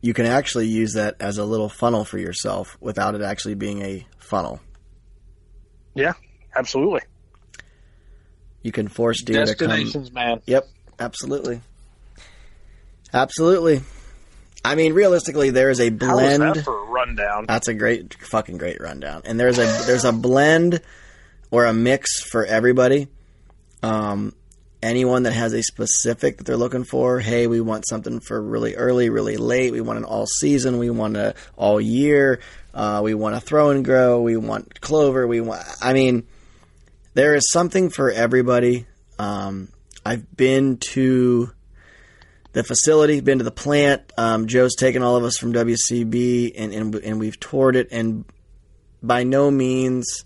you 0.00 0.14
can 0.14 0.26
actually 0.26 0.68
use 0.68 0.92
that 0.94 1.16
as 1.20 1.38
a 1.38 1.44
little 1.44 1.68
funnel 1.68 2.04
for 2.04 2.18
yourself 2.18 2.76
without 2.80 3.14
it 3.14 3.22
actually 3.22 3.54
being 3.54 3.82
a 3.82 4.06
funnel. 4.18 4.60
Yeah, 5.94 6.12
absolutely. 6.56 7.00
You 8.62 8.70
can 8.72 8.88
force 8.88 9.22
deer 9.22 9.44
to 9.44 9.54
come. 9.54 9.68
Destinations, 9.68 10.12
man. 10.12 10.40
Yep, 10.46 10.64
absolutely. 11.00 11.60
Absolutely. 13.12 13.80
I 14.64 14.74
mean, 14.74 14.92
realistically, 14.92 15.50
there 15.50 15.70
is 15.70 15.80
a 15.80 15.90
How 15.90 16.16
was 16.16 16.36
blend. 16.38 16.42
that 16.56 16.64
for 16.64 16.78
a 16.82 16.84
rundown? 16.84 17.46
That's 17.48 17.68
a 17.68 17.74
great, 17.74 18.14
fucking 18.14 18.58
great 18.58 18.80
rundown. 18.80 19.22
And 19.24 19.40
there's 19.40 19.58
a 19.58 19.66
there's 19.86 20.04
a 20.04 20.12
blend 20.12 20.80
or 21.50 21.64
a 21.64 21.72
mix 21.72 22.22
for 22.22 22.44
everybody. 22.44 23.08
Um, 23.82 24.34
anyone 24.82 25.24
that 25.24 25.32
has 25.32 25.52
a 25.52 25.62
specific 25.62 26.38
that 26.38 26.44
they're 26.44 26.56
looking 26.56 26.84
for. 26.84 27.20
Hey, 27.20 27.46
we 27.46 27.60
want 27.60 27.86
something 27.88 28.20
for 28.20 28.40
really 28.40 28.74
early, 28.76 29.08
really 29.10 29.36
late. 29.36 29.72
We 29.72 29.80
want 29.80 29.98
an 29.98 30.04
all 30.04 30.26
season. 30.26 30.78
We 30.78 30.90
want 30.90 31.16
a 31.16 31.34
all 31.56 31.80
year. 31.80 32.40
Uh, 32.74 33.00
we 33.02 33.14
want 33.14 33.34
a 33.34 33.40
throw 33.40 33.70
and 33.70 33.84
grow. 33.84 34.20
We 34.20 34.36
want 34.36 34.80
clover. 34.80 35.26
We 35.26 35.40
want. 35.40 35.62
I 35.80 35.92
mean, 35.92 36.26
there 37.14 37.34
is 37.34 37.50
something 37.50 37.90
for 37.90 38.10
everybody. 38.10 38.86
Um, 39.18 39.68
I've 40.04 40.34
been 40.36 40.78
to 40.92 41.50
the 42.52 42.64
facility, 42.64 43.20
been 43.20 43.38
to 43.38 43.44
the 43.44 43.50
plant. 43.50 44.02
Um, 44.16 44.46
Joe's 44.46 44.74
taken 44.74 45.02
all 45.02 45.16
of 45.16 45.24
us 45.24 45.36
from 45.36 45.52
WCB, 45.52 46.52
and, 46.56 46.72
and 46.72 46.94
and 46.96 47.20
we've 47.20 47.38
toured 47.38 47.76
it. 47.76 47.88
And 47.90 48.24
by 49.02 49.22
no 49.22 49.50
means 49.50 50.24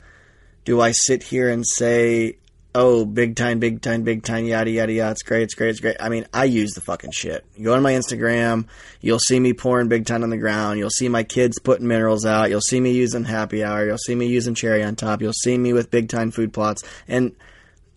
do 0.64 0.80
I 0.80 0.92
sit 0.92 1.22
here 1.22 1.51
and 1.51 1.64
say 1.66 2.36
oh, 2.74 3.05
Big 3.05 3.36
Tine, 3.36 3.60
Big 3.60 3.80
Tine, 3.80 4.02
Big 4.02 4.24
Tine, 4.24 4.46
yada 4.46 4.70
yada 4.70 4.92
yada. 4.92 5.12
It's 5.12 5.22
great, 5.22 5.42
it's 5.42 5.55
great, 5.55 5.70
it's 5.70 5.80
great. 5.80 5.96
I 6.01 6.09
mean, 6.09 6.26
I 6.34 6.44
use 6.44 6.72
the 6.72 6.80
fucking 6.80 7.12
shit. 7.12 7.44
You 7.56 7.66
go 7.66 7.74
on 7.74 7.82
my 7.82 7.92
Instagram, 7.92 8.66
you'll 9.01 9.20
see 9.20 9.38
me 9.38 9.52
pouring 9.52 9.88
Big 9.88 10.06
Tine 10.06 10.22
on 10.22 10.30
the 10.30 10.36
ground. 10.36 10.78
You'll 10.78 10.90
see 10.90 11.09
my 11.09 11.22
kids 11.22 11.59
putting 11.60 11.86
minerals 11.86 12.26
out. 12.26 12.51
You'll 12.51 12.60
see 12.60 12.80
me 12.80 12.92
using 12.92 13.24
happy 13.24 13.62
hour. 13.62 13.86
You'll 13.86 13.98
see 13.98 14.14
me 14.14 14.26
using 14.26 14.55
cherry 14.55 14.82
on 14.82 14.96
top. 14.96 15.22
You'll 15.22 15.32
see 15.32 15.56
me 15.56 15.72
with 15.72 15.90
Big 15.90 16.09
Tine 16.09 16.30
food 16.30 16.52
plots. 16.52 16.82
And 17.06 17.36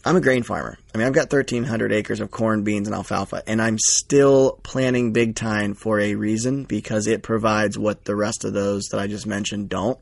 I'm 0.08 0.16
a 0.16 0.22
grain 0.22 0.44
farmer. 0.44 0.78
I 0.96 0.98
mean, 0.98 1.06
I've 1.06 1.12
got 1.12 1.30
1,300 1.34 1.92
acres 1.92 2.22
of 2.22 2.32
corn, 2.32 2.64
beans, 2.64 2.88
and 2.88 2.96
alfalfa, 2.96 3.44
and 3.46 3.62
I'm 3.62 3.78
still 3.78 4.58
planting 4.64 5.12
Big 5.12 5.36
Tine 5.36 5.74
for 5.74 6.00
a 6.00 6.16
reason 6.16 6.64
because 6.64 7.08
it 7.08 7.24
provides 7.24 7.78
what 7.78 8.06
the 8.06 8.16
rest 8.16 8.46
of 8.46 8.54
those 8.54 8.86
that 8.92 9.02
I 9.02 9.08
just 9.08 9.28
mentioned 9.28 9.68
don't. 9.68 10.00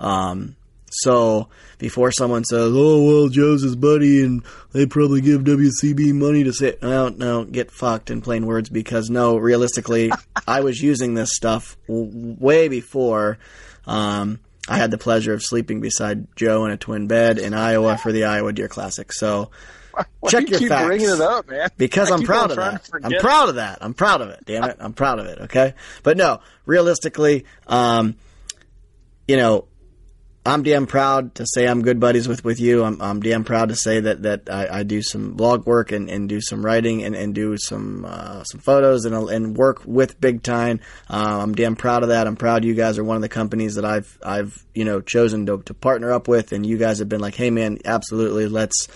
Um, 0.00 0.56
so 0.90 1.48
before 1.78 2.10
someone 2.10 2.42
says, 2.42 2.72
"Oh 2.74 3.04
well, 3.04 3.28
Joe's 3.28 3.62
his 3.62 3.76
buddy, 3.76 4.24
and 4.24 4.42
they 4.72 4.86
probably 4.86 5.20
give 5.20 5.42
WCB 5.42 6.12
money 6.12 6.42
to 6.42 6.52
say," 6.52 6.74
no, 6.82 7.08
no, 7.08 7.44
get 7.44 7.70
fucked 7.70 8.10
in 8.10 8.22
plain 8.22 8.44
words. 8.44 8.70
Because 8.70 9.08
no, 9.08 9.36
realistically, 9.36 10.10
I 10.48 10.62
was 10.62 10.82
using 10.82 11.14
this 11.14 11.32
stuff 11.32 11.76
w- 11.86 12.36
way 12.40 12.66
before. 12.66 13.38
Um, 13.86 14.40
I 14.68 14.76
had 14.76 14.90
the 14.90 14.98
pleasure 14.98 15.32
of 15.34 15.42
sleeping 15.42 15.80
beside 15.80 16.26
Joe 16.36 16.64
in 16.64 16.70
a 16.70 16.76
twin 16.76 17.08
bed 17.08 17.38
in 17.38 17.52
Iowa 17.54 17.96
for 17.98 18.12
the 18.12 18.24
Iowa 18.24 18.52
Deer 18.52 18.68
Classic. 18.68 19.12
So 19.12 19.50
Why 20.20 20.30
check 20.30 20.42
you 20.44 20.50
your 20.50 20.58
keep 20.60 20.68
facts. 20.68 20.86
bringing 20.86 21.08
it 21.10 21.20
up, 21.20 21.48
man? 21.50 21.68
because 21.76 22.10
I 22.10 22.14
I'm 22.14 22.22
proud 22.22 22.50
of 22.50 22.56
that. 22.58 22.88
I'm 23.02 23.12
proud 23.20 23.48
of 23.48 23.54
that. 23.56 23.78
I'm 23.80 23.94
proud 23.94 24.20
of 24.20 24.28
it. 24.28 24.44
Damn 24.46 24.64
it, 24.64 24.76
I'm 24.78 24.92
proud 24.92 25.18
of 25.18 25.26
it. 25.26 25.38
Okay, 25.42 25.74
but 26.04 26.16
no, 26.16 26.40
realistically, 26.64 27.44
um, 27.66 28.14
you 29.26 29.36
know, 29.36 29.66
I'm 30.44 30.64
damn 30.64 30.86
proud 30.86 31.36
to 31.36 31.46
say 31.46 31.68
I'm 31.68 31.82
good 31.82 32.00
buddies 32.00 32.26
with, 32.26 32.44
with 32.44 32.58
you. 32.58 32.82
I'm, 32.82 33.00
I'm 33.00 33.20
damn 33.20 33.44
proud 33.44 33.68
to 33.68 33.76
say 33.76 34.00
that 34.00 34.22
that 34.22 34.50
I, 34.50 34.80
I 34.80 34.82
do 34.82 35.00
some 35.00 35.34
blog 35.34 35.66
work 35.66 35.92
and, 35.92 36.10
and 36.10 36.28
do 36.28 36.40
some 36.40 36.64
writing 36.64 37.04
and, 37.04 37.14
and 37.14 37.32
do 37.32 37.56
some 37.56 38.04
uh, 38.04 38.42
some 38.42 38.60
photos 38.60 39.04
and 39.04 39.14
and 39.14 39.56
work 39.56 39.82
with 39.84 40.20
Big 40.20 40.42
Tine. 40.42 40.80
Uh, 41.08 41.38
I'm 41.42 41.54
damn 41.54 41.76
proud 41.76 42.02
of 42.02 42.08
that. 42.08 42.26
I'm 42.26 42.34
proud 42.34 42.64
you 42.64 42.74
guys 42.74 42.98
are 42.98 43.04
one 43.04 43.14
of 43.14 43.22
the 43.22 43.28
companies 43.28 43.76
that 43.76 43.84
I've 43.84 44.18
I've 44.24 44.66
you 44.74 44.84
know 44.84 45.00
chosen 45.00 45.46
to, 45.46 45.62
to 45.62 45.74
partner 45.74 46.12
up 46.12 46.26
with, 46.26 46.50
and 46.50 46.66
you 46.66 46.76
guys 46.76 46.98
have 46.98 47.08
been 47.08 47.20
like, 47.20 47.36
hey 47.36 47.50
man, 47.50 47.78
absolutely, 47.84 48.48
let's 48.48 48.88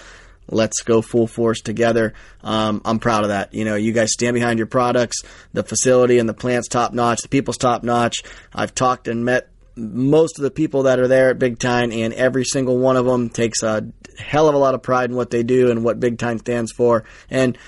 let's 0.50 0.82
go 0.82 1.00
full 1.00 1.28
force 1.28 1.60
together. 1.60 2.14
Um, 2.42 2.82
I'm 2.84 2.98
proud 2.98 3.22
of 3.22 3.28
that. 3.28 3.54
You 3.54 3.64
know, 3.64 3.76
you 3.76 3.92
guys 3.92 4.12
stand 4.12 4.34
behind 4.34 4.58
your 4.58 4.66
products. 4.66 5.22
The 5.52 5.62
facility 5.62 6.18
and 6.18 6.28
the 6.28 6.34
plant's 6.34 6.66
top 6.66 6.92
notch. 6.92 7.22
The 7.22 7.28
people's 7.28 7.58
top 7.58 7.84
notch. 7.84 8.24
I've 8.52 8.74
talked 8.74 9.06
and 9.06 9.24
met 9.24 9.48
most 9.76 10.38
of 10.38 10.42
the 10.42 10.50
people 10.50 10.84
that 10.84 10.98
are 10.98 11.08
there 11.08 11.30
at 11.30 11.38
Big 11.38 11.58
Tine, 11.58 11.92
and 11.92 12.12
every 12.14 12.44
single 12.44 12.78
one 12.78 12.96
of 12.96 13.04
them 13.04 13.28
takes 13.28 13.62
a 13.62 13.86
hell 14.18 14.48
of 14.48 14.54
a 14.54 14.58
lot 14.58 14.74
of 14.74 14.82
pride 14.82 15.10
in 15.10 15.16
what 15.16 15.30
they 15.30 15.42
do 15.42 15.70
and 15.70 15.84
what 15.84 16.00
Big 16.00 16.18
Tine 16.18 16.38
stands 16.38 16.72
for. 16.72 17.04
And 17.30 17.58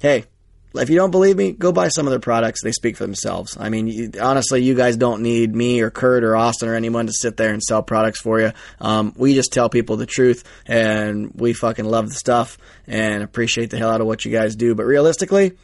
hey, 0.00 0.24
if 0.74 0.88
you 0.88 0.96
don't 0.96 1.10
believe 1.10 1.36
me, 1.36 1.52
go 1.52 1.72
buy 1.72 1.88
some 1.88 2.06
of 2.06 2.12
their 2.12 2.20
products. 2.20 2.62
They 2.62 2.72
speak 2.72 2.96
for 2.96 3.04
themselves. 3.04 3.56
I 3.58 3.70
mean, 3.70 3.88
you, 3.88 4.12
honestly, 4.20 4.62
you 4.62 4.74
guys 4.74 4.96
don't 4.96 5.22
need 5.22 5.54
me 5.54 5.80
or 5.80 5.90
Kurt 5.90 6.22
or 6.22 6.36
Austin 6.36 6.68
or 6.68 6.74
anyone 6.74 7.06
to 7.06 7.12
sit 7.12 7.36
there 7.36 7.52
and 7.52 7.62
sell 7.62 7.82
products 7.82 8.20
for 8.20 8.40
you. 8.40 8.52
Um, 8.80 9.12
we 9.16 9.34
just 9.34 9.52
tell 9.52 9.68
people 9.68 9.96
the 9.96 10.06
truth, 10.06 10.44
and 10.66 11.32
we 11.34 11.52
fucking 11.52 11.84
love 11.84 12.08
the 12.08 12.14
stuff 12.14 12.56
and 12.86 13.22
appreciate 13.22 13.70
the 13.70 13.78
hell 13.78 13.90
out 13.90 14.00
of 14.00 14.06
what 14.06 14.24
you 14.24 14.30
guys 14.30 14.54
do. 14.54 14.74
But 14.74 14.84
realistically, 14.84 15.58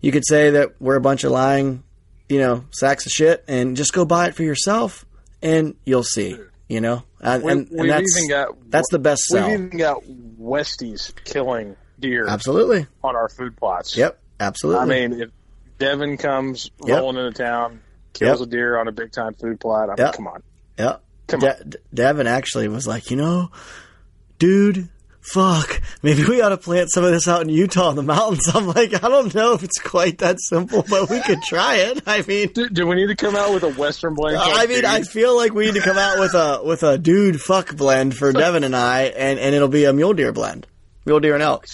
you 0.00 0.12
could 0.12 0.26
say 0.26 0.50
that 0.50 0.80
we're 0.80 0.96
a 0.96 1.00
bunch 1.00 1.24
of 1.24 1.32
lying, 1.32 1.82
you 2.28 2.38
know, 2.38 2.64
sacks 2.70 3.06
of 3.06 3.12
shit, 3.12 3.44
and 3.48 3.76
just 3.76 3.92
go 3.92 4.04
buy 4.04 4.28
it 4.28 4.36
for 4.36 4.44
yourself, 4.44 5.04
and 5.44 5.76
you'll 5.84 6.02
see. 6.02 6.36
You 6.66 6.80
know, 6.80 7.04
and, 7.20 7.44
and, 7.44 7.70
and 7.70 7.90
that's 7.90 8.16
even 8.16 8.30
got 8.30 8.70
that's 8.70 8.88
the 8.90 8.98
best 8.98 9.20
Sell. 9.24 9.46
We've 9.48 9.60
even 9.66 9.78
got 9.78 10.02
Westies 10.40 11.14
killing 11.24 11.76
deer 12.00 12.26
Absolutely. 12.26 12.86
on 13.04 13.14
our 13.14 13.28
food 13.28 13.54
plots. 13.56 13.94
Yep. 13.96 14.18
Absolutely. 14.40 14.82
I 14.82 14.86
mean, 14.86 15.20
if 15.20 15.30
Devin 15.78 16.16
comes 16.16 16.70
Yep. 16.84 16.98
rolling 16.98 17.18
into 17.18 17.32
town, 17.42 17.80
kills 18.14 18.40
Yep. 18.40 18.48
a 18.48 18.50
deer 18.50 18.78
on 18.78 18.88
a 18.88 18.92
Big 18.92 19.12
Tine 19.12 19.34
food 19.34 19.60
plot, 19.60 19.84
I 19.90 19.92
mean, 19.92 19.96
Yep. 19.98 20.14
come 20.14 20.26
on. 20.26 20.42
Yeah. 20.78 20.96
Come 21.28 21.40
De- 21.40 21.64
De- 21.68 21.78
Devin 21.92 22.26
actually 22.26 22.68
was 22.68 22.86
like, 22.86 23.10
you 23.10 23.16
know, 23.18 23.50
dude, 24.38 24.88
fuck, 25.24 25.80
maybe 26.02 26.24
we 26.24 26.40
ought 26.40 26.50
to 26.50 26.56
plant 26.56 26.90
some 26.92 27.02
of 27.04 27.10
this 27.10 27.26
out 27.26 27.42
in 27.42 27.48
Utah 27.48 27.90
in 27.90 27.96
the 27.96 28.02
mountains. 28.02 28.48
I'm 28.54 28.66
like, 28.66 29.02
I 29.02 29.08
don't 29.08 29.34
know 29.34 29.54
if 29.54 29.62
it's 29.62 29.78
quite 29.80 30.18
that 30.18 30.38
simple, 30.40 30.84
but 30.88 31.08
we 31.10 31.20
could 31.22 31.42
try 31.42 31.76
it. 31.76 32.02
I 32.06 32.22
mean, 32.22 32.48
Do, 32.52 32.68
do 32.68 32.86
we 32.86 32.96
need 32.96 33.08
to 33.08 33.16
come 33.16 33.34
out 33.34 33.52
with 33.52 33.62
a 33.62 33.70
Western 33.70 34.14
blend? 34.14 34.36
I 34.36 34.66
mean, 34.66 34.76
Dude? 34.76 34.84
I 34.84 35.02
feel 35.02 35.36
like 35.36 35.52
we 35.54 35.66
need 35.66 35.74
to 35.74 35.80
come 35.80 35.98
out 35.98 36.18
with 36.20 36.34
a 36.34 36.60
with 36.64 36.82
a 36.82 36.98
dude 36.98 37.40
fuck 37.40 37.74
blend 37.76 38.14
for 38.14 38.32
Devin 38.32 38.64
and 38.64 38.76
I, 38.76 39.04
and 39.04 39.38
and 39.38 39.54
it'll 39.54 39.68
be 39.68 39.84
a 39.84 39.92
mule 39.92 40.12
deer 40.14 40.32
blend, 40.32 40.66
mule 41.06 41.20
deer 41.20 41.34
and 41.34 41.42
elk. 41.42 41.66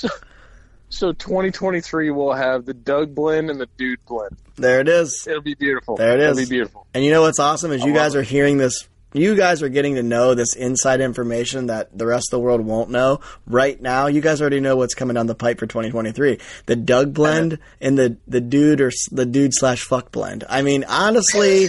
so 0.89 1.13
2023 1.13 2.11
we'll 2.11 2.33
have 2.33 2.65
the 2.65 2.75
Doug 2.75 3.15
blend 3.15 3.51
and 3.51 3.61
the 3.61 3.69
Dude 3.77 4.05
blend. 4.07 4.37
There 4.57 4.81
it 4.81 4.89
is. 4.89 5.27
It'll 5.29 5.41
be 5.43 5.55
beautiful. 5.55 5.97
There 5.97 6.15
it 6.15 6.21
is. 6.21 6.39
It'll 6.39 6.49
be 6.49 6.55
beautiful. 6.57 6.87
And 6.93 7.05
you 7.05 7.11
know 7.11 7.23
what's 7.23 7.39
awesome 7.39 7.73
is 7.73 7.83
you 7.85 7.95
guys 7.95 8.15
it. 8.15 8.19
are 8.19 8.23
hearing 8.23 8.59
this. 8.59 8.87
You 9.13 9.35
guys 9.35 9.63
are 9.63 9.69
getting 9.69 9.97
to 9.97 10.03
know 10.03 10.35
this 10.35 10.55
inside 10.55 11.01
information 11.01 11.67
that 11.67 11.97
the 11.97 12.07
rest 12.07 12.29
of 12.29 12.39
the 12.39 12.41
world 12.41 12.61
won't 12.61 12.91
know. 12.91 13.21
Right 13.47 13.81
now, 13.81 14.07
you 14.07 14.21
guys 14.21 14.41
already 14.41 14.61
know 14.61 14.77
what's 14.77 14.95
coming 14.95 15.15
down 15.15 15.27
the 15.27 15.35
pipe 15.35 15.59
for 15.59 15.67
2023. 15.67 16.39
The 16.67 16.77
Doug 16.77 17.13
blend 17.13 17.59
and 17.81 17.99
the 17.99 18.19
the 18.29 18.41
dude 18.41 18.81
or 18.81 18.93
the 19.11 19.27
dude 19.27 19.53
slash 19.53 19.83
fuck 19.83 20.13
blend. 20.13 20.45
I 20.49 20.63
mean, 20.63 20.85
honestly, 20.85 21.69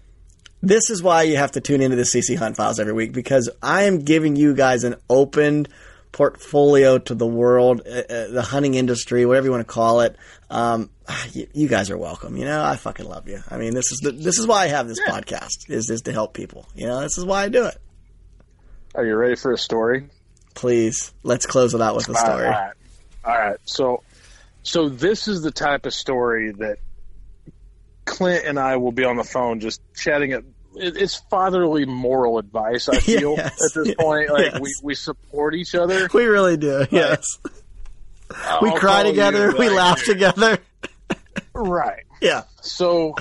this 0.62 0.90
is 0.90 1.02
why 1.02 1.22
you 1.22 1.36
have 1.36 1.52
to 1.52 1.60
tune 1.60 1.82
into 1.82 1.96
the 1.96 2.02
CC 2.02 2.36
Hunt 2.36 2.56
Files 2.56 2.80
every 2.80 2.92
week 2.92 3.12
because 3.12 3.48
I 3.62 3.84
am 3.84 4.00
giving 4.00 4.34
you 4.34 4.54
guys 4.54 4.82
an 4.82 4.96
open 5.08 5.68
portfolio 6.12 6.98
to 6.98 7.14
the 7.14 7.26
world, 7.26 7.82
uh, 7.86 7.90
uh, 7.90 8.28
the 8.28 8.42
hunting 8.42 8.74
industry, 8.74 9.24
whatever 9.26 9.46
you 9.46 9.50
want 9.50 9.66
to 9.66 9.72
call 9.72 10.00
it. 10.02 10.16
Um, 10.50 10.90
you, 11.32 11.48
you 11.52 11.68
guys 11.68 11.90
are 11.90 11.98
welcome. 11.98 12.36
You 12.36 12.44
know, 12.44 12.62
I 12.62 12.76
fucking 12.76 13.06
love 13.06 13.28
you. 13.28 13.42
I 13.50 13.56
mean, 13.56 13.74
this 13.74 13.90
is 13.90 13.98
the, 14.02 14.12
this 14.12 14.38
is 14.38 14.46
why 14.46 14.64
I 14.64 14.66
have 14.68 14.86
this 14.88 15.00
podcast 15.00 15.68
is 15.68 15.90
is 15.90 16.02
to 16.02 16.12
help 16.12 16.34
people. 16.34 16.68
You 16.74 16.86
know, 16.86 17.00
this 17.00 17.16
is 17.18 17.24
why 17.24 17.44
I 17.44 17.48
do 17.48 17.64
it. 17.66 17.76
Are 18.94 19.04
you 19.04 19.16
ready 19.16 19.36
for 19.36 19.52
a 19.52 19.58
story? 19.58 20.08
Please, 20.54 21.14
let's 21.22 21.46
close 21.46 21.72
it 21.74 21.80
out 21.80 21.96
with 21.96 22.08
a 22.10 22.14
story. 22.14 22.44
All 22.44 22.50
right. 22.50 22.72
All 23.24 23.38
right. 23.38 23.56
So, 23.64 24.02
so 24.62 24.90
this 24.90 25.28
is 25.28 25.40
the 25.40 25.50
type 25.50 25.86
of 25.86 25.94
story 25.94 26.52
that 26.52 26.76
Clint 28.04 28.44
and 28.44 28.58
I 28.58 28.76
will 28.76 28.92
be 28.92 29.04
on 29.04 29.16
the 29.16 29.24
phone 29.24 29.60
just 29.60 29.80
chatting. 29.94 30.32
It, 30.32 30.44
it- 30.44 30.44
it's 30.76 31.16
fatherly 31.30 31.84
moral 31.84 32.38
advice. 32.38 32.88
I 32.88 32.98
feel 33.00 33.34
Yes, 33.36 33.52
at 33.52 33.74
this 33.74 33.88
yes, 33.88 33.96
point, 33.98 34.30
like 34.30 34.52
yes. 34.52 34.60
we, 34.60 34.74
we 34.82 34.94
support 34.94 35.54
each 35.54 35.74
other. 35.74 36.08
We 36.14 36.24
really 36.26 36.56
do. 36.56 36.86
Yes, 36.90 37.24
we 38.60 38.70
I'll 38.70 38.78
cry 38.78 38.78
call 38.78 39.04
you 39.04 39.10
together. 39.10 39.52
We 39.52 39.68
like, 39.68 39.76
laugh 39.76 40.04
together. 40.04 40.58
Right. 41.54 42.04
Yeah. 42.22 42.42
So, 42.60 43.16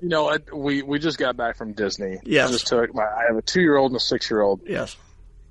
you 0.00 0.08
know, 0.08 0.30
I, 0.30 0.38
we 0.50 0.80
we 0.80 0.98
just 0.98 1.18
got 1.18 1.36
back 1.36 1.58
from 1.58 1.74
Disney. 1.74 2.16
Yes. 2.24 2.48
I 2.48 2.52
just 2.52 2.66
took 2.68 2.94
my. 2.94 3.02
I 3.02 3.24
have 3.28 3.36
a 3.36 3.42
two 3.42 3.60
year 3.60 3.76
old 3.76 3.90
and 3.92 3.96
a 3.98 4.00
six 4.00 4.30
year 4.30 4.40
old, 4.40 4.62
Yes. 4.66 4.96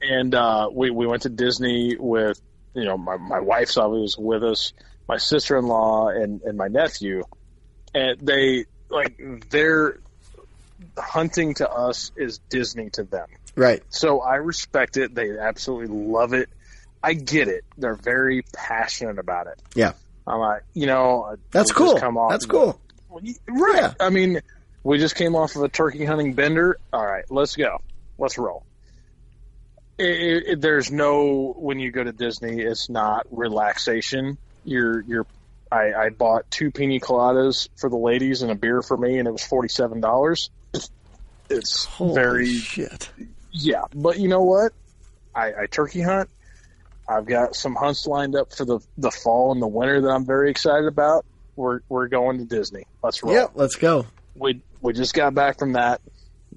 and 0.01 0.33
uh, 0.33 0.69
we 0.73 0.89
we 0.89 1.05
went 1.05 1.21
to 1.21 1.29
Disney 1.29 1.95
with 1.99 2.41
you 2.73 2.83
know 2.85 2.97
my 2.97 3.17
my 3.17 3.39
wife's 3.41 3.77
always 3.77 4.17
with 4.17 4.43
us, 4.43 4.73
my 5.07 5.17
sister 5.17 5.55
in 5.55 5.67
law 5.67 6.07
and 6.07 6.41
and 6.41 6.57
my 6.57 6.67
nephew, 6.67 7.21
and 7.93 8.19
they 8.19 8.65
like 8.89 9.21
their 9.51 9.99
hunting 10.97 11.53
to 11.55 11.69
us 11.69 12.11
is 12.15 12.39
Disney 12.49 12.89
to 12.91 13.03
them. 13.03 13.27
Right. 13.55 13.83
So 13.89 14.21
I 14.21 14.35
respect 14.35 14.97
it. 14.97 15.13
They 15.15 15.37
absolutely 15.37 15.87
love 15.87 16.33
it. 16.33 16.49
I 17.03 17.13
get 17.13 17.47
it. 17.47 17.63
They're 17.77 17.95
very 17.95 18.43
passionate 18.53 19.17
about 19.19 19.47
it. 19.47 19.61
Yeah. 19.75 19.93
I'm 20.27 20.39
like, 20.39 20.63
you 20.73 20.85
know, 20.85 21.23
uh, 21.23 21.35
That's 21.51 21.71
cool. 21.71 21.99
Come 21.99 22.17
off 22.17 22.31
That's 22.31 22.45
the- 22.45 22.51
cool. 22.53 22.79
Right. 23.49 23.75
Yeah. 23.81 23.93
I 23.99 24.09
mean, 24.09 24.41
we 24.83 24.97
just 24.99 25.15
came 25.15 25.35
off 25.35 25.55
of 25.55 25.63
a 25.63 25.69
turkey 25.69 26.05
hunting 26.05 26.33
bender. 26.33 26.77
All 26.93 27.05
right, 27.05 27.25
let's 27.29 27.55
go. 27.55 27.79
Let's 28.17 28.37
roll. 28.37 28.63
It, 29.97 30.43
it- 30.47 30.61
there's 30.61 30.91
no 30.91 31.53
when 31.57 31.79
you 31.79 31.91
go 31.91 32.03
to 32.03 32.11
Disney, 32.11 32.61
it's 32.61 32.89
not 32.89 33.27
relaxation. 33.31 34.37
You're 34.63 35.01
you're. 35.01 35.25
I, 35.71 35.93
I 35.93 36.09
bought 36.09 36.51
two 36.51 36.69
pina 36.71 36.99
coladas 36.99 37.69
for 37.77 37.89
the 37.89 37.95
ladies 37.97 38.41
and 38.41 38.51
a 38.51 38.55
beer 38.55 38.81
for 38.81 38.97
me, 38.97 39.19
and 39.19 39.27
it 39.27 39.31
was 39.31 39.43
forty 39.43 39.69
seven 39.69 40.01
dollars. 40.01 40.49
It's 41.51 41.85
Holy 41.85 42.13
very 42.15 42.53
shit. 42.53 43.09
yeah, 43.51 43.83
but 43.93 44.19
you 44.19 44.27
know 44.27 44.43
what? 44.43 44.71
I, 45.35 45.53
I 45.61 45.65
turkey 45.67 46.01
hunt. 46.01 46.29
I've 47.07 47.25
got 47.25 47.55
some 47.55 47.75
hunts 47.75 48.07
lined 48.07 48.35
up 48.35 48.53
for 48.53 48.65
the 48.65 48.79
the 48.97 49.11
fall 49.11 49.51
and 49.51 49.61
the 49.61 49.67
winter 49.67 50.01
that 50.01 50.09
I'm 50.09 50.25
very 50.25 50.49
excited 50.49 50.87
about. 50.87 51.25
We're 51.55 51.81
we're 51.89 52.07
going 52.07 52.37
to 52.39 52.45
Disney. 52.45 52.85
Let's 53.03 53.21
roll. 53.23 53.33
Yep. 53.33 53.51
Let's 53.55 53.75
go. 53.75 54.05
We 54.35 54.61
we 54.81 54.93
just 54.93 55.13
got 55.13 55.33
back 55.33 55.59
from 55.59 55.73
that. 55.73 56.01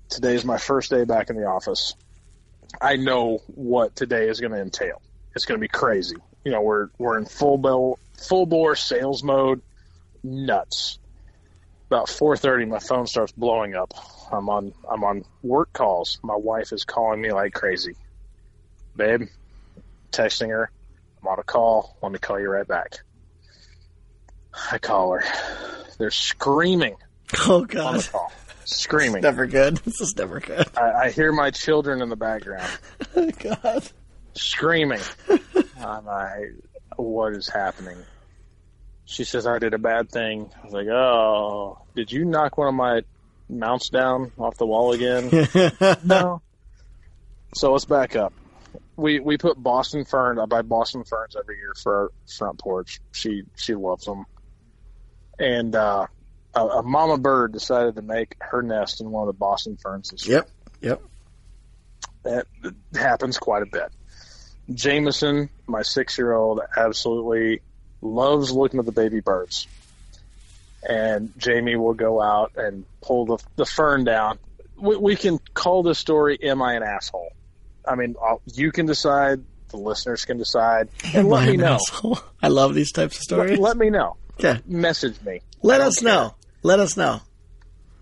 Today 0.09 0.35
is 0.35 0.45
my 0.45 0.59
first 0.59 0.91
day 0.91 1.05
back 1.05 1.31
in 1.31 1.37
the 1.37 1.47
office. 1.47 1.95
I 2.81 2.97
know 2.97 3.41
what 3.47 3.97
today 3.97 4.29
is 4.29 4.41
going 4.41 4.53
to 4.53 4.61
entail. 4.61 5.01
It's 5.35 5.45
going 5.45 5.59
to 5.59 5.63
be 5.63 5.69
crazy. 5.69 6.17
You 6.45 6.53
know, 6.53 6.61
we're 6.63 6.89
we're 6.99 7.19
in 7.19 7.27
full 7.27 7.59
bore 7.59 7.99
full 8.17 8.47
bore 8.47 8.77
sales 8.77 9.23
mode. 9.23 9.61
Nuts. 10.23 10.99
About 11.89 12.07
4:30, 12.09 12.67
my 12.69 12.79
phone 12.79 13.07
starts 13.07 13.33
blowing 13.33 13.75
up. 13.75 13.93
I'm 14.33 14.49
on 14.49 14.73
I'm 14.91 15.05
on 15.05 15.25
work 15.43 15.73
calls. 15.73 16.19
My 16.23 16.37
wife 16.37 16.73
is 16.73 16.85
calling 16.85 17.21
me 17.21 17.33
like 17.33 17.53
crazy. 17.53 17.95
Babe, 18.97 19.23
texting 20.11 20.49
her, 20.49 20.71
I'm 21.23 21.29
on 21.29 21.39
a 21.39 21.43
call. 21.43 21.97
Let 22.03 22.13
me 22.13 22.19
call 22.19 22.41
you 22.41 22.49
right 22.49 22.67
back. 22.67 22.99
I 24.73 24.79
call 24.79 25.13
her. 25.13 25.23
They're 25.99 26.11
screaming 26.11 26.97
Oh 27.47 27.57
on 27.57 27.67
the 27.67 27.75
god, 27.75 28.09
call. 28.11 28.33
Screaming. 28.65 29.21
never 29.23 29.47
good. 29.47 29.77
This 29.79 30.01
is 30.01 30.15
never 30.17 30.41
good. 30.41 30.67
I, 30.77 30.93
I 31.07 31.11
hear 31.11 31.33
my 31.33 31.51
children 31.51 32.01
in 32.01 32.09
the 32.09 32.17
background 32.17 32.71
Oh 33.15 33.31
god. 33.39 33.87
screaming. 34.35 35.01
I'm 35.79 36.07
like, 36.07 36.55
what 36.97 37.35
is 37.35 37.49
happening? 37.49 37.99
She 39.07 39.25
says 39.25 39.47
I 39.47 39.59
did 39.59 39.75
a 39.75 39.79
bad 39.79 40.11
thing. 40.11 40.51
I 40.61 40.65
was 40.65 40.73
like, 40.73 40.87
oh, 40.89 41.79
did 41.95 42.11
you 42.11 42.25
knock 42.25 42.57
one 42.57 42.69
of 42.69 42.75
my 42.75 43.03
mounts 43.49 43.91
down 43.91 44.33
off 44.39 44.57
the 44.57 44.67
wall 44.67 44.93
again? 44.93 45.31
no. 46.05 46.41
So 47.55 47.73
let's 47.73 47.85
back 47.85 48.17
up. 48.17 48.33
We 48.97 49.21
we 49.21 49.37
put 49.37 49.63
Boston 49.63 50.05
ferns. 50.05 50.39
I 50.41 50.47
buy 50.47 50.63
Boston 50.63 51.05
ferns 51.05 51.37
every 51.37 51.57
year 51.57 51.75
for 51.81 51.95
our 51.95 52.13
front 52.27 52.59
porch. 52.59 53.01
She 53.13 53.43
she 53.57 53.75
loves 53.75 54.05
them. 54.05 54.25
And 55.39 55.75
uh, 55.75 56.07
a, 56.55 56.61
a 56.61 56.83
mama 56.83 57.19
bird 57.19 57.53
decided 57.53 57.97
to 57.97 58.03
make 58.03 58.37
her 58.41 58.63
nest 58.63 59.01
in 59.01 59.11
one 59.11 59.29
of 59.29 59.35
the 59.35 59.39
Boston 59.39 59.77
ferns 59.77 60.11
this 60.11 60.27
year. 60.27 60.39
Yep. 60.39 60.51
Yep. 60.81 61.03
That 62.23 62.47
happens 62.95 63.39
quite 63.39 63.63
a 63.63 63.67
bit. 63.67 63.91
Jameson, 64.73 65.51
my 65.67 65.83
six 65.83 66.17
year 66.17 66.33
old, 66.33 66.61
absolutely 66.77 67.61
loves 68.05 68.53
looking 68.53 68.79
at 68.79 68.87
the 68.87 68.93
baby 68.93 69.21
birds. 69.21 69.67
And 70.87 71.33
Jamie 71.39 71.77
will 71.77 71.95
go 71.95 72.21
out 72.21 72.53
and 72.57 72.85
pull 73.01 73.25
the, 73.25 73.39
the 73.57 73.65
fern 73.65 74.05
down. 74.05 74.39
We, 74.77 74.97
we 74.97 75.17
can 75.17 75.39
call 75.55 75.83
this 75.83 75.99
story 75.99 76.39
Am 76.43 76.61
I 76.63 76.75
an 76.75 76.83
Asshole? 76.83 77.33
I 77.87 77.95
mean, 77.95 78.17
I'll, 78.23 78.43
you 78.53 78.71
can 78.73 78.87
decide, 78.87 79.43
the 79.69 79.77
listeners 79.79 80.25
can 80.25 80.37
decide, 80.39 80.89
and 81.15 81.29
let 81.29 81.43
I'm 81.43 81.49
me 81.49 81.55
an 81.55 81.61
know. 81.61 81.75
asshole. 81.75 82.19
I 82.43 82.49
love 82.49 82.75
these 82.75 82.93
types 82.93 83.17
of 83.17 83.23
stories. 83.23 83.59
Let, 83.59 83.61
let 83.61 83.77
me 83.79 83.91
know. 83.91 84.17
okay. 84.39 84.61
Message 84.67 85.21
me. 85.23 85.41
Let 85.63 85.81
us 85.81 86.01
care. 86.01 86.09
know. 86.09 86.35
Let 86.63 86.81
us 86.81 86.97
know. 86.97 87.21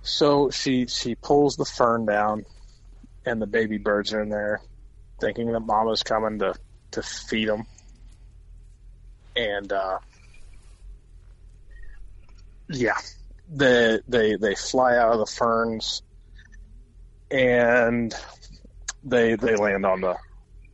So 0.02 0.50
she 0.50 0.86
she 0.86 1.14
pulls 1.14 1.54
the 1.56 1.64
fern 1.64 2.06
down, 2.06 2.44
and 3.24 3.40
the 3.40 3.46
baby 3.46 3.78
birds 3.78 4.12
are 4.12 4.20
in 4.22 4.28
there, 4.30 4.60
thinking 5.20 5.52
that 5.52 5.60
mama's 5.60 6.02
coming 6.02 6.40
to 6.40 6.54
to 6.92 7.02
feed 7.02 7.48
them. 7.48 7.66
And 9.34 9.72
uh, 9.72 9.98
yeah, 12.68 12.96
they 13.48 14.00
they 14.08 14.36
they 14.36 14.54
fly 14.54 14.96
out 14.96 15.12
of 15.12 15.18
the 15.20 15.26
ferns, 15.26 16.02
and 17.30 18.14
they 19.02 19.36
they 19.36 19.56
land 19.56 19.86
on 19.86 20.00
the 20.00 20.16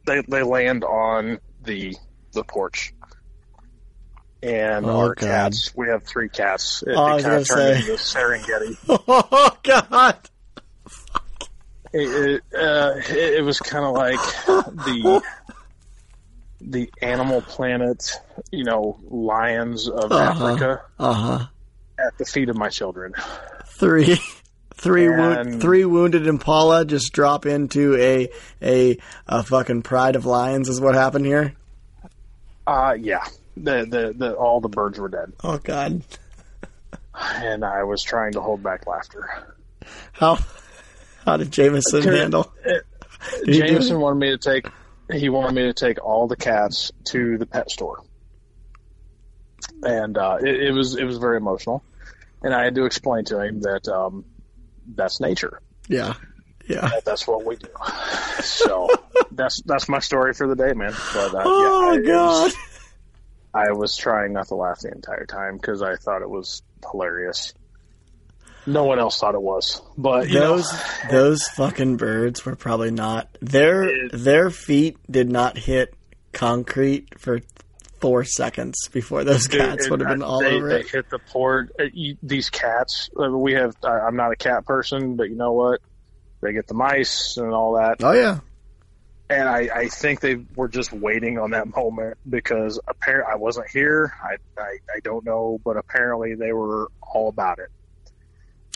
they 0.07 0.23
they 0.29 0.43
land 0.43 0.85
on 0.85 1.39
the 1.63 1.97
the 2.33 2.45
porch. 2.45 2.93
And 4.43 4.87
Oh, 4.87 4.99
our 5.01 5.15
God. 5.17 5.27
cats, 5.27 5.73
we 5.75 5.89
have 5.89 6.05
three 6.05 6.29
cats. 6.29 6.85
It, 6.87 6.95
Oh, 6.97 7.17
it 7.17 7.23
kind 7.23 7.35
of 7.41 7.47
turned 7.49 7.69
say. 7.69 7.91
into 7.91 7.93
Serengeti. 8.03 8.77
Oh 8.89 9.57
god. 9.65 10.17
it, 11.93 11.99
it, 12.01 12.43
uh, 12.57 12.93
it, 12.97 13.35
it 13.39 13.45
was 13.45 13.59
kind 13.59 13.85
of 13.85 13.95
like 13.95 14.21
the 14.21 15.21
the 16.61 16.91
Animal 17.03 17.41
Planet, 17.43 18.11
you 18.51 18.65
know, 18.65 18.99
lions 19.09 19.89
of 19.89 20.11
Uh-huh. 20.13 20.47
Africa 20.47 20.83
Uh 20.99 21.13
huh. 21.13 21.47
at 21.99 22.17
the 22.19 22.25
feet 22.25 22.49
of 22.49 22.57
my 22.57 22.69
children. 22.69 23.15
Three. 23.67 24.19
Three, 24.75 25.09
wo- 25.09 25.59
three 25.59 25.85
wounded 25.85 26.29
Impala 26.29 26.85
just 26.85 27.13
drop 27.13 27.47
into 27.47 27.97
a, 27.97 28.29
a 28.63 28.97
a 29.27 29.43
fucking 29.43 29.83
pride 29.83 30.15
of 30.15 30.25
lions 30.25 30.69
is 30.69 30.81
what 30.81 30.95
happened 30.95 31.27
here. 31.27 31.55
Uh 32.65 32.95
yeah, 32.97 33.25
the, 33.57 33.85
the 33.91 34.15
the 34.17 34.35
all 34.35 34.61
the 34.61 34.69
birds 34.69 35.01
were 35.01 35.09
dead, 35.09 35.33
Oh 35.43 35.59
god, 35.59 36.03
and 37.13 37.65
I 37.65 37.83
was 37.83 38.05
trying 38.05 38.35
to 38.35 38.41
hold 38.41 38.63
back 38.63 38.87
laughter. 38.87 39.29
how 40.13 40.39
how 41.25 41.39
did 41.39 41.51
Jameson 41.51 42.03
handle? 42.05 42.53
Did 42.65 42.83
he 43.47 43.53
do 43.55 43.67
Jameson 43.67 43.99
wanted 43.99 44.21
me 44.21 44.31
to 44.31 44.39
take 44.39 44.69
he 45.13 45.29
wanted 45.29 45.55
me 45.55 45.63
to 45.63 45.75
take 45.75 46.05
all 46.05 46.27
the 46.27 46.37
cats 46.37 46.93
to 47.07 47.39
the 47.39 47.47
pet 47.47 47.71
store, 47.71 48.03
and 49.83 50.17
uh, 50.19 50.39
it, 50.41 50.63
it 50.69 50.73
was 50.73 50.97
it 50.97 51.05
was 51.05 51.19
very 51.19 51.37
emotional, 51.37 51.83
and 52.43 52.55
I 52.55 52.65
had 52.65 52.75
to 52.77 52.85
explain 52.85 53.25
to 53.27 53.41
him 53.41 53.61
that 53.63 53.89
um, 53.89 54.25
that's 54.95 55.21
nature. 55.21 55.61
Yeah, 55.89 56.15
yeah. 56.69 56.89
that 56.89 57.05
that's 57.05 57.27
what 57.27 57.45
we 57.45 57.57
do. 57.57 57.69
So 58.43 58.89
that's 59.33 59.63
that's 59.63 59.89
my 59.89 60.01
story 60.01 60.35
for 60.35 60.47
the 60.47 60.57
day, 60.57 60.73
man. 60.75 60.93
But 61.15 61.35
uh, 61.35 61.43
Oh 61.45 61.93
yeah, 61.93 62.01
I, 62.03 62.07
god. 62.07 62.45
was- 62.45 62.57
I 63.55 63.73
was 63.73 63.97
trying 63.97 64.35
not 64.35 64.49
to 64.49 64.57
laugh 64.57 64.81
the 64.81 64.93
entire 64.93 65.25
time 65.25 65.57
because 65.57 65.81
I 65.81 65.97
thought 65.97 66.21
it 66.23 66.29
was 66.29 66.63
hilarious. 66.93 67.55
No 68.67 68.85
one 68.85 68.99
else 68.99 69.19
thought 69.19 69.35
it 69.35 69.41
was, 69.43 69.81
but 69.97 70.29
you 70.29 70.39
Those 70.39 70.71
know, 70.73 70.79
those 71.11 71.43
fucking 71.49 71.97
birds 71.97 72.45
were 72.45 72.57
probably 72.57 72.91
not 72.91 73.29
their 73.41 73.85
It- 73.85 74.11
their 74.13 74.51
feet 74.51 74.99
did 75.11 75.31
not 75.31 75.57
hit 75.57 75.95
concrete 76.33 77.19
for 77.19 77.41
four 78.01 78.25
seconds 78.25 78.77
before 78.93 79.25
those 79.25 79.47
cats 79.47 79.87
it- 79.87 79.91
would 79.91 80.01
have 80.01 80.11
been 80.11 80.23
all 80.23 80.41
they, 80.41 80.55
over 80.57 80.69
they 80.69 80.81
it. 80.81 80.91
hit 80.91 81.09
the 81.11 81.19
port. 81.19 81.71
Uh, 81.81 81.85
These 82.23 82.51
cats, 82.51 83.09
we 83.17 83.55
have. 83.55 83.75
I'm 83.83 84.17
not 84.17 84.33
a 84.33 84.37
cat 84.37 84.67
person, 84.67 85.17
but 85.17 85.31
you 85.31 85.37
know 85.37 85.53
what? 85.53 85.81
They 86.41 86.53
get 86.53 86.67
the 86.69 86.75
mice 86.75 87.37
and 87.39 87.53
all 87.53 87.75
that. 87.75 87.97
Oh 88.05 88.13
yeah, 88.13 88.39
and 89.31 89.49
I, 89.49 89.69
I 89.75 89.89
think 89.89 90.21
they 90.21 90.37
were 90.55 90.69
just 90.69 90.93
waiting 90.93 91.39
on 91.39 91.51
that 91.53 91.67
moment 91.77 92.19
because 92.29 92.79
apparently 92.87 93.33
I 93.33 93.37
wasn't 93.37 93.69
here. 93.71 94.13
I, 94.23 94.37
I 94.61 94.77
I 94.97 95.01
don't 95.03 95.25
know, 95.25 95.59
but 95.65 95.77
apparently 95.77 96.35
they 96.35 96.53
were 96.53 96.89
all 97.03 97.29
about 97.31 97.59
it. 97.59 97.71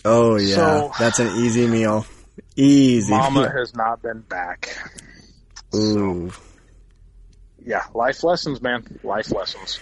Oh 0.05 0.37
yeah. 0.37 0.55
So- 0.55 0.93
That's 0.99 1.19
an 1.19 1.29
easy 1.45 1.67
meal. 1.67 2.07
Easy. 2.57 3.11
Mama 3.11 3.51
has 3.57 3.75
not 3.75 4.03
been 4.03 4.21
back. 4.21 4.77
Ooh. 5.75 6.33
Yeah, 7.65 7.85
life 7.95 8.25
lessons, 8.25 8.61
man. 8.61 8.85
Life 9.05 9.31
lessons. 9.33 9.79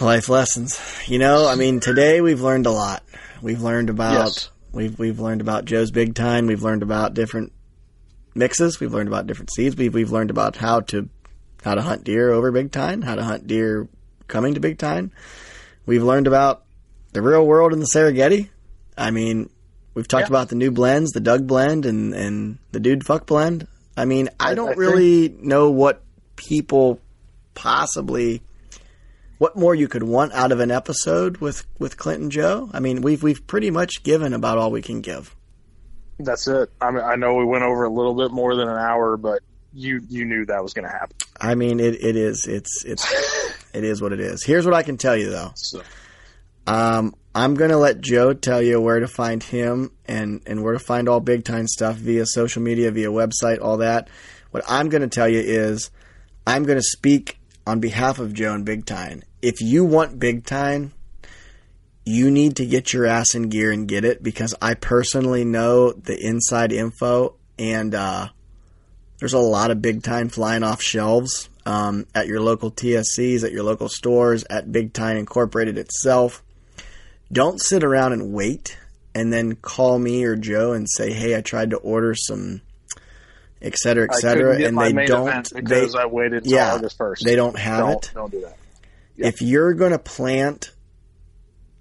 Life 0.00 0.28
lessons. 0.28 0.80
You 1.06 1.18
know, 1.18 1.48
I 1.48 1.54
mean, 1.54 1.80
today 1.80 2.20
we've 2.20 2.40
learned 2.40 2.66
a 2.66 2.70
lot. 2.70 3.02
We've 3.42 3.62
learned 3.62 3.90
about 3.90 4.24
Yes. 4.26 4.50
we've 4.72 4.98
we've 4.98 5.18
learned 5.20 5.40
about 5.40 5.64
Joe's 5.64 5.90
Big 5.90 6.14
Tine. 6.14 6.46
We've 6.46 6.62
learned 6.62 6.82
about 6.82 7.14
different 7.14 7.52
mixes. 8.34 8.78
We've 8.80 8.92
learned 8.92 9.08
about 9.08 9.26
different 9.26 9.50
seeds. 9.52 9.76
We've 9.76 9.92
we've 9.94 10.12
learned 10.12 10.30
about 10.30 10.56
how 10.56 10.80
to 10.80 11.08
how 11.64 11.74
to 11.74 11.82
hunt 11.82 12.04
deer 12.04 12.30
over 12.30 12.50
Big 12.52 12.70
Tine, 12.72 13.02
how 13.02 13.14
to 13.14 13.24
hunt 13.24 13.46
deer 13.46 13.88
coming 14.28 14.54
to 14.54 14.60
Big 14.60 14.78
Tine. 14.78 15.12
We've 15.86 16.02
learned 16.04 16.26
about 16.26 16.64
the 17.12 17.22
real 17.22 17.46
world 17.46 17.72
in 17.72 17.80
the 17.80 17.88
Serengeti. 17.92 18.50
I 19.00 19.10
mean, 19.10 19.50
we've 19.94 20.06
talked 20.08 20.24
Yeah. 20.28 20.36
about 20.36 20.48
the 20.50 20.54
new 20.56 20.70
blends, 20.70 21.12
the 21.12 21.20
Doug 21.20 21.46
blend 21.46 21.86
and 21.86 22.14
and 22.14 22.58
the 22.72 22.80
Dude 22.80 23.04
Fuck 23.04 23.26
blend. 23.26 23.66
I 23.96 24.04
mean, 24.04 24.28
I 24.38 24.50
I- 24.50 24.54
don't 24.54 24.68
I 24.68 24.72
think- 24.72 24.80
really 24.80 25.28
know 25.40 25.70
what 25.70 26.02
people 26.36 27.00
possibly 27.54 28.42
what 29.38 29.56
more 29.56 29.74
you 29.74 29.88
could 29.88 30.02
want 30.02 30.32
out 30.34 30.52
of 30.52 30.60
an 30.60 30.70
episode 30.70 31.38
with 31.38 31.64
with 31.78 31.96
Clinton 31.96 32.30
Joe. 32.30 32.68
I 32.72 32.80
mean, 32.80 33.00
we've 33.02 33.22
we've 33.22 33.46
pretty 33.46 33.70
much 33.70 34.02
given 34.02 34.34
about 34.34 34.58
all 34.58 34.70
we 34.70 34.82
can 34.82 35.00
give. 35.00 35.34
That's 36.18 36.46
it. 36.46 36.70
I 36.80 36.90
mean, 36.90 37.02
I 37.02 37.16
know 37.16 37.34
we 37.34 37.46
went 37.46 37.64
over 37.64 37.84
a 37.84 37.88
little 37.90 38.14
bit 38.14 38.30
more 38.30 38.54
than 38.54 38.68
an 38.68 38.76
hour, 38.76 39.16
but 39.16 39.40
you 39.72 40.00
you 40.08 40.24
knew 40.26 40.44
that 40.46 40.62
was 40.62 40.74
going 40.74 40.84
to 40.86 40.90
happen. 40.92 41.16
I 41.40 41.54
mean, 41.54 41.80
it, 41.80 41.94
it 42.04 42.16
is 42.16 42.44
it's 42.46 42.84
it's 42.84 43.06
it 43.72 43.84
is 43.84 44.02
what 44.02 44.12
it 44.12 44.20
is. 44.20 44.44
Here's 44.44 44.66
what 44.66 44.74
I 44.74 44.82
can 44.82 44.98
tell 44.98 45.16
you 45.16 45.30
though. 45.30 45.52
So 45.54 45.80
Um, 46.66 47.14
I'm 47.34 47.54
gonna 47.54 47.78
let 47.78 48.00
Joe 48.00 48.32
tell 48.32 48.60
you 48.60 48.80
where 48.80 48.98
to 48.98 49.06
find 49.06 49.42
him 49.42 49.92
and 50.06 50.40
and 50.46 50.64
where 50.64 50.72
to 50.72 50.80
find 50.80 51.08
all 51.08 51.20
Big 51.20 51.44
Tine 51.44 51.68
stuff 51.68 51.96
via 51.96 52.26
social 52.26 52.60
media, 52.60 52.90
via 52.90 53.08
website, 53.08 53.60
all 53.62 53.76
that. 53.78 54.08
What 54.50 54.64
I'm 54.68 54.88
gonna 54.88 55.08
tell 55.08 55.28
you 55.28 55.38
is, 55.38 55.90
I'm 56.44 56.64
gonna 56.64 56.82
speak 56.82 57.38
on 57.66 57.78
behalf 57.78 58.18
of 58.18 58.34
Joe 58.34 58.54
and 58.54 58.64
Big 58.64 58.84
Tine. 58.84 59.22
If 59.42 59.60
you 59.60 59.84
want 59.84 60.18
Big 60.18 60.44
Tine, 60.44 60.90
you 62.04 62.32
need 62.32 62.56
to 62.56 62.66
get 62.66 62.92
your 62.92 63.06
ass 63.06 63.34
in 63.34 63.48
gear 63.48 63.70
and 63.70 63.86
get 63.86 64.04
it 64.04 64.22
because 64.24 64.54
I 64.60 64.74
personally 64.74 65.44
know 65.44 65.92
the 65.92 66.18
inside 66.18 66.72
info 66.72 67.36
and 67.60 67.94
uh, 67.94 68.28
there's 69.20 69.34
a 69.34 69.38
lot 69.38 69.70
of 69.70 69.80
Big 69.80 70.02
Tine 70.02 70.30
flying 70.30 70.64
off 70.64 70.82
shelves 70.82 71.48
um, 71.64 72.06
at 72.12 72.26
your 72.26 72.40
local 72.40 72.72
TSCs, 72.72 73.44
at 73.44 73.52
your 73.52 73.62
local 73.62 73.88
stores, 73.88 74.44
at 74.50 74.72
Big 74.72 74.92
Tine 74.92 75.16
Incorporated 75.16 75.78
itself 75.78 76.42
don't 77.32 77.60
sit 77.60 77.84
around 77.84 78.12
and 78.12 78.32
wait 78.32 78.78
and 79.14 79.32
then 79.32 79.56
call 79.56 79.98
me 79.98 80.24
or 80.24 80.36
Joe 80.36 80.72
and 80.72 80.86
say, 80.88 81.12
"Hey, 81.12 81.36
I 81.36 81.40
tried 81.40 81.70
to 81.70 81.76
order 81.76 82.14
some, 82.14 82.62
et 83.60 83.74
cetera, 83.76 84.08
et 84.10 84.14
cetera," 84.16 84.60
and 84.62 84.78
they 84.78 85.06
don't. 85.06 85.50
They, 85.64 85.88
I 85.98 86.06
waited 86.06 86.46
yeah, 86.46 86.74
August 86.74 86.96
first. 86.96 87.24
they 87.24 87.36
don't 87.36 87.58
have 87.58 87.80
don't, 87.80 88.04
it. 88.04 88.10
Don't 88.14 88.30
do 88.30 88.40
that. 88.42 88.56
Yeah. 89.16 89.26
If 89.28 89.42
you're 89.42 89.74
going 89.74 89.92
to 89.92 89.98
plant 89.98 90.72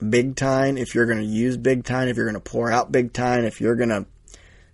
Big 0.08 0.36
Tine, 0.36 0.78
if 0.78 0.96
you're 0.96 1.06
going 1.06 1.20
to 1.20 1.26
use 1.26 1.58
Big 1.58 1.84
Tine, 1.84 2.08
if 2.08 2.18
you're 2.18 2.26
going 2.26 2.42
to 2.42 2.50
pour 2.52 2.72
out 2.72 2.92
Big 2.92 3.14
Tine, 3.14 3.46
if 3.46 3.62
you're 3.62 3.76
going 3.76 3.90
to, 3.90 4.06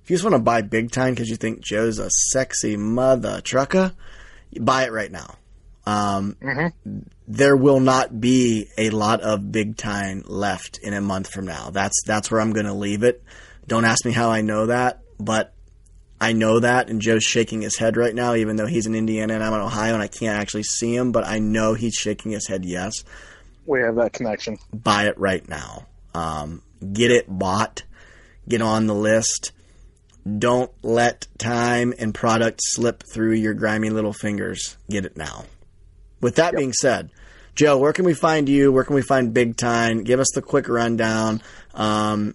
if 0.03 0.09
you 0.09 0.15
just 0.15 0.23
want 0.23 0.35
to 0.35 0.41
buy 0.41 0.61
Big 0.61 0.91
Tine 0.91 1.13
because 1.13 1.29
you 1.29 1.35
think 1.35 1.61
Joe's 1.61 1.99
a 1.99 2.09
sexy 2.09 2.77
mother 2.77 3.41
trucker, 3.41 3.93
buy 4.59 4.85
it 4.85 4.91
right 4.91 5.11
now. 5.11 5.35
Um, 5.85 6.37
There 7.27 7.57
will 7.57 7.79
not 7.79 8.19
be 8.21 8.67
a 8.77 8.91
lot 8.91 9.21
of 9.21 9.51
Big 9.51 9.77
Tine 9.77 10.23
left 10.27 10.79
in 10.81 10.93
a 10.93 11.01
month 11.01 11.31
from 11.31 11.45
now. 11.45 11.71
That's 11.71 12.03
that's 12.05 12.29
where 12.29 12.39
I'm 12.39 12.53
going 12.53 12.67
to 12.67 12.73
leave 12.73 13.03
it. 13.03 13.23
Don't 13.67 13.85
ask 13.85 14.05
me 14.05 14.11
how 14.11 14.29
I 14.29 14.41
know 14.41 14.67
that, 14.67 14.99
but 15.19 15.55
I 16.19 16.33
know 16.33 16.59
that, 16.59 16.89
and 16.89 17.01
Joe's 17.01 17.23
shaking 17.23 17.61
his 17.61 17.77
head 17.77 17.97
right 17.97 18.13
now, 18.13 18.35
even 18.35 18.55
though 18.55 18.67
he's 18.67 18.85
in 18.85 18.95
Indiana 18.95 19.33
and 19.33 19.43
I'm 19.43 19.53
in 19.53 19.59
Ohio 19.59 19.93
and 19.93 20.03
I 20.03 20.07
can't 20.07 20.39
actually 20.39 20.63
see 20.63 20.95
him, 20.95 21.11
but 21.11 21.25
I 21.25 21.39
know 21.39 21.73
he's 21.73 21.93
shaking 21.93 22.31
his 22.31 22.47
head 22.47 22.63
yes. 22.63 23.03
We 23.65 23.81
have 23.81 23.95
that 23.95 24.13
connection. 24.13 24.57
Buy 24.73 25.07
it 25.07 25.17
right 25.17 25.47
now. 25.49 25.87
Um, 26.13 26.61
get 26.93 27.11
it 27.11 27.25
bought. 27.27 27.83
Get 28.47 28.61
on 28.61 28.87
the 28.87 28.95
list. 28.95 29.51
Don't 30.39 30.71
let 30.83 31.27
time 31.37 31.93
and 31.99 32.13
product 32.13 32.59
slip 32.63 33.03
through 33.11 33.33
your 33.33 33.53
grimy 33.53 33.89
little 33.89 34.13
fingers. 34.13 34.77
Get 34.89 35.05
it 35.05 35.17
now. 35.17 35.45
With 36.25 36.37
that 36.37 36.55
being 36.55 36.73
said, 36.73 37.11
Joe, 37.53 37.77
where 37.77 37.93
can 37.93 38.03
we 38.03 38.15
find 38.15 38.49
you? 38.49 38.71
Where 38.71 38.83
can 38.83 38.95
we 38.95 39.03
find 39.03 39.31
Big 39.31 39.57
Tine? 39.57 39.99
Give 40.03 40.19
us 40.19 40.31
the 40.33 40.41
quick 40.41 40.67
rundown. 40.67 41.39
Um, 41.75 42.33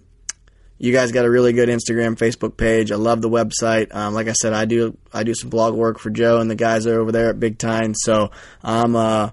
you 0.79 0.93
guys 0.93 1.11
got 1.11 1.25
a 1.25 1.31
really 1.31 1.53
good 1.53 1.69
Instagram, 1.69 2.17
Facebook 2.17 2.57
page. 2.57 2.93
I 2.93 2.95
love 2.95 3.21
the 3.21 3.29
website. 3.29 3.93
Um, 3.93 4.15
like 4.15 4.29
I 4.29 4.33
said, 4.33 4.53
I 4.53 4.65
do 4.65 4.97
I 5.13 5.25
do 5.25 5.35
some 5.35 5.51
blog 5.51 5.75
work 5.75 5.99
for 5.99 6.09
Joe 6.11 6.39
and 6.41 6.49
the 6.49 6.55
guys 6.55 6.85
that 6.85 6.95
are 6.95 7.01
over 7.01 7.11
there 7.11 7.31
at 7.31 7.41
Big 7.41 7.59
Tine. 7.59 7.95
So 7.97 8.31
I'm 8.63 8.95
uh, 8.95 9.31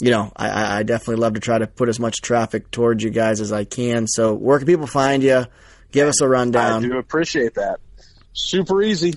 you 0.00 0.10
know, 0.10 0.32
I- 0.34 0.48
I, 0.50 0.78
I 0.78 0.82
definitely 0.82 1.20
love 1.22 1.34
to 1.34 1.40
try 1.40 1.58
to 1.58 1.68
put 1.68 1.88
as 1.88 2.00
much 2.00 2.20
traffic 2.20 2.68
towards 2.72 3.04
you 3.04 3.10
guys 3.10 3.40
as 3.40 3.52
I 3.52 3.62
can. 3.64 4.08
So 4.08 4.34
where 4.34 4.58
can 4.58 4.66
people 4.66 4.88
find 4.88 5.22
you? 5.22 5.46
Give 5.92 6.08
us 6.08 6.20
a 6.20 6.26
rundown. 6.28 6.84
I 6.84 6.88
do 6.88 6.98
appreciate 6.98 7.54
that. 7.54 7.78
Super 8.32 8.82
easy. 8.82 9.14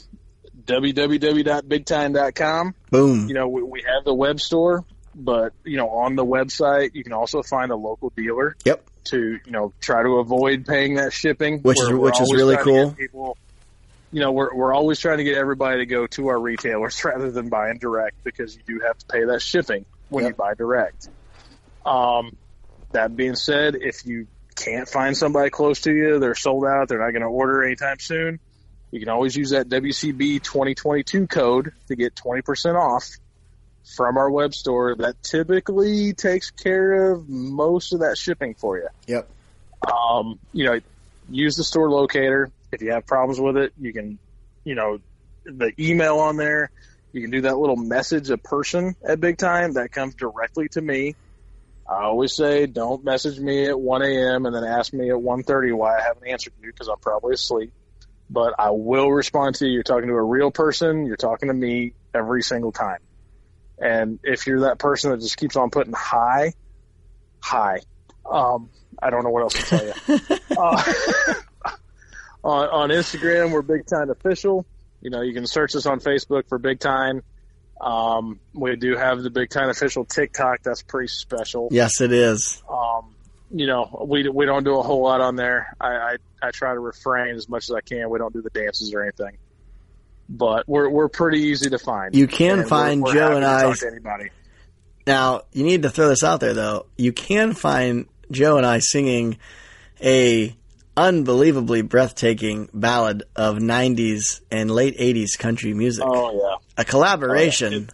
www.bigtine.com. 0.66 2.76
Boom. 2.92 3.28
You 3.28 3.34
know, 3.34 3.48
we, 3.48 3.64
we 3.64 3.82
have 3.82 4.06
the 4.06 4.14
web 4.14 4.40
store, 4.40 4.86
but 5.16 5.54
you 5.64 5.78
know, 5.78 5.90
on 5.90 6.16
the 6.16 6.26
website 6.26 6.92
you 6.94 7.04
can 7.04 7.14
also 7.14 7.42
find 7.44 7.72
a 7.72 7.76
local 7.76 8.12
dealer 8.16 8.56
Yep. 8.66 8.84
to 9.06 9.40
you 9.46 9.52
know 9.52 9.74
try 9.82 10.04
to 10.04 10.20
avoid 10.20 10.66
paying 10.66 10.96
that 10.96 11.14
shipping, 11.14 11.60
Which 11.62 11.80
is- 11.80 11.88
We're- 11.88 12.00
we're 12.00 12.06
which 12.06 12.22
is 12.22 12.34
really 12.34 12.56
trying 12.56 12.66
to 12.66 12.72
get 12.72 12.82
cool. 12.82 12.92
People, 12.94 13.38
you 14.12 14.20
know, 14.20 14.32
we're 14.32 14.54
we're 14.56 14.74
always 14.74 15.00
trying 15.00 15.18
to 15.18 15.24
get 15.24 15.38
everybody 15.38 15.80
to 15.80 15.86
go 15.86 16.08
to 16.08 16.28
our 16.28 16.40
retailers 16.40 17.04
rather 17.06 17.32
than 17.32 17.50
buying 17.50 17.78
direct 17.80 18.24
because 18.24 18.56
you 18.56 18.62
do 18.68 18.80
have 18.86 18.98
to 19.00 19.06
pay 19.08 19.26
that 19.26 19.42
shipping 19.42 19.86
when 20.10 20.24
Yep. 20.26 20.32
you 20.32 20.36
buy 20.36 20.54
direct. 20.54 21.10
Um, 21.86 22.36
that 22.92 23.16
being 23.16 23.36
said, 23.36 23.76
if 23.76 24.06
you 24.06 24.28
can't 24.56 24.88
find 24.88 25.18
somebody 25.18 25.50
close 25.50 25.82
to 25.82 25.92
you, 25.92 26.20
they're 26.20 26.36
sold 26.36 26.64
out, 26.66 26.88
they're 26.88 27.00
not 27.00 27.10
going 27.10 27.24
to 27.24 27.28
order 27.28 27.64
anytime 27.64 27.98
soon. 28.00 28.40
You 28.94 29.00
can 29.00 29.10
always 29.10 29.36
use 29.36 29.50
that 29.50 29.70
WCB 29.70 30.44
2022 30.44 31.26
code 31.26 31.74
to 31.88 31.96
get 31.96 32.14
20% 32.14 32.76
off 32.76 33.10
from 33.96 34.18
our 34.18 34.30
web 34.30 34.54
store. 34.54 34.96
That 34.96 35.16
typically 35.24 36.14
takes 36.14 36.52
care 36.52 37.12
of 37.12 37.28
most 37.28 37.94
of 37.94 38.02
that 38.02 38.20
shipping 38.20 38.54
for 38.54 38.78
you. 38.78 38.88
Yep. 39.08 39.28
Um, 39.92 40.38
you 40.52 40.66
know, 40.66 40.80
use 41.28 41.56
the 41.56 41.64
store 41.64 41.90
locator. 41.90 42.52
If 42.72 42.84
you 42.84 42.92
have 42.92 43.08
problems 43.08 43.40
with 43.40 43.58
it, 43.58 43.74
you 43.82 43.94
can, 43.94 44.20
you 44.64 44.76
know, 44.76 45.00
the 45.44 45.72
email 45.80 46.20
on 46.20 46.38
there. 46.38 46.70
You 47.14 47.22
can 47.22 47.32
do 47.32 47.42
that 47.42 47.58
little 47.58 47.76
message 47.76 48.30
a 48.30 48.38
person 48.38 48.96
at 49.04 49.20
Big 49.20 49.40
Tine 49.40 49.74
that 49.74 49.92
comes 49.92 50.14
directly 50.14 50.70
to 50.70 50.82
me. 50.82 51.16
I 51.90 52.04
always 52.04 52.36
say, 52.36 52.68
don't 52.68 53.04
message 53.04 53.40
me 53.40 53.66
at 53.66 53.80
1 53.80 54.04
a.m. 54.04 54.46
and 54.46 54.56
then 54.56 54.64
ask 54.64 54.94
me 54.94 55.10
at 55.10 55.18
1:30 55.18 55.74
why 55.74 55.98
I 55.98 56.02
haven't 56.04 56.28
answered 56.28 56.54
you 56.62 56.72
because 56.72 56.88
I'm 56.88 57.00
probably 57.00 57.34
asleep. 57.34 57.72
But 58.30 58.56
I 58.58 58.72
will 58.72 59.12
respond 59.12 59.56
to 59.56 59.66
you. 59.66 59.74
You're 59.74 59.84
talking 59.84 60.08
to 60.08 60.16
a 60.16 60.24
real 60.24 60.52
person. 60.52 61.06
You're 61.06 61.18
talking 61.18 61.50
to 61.50 61.54
me 61.54 61.94
every 62.14 62.42
single 62.42 62.72
time. 62.72 63.00
And 63.78 64.20
if 64.24 64.48
you're 64.48 64.62
that 64.62 64.80
person 64.80 65.12
that 65.12 65.20
just 65.20 65.38
keeps 65.38 65.56
on 65.56 65.70
putting 65.70 65.94
hi, 65.94 66.54
hi. 67.40 67.80
Um, 68.30 68.70
I 69.02 69.10
don't 69.10 69.24
know 69.24 69.30
what 69.30 69.44
else 69.44 69.54
to 69.54 69.62
tell 69.64 69.86
you. 69.86 70.20
uh, 70.58 70.84
on, 72.44 72.70
on 72.70 72.90
Instagram, 72.90 73.52
we're 73.52 73.62
Big 73.62 73.86
Tine 73.86 74.10
Official. 74.10 74.66
You 75.02 75.10
know, 75.10 75.22
you 75.22 75.34
can 75.34 75.46
search 75.46 75.76
us 75.76 75.86
on 75.86 76.00
Facebook 76.00 76.48
for 76.48 76.58
Big 76.58 76.80
Tine. 76.80 77.22
Um, 77.82 78.40
we 78.54 78.76
do 78.78 78.96
have 78.96 79.22
the 79.22 79.30
Big 79.30 79.50
Tine 79.50 79.70
Official 79.70 80.06
TikTok. 80.06 80.64
That's 80.64 80.84
pretty 80.84 81.10
special. 81.10 81.68
Yes, 81.72 82.00
it 82.00 82.14
is. 82.14 82.64
Um, 82.70 83.13
you 83.54 83.68
know, 83.68 84.06
we 84.08 84.28
we 84.28 84.46
don't 84.46 84.64
do 84.64 84.78
a 84.80 84.82
whole 84.84 85.04
lot 85.04 85.22
on 85.22 85.36
there. 85.36 85.76
I, 85.80 85.88
I 85.88 86.16
I 86.42 86.52
try 86.52 86.74
to 86.74 86.80
refrain 86.80 87.36
as 87.36 87.48
much 87.48 87.70
as 87.70 87.76
I 87.76 87.82
can. 87.82 88.10
We 88.10 88.18
don't 88.20 88.34
do 88.34 88.42
the 88.42 88.50
dances 88.50 88.94
or 88.94 89.02
anything, 89.04 89.38
but 90.28 90.68
we're 90.68 90.90
we're 90.90 91.08
pretty 91.10 91.40
easy 91.42 91.70
to 91.70 91.78
find. 91.80 92.16
You 92.16 92.28
can 92.28 92.60
And 92.60 92.68
find 92.70 93.02
we're, 93.02 93.10
we're 93.10 93.14
Joe 93.14 93.36
and 93.36 93.46
I- 93.46 93.74
anybody. 93.88 94.30
Now, 95.06 95.42
you 95.52 95.64
need 95.66 95.84
to 95.84 95.90
throw 95.90 96.08
this 96.08 96.24
out 96.24 96.40
there 96.40 96.54
though. 96.54 96.86
You 96.98 97.12
can 97.14 97.54
find 97.54 98.08
Joe 98.32 98.58
and 98.58 98.66
I 98.66 98.80
singing 98.80 99.38
a 100.02 100.56
unbelievably 100.96 101.82
breathtaking 101.84 102.70
ballad 102.74 103.24
of 103.36 103.58
90s 103.58 104.42
and 104.52 104.70
late 104.72 104.98
80s 104.98 105.38
country 105.38 105.74
music. 105.74 106.04
Oh 106.08 106.32
yeah. 106.34 106.56
a 106.78 106.86
collaboration. 106.86 107.90
Oh, 107.92 107.94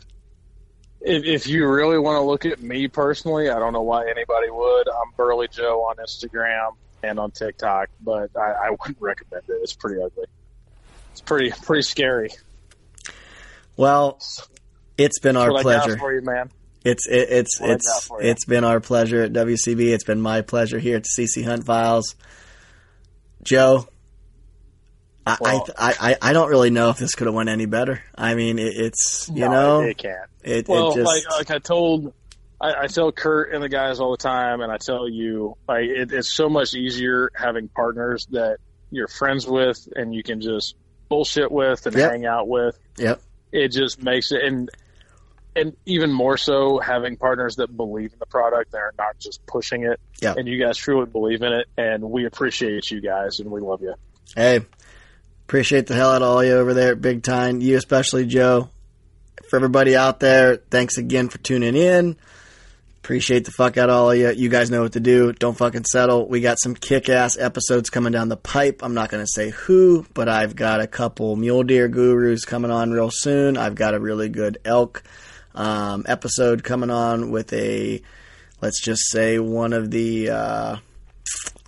If, 1.02 1.24
if 1.24 1.48
you 1.48 1.68
really 1.68 1.98
want 1.98 2.18
to 2.18 2.22
look 2.22 2.46
at 2.46 2.62
me 2.62 2.88
personally, 2.88 3.50
I 3.50 3.60
don't 3.60 3.74
know 3.74 3.82
why 3.82 4.04
anybody 4.10 4.50
would. 4.50 4.88
I'm 4.90 5.12
Burly 5.16 5.48
Joe 5.48 5.82
on 5.84 5.96
Instagram 5.98 6.72
and 7.04 7.20
on 7.20 7.32
TikTok, 7.32 7.90
but 8.02 8.30
I, 8.36 8.68
I 8.68 8.70
wouldn't 8.72 8.98
recommend 9.00 9.44
it. 9.48 9.60
It's 9.62 9.74
pretty 9.74 10.02
ugly. 10.02 10.26
It's 11.12 11.22
pretty 11.22 11.52
pretty 11.52 11.84
scary. 11.84 12.30
well, 13.78 14.20
it's 14.98 15.20
been 15.20 15.38
our 15.38 15.52
What 15.52 15.62
I 15.62 15.64
got 15.64 15.84
pleasure. 15.84 15.98
for 15.98 16.14
you, 16.14 16.22
man. 16.22 16.52
It's 16.84 17.08
it, 17.08 17.30
it's 17.30 17.60
That's 17.60 18.10
it's 18.12 18.12
it's 18.22 18.46
been 18.46 18.64
our 18.64 18.80
pleasure 18.80 19.22
at 19.24 19.34
WCB. 19.34 19.94
It's 19.94 20.04
been 20.04 20.22
my 20.22 20.42
pleasure 20.42 20.80
here 20.80 20.98
at 20.98 21.06
CC 21.06 21.44
Hunt 21.44 21.66
Files. 21.66 22.16
Joe, 23.44 23.88
Well- 25.40 25.68
I, 25.78 25.94
I 26.22 26.30
I 26.30 26.34
don't 26.34 26.50
really 26.50 26.70
know 26.70 26.90
if 26.90 26.98
this 26.98 27.16
could 27.16 27.28
have 27.28 27.34
went 27.34 27.50
any 27.50 27.66
better. 27.66 28.02
I 28.16 28.36
mean, 28.36 28.60
it, 28.60 28.74
it's 28.76 29.30
you 29.34 29.42
No, 29.42 29.52
know 29.52 29.82
it, 29.82 29.90
it 29.92 29.98
can't. 29.98 30.30
it, 30.44 30.68
Well, 30.68 30.92
it 30.92 30.96
just 30.96 31.06
like 31.06 31.24
like 31.32 31.52
I 31.52 31.60
told, 31.60 32.14
I, 32.62 32.84
I 32.84 32.88
tell 32.88 33.12
Kurt 33.12 33.54
and 33.54 33.64
the 33.64 33.70
guys 33.70 34.00
all 34.00 34.12
the 34.12 34.18
time, 34.18 34.62
and 34.62 34.72
I 34.72 34.78
tell 34.78 35.08
you, 35.10 35.56
like 35.68 35.84
it, 35.86 36.12
it's 36.12 36.30
so 36.32 36.50
much 36.50 36.74
easier 36.74 37.32
having 37.36 37.68
partners 37.70 38.26
that 38.32 38.58
you're 38.92 39.08
friends 39.08 39.46
with 39.48 39.88
and 39.96 40.14
you 40.14 40.24
can 40.24 40.42
just 40.42 40.76
bullshit 41.10 41.52
with 41.52 41.86
and 41.86 41.96
Yep. 41.96 42.12
hang 42.12 42.26
out 42.26 42.48
with. 42.48 42.78
yep 42.98 43.22
It 43.52 43.70
just 43.70 44.02
makes 44.02 44.32
it 44.32 44.44
and. 44.44 44.70
And 45.56 45.76
even 45.88 46.14
more 46.14 46.38
so, 46.38 46.78
having 46.80 47.18
partners 47.18 47.56
that 47.56 47.76
believe 47.76 48.14
in 48.14 48.20
the 48.20 48.28
product, 48.28 48.72
they're 48.72 48.94
not 48.98 49.18
just 49.18 49.44
pushing 49.48 49.84
it. 49.84 50.00
Yeah. 50.22 50.36
And 50.38 50.48
you 50.48 50.64
guys 50.64 50.78
truly 50.78 51.08
believe 51.08 51.42
in 51.42 51.52
it, 51.52 51.66
and 51.76 52.04
we 52.12 52.26
appreciate 52.26 52.92
you 52.92 53.02
guys, 53.02 53.40
and 53.40 53.50
we 53.50 53.60
love 53.60 53.82
you. 53.82 53.96
Hey, 54.36 54.62
appreciate 55.50 55.88
the 55.88 55.96
hell 55.96 56.12
out 56.12 56.22
of 56.22 56.28
all 56.28 56.44
you 56.44 56.52
over 56.52 56.76
there 56.76 56.96
Big 56.96 57.24
Tine. 57.24 57.60
You 57.60 57.76
especially, 57.76 58.28
Joe. 58.28 58.70
For 59.50 59.56
everybody 59.56 59.96
out 59.96 60.20
there, 60.20 60.58
thanks 60.58 61.00
again 61.00 61.28
for 61.28 61.40
tuning 61.40 61.76
in. 61.76 62.18
Appreciate 63.00 63.46
the 63.46 63.52
fuck 63.52 63.76
out 63.76 63.90
of 63.90 63.96
all 63.96 64.14
you. 64.14 64.30
You 64.30 64.48
guys 64.48 64.70
know 64.70 64.84
what 64.84 64.94
to 64.94 65.00
do. 65.00 65.34
Don't 65.34 65.58
fucking 65.58 65.86
settle. 65.86 66.28
We 66.28 66.42
got 66.42 66.60
some 66.60 66.76
kick 66.76 67.10
ass 67.10 67.36
episodes 67.36 67.90
coming 67.90 68.12
down 68.12 68.30
the 68.30 68.38
pipe. 68.38 68.82
I'm 68.84 68.94
not 68.94 69.10
going 69.10 69.24
to 69.24 69.32
say 69.34 69.50
who, 69.50 70.06
but 70.14 70.30
I've 70.30 70.56
got 70.56 70.82
a 70.82 70.88
couple 70.88 71.36
mule 71.36 71.64
deer 71.64 71.88
gurus 71.88 72.46
coming 72.46 72.70
on 72.70 72.92
real 72.92 73.10
soon. 73.12 73.58
I've 73.58 73.74
got 73.74 73.96
a 73.96 74.00
really 74.00 74.30
good 74.30 74.60
elk 74.64 75.02
um, 75.56 76.06
episode 76.08 76.64
coming 76.64 76.92
on 76.92 77.32
with 77.32 77.52
a, 77.54 78.04
let's 78.62 78.84
just 78.84 79.10
say, 79.10 79.40
one 79.40 79.74
of 79.74 79.90
the. 79.90 80.30
Uh, 80.30 80.78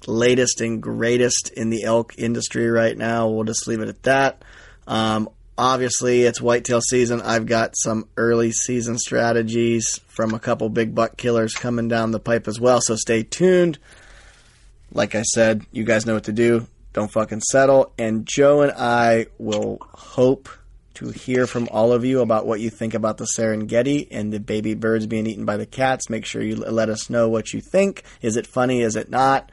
latest 0.08 0.62
and 0.62 0.82
greatest 0.82 1.50
in 1.50 1.70
the 1.70 1.84
elk 1.84 2.14
industry 2.18 2.70
right 2.70 2.98
now. 2.98 3.28
We'll 3.30 3.44
just 3.44 3.68
leave 3.68 3.82
it 3.82 3.90
at 3.90 4.04
that. 4.04 4.44
Um, 4.88 5.30
obviously, 5.58 6.24
it's 6.24 6.42
whitetail 6.42 6.82
season. 6.82 7.22
I've 7.22 7.46
got 7.46 7.76
some 7.78 8.08
early 8.18 8.52
season 8.52 8.98
strategies 8.98 10.00
from 10.08 10.34
a 10.34 10.40
couple 10.40 10.70
big 10.70 10.96
buck 10.96 11.18
killers 11.18 11.54
coming 11.54 11.88
down 11.88 12.12
the 12.12 12.20
pipe 12.20 12.48
as 12.48 12.60
well. 12.60 12.82
So 12.82 12.96
stay 12.96 13.24
tuned. 13.24 13.78
Like 14.92 15.16
I 15.16 15.22
said, 15.22 15.66
you 15.72 15.84
guys 15.84 16.06
know 16.06 16.16
what 16.16 16.26
to 16.26 16.34
do. 16.34 16.68
Don't 16.94 17.12
fucking 17.12 17.42
settle. 17.42 17.94
And 17.98 18.26
Joe 18.26 18.62
and 18.62 18.74
I 18.74 19.28
will 19.38 19.78
hope 19.82 20.50
to 20.96 21.10
hear 21.10 21.48
from 21.48 21.70
all 21.72 21.94
of 21.94 22.04
you 22.04 22.20
about 22.20 22.46
what 22.46 22.60
you 22.60 22.70
think 22.70 22.94
about 22.94 23.18
the 23.18 23.28
Serengeti 23.38 24.08
and 24.12 24.34
the 24.34 24.40
baby 24.40 24.74
birds 24.74 25.08
being 25.08 25.26
eaten 25.26 25.46
by 25.46 25.58
the 25.58 25.66
cats. 25.66 26.10
Make 26.10 26.26
sure 26.26 26.42
you 26.42 26.58
let 26.58 26.90
us 26.90 27.10
know 27.10 27.30
what 27.30 27.54
you 27.54 27.62
think. 27.62 28.04
Is 28.22 28.36
it 28.36 28.46
funny? 28.46 28.82
Is 28.82 28.96
it 28.98 29.10
not? 29.10 29.52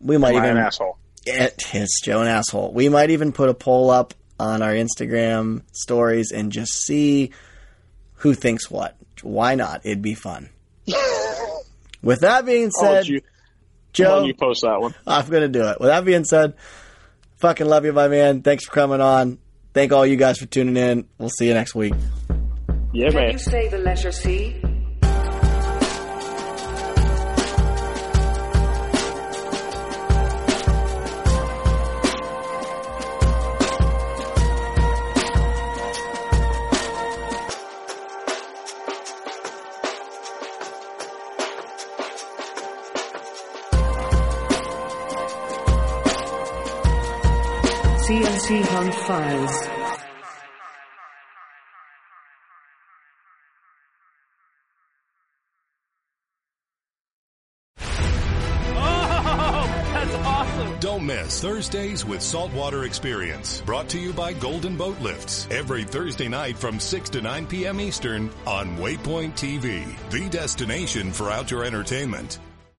We 0.00 0.16
might 0.16 0.34
Am 0.34 0.42
I 0.42 0.46
even 0.46 0.56
an 0.58 0.64
asshole? 0.64 0.98
it, 1.26 1.62
it's 1.74 2.00
Joe 2.02 2.20
an 2.22 2.28
asshole. 2.28 2.72
We 2.72 2.88
might 2.88 3.10
even 3.10 3.32
put 3.32 3.48
a 3.48 3.54
poll 3.54 3.90
up 3.90 4.14
on 4.40 4.62
our 4.62 4.72
Instagram 4.72 5.62
stories 5.72 6.30
and 6.32 6.52
just 6.52 6.72
see 6.84 7.32
who 8.14 8.34
thinks 8.34 8.70
what. 8.70 8.96
Why 9.22 9.54
not? 9.56 9.80
It'd 9.84 10.02
be 10.02 10.14
fun. 10.14 10.50
With 12.02 12.20
that 12.20 12.46
being 12.46 12.70
said, 12.70 13.06
you, 13.08 13.16
I'll 13.20 13.92
Joe, 13.92 14.24
you 14.24 14.34
post 14.34 14.62
that 14.62 14.80
one. 14.80 14.94
I'm 15.06 15.28
gonna 15.28 15.48
do 15.48 15.64
it. 15.64 15.80
With 15.80 15.88
that 15.88 16.04
being 16.04 16.24
said, 16.24 16.54
fucking 17.38 17.66
love 17.66 17.84
you, 17.84 17.92
my 17.92 18.06
man. 18.08 18.42
Thanks 18.42 18.64
for 18.66 18.70
coming 18.72 19.00
on. 19.00 19.38
Thank 19.74 19.92
all 19.92 20.06
you 20.06 20.16
guys 20.16 20.38
for 20.38 20.46
tuning 20.46 20.76
in. 20.76 21.08
We'll 21.18 21.28
see 21.30 21.48
you 21.48 21.54
next 21.54 21.74
week. 21.74 21.94
You 22.92 23.04
Yeah, 23.04 23.08
Can 23.10 23.16
man. 23.16 23.32
you 23.32 23.38
say 23.38 23.68
the 23.68 23.78
letter 23.78 24.12
C? 24.12 24.62
Don't 60.80 61.04
miss 61.04 61.42
Thursdays 61.42 62.06
with 62.06 62.22
Saltwater 62.22 62.84
Experience. 62.84 63.60
Brought 63.60 63.90
to 63.90 63.98
you 63.98 64.14
by 64.14 64.32
Golden 64.32 64.78
Boat 64.78 64.98
Lifts. 65.02 65.46
Every 65.50 65.84
Thursday 65.84 66.28
night 66.28 66.56
from 66.56 66.80
6 66.80 67.10
to 67.10 67.20
9 67.20 67.46
p.m. 67.48 67.78
Eastern 67.80 68.30
on 68.46 68.78
Waypoint 68.78 69.32
TV. 69.32 69.84
The 70.08 70.26
destination 70.30 71.12
for 71.12 71.30
outdoor 71.30 71.64
entertainment. 71.64 72.38